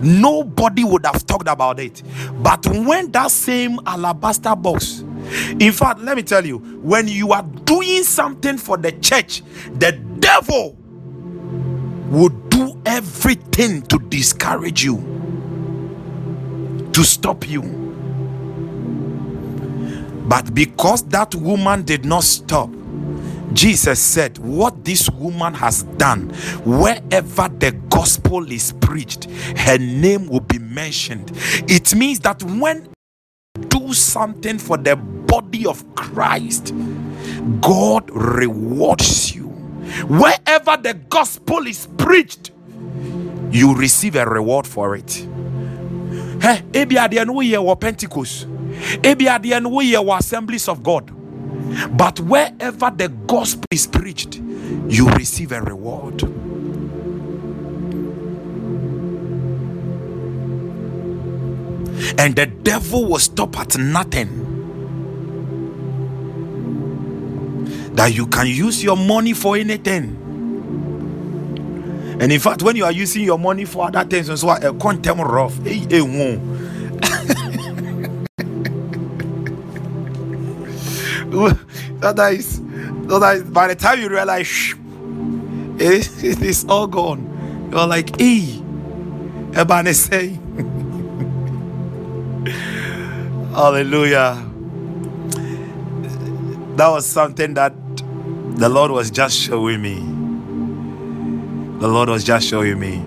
nobody 0.02 0.84
would 0.84 1.06
have 1.06 1.26
talked 1.26 1.48
about 1.48 1.80
it. 1.80 2.04
But 2.44 2.68
when 2.68 3.12
that 3.12 3.32
same 3.32 3.80
alabaster 3.86 4.56
box 4.56 5.04
in 5.60 5.72
fact 5.72 6.00
let 6.02 6.16
me 6.16 6.24
tell 6.24 6.46
you 6.46 6.60
when 6.60 7.08
you 7.08 7.32
are 7.34 7.44
doing 7.64 8.04
something 8.04 8.58
for 8.58 8.78
the 8.78 8.92
church 8.94 9.42
the 9.80 9.92
devil 10.20 10.78
would 12.10 12.50
do 12.50 12.80
everything 12.86 13.82
to 13.84 14.00
discourage 14.00 14.84
you 14.84 14.98
to 16.94 17.04
stop 17.04 17.48
you 17.50 17.62
but 20.28 20.54
because 20.54 21.04
that 21.04 21.34
woman 21.36 21.84
did 21.84 22.06
not 22.06 22.24
stop 22.24 22.70
Jesus 23.54 24.02
said, 24.02 24.38
What 24.40 24.84
this 24.84 25.10
woman 25.10 25.54
has 25.54 25.84
done, 25.84 26.30
wherever 26.66 27.48
the 27.48 27.72
gospel 27.90 28.52
is 28.52 28.74
preached, 28.74 29.26
her 29.58 29.78
name 29.78 30.28
will 30.28 30.42
be 30.42 30.60
mentioned. 30.60 31.32
It 31.70 31.96
means 31.96 32.20
that 32.20 32.44
when 32.44 32.90
do 33.70 33.94
something 33.94 34.60
for 34.60 34.78
the 34.78 34.98
body 34.98 35.66
of 35.66 35.96
Christ, 35.96 36.74
God 37.62 38.10
rewards 38.12 39.34
you. 39.34 39.45
Wherever 40.08 40.78
the 40.78 40.94
gospel 41.10 41.68
is 41.68 41.88
preached, 41.98 42.52
you 43.52 43.76
receive 43.76 44.16
a 44.16 44.26
reward 44.26 44.68
for 44.68 44.96
it. 44.96 45.28
Ebi 46.74 46.98
adeɛ 46.98 47.26
no 47.26 47.34
woyɛ 47.34 47.58
wɔ 47.58 47.80
Pentecost. 47.80 48.48
Ebi 49.02 49.28
adeɛ 49.28 49.62
no 49.62 50.14
Assemblies 50.14 50.68
of 50.68 50.84
God. 50.84 51.12
But 51.98 52.20
wherever 52.20 52.92
the 52.96 53.10
gospel 53.28 53.66
is 53.72 53.88
preached, 53.88 54.36
you 54.88 55.10
receive 55.10 55.52
a 55.52 55.62
reward. 55.62 56.24
And 62.18 62.36
the 62.36 62.46
devil 62.46 63.06
will 63.06 63.20
stop 63.20 63.58
at 63.60 63.78
nothing. 63.78 64.45
That 67.96 68.14
you 68.16 68.28
can 68.28 68.48
use 68.48 68.84
your 68.84 68.98
money 68.98 69.34
for 69.34 69.58
anything. 69.58 70.38
And 72.06 72.32
in 72.32 72.40
fact, 72.40 72.64
when 72.64 72.76
you 72.78 72.86
are 72.86 72.92
using 72.94 73.24
your 73.24 73.38
money 73.40 73.66
for 73.66 73.88
other 73.88 74.04
things, 74.06 74.30
and 74.30 74.40
so 74.40 74.50
a 74.50 74.74
quantum 74.74 75.20
rough, 75.22 75.56
that 75.64 75.76
is, 82.34 82.62
that 83.08 83.36
is 83.38 83.44
by 83.44 83.68
the 83.68 83.76
time 83.76 84.00
you 84.02 84.10
realize 84.10 84.48
shh, 84.48 84.76
it, 85.80 86.24
it 86.24 86.42
is 86.42 86.66
all 86.70 86.88
gone. 86.88 87.70
You're 87.72 87.88
like 87.88 88.20
hey 88.20 88.62
Ebane 89.52 89.94
say. 89.96 90.40
Hallelujah. 93.54 94.52
That 96.78 96.90
was 96.90 97.06
something 97.06 97.54
that 97.56 97.76
the 98.56 98.70
lord 98.70 98.92
was 98.92 99.12
just 99.12 99.38
showing 99.38 99.82
me 99.82 99.96
the 101.80 101.88
lord 101.88 102.10
was 102.10 102.24
just 102.24 102.48
showing 102.48 102.80
me 102.80 103.04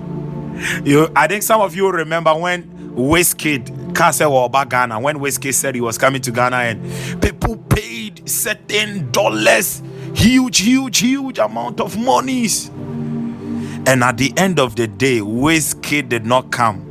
you 0.84 1.08
i 1.16 1.26
think 1.26 1.42
some 1.42 1.60
of 1.60 1.74
you 1.74 1.90
remember 1.90 2.34
when 2.34 2.62
Wizkid 2.98 3.94
Castle 3.94 4.32
or 4.32 4.50
Ghana 4.50 4.98
when 4.98 5.18
Wizkid 5.18 5.54
said 5.54 5.76
he 5.76 5.80
was 5.80 5.96
coming 5.98 6.20
to 6.22 6.32
Ghana 6.32 6.56
and 6.56 7.22
people 7.22 7.56
paid 7.56 8.28
certain 8.28 9.10
dollars, 9.10 9.82
huge, 10.14 10.58
huge, 10.58 10.98
huge 10.98 11.38
amount 11.38 11.80
of 11.80 11.96
monies. 11.96 12.68
And 12.68 14.04
at 14.04 14.18
the 14.18 14.32
end 14.36 14.58
of 14.60 14.76
the 14.76 14.86
day, 14.86 15.20
Wizkid 15.20 16.08
did 16.08 16.26
not 16.26 16.50
come. 16.50 16.84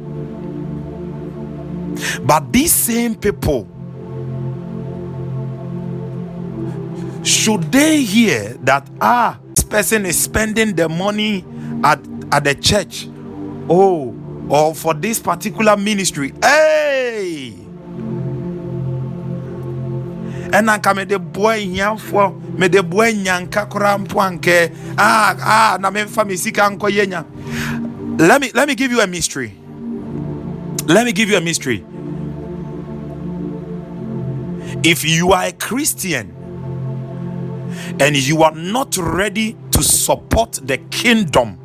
But 2.23 2.51
these 2.51 2.73
same 2.73 3.15
people, 3.15 3.67
should 7.27 7.63
they 7.71 8.01
hear 8.01 8.55
that 8.63 8.87
ah, 9.01 9.39
this 9.53 9.63
person 9.63 10.05
is 10.05 10.17
spending 10.19 10.75
the 10.75 10.87
money 10.87 11.43
at, 11.83 11.99
at 12.31 12.43
the 12.43 12.55
church? 12.55 13.07
Oh, 13.69 14.15
or 14.49 14.73
for 14.73 14.93
this 14.93 15.19
particular 15.19 15.75
ministry. 15.75 16.33
Hey! 16.41 17.67
ɛna 20.47 20.77
nka 20.79 20.95
mede 20.95 21.17
boa 21.19 21.57
hiafoɔ 21.59 22.57
mede 22.57 22.81
boa 22.81 23.11
nyanka 23.11 23.67
koraa 23.67 23.97
mpo 23.99 24.15
ankɛ 24.15 24.71
ah, 24.97 25.35
ah, 25.43 25.77
na 25.77 25.91
memfa 25.91 26.25
me 26.25 26.37
sika 26.37 26.69
nkɔyɛ 26.71 27.03
nya 27.07 27.25
let 28.17 28.39
me 28.39 28.49
let 28.53 28.65
me 28.65 28.73
give 28.73 28.89
you 28.89 29.01
a 29.01 29.07
mystery 29.07 29.51
let 30.87 31.05
me 31.05 31.11
give 31.11 31.29
you 31.29 31.35
a 31.35 31.41
mystery 31.41 31.83
if 34.83 35.03
you 35.03 35.33
are 35.33 35.47
a 35.47 35.51
christian 35.51 36.36
and 37.99 38.15
you 38.15 38.43
are 38.43 38.53
not 38.53 38.97
ready 38.97 39.57
to 39.71 39.81
support 39.83 40.59
the 40.63 40.77
kingdom 40.91 41.57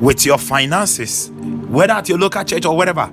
with 0.00 0.26
your 0.26 0.38
finances, 0.38 1.30
whether 1.68 1.94
at 1.94 2.08
your 2.08 2.18
local 2.18 2.44
church 2.44 2.66
or 2.66 2.76
wherever. 2.76 3.10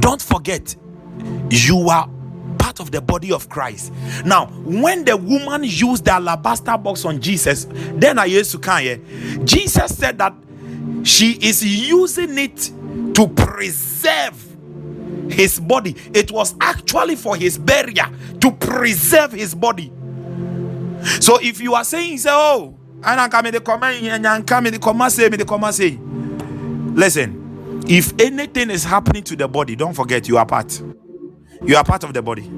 Don't 0.00 0.20
forget, 0.20 0.74
you 1.50 1.88
are 1.88 2.08
part 2.58 2.80
of 2.80 2.90
the 2.90 3.00
body 3.00 3.32
of 3.32 3.48
Christ. 3.48 3.92
Now, 4.24 4.46
when 4.46 5.04
the 5.04 5.16
woman 5.16 5.64
used 5.64 6.04
the 6.04 6.12
alabaster 6.12 6.76
box 6.78 7.04
on 7.04 7.20
Jesus, 7.20 7.66
then 7.70 8.18
I 8.18 8.24
used 8.26 8.50
to 8.52 8.58
come 8.58 8.80
here. 8.82 9.00
Jesus 9.44 9.96
said 9.96 10.18
that 10.18 10.34
she 11.04 11.32
is 11.40 11.64
using 11.64 12.38
it 12.38 12.70
to 13.14 13.28
preserve 13.28 14.51
his 15.30 15.58
body. 15.60 15.96
It 16.14 16.30
was 16.30 16.54
actually 16.60 17.16
for 17.16 17.36
his 17.36 17.58
burial 17.58 18.06
to 18.40 18.50
preserve 18.52 19.32
his 19.32 19.54
body. 19.54 19.92
So 21.20 21.38
if 21.40 21.60
you 21.60 21.74
are 21.74 21.84
saying, 21.84 22.18
say, 22.18 22.30
oh, 22.32 22.78
ananka 23.00 23.42
me 23.42 23.50
de 23.50 23.60
kɔma 23.60 23.98
nyanka 24.00 24.62
me 24.62 24.70
de 24.70 24.78
kɔma 24.78 25.10
say 25.10 25.28
me 25.28 25.36
de 25.36 25.44
kɔma 25.44 25.72
say 25.72 25.98
listen 26.94 27.82
if 27.88 28.12
anything 28.20 28.70
is 28.70 28.84
happening 28.84 29.24
to 29.24 29.34
the 29.34 29.48
body 29.48 29.74
don't 29.74 29.94
forget 29.94 30.28
you 30.28 30.38
are 30.38 30.46
part. 30.46 30.80
You 31.64 31.76
are 31.76 31.84
part 31.84 32.04
of 32.04 32.14
the 32.14 32.22
body. 32.22 32.48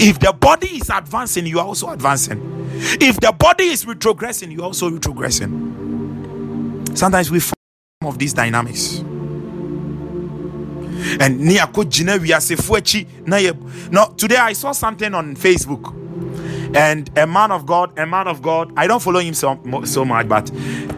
If 0.00 0.18
the 0.18 0.32
body 0.32 0.68
is 0.68 0.90
advancing 0.90 1.46
you 1.46 1.58
are 1.60 1.66
also 1.66 1.90
advancing. 1.90 2.40
If 3.00 3.20
the 3.20 3.32
body 3.32 3.64
is 3.64 3.84
retrogressing 3.84 4.50
you 4.52 4.60
are 4.60 4.64
also 4.66 4.90
retrogressing. 4.90 6.96
Sometimes 6.96 7.30
we 7.30 7.40
of 8.06 8.16
these 8.16 8.32
dynamics. 8.32 8.98
And 11.18 11.40
ni 11.40 11.56
akɔgyina 11.58 12.16
wiasefo 12.20 12.76
akyi 12.78 13.06
na 13.26 13.38
yɛ 13.38 13.90
no 13.90 14.06
today 14.16 14.36
i 14.36 14.52
saw 14.52 14.70
something 14.70 15.12
on 15.14 15.34
facebook. 15.34 15.92
And 16.76 17.10
a 17.18 17.26
man 17.26 17.50
of 17.50 17.66
god 17.66 17.98
a 17.98 18.06
man 18.06 18.28
of 18.28 18.40
god 18.40 18.72
i 18.76 18.86
don't 18.86 19.02
follow 19.02 19.18
him 19.18 19.34
so, 19.34 19.60
so 19.84 20.04
much 20.04 20.28
but 20.28 20.48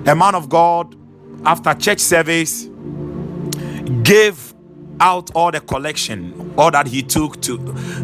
a 0.07 0.15
man 0.15 0.35
of 0.35 0.51
god 0.51 0.95
after 1.47 1.73
church 1.73 2.01
service 2.01 2.69
gave 4.03 4.53
out 5.01 5.31
all 5.35 5.51
the 5.51 5.61
collection, 5.61 6.53
all 6.59 6.71
that 6.71 6.87
he 6.87 7.03
took 7.03 7.41
to 7.41 7.57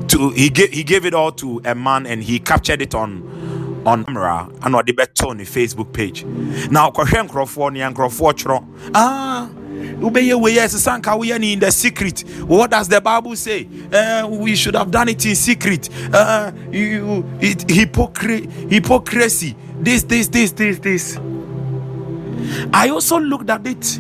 to 0.09 0.31
he 0.31 0.49
gave 0.49 0.71
he 0.73 0.83
gave 0.83 1.05
it 1.05 1.13
all 1.13 1.33
to 1.33 1.61
a 1.67 1.75
man 1.75 2.07
and 2.07 2.23
he 2.25 2.39
captured 2.39 2.81
it 2.81 2.95
on 2.95 3.21
on 3.87 4.05
camera 4.05 4.49
the 4.85 4.93
better 4.93 5.27
on 5.29 5.39
the 5.39 5.45
Facebook 5.45 5.93
page. 5.93 6.25
Now 6.71 6.91
kɔhwɛ 6.91 7.29
nkurɔfoɔ 7.29 7.73
ne 7.73 7.81
nkurɔfoɔ 7.81 8.33
twerɛ 8.35 8.65
ah 8.95 9.49
wobɛyɛ 10.01 10.41
wei 10.41 10.57
ɛsesa 10.57 10.99
nka 11.01 11.17
woyɛ 11.19 11.41
ne 11.41 11.53
in 11.53 11.61
the 11.61 11.71
secret. 11.71 12.21
What 12.47 12.71
does 12.71 12.89
the 12.89 13.01
bible 13.01 13.37
say? 13.37 13.69
Uh, 13.93 14.27
we 14.31 14.55
should 14.57 14.75
have 14.75 14.91
done 14.91 15.09
it 15.09 15.25
in 15.25 15.35
secret. 15.37 15.89
Uh, 16.13 16.51
you, 16.71 17.25
it, 17.41 17.59
hypocr- 17.67 18.71
hypocrisy. 18.71 19.57
This 19.81 20.03
this 20.03 20.29
this 20.29 20.53
this 20.53 20.79
this. 20.79 21.19
I 22.73 22.89
also 22.91 23.19
looked 23.19 23.51
at 23.51 23.67
it 23.67 23.99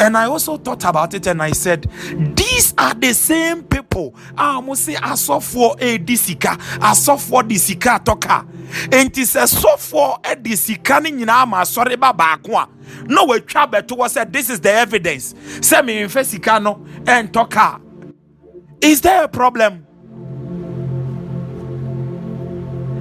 and 0.00 0.16
I 0.16 0.24
also 0.24 0.56
thought 0.56 0.82
about 0.84 1.12
it 1.12 1.26
and 1.26 1.42
I 1.42 1.52
said, 1.52 1.82
These 2.34 2.72
are 2.78 2.94
the 2.94 3.12
same 3.12 3.62
people. 3.62 4.14
I 4.36 4.58
must 4.60 4.84
say 4.86 4.96
I 4.96 5.14
saw 5.14 5.40
for 5.40 5.76
a 5.78 5.94
eh, 5.94 5.98
disika, 5.98 6.58
I 6.80 6.94
saw 6.94 7.16
for 7.16 7.42
disika 7.42 8.02
toka. 8.02 8.46
And 8.90 9.16
it 9.16 9.26
says 9.26 9.50
so 9.60 9.76
for 9.76 10.18
a 10.24 10.30
eh, 10.30 10.34
disika 10.36 11.02
ni 11.02 11.24
ma 11.24 11.64
sorry 11.64 11.96
baba. 11.96 12.38
No 13.04 13.26
we 13.26 13.40
travel 13.40 13.82
to 13.82 14.08
said 14.08 14.28
eh, 14.28 14.30
this 14.30 14.48
is 14.48 14.60
the 14.60 14.72
evidence. 14.72 15.34
Say 15.60 15.82
me 15.82 16.02
in 16.02 16.08
no 16.62 16.86
and 17.06 17.32
toka. 17.32 17.80
Is 18.80 19.02
there 19.02 19.24
a 19.24 19.28
problem? 19.28 19.86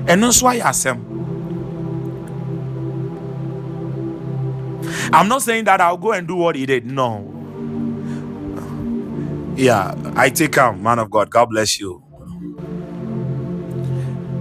And 0.07 0.23
that's 0.23 0.41
why 0.41 0.59
I 0.59 0.71
said 0.71 1.08
I'm 5.13 5.27
not 5.29 5.43
saying 5.43 5.65
that 5.65 5.81
I'll 5.81 5.97
go 5.97 6.13
and 6.13 6.27
do 6.27 6.35
what 6.35 6.55
he 6.55 6.65
did. 6.65 6.85
No. 6.85 7.49
Yeah, 9.55 9.95
I 10.15 10.29
take 10.29 10.55
him, 10.55 10.83
man 10.83 10.99
of 10.99 11.11
God. 11.11 11.31
God 11.31 11.47
bless 11.49 11.79
you. 11.79 12.03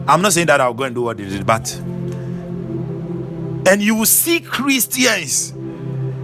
I'm 0.08 0.22
not 0.22 0.34
saying 0.34 0.48
that 0.48 0.60
I'll 0.60 0.74
go 0.74 0.84
and 0.84 0.94
do 0.94 1.02
what 1.02 1.18
he 1.18 1.28
did, 1.28 1.46
but 1.46 1.80
and 3.68 3.82
you 3.82 3.94
will 3.96 4.06
see 4.06 4.40
Christians 4.40 5.54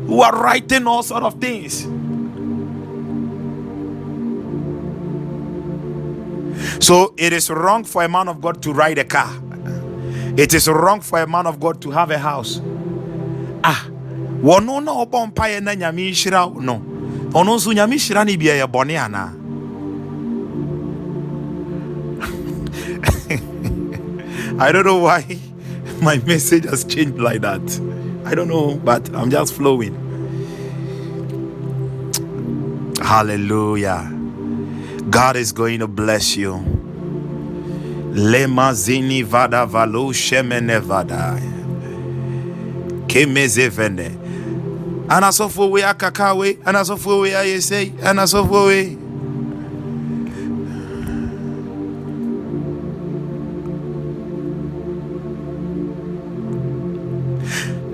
who 0.06 0.22
are 0.22 0.32
writing 0.32 0.86
all 0.86 1.02
sort 1.02 1.24
of 1.24 1.40
things. 1.40 1.88
So 6.80 7.14
it 7.18 7.32
is 7.32 7.50
wrong 7.50 7.84
for 7.84 8.04
a 8.04 8.08
man 8.08 8.28
of 8.28 8.40
God 8.40 8.62
to 8.62 8.72
ride 8.72 8.98
a 8.98 9.04
car. 9.04 9.30
It 10.36 10.54
is 10.54 10.68
wrong 10.68 11.00
for 11.00 11.20
a 11.20 11.26
man 11.26 11.46
of 11.46 11.60
God 11.60 11.82
to 11.82 11.90
have 11.92 12.10
a 12.10 12.18
house. 12.18 12.60
Ah, 13.64 13.88
na 14.44 14.92
ɔbɔ 14.92 15.32
mpaeɛ 15.32 15.62
na 15.62 15.74
nyame 15.74 16.10
nhyira 16.10 16.52
no 16.60 16.82
ɔno 17.32 17.56
nso 17.56 17.72
nyame 17.72 17.96
hyira 17.96 18.24
no 18.24 18.32
ɛyɛ 18.32 18.66
bɔne 18.66 18.96
anaa 18.98 19.32
I 24.58 24.70
don't 24.70 24.84
know 24.84 24.98
why 24.98 25.24
my 26.00 26.18
message 26.18 26.64
has 26.64 26.84
changed 26.84 27.18
like 27.18 27.40
that. 27.40 27.60
I 28.24 28.34
don't 28.34 28.48
know, 28.48 28.76
but 28.76 29.12
I'm 29.14 29.30
just 29.30 29.54
flowing. 29.54 29.94
Hallelujah. 33.02 34.10
God 35.10 35.36
is 35.36 35.52
going 35.52 35.80
to 35.80 35.88
bless 35.88 36.36
you. 36.36 36.52
Lema 38.12 38.72
zini 38.74 39.22
vada 39.22 39.66
valo 39.66 40.12
shemene 40.12 40.80
vada. 40.80 41.40
Vene 45.08 45.16
anasɔfoɔ 45.16 45.70
wei 45.70 45.82
akaka 45.82 46.34
wei 46.36 46.54
anasɔfoɔ 46.64 47.20
wei 47.20 47.30
ayɛ 47.30 47.62
sei 47.62 47.90
anasɔfoɔ 48.02 48.66
wei 48.66 48.98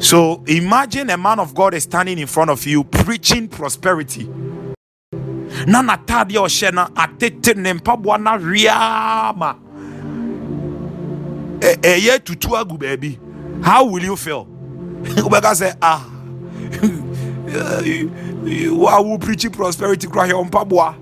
So 0.03 0.43
imagine 0.47 1.11
a 1.11 1.17
man 1.17 1.39
of 1.39 1.55
God 1.55 1.75
is 1.75 1.85
standing 1.85 2.19
in 2.19 2.27
front 2.27 2.51
of 2.51 2.67
you 2.67 2.83
preaching 2.83 3.47
prosperity. 3.47 4.25
Na 5.67 5.83
natade. 5.83 6.35
How 13.63 13.85
will 13.85 14.03
you 14.03 14.17
feel? 14.17 14.47
Wobɛka 15.03 15.77
ah 15.83 16.20
wa 18.73 19.01
wo 19.03 19.19
preach 19.19 19.51
prosperity 19.53 20.07
kora 20.07 20.29
hɛ 20.29 20.33
ɔmpaboa 20.51 20.95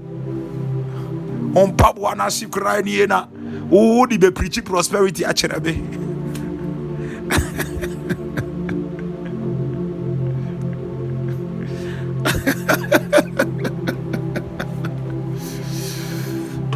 ɔmpaboa 1.54 2.16
no 2.16 2.24
ahye 2.24 2.46
koraa 2.50 2.84
nie 2.84 3.06
na 3.06 3.26
wo 3.70 4.06
de 4.06 4.18
bɛpreachi 4.18 4.64
prosperity 4.64 5.24
akyerɛ 5.24 5.62
me 5.64 5.98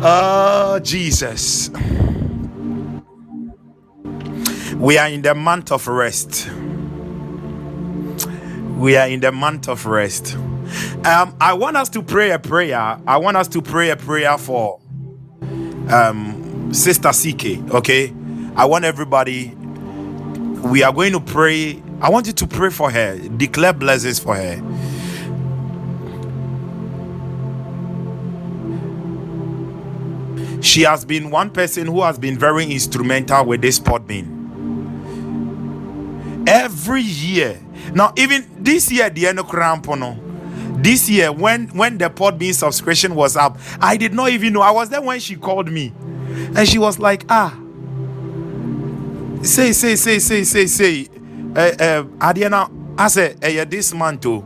Oh, 0.04 0.80
Jesus. 0.82 1.70
We 4.76 4.98
are 4.98 5.08
in 5.08 5.22
the 5.22 5.34
month 5.34 5.70
of 5.70 5.86
rest 5.86 6.48
we 8.82 8.96
are 8.96 9.06
in 9.06 9.20
the 9.20 9.30
month 9.30 9.68
of 9.68 9.86
rest. 9.86 10.34
Um, 10.34 11.36
I 11.40 11.52
want 11.52 11.76
us 11.76 11.88
to 11.90 12.02
pray 12.02 12.32
a 12.32 12.38
prayer. 12.40 12.98
I 13.06 13.16
want 13.16 13.36
us 13.36 13.46
to 13.48 13.62
pray 13.62 13.90
a 13.90 13.96
prayer 13.96 14.36
for 14.36 14.80
um, 15.88 16.74
Sister 16.74 17.10
CK. 17.10 17.72
Okay, 17.72 18.12
I 18.56 18.64
want 18.64 18.84
everybody. 18.84 19.54
We 19.54 20.82
are 20.82 20.92
going 20.92 21.12
to 21.12 21.20
pray. 21.20 21.80
I 22.00 22.10
want 22.10 22.26
you 22.26 22.32
to 22.32 22.46
pray 22.48 22.70
for 22.70 22.90
her. 22.90 23.16
Declare 23.28 23.74
blessings 23.74 24.18
for 24.18 24.34
her. 24.34 24.60
She 30.60 30.82
has 30.82 31.04
been 31.04 31.30
one 31.30 31.50
person 31.50 31.86
who 31.86 32.02
has 32.02 32.18
been 32.18 32.36
very 32.36 32.64
instrumental 32.64 33.44
with 33.44 33.60
this 33.60 33.78
pod. 33.78 34.10
Every 36.48 37.02
year, 37.02 37.60
now, 37.94 38.12
even 38.16 38.48
this 38.58 38.90
year, 38.90 39.10
the 39.10 39.26
end 39.26 39.38
of 39.38 39.48
this 40.82 41.08
year, 41.08 41.30
when 41.30 41.68
when 41.68 41.98
the 41.98 42.10
Podbean 42.10 42.54
subscription 42.54 43.14
was 43.14 43.36
up, 43.36 43.58
I 43.80 43.96
did 43.96 44.14
not 44.14 44.30
even 44.30 44.54
know. 44.54 44.62
I 44.62 44.70
was 44.70 44.88
there 44.88 45.02
when 45.02 45.20
she 45.20 45.36
called 45.36 45.70
me, 45.70 45.92
and 46.56 46.66
she 46.68 46.78
was 46.78 46.98
like, 46.98 47.24
"Ah, 47.28 47.56
say, 49.42 49.72
say, 49.72 49.96
say, 49.96 50.18
say, 50.18 50.42
say, 50.44 50.66
say, 50.66 51.08
uh, 51.54 51.58
uh, 51.58 52.02
Adiana, 52.18 52.70
I 52.98 53.08
said, 53.08 53.44
uh, 53.44 53.64
this 53.64 53.94
man 53.94 54.18
too." 54.18 54.44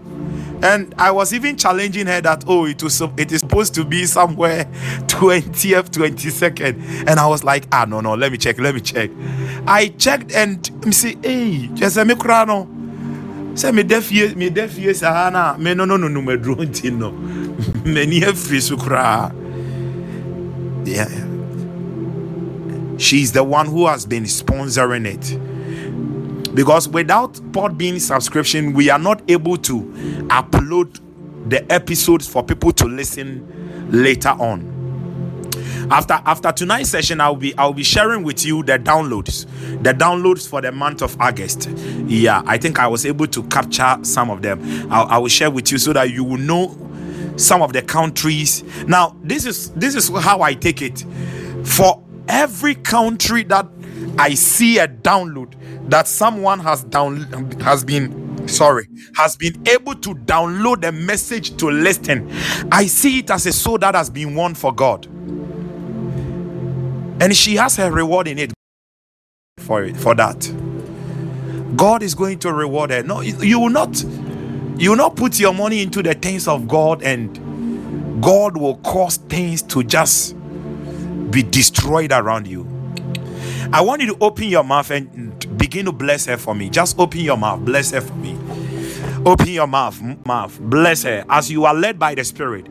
and 0.62 0.94
I 0.96 1.10
was 1.10 1.34
even 1.34 1.58
challenging 1.58 2.06
her 2.06 2.22
that 2.22 2.44
oh 2.48 2.64
it 2.64 2.82
was 2.82 3.00
it 3.18 3.30
is 3.30 3.40
supposed 3.40 3.74
to 3.74 3.84
be 3.84 4.06
somewhere 4.06 4.64
20th 5.06 5.90
22nd 5.90 7.06
and 7.06 7.20
I 7.20 7.26
was 7.26 7.44
like 7.44 7.66
ah 7.72 7.84
no 7.86 8.00
no 8.00 8.14
let 8.14 8.32
me 8.32 8.38
check 8.38 8.58
let 8.58 8.74
me 8.74 8.80
check 8.80 9.10
I 9.66 9.88
checked 9.88 10.32
and 10.32 10.86
me 10.86 10.92
say 10.92 11.16
hey 11.22 11.68
just 11.74 11.98
me 11.98 12.14
no 12.14 12.75
sɛ 13.56 13.72
meda 14.36 14.68
fie 14.68 14.92
saa 14.94 15.30
na 15.30 15.56
me 15.56 15.74
no 15.74 15.84
no 15.84 15.96
no 15.96 16.08
no 16.08 16.20
maduro 16.20 16.56
nti 16.64 16.90
no 16.92 17.10
m'ani 17.12 18.20
afiri 18.22 18.60
so 18.60 18.76
koraa. 18.76 19.32
She's 22.98 23.32
the 23.32 23.42
one 23.42 23.66
who 23.66 23.86
has 23.88 24.06
been 24.06 24.22
sponsoring 24.24 25.04
it. 25.04 26.54
Because 26.54 26.88
without 26.88 27.34
Podbean 27.52 28.00
subscription 28.00 28.72
we 28.72 28.88
are 28.88 28.98
not 28.98 29.20
able 29.28 29.56
to 29.58 29.80
upload 30.28 31.00
the 31.48 31.70
episodes 31.72 32.28
for 32.28 32.42
people 32.44 32.72
to 32.72 32.86
listen 32.86 33.90
later 33.90 34.30
on 34.30 34.75
after 35.90 36.14
after 36.26 36.52
tonight's 36.52 36.90
session 36.90 37.20
i'll 37.20 37.36
be 37.36 37.56
i'll 37.58 37.72
be 37.72 37.82
sharing 37.84 38.22
with 38.22 38.44
you 38.44 38.62
the 38.62 38.78
downloads 38.78 39.46
the 39.82 39.92
downloads 39.92 40.48
for 40.48 40.60
the 40.60 40.72
month 40.72 41.02
of 41.02 41.18
august. 41.20 41.68
Yeah 42.06 42.42
i 42.46 42.58
think 42.58 42.78
i 42.78 42.86
was 42.86 43.06
able 43.06 43.26
to 43.28 43.42
capture 43.44 43.96
some 44.02 44.30
of 44.30 44.42
them. 44.42 44.60
I'll, 44.92 45.06
I 45.06 45.18
will 45.18 45.28
share 45.28 45.50
with 45.50 45.70
you 45.70 45.78
so 45.78 45.92
that 45.92 46.10
you 46.10 46.24
will 46.24 46.38
know 46.38 46.76
some 47.36 47.60
of 47.62 47.72
the 47.74 47.82
countries. 47.82 48.64
Now 48.86 49.16
this 49.22 49.44
is 49.46 49.70
this 49.72 49.94
is 49.94 50.08
how 50.08 50.42
i 50.42 50.54
take 50.54 50.82
it. 50.82 51.04
For 51.64 52.02
every 52.28 52.74
country 52.74 53.42
that 53.44 53.66
i 54.18 54.34
see 54.34 54.78
a 54.78 54.88
download 54.88 55.54
that 55.90 56.08
someone 56.08 56.58
has 56.58 56.84
down 56.84 57.16
has 57.60 57.84
been 57.84 58.48
sorry 58.48 58.88
has 59.14 59.36
been 59.36 59.54
able 59.68 59.94
to 59.94 60.14
download 60.14 60.86
a 60.86 60.92
message 60.92 61.56
to 61.56 61.70
listen 61.70 62.30
i 62.72 62.86
see 62.86 63.20
it 63.20 63.30
as 63.30 63.46
a 63.46 63.52
soul 63.52 63.78
that 63.78 63.94
has 63.94 64.10
been 64.10 64.34
won 64.34 64.54
for 64.54 64.72
god 64.74 65.06
and 67.20 67.36
she 67.36 67.56
has 67.56 67.76
her 67.76 67.90
reward 67.90 68.28
in 68.28 68.38
it 68.38 68.52
for 69.58 69.82
it 69.84 69.96
for 69.96 70.14
that 70.14 70.52
god 71.76 72.02
is 72.02 72.14
going 72.14 72.38
to 72.38 72.52
reward 72.52 72.90
her 72.90 73.02
no 73.02 73.20
you 73.20 73.60
will 73.60 73.70
not 73.70 74.04
You 74.78 74.90
will 74.90 74.98
not 74.98 75.16
put 75.16 75.40
your 75.40 75.54
money 75.54 75.80
into 75.80 76.02
the 76.02 76.12
things 76.12 76.46
of 76.46 76.68
God, 76.68 77.02
and 77.02 78.20
God 78.22 78.58
will 78.58 78.76
cause 78.78 79.16
things 79.16 79.62
to 79.62 79.82
just 79.82 80.36
be 81.30 81.42
destroyed 81.42 82.12
around 82.12 82.46
you. 82.46 82.68
I 83.72 83.80
want 83.80 84.02
you 84.02 84.08
to 84.14 84.18
open 84.20 84.44
your 84.44 84.64
mouth 84.64 84.90
and 84.90 85.56
begin 85.56 85.86
to 85.86 85.92
bless 85.92 86.26
her 86.26 86.36
for 86.36 86.54
me. 86.54 86.68
Just 86.68 86.98
open 86.98 87.20
your 87.20 87.38
mouth, 87.38 87.64
bless 87.64 87.92
her 87.92 88.02
for 88.02 88.12
me. 88.16 88.36
Open 89.26 89.48
your 89.48 89.66
mouth, 89.66 90.00
mouth, 90.24 90.56
bless 90.60 91.02
her 91.02 91.24
as 91.28 91.50
you 91.50 91.64
are 91.64 91.74
led 91.74 91.98
by 91.98 92.14
the 92.14 92.22
Spirit. 92.22 92.68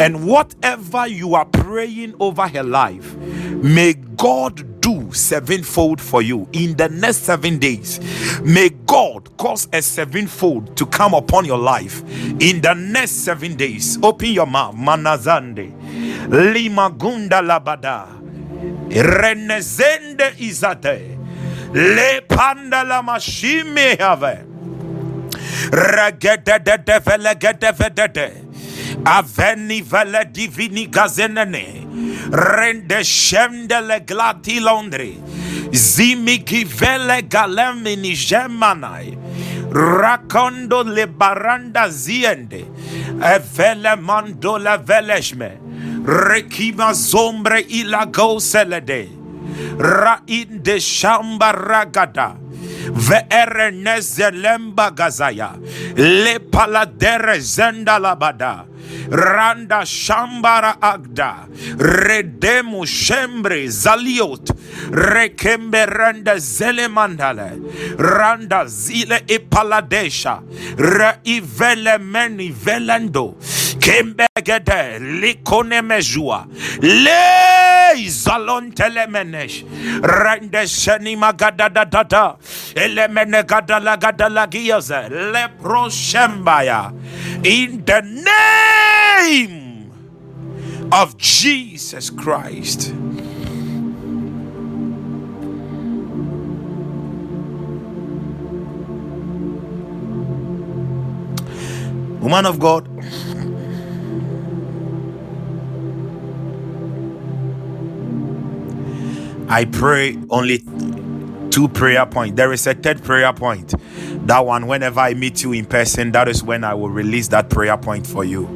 And 0.00 0.26
whatever 0.26 1.06
you 1.06 1.34
are 1.34 1.44
praying 1.44 2.14
over 2.18 2.48
her 2.48 2.62
life, 2.62 3.14
may 3.16 3.92
God 3.92 4.80
do 4.80 5.12
sevenfold 5.12 6.00
for 6.00 6.22
you 6.22 6.48
in 6.54 6.78
the 6.78 6.88
next 6.88 7.18
seven 7.18 7.58
days. 7.58 8.00
May 8.40 8.70
God 8.86 9.36
cause 9.36 9.68
a 9.70 9.82
sevenfold 9.82 10.78
to 10.78 10.86
come 10.86 11.12
upon 11.12 11.44
your 11.44 11.58
life 11.58 12.02
in 12.40 12.62
the 12.62 12.72
next 12.72 13.12
seven 13.12 13.54
days. 13.56 13.98
Open 14.02 14.28
your 14.30 14.46
mouth, 14.46 14.76
Manazande, 14.76 15.74
Lima 16.30 16.90
Gunda 16.90 17.42
Labada, 17.42 18.06
Renezende 18.88 20.32
Izate, 20.38 21.18
Le 21.74 22.22
Panda 22.22 22.82
la 22.82 23.02
Mashime 23.02 23.98
Have. 23.98 24.46
Regedede 25.70 27.00
velegede 27.04 27.72
Aveni 29.04 29.80
vele 29.82 30.24
divini 30.32 30.86
gazenene. 30.86 31.86
Rende 32.30 33.04
shemdele 33.04 34.00
glati 34.06 34.60
londri. 34.60 35.18
Zimi 35.72 36.38
givele 36.44 37.22
galemini 37.28 38.14
gemanai. 38.14 39.16
Rakondo 39.70 40.82
le 40.82 41.06
baranda 41.06 41.88
ziende. 41.90 42.64
Evele 43.20 43.96
mando 44.00 44.58
la 44.58 44.78
veleshme. 44.78 45.58
Rekima 46.04 46.92
zombre 46.94 47.60
ilago 47.60 48.40
selede. 48.40 49.08
Ra 49.78 50.20
in 50.26 50.62
de 50.62 50.78
shamba 50.80 51.52
ragada 51.52 52.36
veerenezelemba 52.92 54.90
gazaya. 54.90 55.50
Zenda 57.40 57.98
labada 57.98 58.64
randa 59.10 59.84
shambara 59.86 60.76
agda. 60.82 61.34
Redemu 61.78 62.86
shembre 62.86 63.68
zaliot. 63.68 64.50
Rekembe 64.90 65.86
randa 65.86 66.38
zelemandale. 66.38 67.52
Randa 67.98 68.66
zile 68.66 69.22
ipaladesha. 69.26 70.40
Re 70.76 71.12
ivele 71.24 71.98
meni 71.98 72.50
velendo 72.50 73.34
kembegede 74.48 74.98
likone 75.20 75.82
mejua 75.82 76.46
le 76.82 78.08
zalon 78.08 78.72
telemenesh 78.72 79.64
rende 80.02 80.66
sheni 80.66 81.16
magada 81.16 81.68
da 81.68 81.84
da 81.84 82.02
da. 82.02 82.36
Elemene 82.74 83.46
gada 83.46 83.78
la 83.80 83.96
gada 83.96 84.28
la 84.28 84.46
giyaze 84.46 85.08
le 85.08 85.48
proshembaya 85.60 86.92
in 87.44 87.84
the 87.84 88.00
name 88.02 89.92
of 90.92 91.16
Jesus 91.16 92.10
Christ. 92.10 92.94
Woman 102.20 102.46
of 102.46 102.58
God, 102.58 102.88
I 109.48 109.64
pray 109.64 110.18
only 110.30 110.62
two 111.50 111.68
prayer 111.68 112.06
points. 112.06 112.36
There 112.36 112.52
is 112.52 112.66
a 112.66 112.74
third 112.74 113.02
prayer 113.02 113.32
point. 113.32 113.74
That 114.26 114.44
one, 114.44 114.66
whenever 114.66 115.00
I 115.00 115.14
meet 115.14 115.42
you 115.42 115.52
in 115.52 115.64
person, 115.66 116.12
that 116.12 116.28
is 116.28 116.42
when 116.42 116.64
I 116.64 116.74
will 116.74 116.90
release 116.90 117.28
that 117.28 117.50
prayer 117.50 117.76
point 117.78 118.06
for 118.06 118.24
you. 118.24 118.46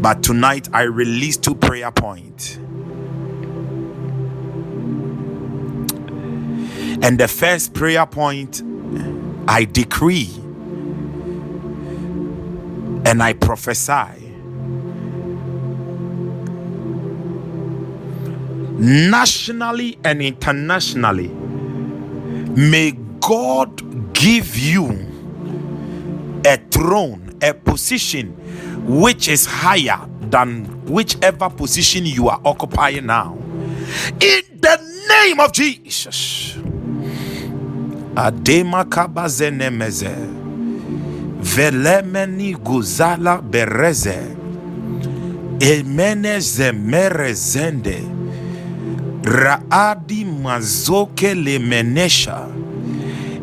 But 0.00 0.22
tonight, 0.22 0.68
I 0.72 0.82
release 0.82 1.36
two 1.36 1.54
prayer 1.54 1.90
points. 1.90 2.56
And 7.02 7.18
the 7.18 7.28
first 7.28 7.74
prayer 7.74 8.06
point, 8.06 8.62
I 9.48 9.64
decree 9.64 10.30
and 13.04 13.22
I 13.22 13.32
prophesy 13.32 14.21
nationally 18.78 19.98
and 20.04 20.22
internationally 20.22 21.28
may 22.56 22.92
God 23.20 24.12
give 24.14 24.56
you 24.56 25.08
a 26.44 26.56
throne, 26.70 27.38
a 27.42 27.54
position 27.54 28.32
which 28.86 29.28
is 29.28 29.46
higher 29.46 29.98
than 30.30 30.64
whichever 30.86 31.48
position 31.50 32.06
you 32.06 32.28
are 32.28 32.40
occupying 32.44 33.06
now. 33.06 33.36
In 34.20 34.42
the 34.60 35.04
name 35.08 35.40
of 35.40 35.52
Jesus. 35.52 36.56
Adema 38.14 38.84
kabazenemeze 38.84 40.10
velemeni 41.40 42.54
guzala 42.54 43.42
bereze 43.42 44.18
emene 45.60 46.40
raadi 49.24 50.24
mazoke 50.24 51.34
lemenesha 51.34 52.46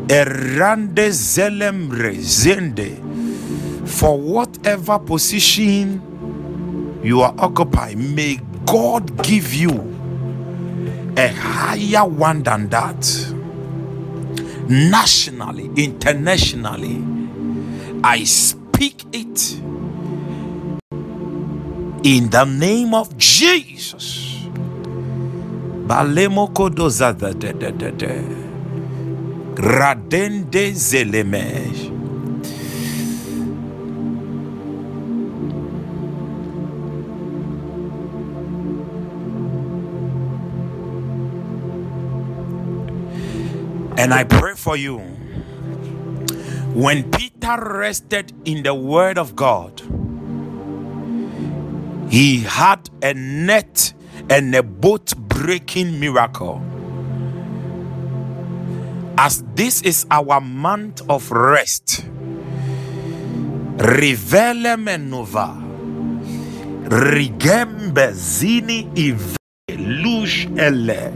erande 0.08 1.10
zelemre 1.10 2.16
for 3.86 4.18
whatever 4.18 4.98
position 4.98 6.00
you 7.02 7.22
are 7.22 7.34
occupying 7.38 8.14
may 8.14 8.38
god 8.66 9.22
give 9.22 9.54
you 9.54 9.70
a 11.16 11.28
higher 11.28 12.04
one 12.08 12.42
than 12.42 12.68
that. 12.70 13.34
Nationally 14.68 15.68
internationally 15.76 17.02
i 18.04 18.22
speak 18.24 19.04
it 19.12 19.60
in 22.04 22.30
the 22.30 22.44
name 22.44 22.94
of 22.94 23.16
jesus 23.18 24.29
Balemoko 25.90 26.70
dozada 26.70 27.32
de 27.34 27.52
de 27.52 27.72
de 27.72 27.90
de. 27.90 28.24
Radende. 29.56 30.70
And 43.98 44.14
I 44.14 44.22
pray 44.22 44.54
for 44.54 44.76
you. 44.76 44.98
When 46.72 47.10
Peter 47.10 47.58
rested 47.58 48.32
in 48.44 48.62
the 48.62 48.74
word 48.74 49.18
of 49.18 49.34
God, 49.34 49.82
he 52.08 52.42
had 52.42 52.88
a 53.02 53.12
net 53.12 53.92
and 54.30 54.54
a 54.54 54.62
boat 54.62 55.12
breaking 55.40 55.98
miracle. 55.98 56.60
As 59.16 59.42
this 59.54 59.80
is 59.80 60.04
our 60.10 60.38
month 60.38 61.00
of 61.08 61.32
rest, 61.32 62.04
rivele 63.78 64.76
menova, 64.76 65.56
rigembe 66.88 68.12
zini 68.12 68.86
ive 68.94 69.36
lush 69.78 70.46
ele, 70.58 71.10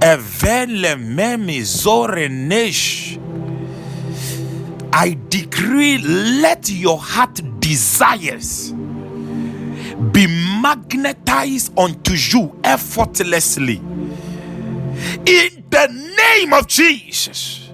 evele 0.00 0.96
memi 0.96 1.62
zore 1.62 2.28
nesh. 2.28 3.16
I 4.92 5.16
decree, 5.28 5.98
let 5.98 6.68
your 6.68 6.98
heart 6.98 7.40
desires 7.60 8.74
be 10.10 10.26
magnetized 10.60 11.78
unto 11.78 12.14
you 12.14 12.58
effortlessly. 12.64 13.76
In 15.26 15.64
the 15.70 16.14
name 16.16 16.52
of 16.52 16.66
Jesus, 16.66 17.70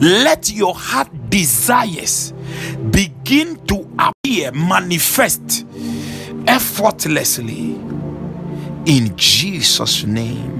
let 0.00 0.50
your 0.50 0.74
heart 0.74 1.08
desires 1.30 2.32
begin 2.90 3.56
to 3.66 3.88
appear, 3.98 4.52
manifest 4.52 5.66
effortlessly. 6.46 7.74
In 8.86 9.14
Jesus' 9.16 10.04
name. 10.04 10.54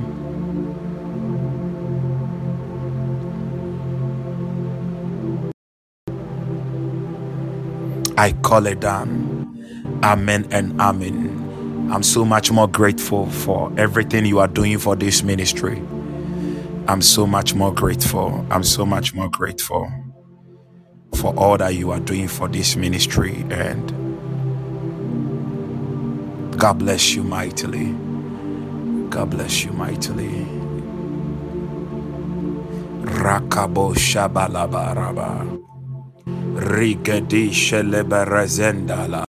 I 8.19 8.32
call 8.43 8.66
it 8.66 8.81
done. 8.81 9.38
Amen 10.03 10.49
and 10.53 10.81
amen. 10.81 11.91
I'm 11.93 12.03
so 12.03 12.25
much 12.25 12.53
more 12.53 12.69
grateful 12.69 13.29
for 13.31 13.73
everything 13.79 14.27
you 14.27 14.39
are 14.41 14.49
doing 14.49 14.79
for 14.79 14.97
this 14.97 15.23
ministry. 15.23 15.83
I'm 16.89 17.03
so 17.03 17.27
much 17.27 17.55
more 17.55 17.75
grateful. 17.75 18.47
I'm 18.51 18.65
so 18.65 18.87
much 18.87 19.15
more 19.15 19.31
grateful 19.31 19.91
for 21.16 21.35
all 21.37 21.59
that 21.59 21.75
you 21.77 21.91
are 21.93 22.01
doing 22.01 22.29
for 22.29 22.49
this 22.49 22.77
ministry. 22.77 23.45
And 23.51 24.12
God 26.59 26.81
bless 26.81 27.15
you 27.15 27.25
mightily. 27.25 27.97
God 29.11 29.31
bless 29.31 29.65
you 29.65 29.73
mightily. 29.73 30.47
Rakabo 32.93 33.95
Shabalabaraba. 33.97 35.61
Rigedi 36.45 37.51
Sheleberezendala. 37.51 39.28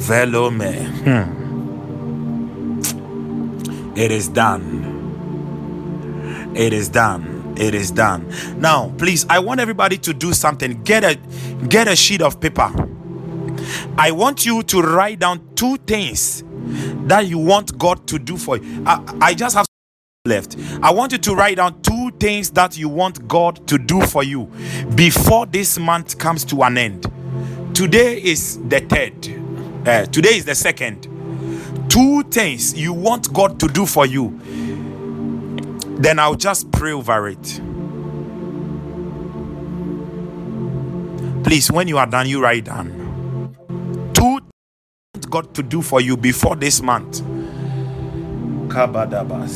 Velome. 0.00 0.86
Hmm. 1.04 1.40
It 3.96 4.10
is 4.10 4.28
done. 4.28 4.86
It 6.56 6.72
is 6.72 6.88
done. 6.88 7.54
It 7.58 7.74
is 7.74 7.90
done. 7.90 8.32
Now, 8.58 8.94
please, 8.96 9.26
I 9.28 9.38
want 9.40 9.60
everybody 9.60 9.98
to 9.98 10.14
do 10.14 10.32
something. 10.32 10.82
Get 10.84 11.04
a 11.04 11.16
get 11.68 11.86
a 11.86 11.94
sheet 11.94 12.22
of 12.22 12.40
paper. 12.40 12.72
I 13.98 14.10
want 14.12 14.46
you 14.46 14.62
to 14.62 14.80
write 14.80 15.18
down 15.18 15.54
two 15.54 15.76
things 15.76 16.42
that 17.06 17.26
you 17.26 17.38
want 17.38 17.76
God 17.78 18.06
to 18.08 18.18
do 18.18 18.38
for 18.38 18.56
you. 18.56 18.82
I, 18.86 19.02
I 19.20 19.34
just 19.34 19.54
have 19.54 19.66
left. 20.24 20.56
I 20.82 20.90
want 20.92 21.12
you 21.12 21.18
to 21.18 21.34
write 21.34 21.56
down 21.58 21.82
two 21.82 22.10
things 22.18 22.50
that 22.50 22.78
you 22.78 22.88
want 22.88 23.28
God 23.28 23.66
to 23.68 23.76
do 23.76 24.00
for 24.00 24.22
you 24.24 24.50
before 24.94 25.44
this 25.46 25.78
month 25.78 26.18
comes 26.18 26.44
to 26.46 26.62
an 26.62 26.78
end. 26.78 27.02
Today 27.74 28.22
is 28.22 28.58
the 28.68 28.80
third. 28.80 29.39
Uh, 29.86 30.04
today 30.06 30.36
is 30.36 30.44
the 30.44 30.54
second. 30.54 31.08
Two 31.88 32.22
things 32.24 32.74
you 32.74 32.92
want 32.92 33.32
God 33.32 33.58
to 33.60 33.66
do 33.68 33.86
for 33.86 34.06
you. 34.06 34.38
Then 35.98 36.18
I'll 36.18 36.34
just 36.34 36.70
pray 36.72 36.92
over 36.92 37.28
it. 37.28 37.60
Please, 41.44 41.70
when 41.72 41.88
you 41.88 41.98
are 41.98 42.06
done, 42.06 42.28
you 42.28 42.42
write 42.42 42.66
down 42.66 43.56
two 44.14 44.40
things 45.14 45.26
God 45.26 45.54
to 45.54 45.62
do 45.62 45.82
for 45.82 46.00
you 46.00 46.16
before 46.16 46.56
this 46.56 46.82
month. 46.82 47.22
Kabadaba, 48.68 49.48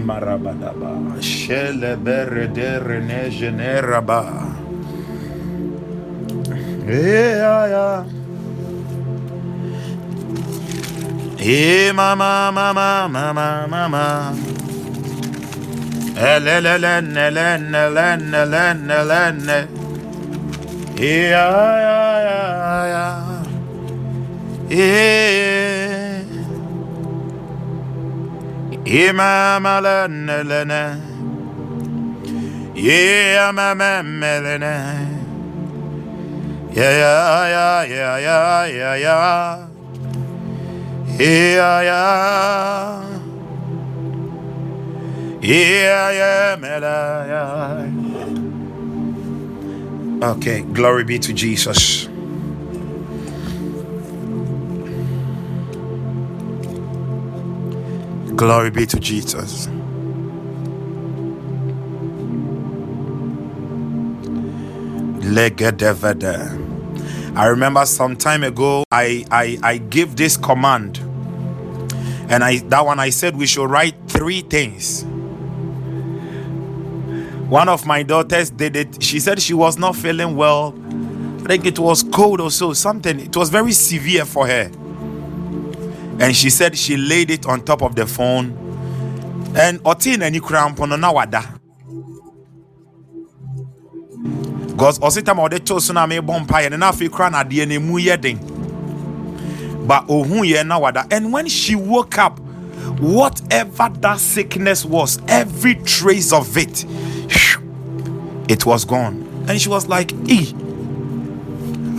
Marabadaba. 0.00 1.20
Yeah, 6.86 6.92
eh, 6.92 7.68
yeah. 7.70 8.25
Hey, 11.38 11.92
mama, 11.92 12.50
mama, 12.52 13.08
mama, 13.08 13.66
mama. 13.68 14.34
Elelelen, 16.16 17.16
elen, 17.16 17.74
elen, 17.74 18.34
elen, 18.34 18.90
elen. 18.90 19.68
Yeah, 20.96 21.76
yeah, 21.84 22.16
yeah, 22.26 22.86
yeah. 22.88 23.44
Yeah. 24.70 25.26
Imama 28.86 29.80
lene 29.80 30.42
lene. 30.42 30.84
Yeah, 32.74 33.52
mama 33.52 34.02
melene. 34.02 34.76
Yeah, 36.72 36.92
yeah, 37.48 37.84
yeah, 37.84 38.66
yeah, 38.96 39.75
Yeah, 41.18 41.80
yeah. 41.80 43.20
Yeah, 45.40 46.10
yeah, 46.10 46.56
mela, 46.60 47.24
yeah. 47.26 47.90
Okay, 50.32 50.60
glory 50.72 51.04
be 51.04 51.18
to 51.18 51.32
Jesus. 51.32 52.08
Glory 58.36 58.70
be 58.70 58.84
to 58.84 59.00
Jesus. 59.00 59.68
I 67.36 67.46
remember 67.46 67.86
some 67.86 68.16
time 68.16 68.44
ago 68.44 68.84
I, 68.92 69.24
I 69.30 69.58
I 69.62 69.78
gave 69.78 70.16
this 70.16 70.36
command 70.36 71.05
and 72.28 72.42
I 72.42 72.58
that 72.58 72.84
one 72.84 72.98
I 72.98 73.10
said 73.10 73.36
we 73.36 73.46
should 73.46 73.70
write 73.70 73.94
three 74.08 74.42
things. 74.42 75.04
One 77.48 77.68
of 77.68 77.86
my 77.86 78.02
daughters 78.02 78.50
did 78.50 78.74
it. 78.74 79.02
She 79.02 79.20
said 79.20 79.40
she 79.40 79.54
was 79.54 79.78
not 79.78 79.94
feeling 79.94 80.34
well. 80.34 80.74
I 81.44 81.48
think 81.48 81.64
it 81.64 81.78
was 81.78 82.02
cold 82.02 82.40
or 82.40 82.50
so, 82.50 82.72
something. 82.72 83.20
It 83.20 83.36
was 83.36 83.50
very 83.50 83.70
severe 83.70 84.24
for 84.24 84.48
her. 84.48 84.68
And 86.18 86.34
she 86.34 86.50
said 86.50 86.76
she 86.76 86.96
laid 86.96 87.30
it 87.30 87.46
on 87.46 87.64
top 87.64 87.82
of 87.82 87.94
the 87.94 88.04
phone. 88.04 88.50
And 89.56 89.78
Otin 89.84 90.22
and 90.22 90.34
Ikrampono 90.34 90.96
nawada. 90.98 91.56
Because 94.72 94.98
Osita 94.98 95.34
ma 95.36 95.46
de 95.46 95.60
to 95.60 95.80
so 95.80 95.92
na 95.92 96.04
me 96.04 96.16
bompa 96.18 96.62
ye 96.62 96.68
na 96.76 96.90
afi 96.90 97.08
But. 99.86 100.10
And 101.12 101.32
when 101.32 101.46
she 101.46 101.74
woke 101.76 102.18
up, 102.18 102.38
whatever 103.00 103.88
that 103.88 104.18
sickness 104.18 104.84
was, 104.84 105.20
every 105.28 105.76
trace 105.76 106.32
of 106.32 106.56
it, 106.56 106.84
it 108.48 108.66
was 108.66 108.84
gone. 108.84 109.22
And 109.48 109.60
she 109.60 109.68
was 109.68 109.86
like, 109.86 110.12
E, 110.28 110.52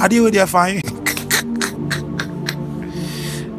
are 0.01 0.13
you 0.13 0.29
there 0.31 0.47
fine? 0.47 0.81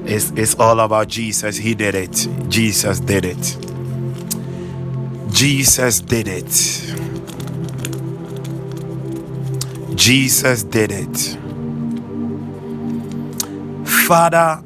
it's, 0.06 0.30
it's 0.32 0.54
all 0.56 0.80
about 0.80 1.08
Jesus. 1.08 1.56
He 1.56 1.74
did 1.74 1.94
it. 1.94 2.28
Jesus 2.48 3.00
did 3.00 3.24
it. 3.24 3.56
Jesus 5.32 6.00
did 6.00 6.28
it. 6.28 6.44
Jesus 9.96 10.62
did 10.62 10.92
it. 10.92 11.47
Father, 14.08 14.62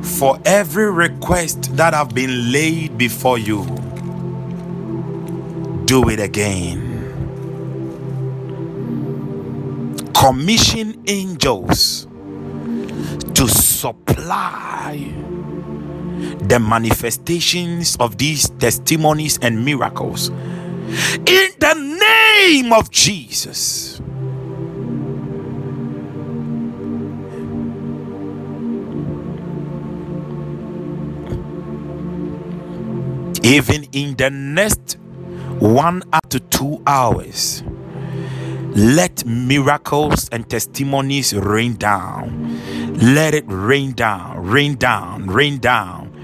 for 0.00 0.38
every 0.44 0.92
request 0.92 1.76
that 1.76 1.92
have 1.92 2.14
been 2.14 2.52
laid 2.52 2.96
before 2.96 3.36
you, 3.36 3.64
do 5.86 6.08
it 6.08 6.20
again. 6.20 6.86
Commission 10.14 11.02
angels 11.08 12.06
to 13.34 13.48
supply 13.48 14.98
the 16.46 16.60
manifestations 16.60 17.96
of 17.98 18.18
these 18.18 18.50
testimonies 18.50 19.36
and 19.42 19.64
miracles 19.64 20.28
in 20.28 21.50
the 21.58 21.98
name 22.54 22.72
of 22.72 22.88
Jesus. 22.92 24.00
Even 33.48 33.84
in 33.92 34.14
the 34.16 34.28
next 34.28 34.98
one 35.58 36.02
up 36.12 36.28
to 36.28 36.38
two 36.38 36.82
hours, 36.86 37.62
let 38.76 39.24
miracles 39.24 40.28
and 40.28 40.48
testimonies 40.48 41.32
rain 41.34 41.74
down. 41.76 42.60
Let 43.14 43.32
it 43.32 43.44
rain 43.46 43.92
down, 43.92 44.44
rain 44.44 44.74
down, 44.76 45.26
rain 45.28 45.58
down 45.58 46.14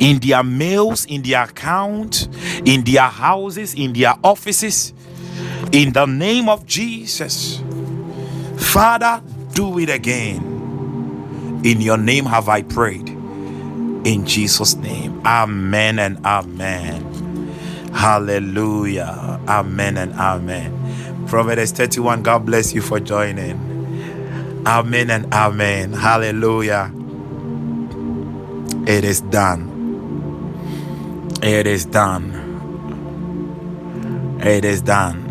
in 0.00 0.18
their 0.18 0.42
mails, 0.42 1.06
in 1.06 1.22
their 1.22 1.44
accounts, 1.44 2.28
in 2.64 2.84
their 2.84 3.08
houses, 3.08 3.74
in 3.74 3.94
their 3.94 4.14
offices. 4.22 4.92
In 5.72 5.92
the 5.92 6.04
name 6.04 6.48
of 6.48 6.66
Jesus. 6.66 7.62
Father, 8.58 9.22
do 9.54 9.78
it 9.78 9.88
again. 9.88 11.62
In 11.64 11.80
your 11.80 11.96
name 11.96 12.26
have 12.26 12.48
I 12.50 12.62
prayed. 12.62 13.15
In 14.06 14.24
Jesus' 14.24 14.76
name. 14.76 15.20
Amen 15.26 15.98
and 15.98 16.24
amen. 16.24 17.02
Hallelujah. 17.92 19.40
Amen 19.48 19.96
and 19.96 20.12
amen. 20.14 21.26
Proverbs 21.26 21.72
31, 21.72 22.22
God 22.22 22.46
bless 22.46 22.72
you 22.72 22.82
for 22.82 23.00
joining. 23.00 23.58
Amen 24.64 25.10
and 25.10 25.34
amen. 25.34 25.92
Hallelujah. 25.92 26.92
It 28.86 29.02
is 29.02 29.22
done. 29.22 29.90
It 31.42 31.66
is 31.66 31.84
done. 31.84 32.30
It 34.40 34.64
is 34.64 34.82
done. 34.82 35.24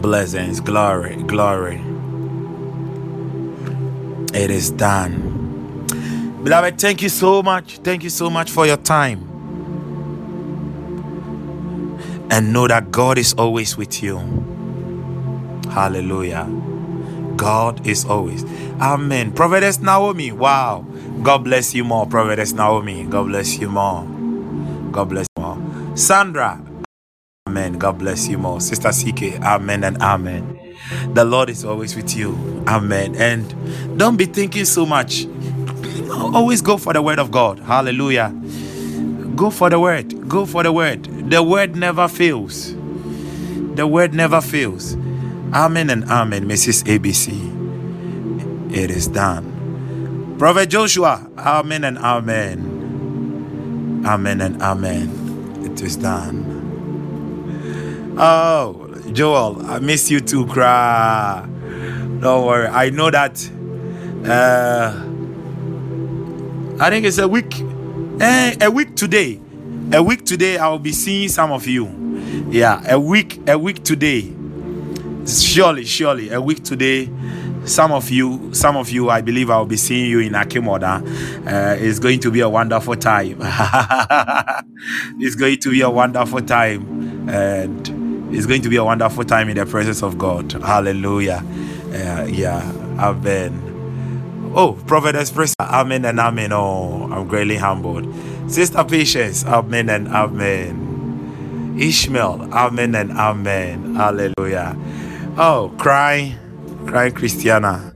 Blessings, 0.00 0.60
glory, 0.60 1.16
glory. 1.24 1.82
It 4.32 4.50
is 4.50 4.70
done. 4.70 5.47
Beloved, 6.48 6.80
thank 6.80 7.02
you 7.02 7.10
so 7.10 7.42
much. 7.42 7.76
Thank 7.80 8.02
you 8.02 8.08
so 8.08 8.30
much 8.30 8.50
for 8.50 8.64
your 8.64 8.78
time. 8.78 9.20
And 12.30 12.54
know 12.54 12.66
that 12.66 12.90
God 12.90 13.18
is 13.18 13.34
always 13.34 13.76
with 13.76 14.02
you. 14.02 14.16
Hallelujah. 15.68 16.48
God 17.36 17.86
is 17.86 18.06
always. 18.06 18.44
Amen. 18.80 19.32
Prophetess 19.32 19.80
Naomi. 19.80 20.32
Wow. 20.32 20.86
God 21.22 21.44
bless 21.44 21.74
you 21.74 21.84
more, 21.84 22.06
Prophetess 22.06 22.54
Naomi. 22.54 23.04
God 23.04 23.26
bless 23.26 23.58
you 23.58 23.68
more. 23.68 24.04
God 24.90 25.10
bless 25.10 25.26
you 25.36 25.42
more. 25.42 25.96
Sandra. 25.98 26.62
Amen. 27.46 27.74
God 27.74 27.98
bless 27.98 28.26
you 28.26 28.38
more. 28.38 28.62
Sister 28.62 28.88
CK. 28.90 29.38
Amen 29.44 29.84
and 29.84 30.00
amen. 30.00 30.58
The 31.12 31.26
Lord 31.26 31.50
is 31.50 31.66
always 31.66 31.94
with 31.94 32.16
you. 32.16 32.32
Amen. 32.66 33.16
And 33.16 33.98
don't 33.98 34.16
be 34.16 34.24
thinking 34.24 34.64
so 34.64 34.86
much. 34.86 35.26
Always 36.34 36.62
go 36.62 36.76
for 36.76 36.92
the 36.92 37.02
word 37.02 37.18
of 37.18 37.30
God. 37.30 37.58
Hallelujah. 37.60 38.30
Go 39.36 39.50
for 39.50 39.70
the 39.70 39.78
word. 39.78 40.28
Go 40.28 40.46
for 40.46 40.62
the 40.62 40.72
word. 40.72 41.04
The 41.30 41.42
word 41.42 41.76
never 41.76 42.08
fails. 42.08 42.74
The 43.74 43.86
word 43.86 44.14
never 44.14 44.40
fails. 44.40 44.94
Amen 45.54 45.90
and 45.90 46.04
amen, 46.04 46.46
Mrs. 46.48 46.84
ABC. 46.84 47.68
It 48.74 48.90
is 48.90 49.08
done. 49.08 50.36
Prophet 50.38 50.68
Joshua. 50.68 51.28
Amen 51.38 51.84
and 51.84 51.98
amen. 51.98 52.90
Amen 54.04 54.40
and 54.40 54.60
amen. 54.62 55.62
It 55.64 55.80
is 55.82 55.96
done. 55.96 56.74
Oh, 58.18 58.94
Joel, 59.12 59.64
I 59.66 59.78
miss 59.78 60.10
you 60.10 60.20
too, 60.20 60.46
cry. 60.46 61.46
Don't 62.20 62.46
worry. 62.46 62.66
I 62.66 62.90
know 62.90 63.10
that. 63.10 63.48
Uh, 64.24 65.07
I 66.80 66.90
think 66.90 67.06
it's 67.06 67.18
a 67.18 67.26
week. 67.26 67.60
Eh, 68.20 68.56
a 68.60 68.70
week 68.70 68.94
today. 68.94 69.40
A 69.92 70.00
week 70.02 70.24
today, 70.24 70.58
I 70.58 70.68
will 70.68 70.78
be 70.78 70.92
seeing 70.92 71.28
some 71.28 71.50
of 71.50 71.66
you. 71.66 71.88
Yeah, 72.50 72.82
a 72.88 73.00
week. 73.00 73.40
A 73.48 73.58
week 73.58 73.82
today. 73.82 74.32
Surely, 75.26 75.84
surely, 75.84 76.30
a 76.30 76.40
week 76.40 76.62
today. 76.62 77.10
Some 77.64 77.90
of 77.90 78.10
you, 78.10 78.54
some 78.54 78.76
of 78.76 78.90
you, 78.90 79.10
I 79.10 79.20
believe 79.22 79.50
I 79.50 79.58
will 79.58 79.66
be 79.66 79.76
seeing 79.76 80.08
you 80.08 80.20
in 80.20 80.36
Akim 80.36 80.68
Oda. 80.68 81.02
Uh, 81.46 81.76
it's 81.78 81.98
going 81.98 82.20
to 82.20 82.30
be 82.30 82.40
a 82.40 82.48
wonderful 82.48 82.94
time. 82.96 83.38
it's 85.18 85.34
going 85.34 85.58
to 85.58 85.70
be 85.70 85.80
a 85.80 85.90
wonderful 85.90 86.40
time, 86.42 87.28
and 87.28 88.34
it's 88.34 88.46
going 88.46 88.62
to 88.62 88.68
be 88.68 88.76
a 88.76 88.84
wonderful 88.84 89.24
time 89.24 89.48
in 89.48 89.56
the 89.56 89.66
presence 89.66 90.02
of 90.02 90.16
God. 90.16 90.52
Hallelujah. 90.52 91.42
Uh, 91.92 92.26
yeah, 92.30 92.62
Amen. 93.00 93.67
Oh, 94.60 94.72
Prophet 94.88 95.14
Praise. 95.32 95.54
Amen 95.60 96.04
and 96.04 96.18
Amen. 96.18 96.52
Oh, 96.52 97.08
I'm 97.12 97.28
greatly 97.28 97.54
humbled. 97.58 98.12
Sister 98.50 98.82
Patience. 98.82 99.44
Amen 99.46 99.88
and 99.88 100.08
Amen. 100.08 101.76
Ishmael. 101.78 102.52
Amen 102.52 102.96
and 102.96 103.12
Amen. 103.12 103.94
Hallelujah. 103.94 104.76
Oh, 105.36 105.72
cry, 105.78 106.36
cry, 106.86 107.10
Christiana. 107.10 107.94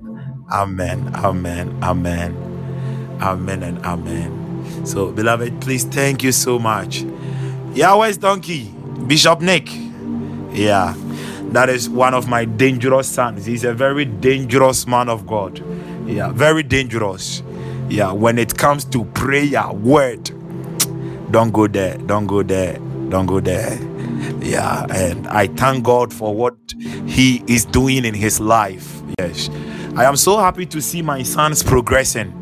Amen. 0.53 1.11
Amen. 1.17 1.77
Amen. 1.83 3.19
Amen 3.21 3.63
and 3.65 3.85
Amen. 3.85 4.87
So, 4.87 5.11
beloved, 5.11 5.61
please 5.61 5.83
thank 5.83 6.23
you 6.23 6.31
so 6.31 6.61
much. 6.61 7.05
Yahweh's 7.75 8.19
donkey, 8.19 8.73
Bishop 9.09 9.41
Nick. 9.41 9.69
Yeah, 10.53 10.95
that 11.51 11.69
is 11.69 11.91
one 11.91 12.15
of 12.15 12.29
my 12.29 12.45
dangerous 12.45 13.09
sons. 13.09 13.47
He's 13.47 13.65
a 13.65 13.75
very 13.75 14.05
dangerous 14.05 14.87
man 14.87 15.09
of 15.09 15.27
God. 15.27 15.61
Yeah, 16.07 16.33
very 16.33 16.63
dangerous. 16.63 17.43
Yeah, 17.89 18.13
when 18.13 18.39
it 18.39 18.57
comes 18.57 18.85
to 18.87 19.05
prayer, 19.07 19.71
word, 19.73 20.31
don't 21.31 21.53
go 21.53 21.67
there. 21.67 21.99
Don't 21.99 22.27
go 22.27 22.43
there. 22.43 22.79
Don't 23.09 23.27
go 23.27 23.41
there. 23.41 23.79
Yeah, 24.41 24.87
and 24.91 25.27
I 25.29 25.47
thank 25.49 25.85
God 25.85 26.13
for 26.13 26.35
what 26.35 26.57
He 27.07 27.43
is 27.47 27.65
doing 27.65 28.05
in 28.05 28.15
His 28.15 28.41
life. 28.41 29.03
Yes, 29.19 29.51
I 29.97 30.05
am 30.05 30.17
so 30.17 30.39
happy 30.39 30.67
to 30.67 30.81
see 30.81 31.03
my 31.03 31.23
sons 31.23 31.63
progressing. 31.63 32.33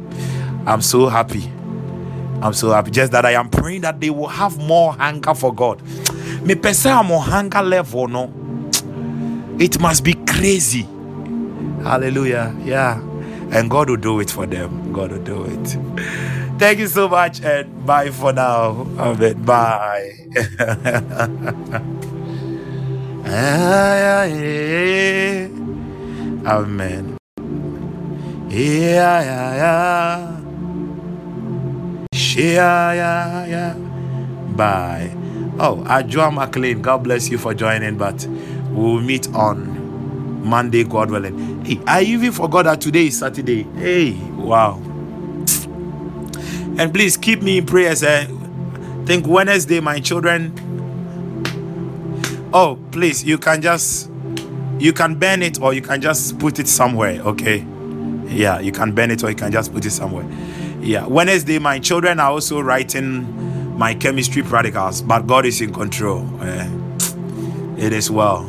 I'm 0.66 0.82
so 0.82 1.08
happy. 1.08 1.50
I'm 2.42 2.52
so 2.54 2.70
happy. 2.70 2.90
Just 2.90 3.12
that 3.12 3.26
I 3.26 3.32
am 3.32 3.48
praying 3.50 3.82
that 3.82 4.00
they 4.00 4.10
will 4.10 4.28
have 4.28 4.56
more 4.58 4.92
hunger 4.94 5.34
for 5.34 5.52
God 5.54 5.82
me 6.42 6.54
pesa 6.54 7.04
mo 7.04 7.18
hunger 7.18 7.62
level 7.62 8.08
no 8.08 8.32
it 9.58 9.78
must 9.80 10.02
be 10.04 10.14
crazy 10.26 10.86
hallelujah 11.84 12.54
yeah 12.64 12.98
and 13.52 13.70
god 13.70 13.90
will 13.90 13.96
do 13.96 14.20
it 14.20 14.30
for 14.30 14.46
them. 14.46 14.92
God 14.92 15.12
will 15.12 15.22
do 15.22 15.44
it. 15.44 15.76
Thank 16.58 16.78
you 16.78 16.86
so 16.88 17.08
much 17.08 17.40
and 17.42 17.86
bye 17.86 18.10
for 18.10 18.32
now. 18.32 18.86
Amen. 18.98 19.42
Bye. 19.42 20.12
Amen. 26.46 27.16
Yeah 28.50 29.22
yeah 29.22 29.54
yeah 29.56 30.40
yeah 32.22 32.92
yeah 32.92 33.46
yeah 33.46 33.74
bye. 34.56 35.10
Oh, 35.58 35.82
Ajua 35.86 36.32
McLean, 36.32 36.80
God 36.82 37.04
bless 37.04 37.28
you 37.28 37.38
for 37.38 37.54
joining, 37.54 37.96
but 37.98 38.26
we'll 38.70 39.00
meet 39.00 39.28
on 39.34 39.79
Monday, 40.42 40.84
God 40.84 41.10
willing. 41.10 41.64
Hey, 41.64 41.80
I 41.86 42.02
even 42.02 42.32
forgot 42.32 42.64
that 42.64 42.80
today 42.80 43.06
is 43.06 43.18
Saturday. 43.18 43.62
Hey, 43.74 44.12
wow. 44.30 44.80
And 46.78 46.92
please 46.92 47.16
keep 47.16 47.42
me 47.42 47.58
in 47.58 47.66
prayers. 47.66 48.02
Eh? 48.02 48.26
think 49.10 49.26
Wednesday, 49.26 49.80
my 49.80 49.98
children. 49.98 50.52
Oh, 52.54 52.78
please, 52.92 53.24
you 53.24 53.38
can 53.38 53.60
just 53.60 54.08
you 54.78 54.92
can 54.92 55.18
burn 55.18 55.42
it 55.42 55.60
or 55.60 55.74
you 55.74 55.82
can 55.82 56.00
just 56.00 56.38
put 56.38 56.60
it 56.60 56.68
somewhere, 56.68 57.20
okay? 57.22 57.66
Yeah, 58.28 58.60
you 58.60 58.70
can 58.70 58.94
burn 58.94 59.10
it 59.10 59.24
or 59.24 59.30
you 59.30 59.34
can 59.34 59.50
just 59.50 59.72
put 59.72 59.84
it 59.84 59.90
somewhere. 59.90 60.24
Yeah, 60.80 61.06
Wednesday, 61.06 61.58
my 61.58 61.80
children 61.80 62.20
are 62.20 62.30
also 62.30 62.60
writing 62.60 63.76
my 63.76 63.94
chemistry 63.94 64.42
practicals, 64.42 65.04
but 65.04 65.26
God 65.26 65.44
is 65.44 65.60
in 65.60 65.72
control. 65.72 66.24
Eh? 66.42 66.70
It 67.78 67.92
is 67.92 68.12
well. 68.12 68.48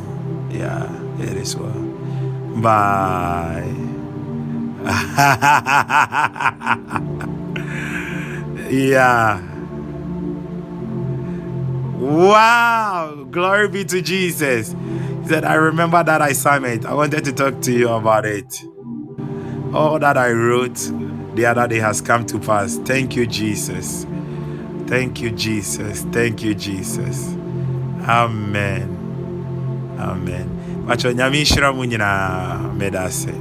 Yeah, 0.52 0.88
is 1.30 1.56
well. 1.56 1.72
Bye. 2.62 3.74
yeah. 8.70 9.42
Wow. 11.98 13.26
Glory 13.32 13.70
be 13.70 13.86
to 13.86 14.02
Jesus. 14.02 14.76
He 15.22 15.28
said, 15.28 15.46
I 15.46 15.54
remember 15.56 16.04
that 16.04 16.22
assignment. 16.22 16.86
I 16.86 16.94
wanted 16.94 17.24
to 17.26 17.32
talk 17.32 17.62
to 17.62 17.72
you 17.72 17.90
about 17.90 18.26
it. 18.26 18.64
All 19.74 19.98
that 20.00 20.18
I 20.18 20.32
wrote 20.32 20.76
the 21.36 21.46
other 21.46 21.68
day 21.68 21.80
has 21.80 22.02
come 22.02 22.26
to 22.26 22.40
pass. 22.40 22.78
Thank 22.80 23.16
you, 23.16 23.26
Jesus. 23.26 24.06
Thank 24.88 25.22
you, 25.22 25.32
Jesus. 25.32 26.02
Thank 26.12 26.44
you, 26.44 26.54
Jesus. 26.54 27.34
Amen. 28.08 29.16
Amen. 30.00 30.61
Macho 30.88 31.12
nyame 31.12 31.38
nhyira 31.44 31.72
mu 31.76 31.84
nyinaa 31.86 32.58
meda 32.78 33.02
ase. 33.04 33.34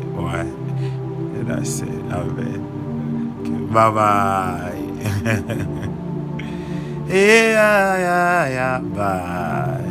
Meda. 1.35 1.89
Amen. 2.13 2.61
Bye 3.73 3.91
bye. 3.97 4.83
yeah, 7.09 7.99
yeah, 7.99 8.49
yeah. 8.49 8.79
Bye. 8.81 9.90